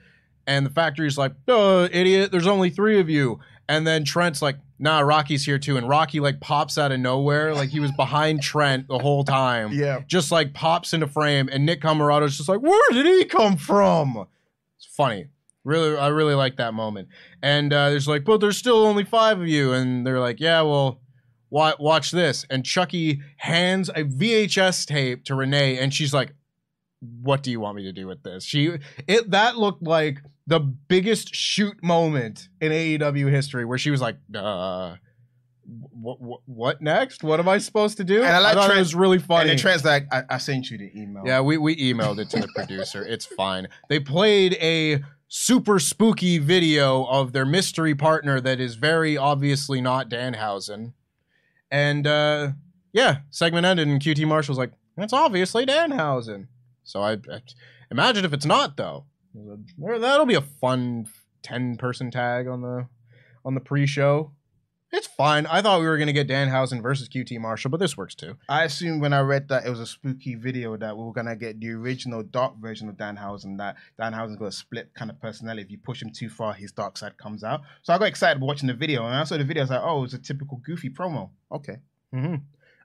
And 0.45 0.66
the 0.66 0.70
factory's 0.70 1.16
like, 1.16 1.34
"Oh, 1.47 1.84
idiot! 1.93 2.32
There's 2.32 2.49
only 2.49 2.70
three 2.70 2.99
of 2.99 3.09
you." 3.09 3.39
And 3.68 3.87
then 3.87 4.05
Trent's 4.05 4.43
like, 4.43 4.59
"Nah, 4.80 4.99
Rocky's 5.03 5.47
here 5.47 5.61
too." 5.61 5.76
And 5.76 5.89
Rocky 5.89 6.18
like 6.18 6.41
pops 6.41 6.78
out 6.78 6.91
of 6.91 6.99
nowhere, 6.99 7.55
like 7.55 7.68
he 7.68 7.78
was 7.78 7.93
behind 7.93 8.43
Trent 8.43 8.89
the 8.89 8.99
whole 8.99 9.22
time. 9.22 9.70
Yeah. 9.72 10.01
just 10.09 10.32
like 10.32 10.53
pops 10.53 10.93
into 10.93 11.07
frame, 11.07 11.49
and 11.53 11.64
Nick 11.64 11.80
Comoroto's 11.80 12.37
just 12.37 12.49
like, 12.49 12.61
"Where 12.61 12.91
did 12.91 13.07
he 13.07 13.24
come 13.24 13.57
from?" 13.57 14.26
It's 14.78 14.87
funny. 14.87 15.28
Really, 15.66 15.98
I 15.98 16.06
really 16.08 16.34
like 16.34 16.58
that 16.58 16.74
moment. 16.74 17.08
And 17.42 17.72
uh, 17.72 17.90
there's 17.90 18.06
like, 18.06 18.24
but 18.24 18.40
there's 18.40 18.56
still 18.56 18.86
only 18.86 19.02
five 19.02 19.40
of 19.40 19.48
you, 19.48 19.72
and 19.72 20.06
they're 20.06 20.20
like, 20.20 20.38
yeah, 20.38 20.62
well, 20.62 21.00
wa- 21.50 21.74
watch 21.80 22.12
this. 22.12 22.46
And 22.48 22.64
Chucky 22.64 23.20
hands 23.38 23.88
a 23.88 24.04
VHS 24.04 24.86
tape 24.86 25.24
to 25.24 25.34
Renee, 25.34 25.76
and 25.78 25.92
she's 25.92 26.14
like, 26.14 26.34
what 27.00 27.42
do 27.42 27.50
you 27.50 27.58
want 27.58 27.76
me 27.76 27.82
to 27.82 27.92
do 27.92 28.06
with 28.06 28.22
this? 28.22 28.44
She 28.44 28.78
it 29.08 29.30
that 29.32 29.58
looked 29.58 29.82
like 29.82 30.18
the 30.46 30.60
biggest 30.60 31.34
shoot 31.34 31.82
moment 31.82 32.48
in 32.60 32.70
AEW 32.70 33.28
history, 33.28 33.64
where 33.64 33.76
she 33.78 33.90
was 33.90 34.00
like, 34.00 34.18
uh. 34.36 34.94
What, 35.68 36.20
what, 36.20 36.40
what 36.46 36.80
next? 36.80 37.24
What 37.24 37.40
am 37.40 37.48
I 37.48 37.58
supposed 37.58 37.96
to 37.96 38.04
do? 38.04 38.22
And 38.22 38.28
I 38.28 38.38
like 38.38 38.54
thought 38.54 38.70
it 38.70 38.78
was 38.78 38.94
really 38.94 39.18
funny. 39.18 39.50
And 39.50 39.58
Trent's 39.58 39.84
like, 39.84 40.06
I, 40.12 40.22
I 40.30 40.38
sent 40.38 40.70
you 40.70 40.78
the 40.78 40.92
email. 40.96 41.24
Yeah, 41.26 41.40
we, 41.40 41.58
we 41.58 41.74
emailed 41.74 42.20
it 42.20 42.30
to 42.30 42.38
the 42.38 42.46
producer. 42.54 43.04
It's 43.04 43.26
fine. 43.26 43.66
They 43.88 43.98
played 43.98 44.52
a 44.60 45.02
super 45.28 45.78
spooky 45.78 46.38
video 46.38 47.04
of 47.04 47.32
their 47.32 47.46
mystery 47.46 47.94
partner 47.94 48.40
that 48.40 48.60
is 48.60 48.76
very 48.76 49.16
obviously 49.16 49.80
not 49.80 50.08
Danhausen. 50.08 50.92
And 51.70 52.06
uh, 52.06 52.52
yeah, 52.92 53.18
segment 53.30 53.66
ended, 53.66 53.88
and 53.88 54.00
QT 54.00 54.26
Marshall's 54.26 54.58
like, 54.58 54.72
that's 54.96 55.12
obviously 55.12 55.66
Danhausen. 55.66 56.46
So 56.84 57.02
I, 57.02 57.12
I 57.12 57.42
imagine 57.90 58.24
if 58.24 58.32
it's 58.32 58.46
not 58.46 58.76
though. 58.76 59.06
That'll 59.78 60.26
be 60.26 60.34
a 60.34 60.40
fun 60.40 61.06
ten 61.42 61.76
person 61.76 62.10
tag 62.10 62.46
on 62.46 62.62
the 62.62 62.88
on 63.44 63.54
the 63.54 63.60
pre-show. 63.60 64.32
It's 64.97 65.07
fine. 65.07 65.44
I 65.44 65.61
thought 65.61 65.80
we 65.80 65.86
were 65.86 65.99
gonna 65.99 66.14
get 66.14 66.26
Danhausen 66.26 66.80
versus 66.80 67.07
QT 67.07 67.38
Marshall, 67.38 67.70
but 67.70 67.80
this 67.80 67.99
works 67.99 68.14
too. 68.14 68.38
I 68.49 68.64
assumed 68.64 69.03
when 69.03 69.12
I 69.12 69.20
read 69.20 69.47
that 69.49 69.66
it 69.66 69.68
was 69.68 69.78
a 69.78 69.84
spooky 69.84 70.36
video 70.36 70.74
that 70.78 70.97
we 70.97 71.05
were 71.05 71.12
gonna 71.12 71.36
get 71.36 71.61
the 71.61 71.70
original 71.72 72.22
dark 72.22 72.57
version 72.57 72.88
of 72.88 72.97
Danhausen. 72.97 73.59
That 73.59 73.76
Danhausen's 74.01 74.36
got 74.36 74.47
a 74.47 74.53
split 74.53 74.94
kind 74.94 75.11
of 75.11 75.20
personality. 75.20 75.61
If 75.61 75.70
you 75.70 75.76
push 75.76 76.01
him 76.01 76.12
too 76.12 76.30
far, 76.30 76.55
his 76.55 76.72
dark 76.72 76.97
side 76.97 77.18
comes 77.18 77.44
out. 77.44 77.61
So 77.82 77.92
I 77.92 77.99
got 77.99 78.07
excited 78.09 78.40
watching 78.40 78.68
the 78.68 78.72
video, 78.74 79.05
and 79.05 79.14
I 79.14 79.24
saw 79.24 79.36
the 79.36 79.44
video. 79.44 79.61
I 79.61 79.64
was 79.64 79.70
like, 79.70 79.82
oh, 79.84 80.05
it's 80.05 80.14
a 80.14 80.18
typical 80.18 80.62
goofy 80.64 80.88
promo. 80.88 81.28
Okay. 81.53 81.76
hmm 82.14 82.36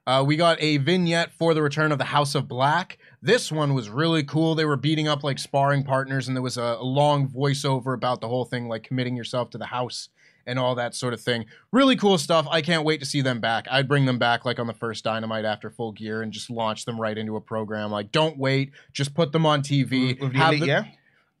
Uh, 0.06 0.22
we 0.26 0.36
got 0.36 0.60
a 0.62 0.76
vignette 0.76 1.32
for 1.32 1.54
the 1.54 1.62
return 1.62 1.92
of 1.92 1.98
the 1.98 2.04
House 2.04 2.34
of 2.34 2.46
Black. 2.46 2.98
This 3.22 3.50
one 3.50 3.72
was 3.72 3.88
really 3.88 4.22
cool. 4.22 4.54
They 4.54 4.66
were 4.66 4.76
beating 4.76 5.08
up 5.08 5.24
like 5.24 5.38
sparring 5.38 5.82
partners, 5.82 6.28
and 6.28 6.36
there 6.36 6.42
was 6.42 6.58
a, 6.58 6.76
a 6.78 6.84
long 6.84 7.26
voiceover 7.26 7.94
about 7.94 8.20
the 8.20 8.28
whole 8.28 8.44
thing, 8.44 8.68
like 8.68 8.82
committing 8.82 9.16
yourself 9.16 9.48
to 9.50 9.58
the 9.58 9.66
house 9.66 10.10
and 10.46 10.58
all 10.58 10.74
that 10.74 10.94
sort 10.94 11.14
of 11.14 11.20
thing. 11.20 11.46
Really 11.72 11.96
cool 11.96 12.18
stuff. 12.18 12.46
I 12.50 12.62
can't 12.62 12.84
wait 12.84 13.00
to 13.00 13.06
see 13.06 13.20
them 13.20 13.40
back. 13.40 13.66
I'd 13.70 13.88
bring 13.88 14.06
them 14.06 14.18
back 14.18 14.44
like 14.44 14.58
on 14.58 14.66
the 14.66 14.74
first 14.74 15.04
Dynamite 15.04 15.44
after 15.44 15.70
Full 15.70 15.92
Gear 15.92 16.22
and 16.22 16.32
just 16.32 16.50
launch 16.50 16.84
them 16.84 17.00
right 17.00 17.16
into 17.16 17.36
a 17.36 17.40
program. 17.40 17.90
Like, 17.90 18.12
don't 18.12 18.38
wait, 18.38 18.72
just 18.92 19.14
put 19.14 19.32
them 19.32 19.46
on 19.46 19.62
TV. 19.62 20.20
With 20.20 20.32
the 20.32 20.38
Have 20.38 20.48
elite, 20.50 20.60
the- 20.60 20.66
yeah. 20.66 20.84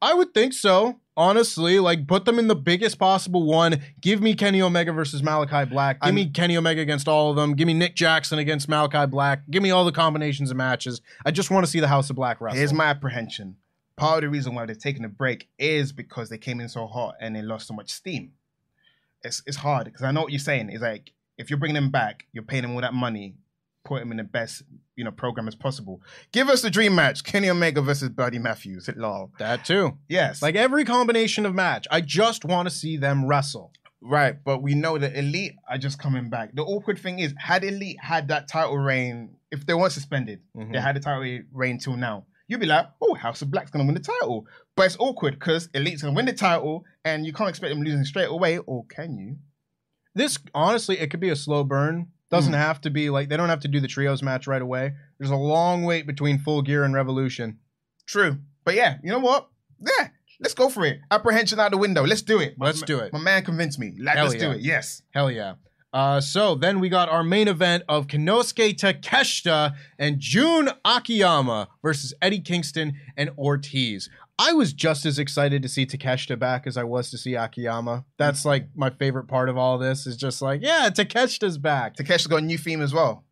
I 0.00 0.14
would 0.14 0.34
think 0.34 0.52
so. 0.52 0.98
Honestly, 1.16 1.78
like 1.78 2.06
put 2.08 2.24
them 2.24 2.38
in 2.38 2.48
the 2.48 2.56
biggest 2.56 2.98
possible 2.98 3.44
one. 3.44 3.82
Give 4.00 4.20
me 4.22 4.34
Kenny 4.34 4.62
Omega 4.62 4.92
versus 4.92 5.22
Malachi 5.22 5.68
Black. 5.70 6.00
Give 6.00 6.06
I'm- 6.06 6.14
me 6.14 6.26
Kenny 6.30 6.56
Omega 6.56 6.80
against 6.80 7.06
all 7.06 7.30
of 7.30 7.36
them. 7.36 7.54
Give 7.54 7.66
me 7.66 7.74
Nick 7.74 7.94
Jackson 7.94 8.38
against 8.38 8.68
Malachi 8.68 9.06
Black. 9.06 9.42
Give 9.50 9.62
me 9.62 9.70
all 9.70 9.84
the 9.84 9.92
combinations 9.92 10.50
of 10.50 10.56
matches. 10.56 11.00
I 11.24 11.30
just 11.30 11.50
want 11.50 11.64
to 11.66 11.70
see 11.70 11.80
the 11.80 11.88
House 11.88 12.08
of 12.10 12.16
Black 12.16 12.40
wrestle. 12.40 12.58
Here's 12.58 12.72
my 12.72 12.86
apprehension. 12.86 13.56
Part 13.96 14.16
of 14.16 14.22
the 14.22 14.28
reason 14.30 14.54
why 14.54 14.64
they're 14.64 14.74
taking 14.74 15.04
a 15.04 15.08
break 15.08 15.48
is 15.58 15.92
because 15.92 16.30
they 16.30 16.38
came 16.38 16.60
in 16.60 16.68
so 16.70 16.86
hot 16.86 17.14
and 17.20 17.36
they 17.36 17.42
lost 17.42 17.68
so 17.68 17.74
much 17.74 17.90
steam. 17.90 18.32
It's 19.24 19.42
it's 19.46 19.56
hard 19.58 19.84
because 19.86 20.02
I 20.02 20.10
know 20.10 20.22
what 20.22 20.32
you're 20.32 20.38
saying. 20.38 20.70
It's 20.70 20.82
like 20.82 21.12
if 21.38 21.50
you're 21.50 21.58
bringing 21.58 21.76
him 21.76 21.90
back, 21.90 22.24
you're 22.32 22.44
paying 22.44 22.64
him 22.64 22.74
all 22.74 22.80
that 22.80 22.94
money, 22.94 23.36
put 23.84 24.02
him 24.02 24.10
in 24.10 24.16
the 24.18 24.24
best 24.24 24.62
you 24.96 25.04
know 25.04 25.10
program 25.10 25.48
as 25.48 25.54
possible. 25.54 26.00
Give 26.32 26.48
us 26.48 26.62
the 26.62 26.70
dream 26.70 26.94
match: 26.94 27.24
Kenny 27.24 27.48
Omega 27.48 27.80
versus 27.82 28.08
Buddy 28.10 28.38
Matthews 28.38 28.88
at 28.88 28.96
Law. 28.96 29.30
that 29.38 29.64
too. 29.64 29.98
Yes, 30.08 30.42
Like 30.42 30.54
every 30.56 30.84
combination 30.84 31.46
of 31.46 31.54
match. 31.54 31.86
I 31.90 32.00
just 32.00 32.44
want 32.44 32.68
to 32.68 32.74
see 32.74 32.96
them 32.96 33.26
wrestle. 33.26 33.72
right, 34.04 34.36
but 34.44 34.60
we 34.62 34.74
know 34.74 34.98
that 34.98 35.16
Elite 35.16 35.54
are 35.70 35.78
just 35.78 35.98
coming 35.98 36.28
back. 36.28 36.50
The 36.54 36.62
awkward 36.64 36.98
thing 36.98 37.20
is, 37.20 37.32
had 37.38 37.62
Elite 37.62 37.98
had 38.00 38.26
that 38.28 38.48
title 38.48 38.76
reign, 38.76 39.36
if 39.52 39.64
they 39.64 39.74
weren't 39.74 39.92
suspended, 39.92 40.40
Mhm. 40.56 40.72
they 40.72 40.80
had 40.80 40.96
the 40.96 41.00
title 41.00 41.38
reign 41.52 41.78
till 41.78 41.96
now. 41.96 42.26
You'd 42.48 42.60
be 42.60 42.66
like, 42.66 42.86
oh, 43.00 43.14
House 43.14 43.42
of 43.42 43.50
Black's 43.50 43.70
gonna 43.70 43.84
win 43.84 43.94
the 43.94 44.00
title. 44.00 44.46
But 44.76 44.86
it's 44.86 44.96
awkward 44.98 45.34
because 45.38 45.68
Elite's 45.74 46.02
gonna 46.02 46.14
win 46.14 46.26
the 46.26 46.32
title 46.32 46.84
and 47.04 47.24
you 47.26 47.32
can't 47.32 47.48
expect 47.50 47.74
them 47.74 47.82
losing 47.82 48.04
straight 48.04 48.28
away, 48.28 48.58
or 48.58 48.84
can 48.86 49.16
you? 49.16 49.36
This 50.14 50.38
honestly, 50.54 50.98
it 50.98 51.10
could 51.10 51.20
be 51.20 51.30
a 51.30 51.36
slow 51.36 51.64
burn. 51.64 52.08
Doesn't 52.30 52.52
hmm. 52.52 52.58
have 52.58 52.80
to 52.82 52.90
be 52.90 53.10
like 53.10 53.28
they 53.28 53.36
don't 53.36 53.50
have 53.50 53.60
to 53.60 53.68
do 53.68 53.80
the 53.80 53.88
trios 53.88 54.22
match 54.22 54.46
right 54.46 54.62
away. 54.62 54.92
There's 55.18 55.30
a 55.30 55.36
long 55.36 55.84
wait 55.84 56.06
between 56.06 56.38
Full 56.38 56.62
Gear 56.62 56.84
and 56.84 56.94
Revolution. 56.94 57.58
True. 58.06 58.38
But 58.64 58.74
yeah, 58.74 58.98
you 59.02 59.10
know 59.10 59.18
what? 59.18 59.48
Yeah, 59.80 60.08
let's 60.40 60.54
go 60.54 60.68
for 60.68 60.84
it. 60.86 61.00
Apprehension 61.10 61.60
out 61.60 61.72
the 61.72 61.78
window. 61.78 62.04
Let's 62.04 62.22
do 62.22 62.38
it. 62.40 62.56
My- 62.56 62.66
Let's 62.66 62.82
do 62.82 63.00
it. 63.00 63.12
My 63.12 63.18
man 63.18 63.44
convinced 63.44 63.78
me. 63.78 63.94
Like, 63.98 64.16
let's 64.16 64.34
do 64.34 64.52
it. 64.52 64.60
Yes. 64.60 65.02
Hell 65.10 65.30
yeah. 65.30 65.54
Uh, 65.92 66.20
so 66.20 66.54
then 66.54 66.80
we 66.80 66.88
got 66.88 67.08
our 67.08 67.22
main 67.22 67.48
event 67.48 67.84
of 67.88 68.06
Kinosuke 68.06 68.74
Takeshita 68.76 69.74
and 69.98 70.18
Jun 70.18 70.70
Akiyama 70.84 71.68
versus 71.82 72.14
Eddie 72.22 72.40
Kingston 72.40 72.94
and 73.16 73.30
Ortiz. 73.36 74.08
I 74.38 74.54
was 74.54 74.72
just 74.72 75.04
as 75.04 75.18
excited 75.18 75.62
to 75.62 75.68
see 75.68 75.84
Takeshita 75.84 76.38
back 76.38 76.66
as 76.66 76.76
I 76.76 76.84
was 76.84 77.10
to 77.10 77.18
see 77.18 77.34
Akiyama. 77.34 78.04
That's 78.16 78.44
like 78.44 78.68
my 78.74 78.90
favorite 78.90 79.28
part 79.28 79.48
of 79.48 79.58
all 79.58 79.76
this 79.78 80.06
is 80.06 80.16
just 80.16 80.40
like, 80.40 80.62
yeah, 80.62 80.88
Takeshita's 80.90 81.58
back. 81.58 81.96
Takeshi's 81.96 82.26
got 82.26 82.38
a 82.38 82.44
new 82.46 82.58
theme 82.58 82.80
as 82.80 82.94
well. 82.94 83.24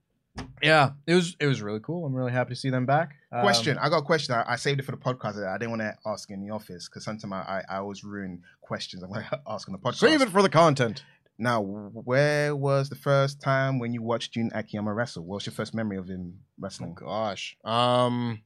Yeah, 0.63 0.91
it 1.07 1.15
was 1.15 1.37
it 1.41 1.47
was 1.47 1.61
really 1.61 1.81
cool. 1.81 2.07
I'm 2.07 2.15
really 2.15 2.31
happy 2.31 2.51
to 2.55 2.61
see 2.61 2.71
them 2.71 2.87
back. 2.87 3.17
Um, 3.33 3.43
Question. 3.43 3.79
I 3.79 3.89
got 3.89 3.99
a 3.99 4.03
question. 4.03 4.35
I, 4.35 4.53
I 4.53 4.57
saved 4.57 4.79
it 4.79 4.85
for 4.85 4.93
the 4.93 4.99
podcast. 4.99 5.45
I 5.45 5.59
didn't 5.59 5.71
want 5.71 5.83
to 5.83 5.95
ask 6.07 6.31
in 6.31 6.41
the 6.41 6.51
office 6.53 6.89
because 6.89 7.05
sometimes 7.05 7.33
I, 7.33 7.63
I, 7.69 7.75
I 7.75 7.79
always 7.79 8.05
ruin 8.05 8.43
questions. 8.61 9.03
I'm 9.03 9.11
going 9.11 9.25
to 9.31 9.41
ask 9.49 9.69
on 9.69 9.73
the 9.73 9.79
podcast. 9.79 9.97
Save 9.97 10.23
it 10.23 10.29
for 10.29 10.43
the 10.43 10.49
content. 10.49 11.03
Now, 11.41 11.63
where 11.63 12.55
was 12.55 12.91
the 12.91 12.97
first 12.97 13.41
time 13.41 13.79
when 13.79 13.93
you 13.95 14.03
watched 14.03 14.35
Jun 14.35 14.51
Akiyama 14.55 14.93
wrestle? 14.93 15.25
What 15.25 15.37
was 15.37 15.47
your 15.47 15.55
first 15.55 15.75
memory 15.75 15.97
of 15.97 16.09
him 16.09 16.41
Oh 16.41 16.45
wrestling? 16.61 16.95
gosh. 16.95 17.57
Um 17.65 18.43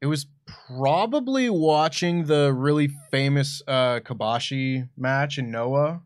it 0.00 0.06
was 0.06 0.26
probably 0.68 1.48
watching 1.48 2.24
the 2.26 2.52
really 2.52 2.88
famous 3.10 3.62
uh 3.66 4.00
Kobashi 4.00 4.88
match 4.96 5.38
in 5.38 5.50
Noah. 5.50 6.02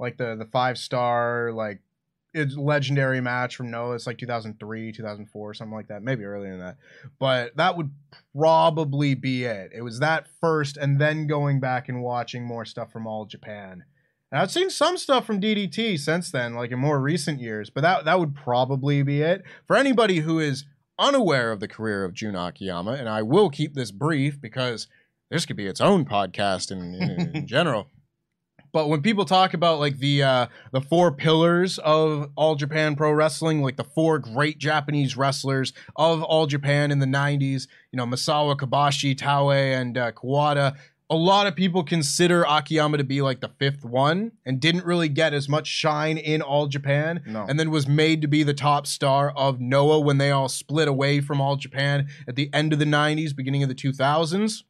Like 0.00 0.16
the 0.16 0.34
the 0.36 0.46
five 0.46 0.78
star 0.78 1.52
like 1.52 1.80
it's 2.34 2.56
legendary 2.56 3.20
match 3.20 3.56
from 3.56 3.70
Noah. 3.70 3.94
It's 3.96 4.06
like 4.06 4.18
2003, 4.18 4.92
2004, 4.92 5.54
something 5.54 5.74
like 5.74 5.88
that. 5.88 6.02
Maybe 6.02 6.24
earlier 6.24 6.50
than 6.52 6.60
that. 6.60 6.76
But 7.18 7.56
that 7.56 7.76
would 7.76 7.90
probably 8.36 9.14
be 9.14 9.44
it. 9.44 9.72
It 9.74 9.82
was 9.82 9.98
that 10.00 10.28
first 10.40 10.76
and 10.76 11.00
then 11.00 11.26
going 11.26 11.58
back 11.60 11.88
and 11.88 12.02
watching 12.02 12.44
more 12.44 12.64
stuff 12.64 12.92
from 12.92 13.06
all 13.06 13.24
Japan. 13.24 13.84
And 14.30 14.40
I've 14.40 14.50
seen 14.50 14.68
some 14.68 14.98
stuff 14.98 15.24
from 15.24 15.40
DDT 15.40 15.98
since 15.98 16.30
then, 16.30 16.54
like 16.54 16.70
in 16.70 16.78
more 16.78 17.00
recent 17.00 17.40
years, 17.40 17.70
but 17.70 17.80
that 17.80 18.04
that 18.04 18.18
would 18.20 18.34
probably 18.34 19.02
be 19.02 19.22
it. 19.22 19.42
For 19.66 19.74
anybody 19.74 20.18
who 20.18 20.38
is 20.38 20.64
unaware 20.98 21.50
of 21.50 21.60
the 21.60 21.68
career 21.68 22.04
of 22.04 22.12
Jun 22.12 22.34
Akiyama, 22.34 22.92
and 22.92 23.08
I 23.08 23.22
will 23.22 23.48
keep 23.48 23.74
this 23.74 23.90
brief 23.90 24.40
because 24.40 24.86
this 25.30 25.46
could 25.46 25.56
be 25.56 25.66
its 25.66 25.80
own 25.80 26.04
podcast 26.04 26.70
in, 26.70 26.94
in, 26.94 27.36
in 27.36 27.46
general. 27.46 27.86
But 28.70 28.88
when 28.88 29.00
people 29.00 29.24
talk 29.24 29.54
about 29.54 29.80
like 29.80 29.98
the 29.98 30.22
uh, 30.22 30.46
the 30.72 30.80
four 30.80 31.10
pillars 31.10 31.78
of 31.78 32.30
All 32.36 32.54
Japan 32.54 32.96
Pro 32.96 33.12
Wrestling, 33.12 33.62
like 33.62 33.76
the 33.76 33.84
four 33.84 34.18
great 34.18 34.58
Japanese 34.58 35.16
wrestlers 35.16 35.72
of 35.96 36.22
All 36.22 36.46
Japan 36.46 36.90
in 36.90 36.98
the 36.98 37.06
'90s, 37.06 37.66
you 37.92 37.96
know 37.96 38.04
Misawa 38.04 38.56
Kobashi, 38.56 39.16
Taue, 39.16 39.74
and 39.74 39.96
uh, 39.96 40.12
Kawada. 40.12 40.76
A 41.10 41.16
lot 41.16 41.46
of 41.46 41.56
people 41.56 41.84
consider 41.84 42.44
Akiyama 42.46 42.98
to 42.98 43.04
be 43.04 43.22
like 43.22 43.40
the 43.40 43.48
fifth 43.58 43.82
one, 43.82 44.32
and 44.44 44.60
didn't 44.60 44.84
really 44.84 45.08
get 45.08 45.32
as 45.32 45.48
much 45.48 45.66
shine 45.66 46.18
in 46.18 46.42
All 46.42 46.66
Japan 46.66 47.22
No. 47.26 47.46
and 47.48 47.58
then 47.58 47.70
was 47.70 47.88
made 47.88 48.20
to 48.22 48.28
be 48.28 48.42
the 48.42 48.52
top 48.52 48.86
star 48.86 49.30
of 49.34 49.58
Noah 49.58 50.00
when 50.00 50.18
they 50.18 50.30
all 50.30 50.48
split 50.50 50.86
away 50.86 51.20
from 51.22 51.40
All 51.40 51.56
Japan 51.56 52.08
at 52.28 52.36
the 52.36 52.50
end 52.52 52.74
of 52.74 52.78
the 52.78 52.84
90s, 52.84 53.34
beginning 53.34 53.62
of 53.62 53.70
the 53.70 53.74
2000s. 53.74 54.64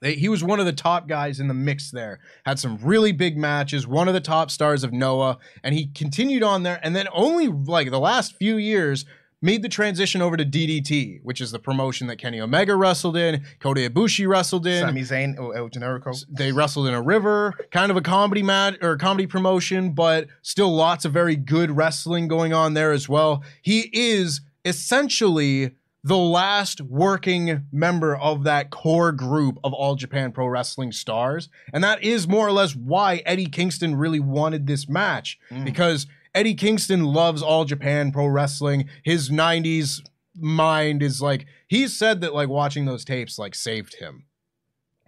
They, 0.00 0.14
he 0.16 0.28
was 0.28 0.42
one 0.42 0.58
of 0.58 0.66
the 0.66 0.72
top 0.72 1.06
guys 1.06 1.38
in 1.38 1.46
the 1.46 1.54
mix 1.54 1.92
there. 1.92 2.18
Had 2.44 2.58
some 2.58 2.76
really 2.82 3.12
big 3.12 3.36
matches, 3.36 3.86
one 3.86 4.08
of 4.08 4.14
the 4.14 4.20
top 4.20 4.50
stars 4.50 4.82
of 4.82 4.92
Noah, 4.92 5.38
and 5.62 5.76
he 5.76 5.86
continued 5.86 6.42
on 6.42 6.64
there. 6.64 6.80
And 6.82 6.96
then 6.96 7.06
only 7.12 7.46
like 7.46 7.88
the 7.92 8.00
last 8.00 8.34
few 8.34 8.56
years 8.56 9.04
made 9.42 9.62
the 9.62 9.68
transition 9.68 10.22
over 10.22 10.36
to 10.36 10.44
DDT, 10.44 11.20
which 11.22 11.40
is 11.40 11.50
the 11.50 11.58
promotion 11.58 12.06
that 12.06 12.16
Kenny 12.16 12.40
Omega 12.40 12.74
wrestled 12.76 13.16
in, 13.16 13.44
Kota 13.60 13.90
Ibushi 13.90 14.26
wrestled 14.26 14.66
in 14.66 14.80
Sami 14.80 15.02
Zayn 15.02 15.38
or 15.38 15.54
El 15.54 15.68
Generico? 15.68 16.24
they 16.30 16.52
wrestled 16.52 16.86
in 16.86 16.94
a 16.94 17.02
river, 17.02 17.52
kind 17.70 17.90
of 17.90 17.96
a 17.96 18.00
comedy 18.00 18.42
match 18.42 18.76
or 18.80 18.96
comedy 18.96 19.26
promotion, 19.26 19.92
but 19.92 20.28
still 20.40 20.74
lots 20.74 21.04
of 21.04 21.12
very 21.12 21.36
good 21.36 21.72
wrestling 21.72 22.28
going 22.28 22.52
on 22.52 22.74
there 22.74 22.92
as 22.92 23.08
well. 23.08 23.42
He 23.60 23.90
is 23.92 24.40
essentially 24.64 25.72
the 26.04 26.16
last 26.16 26.80
working 26.80 27.64
member 27.70 28.16
of 28.16 28.44
that 28.44 28.70
core 28.70 29.12
group 29.12 29.58
of 29.62 29.72
All 29.72 29.94
Japan 29.94 30.32
Pro 30.32 30.46
Wrestling 30.46 30.90
stars. 30.90 31.48
And 31.72 31.84
that 31.84 32.02
is 32.02 32.26
more 32.26 32.46
or 32.46 32.52
less 32.52 32.74
why 32.74 33.22
Eddie 33.24 33.46
Kingston 33.46 33.94
really 33.94 34.18
wanted 34.18 34.66
this 34.66 34.88
match 34.88 35.38
mm. 35.50 35.64
because 35.64 36.06
Eddie 36.34 36.54
Kingston 36.54 37.04
loves 37.04 37.42
All 37.42 37.64
Japan 37.64 38.12
Pro 38.12 38.26
Wrestling. 38.26 38.88
His 39.04 39.30
90s 39.30 40.00
mind 40.34 41.02
is 41.02 41.20
like, 41.20 41.46
he 41.68 41.86
said 41.88 42.20
that 42.20 42.34
like 42.34 42.48
watching 42.48 42.84
those 42.84 43.04
tapes 43.04 43.38
like 43.38 43.54
saved 43.54 43.96
him. 43.96 44.24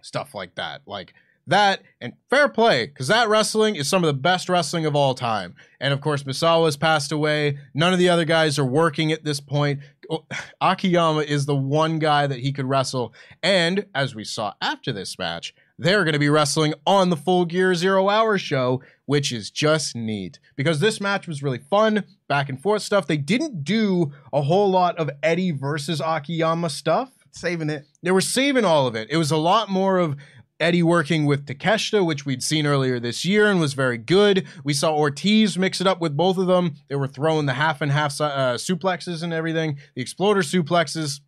Stuff 0.01 0.35
like 0.35 0.55
that. 0.55 0.81
Like, 0.85 1.13
that 1.47 1.81
and 2.01 2.13
fair 2.29 2.49
play 2.49 2.87
because 2.87 3.07
that 3.07 3.29
wrestling 3.29 3.75
is 3.75 3.87
some 3.87 4.03
of 4.03 4.07
the 4.07 4.19
best 4.19 4.49
wrestling 4.49 4.85
of 4.85 4.95
all 4.95 5.13
time 5.13 5.53
and 5.79 5.93
of 5.93 6.01
course 6.01 6.25
misawa's 6.25 6.75
passed 6.75 7.11
away 7.11 7.57
none 7.73 7.93
of 7.93 7.99
the 7.99 8.09
other 8.09 8.25
guys 8.25 8.57
are 8.57 8.65
working 8.65 9.11
at 9.11 9.23
this 9.23 9.39
point 9.39 9.79
oh, 10.09 10.25
akiyama 10.61 11.21
is 11.21 11.45
the 11.45 11.55
one 11.55 11.99
guy 11.99 12.25
that 12.25 12.39
he 12.39 12.51
could 12.51 12.65
wrestle 12.65 13.13
and 13.43 13.85
as 13.93 14.15
we 14.15 14.23
saw 14.23 14.53
after 14.61 14.91
this 14.91 15.19
match 15.19 15.53
they're 15.77 16.03
going 16.03 16.13
to 16.13 16.19
be 16.19 16.29
wrestling 16.29 16.73
on 16.85 17.09
the 17.09 17.17
full 17.17 17.45
gear 17.45 17.75
zero 17.75 18.09
hour 18.09 18.37
show 18.37 18.81
which 19.05 19.31
is 19.31 19.51
just 19.51 19.95
neat 19.95 20.39
because 20.55 20.79
this 20.79 21.01
match 21.01 21.27
was 21.27 21.43
really 21.43 21.59
fun 21.59 22.03
back 22.27 22.49
and 22.49 22.61
forth 22.61 22.81
stuff 22.81 23.07
they 23.07 23.17
didn't 23.17 23.63
do 23.63 24.11
a 24.33 24.41
whole 24.41 24.69
lot 24.69 24.97
of 24.97 25.09
eddie 25.21 25.51
versus 25.51 26.01
akiyama 26.01 26.69
stuff 26.69 27.11
Saving 27.31 27.69
it. 27.69 27.85
they 28.01 28.11
were 28.11 28.21
saving 28.21 28.63
all 28.63 28.87
of 28.87 28.95
it. 28.95 29.09
It 29.11 29.17
was 29.17 29.29
a 29.29 29.35
lot 29.35 29.69
more 29.69 29.97
of 29.97 30.15
Eddie 30.59 30.83
working 30.83 31.25
with 31.25 31.45
Takeshita, 31.45 32.05
which 32.05 32.25
we'd 32.25 32.41
seen 32.41 32.65
earlier 32.65 32.97
this 32.97 33.25
year 33.25 33.51
and 33.51 33.59
was 33.59 33.73
very 33.73 33.97
good. 33.97 34.47
We 34.63 34.73
saw 34.73 34.95
Ortiz 34.95 35.57
mix 35.57 35.81
it 35.81 35.87
up 35.87 35.99
with 35.99 36.15
both 36.15 36.37
of 36.37 36.47
them. 36.47 36.75
They 36.87 36.95
were 36.95 37.09
throwing 37.09 37.45
the 37.45 37.53
half 37.53 37.81
and 37.81 37.91
half 37.91 38.19
uh, 38.21 38.55
suplexes 38.55 39.21
and 39.21 39.33
everything, 39.33 39.77
the 39.95 40.01
exploder 40.01 40.41
suplexes. 40.41 41.19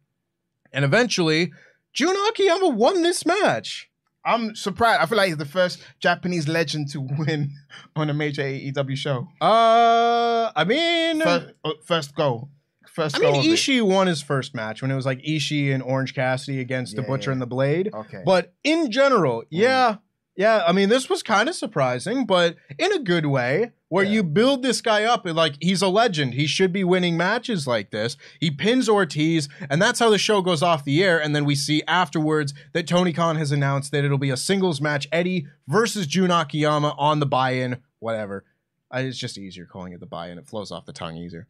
And 0.71 0.85
eventually, 0.85 1.51
Jun 1.91 2.15
Akiyama 2.29 2.69
won 2.69 3.01
this 3.01 3.25
match. 3.25 3.86
I'm 4.27 4.55
surprised. 4.55 5.01
I 5.01 5.05
feel 5.05 5.17
like 5.17 5.29
he's 5.29 5.37
the 5.37 5.45
first 5.45 5.79
Japanese 5.99 6.47
legend 6.47 6.89
to 6.91 7.01
win 7.01 7.51
on 7.95 8.09
a 8.09 8.13
major 8.13 8.43
AEW 8.43 8.97
show. 8.97 9.27
Uh, 9.39 10.51
I 10.55 10.65
mean, 10.65 11.21
First, 11.21 11.53
uh, 11.63 11.71
first 11.85 12.15
goal. 12.15 12.49
First 12.87 13.15
I 13.17 13.19
mean. 13.19 13.43
Ishii 13.43 13.81
won 13.83 14.07
his 14.07 14.21
first 14.21 14.53
match 14.53 14.81
when 14.81 14.91
it 14.91 14.95
was 14.95 15.05
like 15.05 15.21
Ishii 15.21 15.73
and 15.73 15.83
Orange 15.83 16.13
Cassidy 16.13 16.59
against 16.59 16.95
the 16.95 17.03
Butcher 17.03 17.29
yeah. 17.29 17.33
and 17.33 17.41
the 17.41 17.45
Blade. 17.45 17.91
Okay. 17.93 18.23
But 18.25 18.53
in 18.63 18.91
general, 18.91 19.43
yeah, 19.49 19.97
yeah. 20.37 20.63
I 20.65 20.71
mean, 20.71 20.87
this 20.87 21.09
was 21.09 21.21
kind 21.23 21.49
of 21.49 21.55
surprising, 21.55 22.25
but 22.25 22.55
in 22.79 22.93
a 22.93 22.99
good 22.99 23.25
way, 23.25 23.71
where 23.89 24.03
Yeah. 24.05 24.11
you 24.11 24.23
build 24.23 24.63
this 24.63 24.81
guy 24.81 25.03
up 25.03 25.25
and 25.25 25.35
like 25.35 25.55
he's 25.61 25.81
a 25.81 25.87
legend. 25.87 26.33
He 26.35 26.45
should 26.47 26.71
be 26.71 26.83
winning 26.83 27.17
matches 27.17 27.67
like 27.67 27.91
this. 27.91 28.15
He 28.39 28.51
pins 28.51 28.87
Ortiz, 28.87 29.49
and 29.69 29.81
that's 29.81 29.99
how 29.99 30.09
the 30.09 30.17
show 30.17 30.41
goes 30.41 30.61
off 30.63 30.83
the 30.85 31.03
air. 31.03 31.21
And 31.21 31.35
then 31.35 31.43
we 31.45 31.55
see 31.55 31.83
afterwards 31.87 32.53
that 32.73 32.87
Tony 32.87 33.11
Khan 33.13 33.35
has 33.37 33.51
announced 33.51 33.91
that 33.91 34.03
it'll 34.05 34.17
be 34.17 34.29
a 34.29 34.37
singles 34.37 34.79
match: 34.81 35.07
Eddie 35.11 35.47
versus 35.67 36.05
Jun 36.07 36.31
Akiyama 36.31 36.95
on 36.97 37.19
the 37.19 37.25
buy-in. 37.25 37.77
Whatever. 37.99 38.45
I, 38.91 39.01
it's 39.01 39.17
just 39.17 39.37
easier 39.37 39.65
calling 39.65 39.91
it 39.93 39.99
the 39.99 40.05
buy-in. 40.05 40.37
It 40.37 40.47
flows 40.47 40.71
off 40.71 40.85
the 40.85 40.93
tongue 40.93 41.17
easier. 41.17 41.47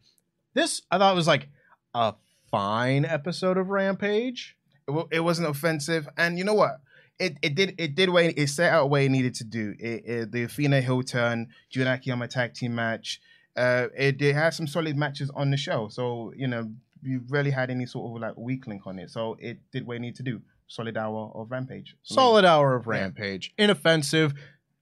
This 0.54 0.82
I 0.90 0.98
thought 0.98 1.14
was 1.14 1.26
like 1.28 1.48
a 1.94 2.14
fine 2.50 3.04
episode 3.04 3.58
of 3.58 3.68
Rampage. 3.68 4.56
It, 4.86 4.92
wa- 4.92 5.06
it 5.10 5.20
wasn't 5.20 5.48
offensive, 5.48 6.08
and 6.16 6.38
you 6.38 6.44
know 6.44 6.54
what? 6.54 6.80
It 7.18 7.36
it 7.42 7.54
did 7.54 7.74
it 7.78 7.94
did 7.94 8.10
what 8.10 8.24
it 8.24 8.48
set 8.48 8.72
out 8.72 8.90
what 8.90 9.02
it 9.02 9.08
needed 9.08 9.34
to 9.36 9.44
do. 9.44 9.74
It, 9.78 10.04
it, 10.06 10.32
the 10.32 10.44
Athena 10.44 10.80
heel 10.80 11.02
turn, 11.02 11.48
Jun 11.70 11.86
Akiyama 11.86 12.28
tag 12.28 12.54
team 12.54 12.74
match. 12.74 13.20
Uh, 13.56 13.88
it, 13.96 14.22
it 14.22 14.34
had 14.34 14.50
some 14.50 14.68
solid 14.68 14.96
matches 14.96 15.30
on 15.34 15.50
the 15.50 15.56
show, 15.56 15.88
so 15.88 16.32
you 16.36 16.46
know 16.46 16.70
you 17.02 17.22
really 17.28 17.50
had 17.50 17.70
any 17.70 17.86
sort 17.86 18.14
of 18.14 18.22
like 18.22 18.36
weak 18.36 18.66
link 18.66 18.86
on 18.86 18.98
it. 18.98 19.10
So 19.10 19.36
it 19.40 19.58
did 19.72 19.86
what 19.86 19.96
it 19.96 20.00
needed 20.00 20.16
to 20.16 20.22
do. 20.22 20.42
Solid 20.68 20.96
hour 20.96 21.32
of 21.34 21.50
Rampage. 21.50 21.96
Solid 22.02 22.44
hour 22.44 22.74
of 22.74 22.86
Rampage. 22.86 23.54
Inoffensive. 23.58 24.34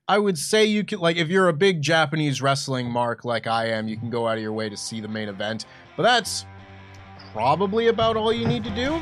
I 0.09 0.19
would 0.19 0.37
say 0.37 0.65
you 0.65 0.83
can 0.83 0.99
like 0.99 1.17
if 1.17 1.27
you're 1.29 1.49
a 1.49 1.53
big 1.53 1.81
Japanese 1.81 2.41
wrestling 2.41 2.89
mark 2.89 3.25
like 3.25 3.47
I 3.47 3.67
am, 3.67 3.87
you 3.87 3.97
can 3.97 4.09
go 4.09 4.27
out 4.27 4.37
of 4.37 4.43
your 4.43 4.53
way 4.53 4.69
to 4.69 4.77
see 4.77 5.01
the 5.01 5.07
main 5.07 5.27
event. 5.27 5.65
But 5.95 6.03
that's 6.03 6.45
probably 7.33 7.87
about 7.87 8.15
all 8.15 8.31
you 8.31 8.47
need 8.47 8.63
to 8.63 8.69
do. 8.69 9.01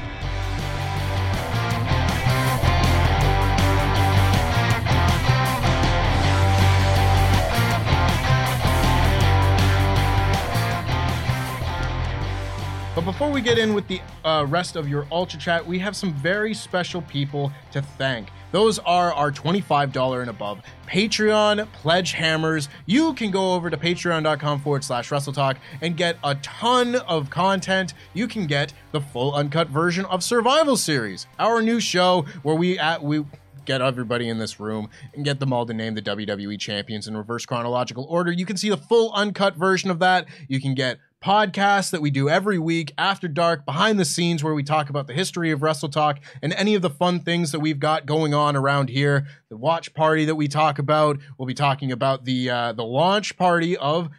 But 12.96 13.04
before 13.04 13.30
we 13.30 13.42
get 13.42 13.58
in 13.58 13.74
with 13.74 13.90
the 13.90 14.00
uh, 14.24 14.46
rest 14.48 14.78
of 14.78 14.88
your 14.88 15.06
Ultra 15.12 15.38
Chat, 15.38 15.68
we 15.68 15.78
have 15.80 15.98
some 15.98 16.14
very 16.14 16.54
special 16.54 17.02
people 17.02 17.52
to 17.74 17.82
thank. 17.82 18.30
Those 18.54 18.80
are 18.80 19.12
our 19.12 19.34
$25 19.34 20.22
and 20.22 20.30
above 20.30 20.62
Patreon 20.88 21.70
pledge 21.74 22.14
hammers. 22.14 22.70
You 22.86 23.14
can 23.14 23.32
go 23.32 23.54
over 23.54 23.70
to 23.70 23.76
patreon.com 23.76 24.62
forward 24.62 24.86
slash 24.86 25.10
WrestleTalk 25.10 25.58
and 25.82 25.98
get 25.98 26.18
a 26.24 26.36
ton 26.36 26.96
of 26.96 27.30
content. 27.30 27.96
You 28.14 28.30
can 28.30 28.48
get 28.48 28.72
the 28.94 29.02
full 29.02 29.36
uncut 29.36 29.68
version 29.68 30.06
of 30.06 30.24
Survival 30.24 30.78
Series, 30.78 31.28
our 31.38 31.62
new 31.62 31.82
show 31.82 32.26
where 32.44 32.56
we 32.56 32.80
at 32.80 33.04
we 33.04 33.26
get 33.66 33.82
everybody 33.82 34.30
in 34.30 34.38
this 34.38 34.60
room 34.60 34.90
and 35.14 35.26
get 35.26 35.40
them 35.42 35.52
all 35.52 35.66
to 35.66 35.74
name 35.74 35.96
the 35.96 36.02
WWE 36.02 36.58
champions 36.60 37.08
in 37.10 37.18
reverse 37.18 37.46
chronological 37.46 38.06
order. 38.10 38.32
You 38.32 38.46
can 38.46 38.56
see 38.56 38.70
the 38.70 38.78
full 38.78 39.12
uncut 39.14 39.58
version 39.58 39.90
of 39.90 40.00
that. 40.00 40.28
You 40.48 40.62
can 40.62 40.76
get 40.76 41.00
podcasts 41.26 41.90
that 41.90 42.04
we 42.04 42.12
do 42.12 42.30
every 42.30 42.60
week 42.60 42.94
after 43.00 43.28
dark 43.28 43.66
behind 43.66 44.00
the 44.00 44.06
scenes 44.06 44.44
where 44.44 44.54
we 44.54 44.62
talk 44.62 44.92
about 44.92 45.08
the 45.08 45.14
history 45.14 45.50
of 45.50 45.64
wrestle 45.64 45.90
talk 45.90 46.20
and 46.44 46.54
any 46.54 46.76
of 46.76 46.84
the 46.84 46.90
fun 46.90 47.20
things 47.20 47.52
that 47.52 47.60
we've 47.60 47.80
got 47.80 48.06
going 48.06 48.36
on 48.36 48.56
around 48.56 48.90
here. 48.90 49.26
The 49.50 49.58
watch 49.58 49.96
party 49.96 50.26
that 50.26 50.36
we 50.36 50.48
talk 50.48 50.78
about. 50.78 51.18
We'll 51.40 51.48
be 51.48 51.56
talking 51.56 51.92
about 51.92 52.26
the 52.26 52.52
uh, 52.52 52.74
the 52.74 52.84
launch 52.84 53.38
party 53.38 53.76
of 53.76 54.10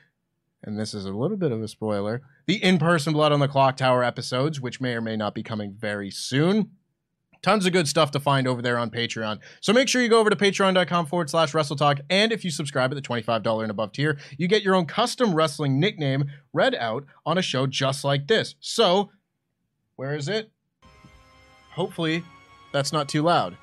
and 0.65 0.77
this 0.77 0.95
is 0.95 1.05
a 1.05 1.13
little 1.13 1.37
bit 1.37 1.53
of 1.53 1.63
a 1.63 1.69
spoiler 1.69 2.23
the 2.47 2.57
in-person 2.57 3.13
blood 3.13 3.31
on 3.31 3.39
the 3.39 3.47
clock 3.47 3.77
tower 3.77 4.03
episodes 4.03 4.61
which 4.61 4.81
may 4.81 4.95
or 4.95 5.01
may 5.01 5.17
not 5.17 5.35
be 5.35 5.43
coming 5.43 5.73
very 5.73 6.11
soon 6.11 6.71
Tons 7.47 7.65
of 7.65 7.73
good 7.73 7.87
stuff 7.87 8.11
to 8.11 8.19
find 8.19 8.49
over 8.49 8.61
there 8.61 8.77
on 8.77 8.91
Patreon. 8.91 9.39
So 9.61 9.73
make 9.73 9.87
sure 9.87 10.03
you 10.03 10.09
go 10.09 10.19
over 10.19 10.31
to 10.31 10.35
patreon.com 10.35 11.07
forward 11.07 11.31
slash 11.31 11.53
WrestleTalk. 11.53 12.01
And 12.11 12.33
if 12.33 12.45
you 12.45 12.51
subscribe 12.51 12.91
at 12.91 12.97
the 12.97 13.01
$25 13.01 13.63
and 13.63 13.71
above 13.71 13.93
tier, 13.93 14.19
you 14.37 14.49
get 14.49 14.65
your 14.65 14.75
own 14.75 14.85
custom 14.85 15.33
wrestling 15.33 15.79
nickname 15.79 16.25
read 16.53 16.75
out 16.75 17.05
on 17.25 17.39
a 17.39 17.43
show 17.43 17.69
just 17.69 18.03
like 18.03 18.27
this. 18.27 18.57
So, 18.59 19.13
where 19.95 20.17
is 20.17 20.29
it? 20.29 20.51
Hopefully, 21.71 22.25
that's 22.73 22.93
not 22.93 23.09
too 23.09 23.23
loud. 23.23 23.57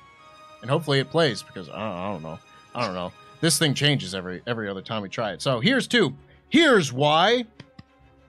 And 0.62 0.70
hopefully 0.70 0.98
it 0.98 1.10
plays 1.10 1.42
because 1.42 1.68
I 1.68 1.78
don't, 1.78 1.98
I 1.98 2.10
don't 2.10 2.22
know. 2.22 2.38
I 2.74 2.86
don't 2.86 2.94
know. 2.94 3.12
This 3.42 3.58
thing 3.58 3.74
changes 3.74 4.14
every 4.14 4.40
every 4.46 4.66
other 4.66 4.80
time 4.80 5.02
we 5.02 5.10
try 5.10 5.34
it. 5.34 5.42
So 5.42 5.60
here's 5.60 5.86
two. 5.86 6.16
Here's 6.48 6.90
why 6.90 7.44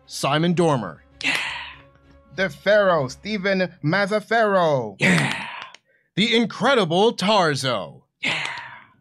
Simon 0.06 0.52
Dormer. 0.52 1.02
Yeah. 1.24 1.38
The 2.36 2.50
Pharaoh, 2.50 3.08
Stephen 3.08 3.72
Mazzaferro. 3.82 4.98
The 6.16 6.34
incredible 6.34 7.14
Tarzo. 7.14 8.04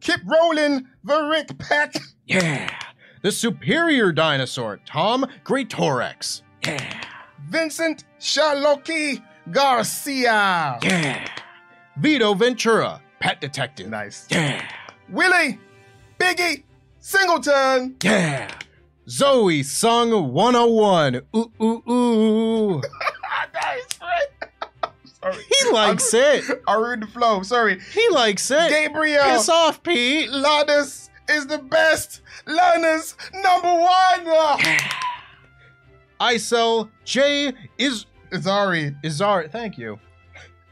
Keep 0.01 0.21
rolling 0.27 0.87
the 1.05 1.23
Rick 1.31 1.57
Pack. 1.59 1.95
Yeah. 2.27 2.77
The 3.23 3.31
superior 3.31 4.11
dinosaur, 4.11 4.81
Tom 4.85 5.25
Greatorex. 5.45 6.43
Yeah. 6.67 7.05
Vincent 7.49 8.05
Shaloki 8.19 9.23
Garcia. 9.53 10.78
Yeah. 10.82 11.28
Vito 11.99 12.35
Ventura, 12.35 13.01
pet 13.20 13.41
detective. 13.41 13.89
Nice. 13.89 14.27
Yeah. 14.31 14.66
Willie 15.09 15.61
Biggie 16.19 16.65
Singleton. 16.99 17.95
Yeah. 18.03 18.51
Zoe 19.09 19.62
Sung 19.62 20.32
101. 20.32 21.15
Ooh, 21.36 21.53
ooh, 21.62 21.82
ooh. 21.89 22.82
nice, 23.55 23.55
right? 23.55 23.94
Sorry. 25.25 25.45
He 25.49 25.71
likes 25.71 26.13
it. 26.13 26.63
I 26.67 26.75
ruined 26.75 27.03
the 27.03 27.07
flow. 27.07 27.43
Sorry. 27.43 27.81
He 27.93 28.09
likes 28.11 28.51
it. 28.51 28.69
Gabriel. 28.69 29.25
Piss 29.25 29.49
off, 29.49 29.83
Pete. 29.83 30.31
Lannis 30.31 31.09
is 31.31 31.47
the 31.47 31.59
best. 31.59 32.21
Lannis 32.47 33.17
number 33.33 33.73
one. 33.73 34.27
Isel 36.21 36.91
J 37.05 37.55
is 37.79 38.05
Izari. 38.33 38.95
Izari. 39.03 39.51
Thank 39.51 39.79
you. 39.79 39.99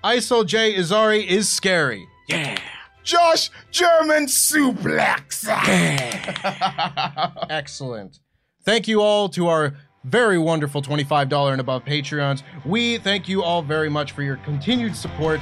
Isel 0.04 0.44
J 0.44 0.74
Izari 0.74 1.26
is 1.26 1.48
scary. 1.48 2.06
Yeah. 2.28 2.58
Josh 3.02 3.50
German 3.70 4.26
suplex. 4.26 5.48
Excellent. 7.50 8.20
Thank 8.64 8.86
you 8.86 9.00
all 9.00 9.28
to 9.30 9.48
our 9.48 9.74
very 10.04 10.38
wonderful 10.38 10.82
$25 10.82 11.52
and 11.52 11.60
above 11.60 11.84
Patreons. 11.84 12.42
We 12.64 12.98
thank 12.98 13.28
you 13.28 13.42
all 13.42 13.62
very 13.62 13.88
much 13.88 14.12
for 14.12 14.22
your 14.22 14.36
continued 14.38 14.96
support. 14.96 15.40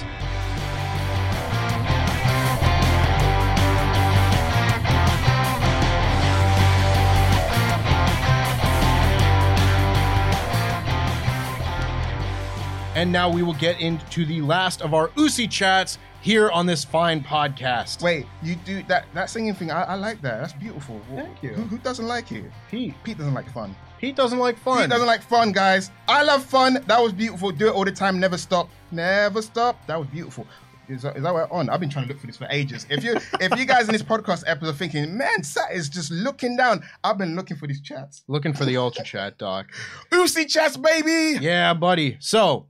And 12.96 13.10
now 13.10 13.30
we 13.30 13.42
will 13.42 13.54
get 13.54 13.80
into 13.80 14.26
the 14.26 14.42
last 14.42 14.82
of 14.82 14.92
our 14.92 15.10
Usi 15.16 15.48
chats 15.48 15.96
here 16.20 16.50
on 16.50 16.66
this 16.66 16.84
fine 16.84 17.22
podcast. 17.22 18.02
Wait, 18.02 18.26
you 18.42 18.56
do 18.56 18.82
that 18.88 19.06
that 19.14 19.30
singing 19.30 19.54
thing? 19.54 19.70
I, 19.70 19.84
I 19.84 19.94
like 19.94 20.20
that. 20.20 20.40
That's 20.40 20.52
beautiful. 20.52 21.00
Thank 21.14 21.42
you. 21.42 21.50
Who, 21.50 21.62
who 21.62 21.78
doesn't 21.78 22.06
like 22.06 22.30
it? 22.30 22.50
Pete. 22.70 22.94
Pete 23.02 23.16
doesn't 23.16 23.32
like 23.32 23.50
fun. 23.52 23.74
Pete 24.00 24.16
doesn't 24.16 24.38
like 24.38 24.58
fun. 24.58 24.80
He 24.80 24.86
doesn't 24.86 25.06
like 25.06 25.22
fun, 25.22 25.52
guys. 25.52 25.90
I 26.08 26.22
love 26.22 26.42
fun. 26.42 26.82
That 26.86 27.02
was 27.02 27.12
beautiful. 27.12 27.50
Do 27.52 27.68
it 27.68 27.74
all 27.74 27.84
the 27.84 27.92
time. 27.92 28.18
Never 28.18 28.38
stop. 28.38 28.70
Never 28.90 29.42
stop. 29.42 29.86
That 29.86 29.98
was 29.98 30.08
beautiful. 30.08 30.46
Is 30.88 31.02
that, 31.02 31.18
is 31.18 31.22
that 31.22 31.34
what 31.34 31.50
we're 31.50 31.56
on? 31.58 31.68
I've 31.68 31.80
been 31.80 31.90
trying 31.90 32.06
to 32.06 32.12
look 32.12 32.18
for 32.20 32.26
this 32.26 32.38
for 32.38 32.48
ages. 32.50 32.86
If 32.88 33.04
you 33.04 33.12
if 33.40 33.58
you 33.58 33.66
guys 33.66 33.88
in 33.88 33.92
this 33.92 34.02
podcast 34.02 34.44
episode 34.46 34.70
are 34.70 34.72
thinking, 34.72 35.18
man, 35.18 35.42
Sat 35.44 35.72
is 35.72 35.90
just 35.90 36.10
looking 36.10 36.56
down. 36.56 36.82
I've 37.04 37.18
been 37.18 37.36
looking 37.36 37.58
for 37.58 37.66
these 37.66 37.82
chats. 37.82 38.24
Looking 38.26 38.54
for 38.54 38.64
the 38.64 38.78
ultra 38.78 39.04
chat, 39.04 39.36
Doc. 39.36 39.66
Usi 40.12 40.46
chats, 40.46 40.78
baby. 40.78 41.38
Yeah, 41.44 41.74
buddy. 41.74 42.16
So 42.20 42.68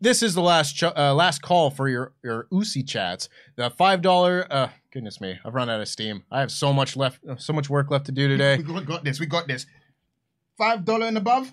this 0.00 0.22
is 0.22 0.32
the 0.34 0.40
last 0.40 0.72
ch- 0.72 0.84
uh, 0.84 1.14
last 1.14 1.42
call 1.42 1.70
for 1.70 1.86
your 1.88 2.14
your 2.24 2.46
Usi 2.50 2.82
chats. 2.82 3.28
The 3.56 3.68
five 3.68 4.00
dollar. 4.00 4.46
Uh, 4.50 4.68
goodness 4.90 5.20
me, 5.20 5.38
I've 5.44 5.54
run 5.54 5.68
out 5.68 5.82
of 5.82 5.86
steam. 5.88 6.24
I 6.32 6.40
have 6.40 6.50
so 6.50 6.72
much 6.72 6.96
left, 6.96 7.20
so 7.36 7.52
much 7.52 7.68
work 7.68 7.90
left 7.90 8.06
to 8.06 8.12
do 8.12 8.26
today. 8.36 8.56
We 8.56 8.80
got 8.80 9.04
this. 9.04 9.20
We 9.20 9.26
got 9.26 9.46
this. 9.46 9.66
Five 10.62 10.84
dollar 10.84 11.06
and 11.06 11.18
above. 11.18 11.52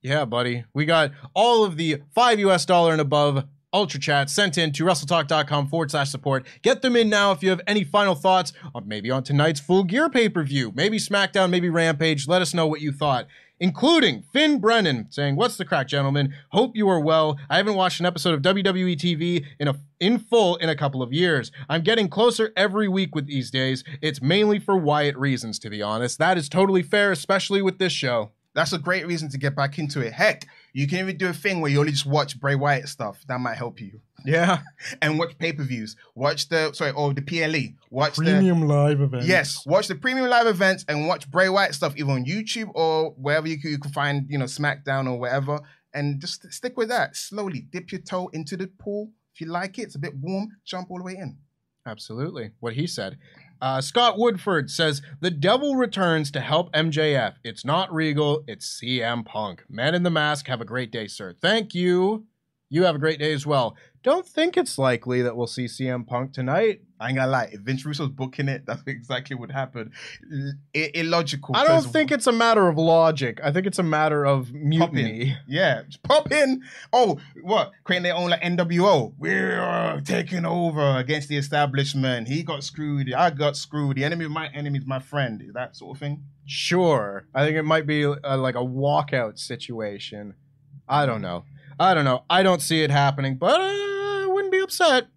Yeah, 0.00 0.24
buddy. 0.24 0.64
We 0.72 0.86
got 0.86 1.10
all 1.34 1.64
of 1.64 1.76
the 1.76 2.00
five 2.14 2.38
US 2.38 2.64
dollar 2.64 2.92
and 2.92 3.00
above 3.00 3.44
ultra 3.74 4.00
chats 4.00 4.32
sent 4.32 4.56
in 4.56 4.72
to 4.72 4.84
wrestletalk.com 4.84 5.68
forward 5.68 5.90
slash 5.90 6.08
support. 6.08 6.46
Get 6.62 6.80
them 6.80 6.96
in 6.96 7.10
now 7.10 7.32
if 7.32 7.42
you 7.42 7.50
have 7.50 7.60
any 7.66 7.84
final 7.84 8.14
thoughts 8.14 8.54
maybe 8.86 9.10
on 9.10 9.22
tonight's 9.22 9.60
full 9.60 9.84
gear 9.84 10.08
pay 10.08 10.30
per 10.30 10.42
view, 10.44 10.72
maybe 10.74 10.96
SmackDown, 10.96 11.50
maybe 11.50 11.68
Rampage. 11.68 12.26
Let 12.26 12.40
us 12.40 12.54
know 12.54 12.66
what 12.66 12.80
you 12.80 12.90
thought. 12.90 13.26
Including 13.60 14.22
Finn 14.32 14.60
Brennan 14.60 15.08
saying, 15.10 15.36
"What's 15.36 15.58
the 15.58 15.66
crack, 15.66 15.88
gentlemen? 15.88 16.32
Hope 16.50 16.74
you 16.74 16.88
are 16.88 17.00
well. 17.00 17.38
I 17.50 17.58
haven't 17.58 17.74
watched 17.74 18.00
an 18.00 18.06
episode 18.06 18.32
of 18.32 18.40
WWE 18.40 18.96
TV 18.96 19.44
in 19.58 19.68
a 19.68 19.74
in 20.00 20.20
full 20.20 20.56
in 20.56 20.70
a 20.70 20.76
couple 20.76 21.02
of 21.02 21.12
years. 21.12 21.50
I'm 21.68 21.82
getting 21.82 22.08
closer 22.08 22.52
every 22.56 22.88
week 22.88 23.14
with 23.14 23.26
these 23.26 23.50
days. 23.50 23.84
It's 24.00 24.22
mainly 24.22 24.58
for 24.58 24.76
Wyatt 24.78 25.18
reasons, 25.18 25.58
to 25.58 25.68
be 25.68 25.82
honest. 25.82 26.18
That 26.18 26.38
is 26.38 26.48
totally 26.48 26.82
fair, 26.82 27.12
especially 27.12 27.60
with 27.60 27.78
this 27.78 27.92
show. 27.92 28.30
That's 28.58 28.72
a 28.72 28.78
great 28.78 29.06
reason 29.06 29.28
to 29.28 29.38
get 29.38 29.54
back 29.54 29.78
into 29.78 30.00
it. 30.00 30.12
Heck, 30.12 30.44
you 30.72 30.88
can 30.88 30.98
even 30.98 31.16
do 31.16 31.28
a 31.28 31.32
thing 31.32 31.60
where 31.60 31.70
you 31.70 31.78
only 31.78 31.92
just 31.92 32.06
watch 32.06 32.40
Bray 32.40 32.56
Wyatt 32.56 32.88
stuff. 32.88 33.24
That 33.28 33.38
might 33.38 33.56
help 33.56 33.80
you. 33.80 34.00
Yeah, 34.24 34.62
And 35.00 35.16
watch 35.16 35.38
pay 35.38 35.52
per 35.52 35.62
views. 35.62 35.94
Watch 36.16 36.48
the 36.48 36.72
sorry, 36.72 36.90
or 36.90 37.14
the 37.14 37.22
PLE. 37.22 37.76
Watch 37.90 38.16
the 38.16 38.24
premium 38.24 38.66
live 38.66 39.00
event. 39.00 39.26
Yes, 39.26 39.64
watch 39.64 39.86
the 39.86 39.94
premium 39.94 40.28
live 40.28 40.48
events 40.48 40.84
and 40.88 41.06
watch 41.06 41.30
Bray 41.30 41.48
Wyatt 41.48 41.72
stuff 41.72 41.94
either 41.96 42.10
on 42.10 42.24
YouTube 42.24 42.72
or 42.74 43.12
wherever 43.12 43.46
you 43.46 43.60
can, 43.60 43.70
you 43.70 43.78
can 43.78 43.92
find, 43.92 44.26
you 44.28 44.38
know, 44.38 44.46
SmackDown 44.46 45.06
or 45.06 45.20
whatever. 45.20 45.60
And 45.94 46.20
just 46.20 46.52
stick 46.52 46.76
with 46.76 46.88
that. 46.88 47.14
Slowly 47.14 47.60
dip 47.60 47.92
your 47.92 48.00
toe 48.00 48.26
into 48.32 48.56
the 48.56 48.66
pool. 48.66 49.12
If 49.36 49.40
you 49.40 49.46
like 49.46 49.78
it, 49.78 49.82
it's 49.82 49.94
a 49.94 50.00
bit 50.00 50.16
warm, 50.16 50.48
jump 50.64 50.90
all 50.90 50.98
the 50.98 51.04
way 51.04 51.14
in. 51.16 51.38
Absolutely. 51.86 52.50
What 52.58 52.72
he 52.72 52.88
said. 52.88 53.18
Uh, 53.60 53.80
Scott 53.80 54.18
Woodford 54.18 54.70
says 54.70 55.02
the 55.20 55.30
devil 55.30 55.76
returns 55.76 56.30
to 56.32 56.40
help 56.40 56.72
MJF. 56.72 57.34
It's 57.44 57.64
not 57.64 57.92
Regal, 57.92 58.44
it's 58.46 58.80
CM 58.80 59.24
Punk. 59.24 59.64
Man 59.68 59.94
in 59.94 60.02
the 60.02 60.10
Mask, 60.10 60.46
have 60.48 60.60
a 60.60 60.64
great 60.64 60.92
day, 60.92 61.06
sir. 61.06 61.34
Thank 61.40 61.74
you. 61.74 62.26
You 62.70 62.84
have 62.84 62.94
a 62.94 62.98
great 62.98 63.18
day 63.18 63.32
as 63.32 63.46
well. 63.46 63.76
Don't 64.02 64.26
think 64.26 64.56
it's 64.56 64.78
likely 64.78 65.22
that 65.22 65.36
we'll 65.36 65.46
see 65.46 65.64
CM 65.64 66.06
Punk 66.06 66.32
tonight. 66.32 66.82
I 67.00 67.08
ain't 67.08 67.16
gonna 67.16 67.30
lie. 67.30 67.48
If 67.52 67.60
Vince 67.60 67.84
Russo's 67.84 68.10
booking 68.10 68.48
it, 68.48 68.64
that's 68.66 68.82
exactly 68.86 69.36
what 69.36 69.50
happened. 69.50 69.92
I- 70.74 70.90
illogical. 70.94 71.56
I 71.56 71.64
don't 71.66 71.82
think 71.84 72.12
it's 72.12 72.26
a 72.26 72.32
matter 72.32 72.68
of 72.68 72.76
logic. 72.76 73.40
I 73.42 73.52
think 73.52 73.66
it's 73.66 73.78
a 73.78 73.82
matter 73.82 74.24
of 74.26 74.52
mutiny. 74.52 75.36
Yeah, 75.46 75.82
just 75.84 76.02
pop 76.02 76.30
in. 76.30 76.62
Oh, 76.92 77.18
what? 77.42 77.72
Creating 77.84 78.04
their 78.04 78.14
own 78.16 78.30
like 78.30 78.42
NWO. 78.42 79.14
We're 79.18 80.00
taking 80.04 80.44
over 80.44 80.96
against 80.98 81.28
the 81.28 81.36
establishment. 81.38 82.28
He 82.28 82.42
got 82.42 82.62
screwed. 82.64 83.12
I 83.14 83.30
got 83.30 83.56
screwed. 83.56 83.96
The 83.96 84.04
enemy 84.04 84.26
of 84.26 84.30
my 84.30 84.48
enemy 84.48 84.78
is 84.78 84.86
my 84.86 84.98
friend. 85.00 85.42
That 85.54 85.74
sort 85.76 85.96
of 85.96 86.00
thing. 86.00 86.24
Sure. 86.44 87.26
I 87.34 87.44
think 87.44 87.56
it 87.56 87.64
might 87.64 87.86
be 87.86 88.04
uh 88.04 88.36
like 88.36 88.54
a 88.56 88.58
walkout 88.58 89.38
situation. 89.38 90.34
I 90.88 91.04
don't 91.06 91.20
know. 91.22 91.44
I 91.78 91.94
don't 91.94 92.04
know. 92.04 92.24
I 92.28 92.42
don't 92.42 92.62
see 92.62 92.82
it 92.82 92.90
happening, 92.90 93.36
but 93.36 93.60
I 93.60 94.26
wouldn't 94.26 94.52
be 94.52 94.60
upset. 94.60 95.08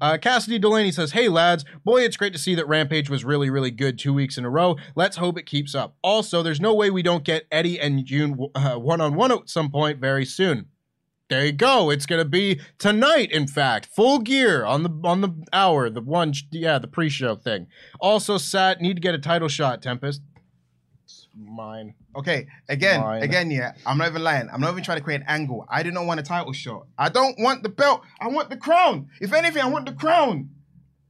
Uh, 0.00 0.16
Cassidy 0.16 0.58
Delaney 0.58 0.92
says, 0.92 1.12
Hey 1.12 1.28
lads, 1.28 1.64
boy, 1.84 2.02
it's 2.02 2.16
great 2.16 2.32
to 2.32 2.38
see 2.38 2.54
that 2.54 2.66
Rampage 2.66 3.10
was 3.10 3.24
really, 3.24 3.50
really 3.50 3.70
good 3.70 3.98
two 3.98 4.14
weeks 4.14 4.38
in 4.38 4.44
a 4.44 4.50
row. 4.50 4.76
Let's 4.94 5.18
hope 5.18 5.38
it 5.38 5.44
keeps 5.44 5.74
up. 5.74 5.94
Also, 6.02 6.42
there's 6.42 6.60
no 6.60 6.74
way 6.74 6.90
we 6.90 7.02
don't 7.02 7.24
get 7.24 7.46
Eddie 7.50 7.78
and 7.78 8.04
Jun 8.04 8.32
one 8.32 9.00
on 9.00 9.14
one 9.14 9.32
at 9.32 9.48
some 9.50 9.70
point 9.70 9.98
very 9.98 10.24
soon. 10.24 10.68
There 11.28 11.46
you 11.46 11.52
go. 11.52 11.90
It's 11.90 12.06
gonna 12.06 12.24
be 12.24 12.60
tonight, 12.78 13.30
in 13.30 13.46
fact, 13.46 13.86
full 13.86 14.18
gear 14.18 14.64
on 14.64 14.82
the 14.82 14.90
on 15.04 15.20
the 15.20 15.30
hour, 15.52 15.88
the 15.88 16.00
one, 16.00 16.32
yeah, 16.50 16.80
the 16.80 16.88
pre-show 16.88 17.36
thing. 17.36 17.68
Also, 18.00 18.36
Sat 18.36 18.80
need 18.80 18.94
to 18.94 19.00
get 19.00 19.14
a 19.14 19.18
title 19.18 19.46
shot. 19.46 19.80
Tempest, 19.80 20.22
mine. 21.46 21.94
Okay, 22.16 22.46
again, 22.68 23.00
Fine. 23.00 23.22
again, 23.22 23.50
yeah. 23.50 23.72
I'm 23.86 23.98
not 23.98 24.08
even 24.08 24.22
lying. 24.22 24.48
I'm 24.52 24.60
not 24.60 24.72
even 24.72 24.82
trying 24.84 24.98
to 24.98 25.04
create 25.04 25.20
an 25.20 25.26
angle. 25.28 25.66
I 25.68 25.82
do 25.82 25.90
not 25.90 26.06
want 26.06 26.20
a 26.20 26.22
title 26.22 26.52
shot. 26.52 26.86
I 26.98 27.08
don't 27.08 27.38
want 27.38 27.62
the 27.62 27.68
belt. 27.68 28.02
I 28.20 28.28
want 28.28 28.50
the 28.50 28.56
crown. 28.56 29.08
If 29.20 29.32
anything, 29.32 29.62
I 29.62 29.66
want 29.66 29.86
the 29.86 29.92
crown. 29.92 30.50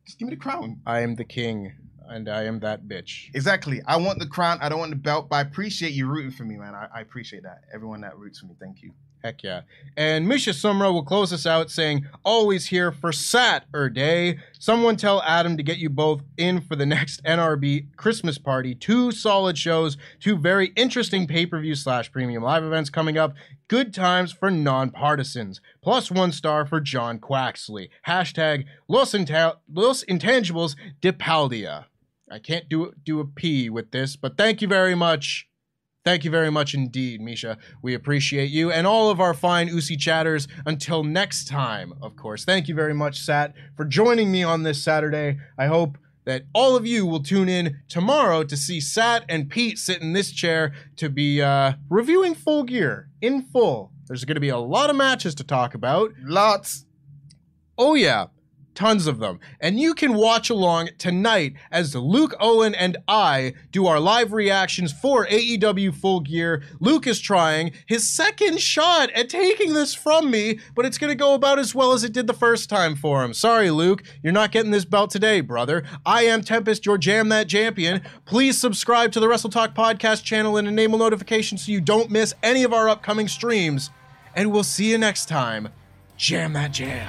Just 0.06 0.18
give 0.18 0.28
me 0.28 0.34
the 0.34 0.40
crown. 0.40 0.80
I 0.86 1.00
am 1.00 1.14
the 1.14 1.24
king, 1.24 1.72
and 2.08 2.28
I 2.28 2.44
am 2.44 2.60
that 2.60 2.84
bitch. 2.84 3.28
Exactly. 3.34 3.80
I 3.86 3.96
want 3.96 4.18
the 4.18 4.26
crown. 4.26 4.58
I 4.60 4.68
don't 4.68 4.78
want 4.78 4.90
the 4.90 4.96
belt, 4.96 5.28
but 5.28 5.36
I 5.36 5.40
appreciate 5.42 5.92
you 5.92 6.06
rooting 6.06 6.30
for 6.32 6.44
me, 6.44 6.56
man. 6.56 6.74
I, 6.74 6.88
I 6.94 7.00
appreciate 7.00 7.44
that. 7.44 7.62
Everyone 7.72 8.00
that 8.02 8.18
roots 8.18 8.40
for 8.40 8.46
me, 8.46 8.54
thank 8.60 8.82
you. 8.82 8.92
Heck 9.22 9.42
yeah. 9.42 9.62
And 9.96 10.26
Misha 10.26 10.50
Sumra 10.50 10.92
will 10.92 11.04
close 11.04 11.32
us 11.32 11.44
out 11.44 11.70
saying, 11.70 12.06
always 12.24 12.66
here 12.66 12.90
for 12.90 13.12
SAT 13.12 13.64
or 13.74 13.90
day." 13.90 14.38
Someone 14.58 14.96
tell 14.96 15.22
Adam 15.22 15.56
to 15.56 15.62
get 15.62 15.78
you 15.78 15.90
both 15.90 16.22
in 16.36 16.60
for 16.60 16.74
the 16.76 16.86
next 16.86 17.22
NRB 17.24 17.96
Christmas 17.96 18.38
party. 18.38 18.74
Two 18.74 19.12
solid 19.12 19.58
shows, 19.58 19.96
two 20.20 20.36
very 20.36 20.68
interesting 20.76 21.26
pay-per-view 21.26 21.74
slash 21.74 22.10
premium 22.10 22.42
live 22.42 22.64
events 22.64 22.90
coming 22.90 23.18
up. 23.18 23.34
Good 23.68 23.92
times 23.92 24.32
for 24.32 24.50
non-partisans. 24.50 25.60
Plus 25.82 26.10
one 26.10 26.32
star 26.32 26.66
for 26.66 26.80
John 26.80 27.18
Quaxly. 27.18 27.90
Hashtag 28.06 28.64
Los, 28.88 29.12
Inta- 29.12 29.58
Los 29.72 30.02
Intangibles 30.04 30.76
de. 31.00 31.12
I 32.30 32.38
can't 32.38 32.68
do 32.68 32.92
do 33.04 33.20
a 33.20 33.26
P 33.26 33.68
with 33.68 33.90
this, 33.90 34.16
but 34.16 34.36
thank 34.38 34.62
you 34.62 34.68
very 34.68 34.94
much. 34.94 35.49
Thank 36.02 36.24
you 36.24 36.30
very 36.30 36.50
much 36.50 36.72
indeed, 36.72 37.20
Misha. 37.20 37.58
We 37.82 37.92
appreciate 37.92 38.50
you 38.50 38.72
and 38.72 38.86
all 38.86 39.10
of 39.10 39.20
our 39.20 39.34
fine 39.34 39.68
Usi 39.68 39.96
chatters. 39.96 40.48
Until 40.64 41.04
next 41.04 41.46
time, 41.46 41.92
of 42.00 42.16
course. 42.16 42.44
Thank 42.44 42.68
you 42.68 42.74
very 42.74 42.94
much, 42.94 43.20
Sat, 43.20 43.54
for 43.76 43.84
joining 43.84 44.32
me 44.32 44.42
on 44.42 44.62
this 44.62 44.82
Saturday. 44.82 45.38
I 45.58 45.66
hope 45.66 45.98
that 46.24 46.44
all 46.54 46.74
of 46.74 46.86
you 46.86 47.04
will 47.04 47.22
tune 47.22 47.50
in 47.50 47.80
tomorrow 47.88 48.44
to 48.44 48.56
see 48.56 48.80
Sat 48.80 49.24
and 49.28 49.50
Pete 49.50 49.78
sit 49.78 50.00
in 50.00 50.14
this 50.14 50.32
chair 50.32 50.72
to 50.96 51.10
be 51.10 51.42
uh, 51.42 51.74
reviewing 51.90 52.34
full 52.34 52.62
gear 52.62 53.10
in 53.20 53.42
full. 53.42 53.92
There's 54.06 54.24
going 54.24 54.36
to 54.36 54.40
be 54.40 54.48
a 54.48 54.58
lot 54.58 54.88
of 54.90 54.96
matches 54.96 55.34
to 55.36 55.44
talk 55.44 55.74
about. 55.74 56.12
Lots. 56.22 56.86
Oh, 57.76 57.94
yeah. 57.94 58.26
Tons 58.74 59.06
of 59.06 59.18
them. 59.18 59.40
And 59.60 59.80
you 59.80 59.94
can 59.94 60.14
watch 60.14 60.48
along 60.48 60.90
tonight 60.96 61.54
as 61.70 61.94
Luke 61.94 62.34
Owen 62.38 62.74
and 62.74 62.96
I 63.08 63.54
do 63.72 63.86
our 63.86 63.98
live 63.98 64.32
reactions 64.32 64.92
for 64.92 65.26
AEW 65.26 65.94
Full 65.94 66.20
Gear. 66.20 66.62
Luke 66.78 67.06
is 67.06 67.20
trying 67.20 67.72
his 67.86 68.08
second 68.08 68.60
shot 68.60 69.10
at 69.10 69.28
taking 69.28 69.74
this 69.74 69.94
from 69.94 70.30
me, 70.30 70.60
but 70.74 70.86
it's 70.86 70.98
going 70.98 71.10
to 71.10 71.16
go 71.16 71.34
about 71.34 71.58
as 71.58 71.74
well 71.74 71.92
as 71.92 72.04
it 72.04 72.12
did 72.12 72.26
the 72.26 72.32
first 72.32 72.70
time 72.70 72.94
for 72.94 73.24
him. 73.24 73.34
Sorry, 73.34 73.70
Luke. 73.70 74.02
You're 74.22 74.32
not 74.32 74.52
getting 74.52 74.70
this 74.70 74.84
belt 74.84 75.10
today, 75.10 75.40
brother. 75.40 75.82
I 76.06 76.22
am 76.22 76.42
Tempest, 76.42 76.86
your 76.86 76.96
Jam 76.96 77.28
That 77.28 77.48
Champion. 77.48 78.02
Please 78.24 78.60
subscribe 78.60 79.12
to 79.12 79.20
the 79.20 79.28
Wrestle 79.28 79.50
Talk 79.50 79.74
podcast 79.74 80.22
channel 80.22 80.56
and 80.56 80.68
enable 80.68 80.98
notifications 80.98 81.66
so 81.66 81.72
you 81.72 81.80
don't 81.80 82.10
miss 82.10 82.34
any 82.42 82.62
of 82.62 82.72
our 82.72 82.88
upcoming 82.88 83.28
streams. 83.28 83.90
And 84.34 84.52
we'll 84.52 84.64
see 84.64 84.90
you 84.90 84.98
next 84.98 85.26
time. 85.26 85.68
Jam 86.16 86.52
that 86.52 86.72
jam. 86.72 87.08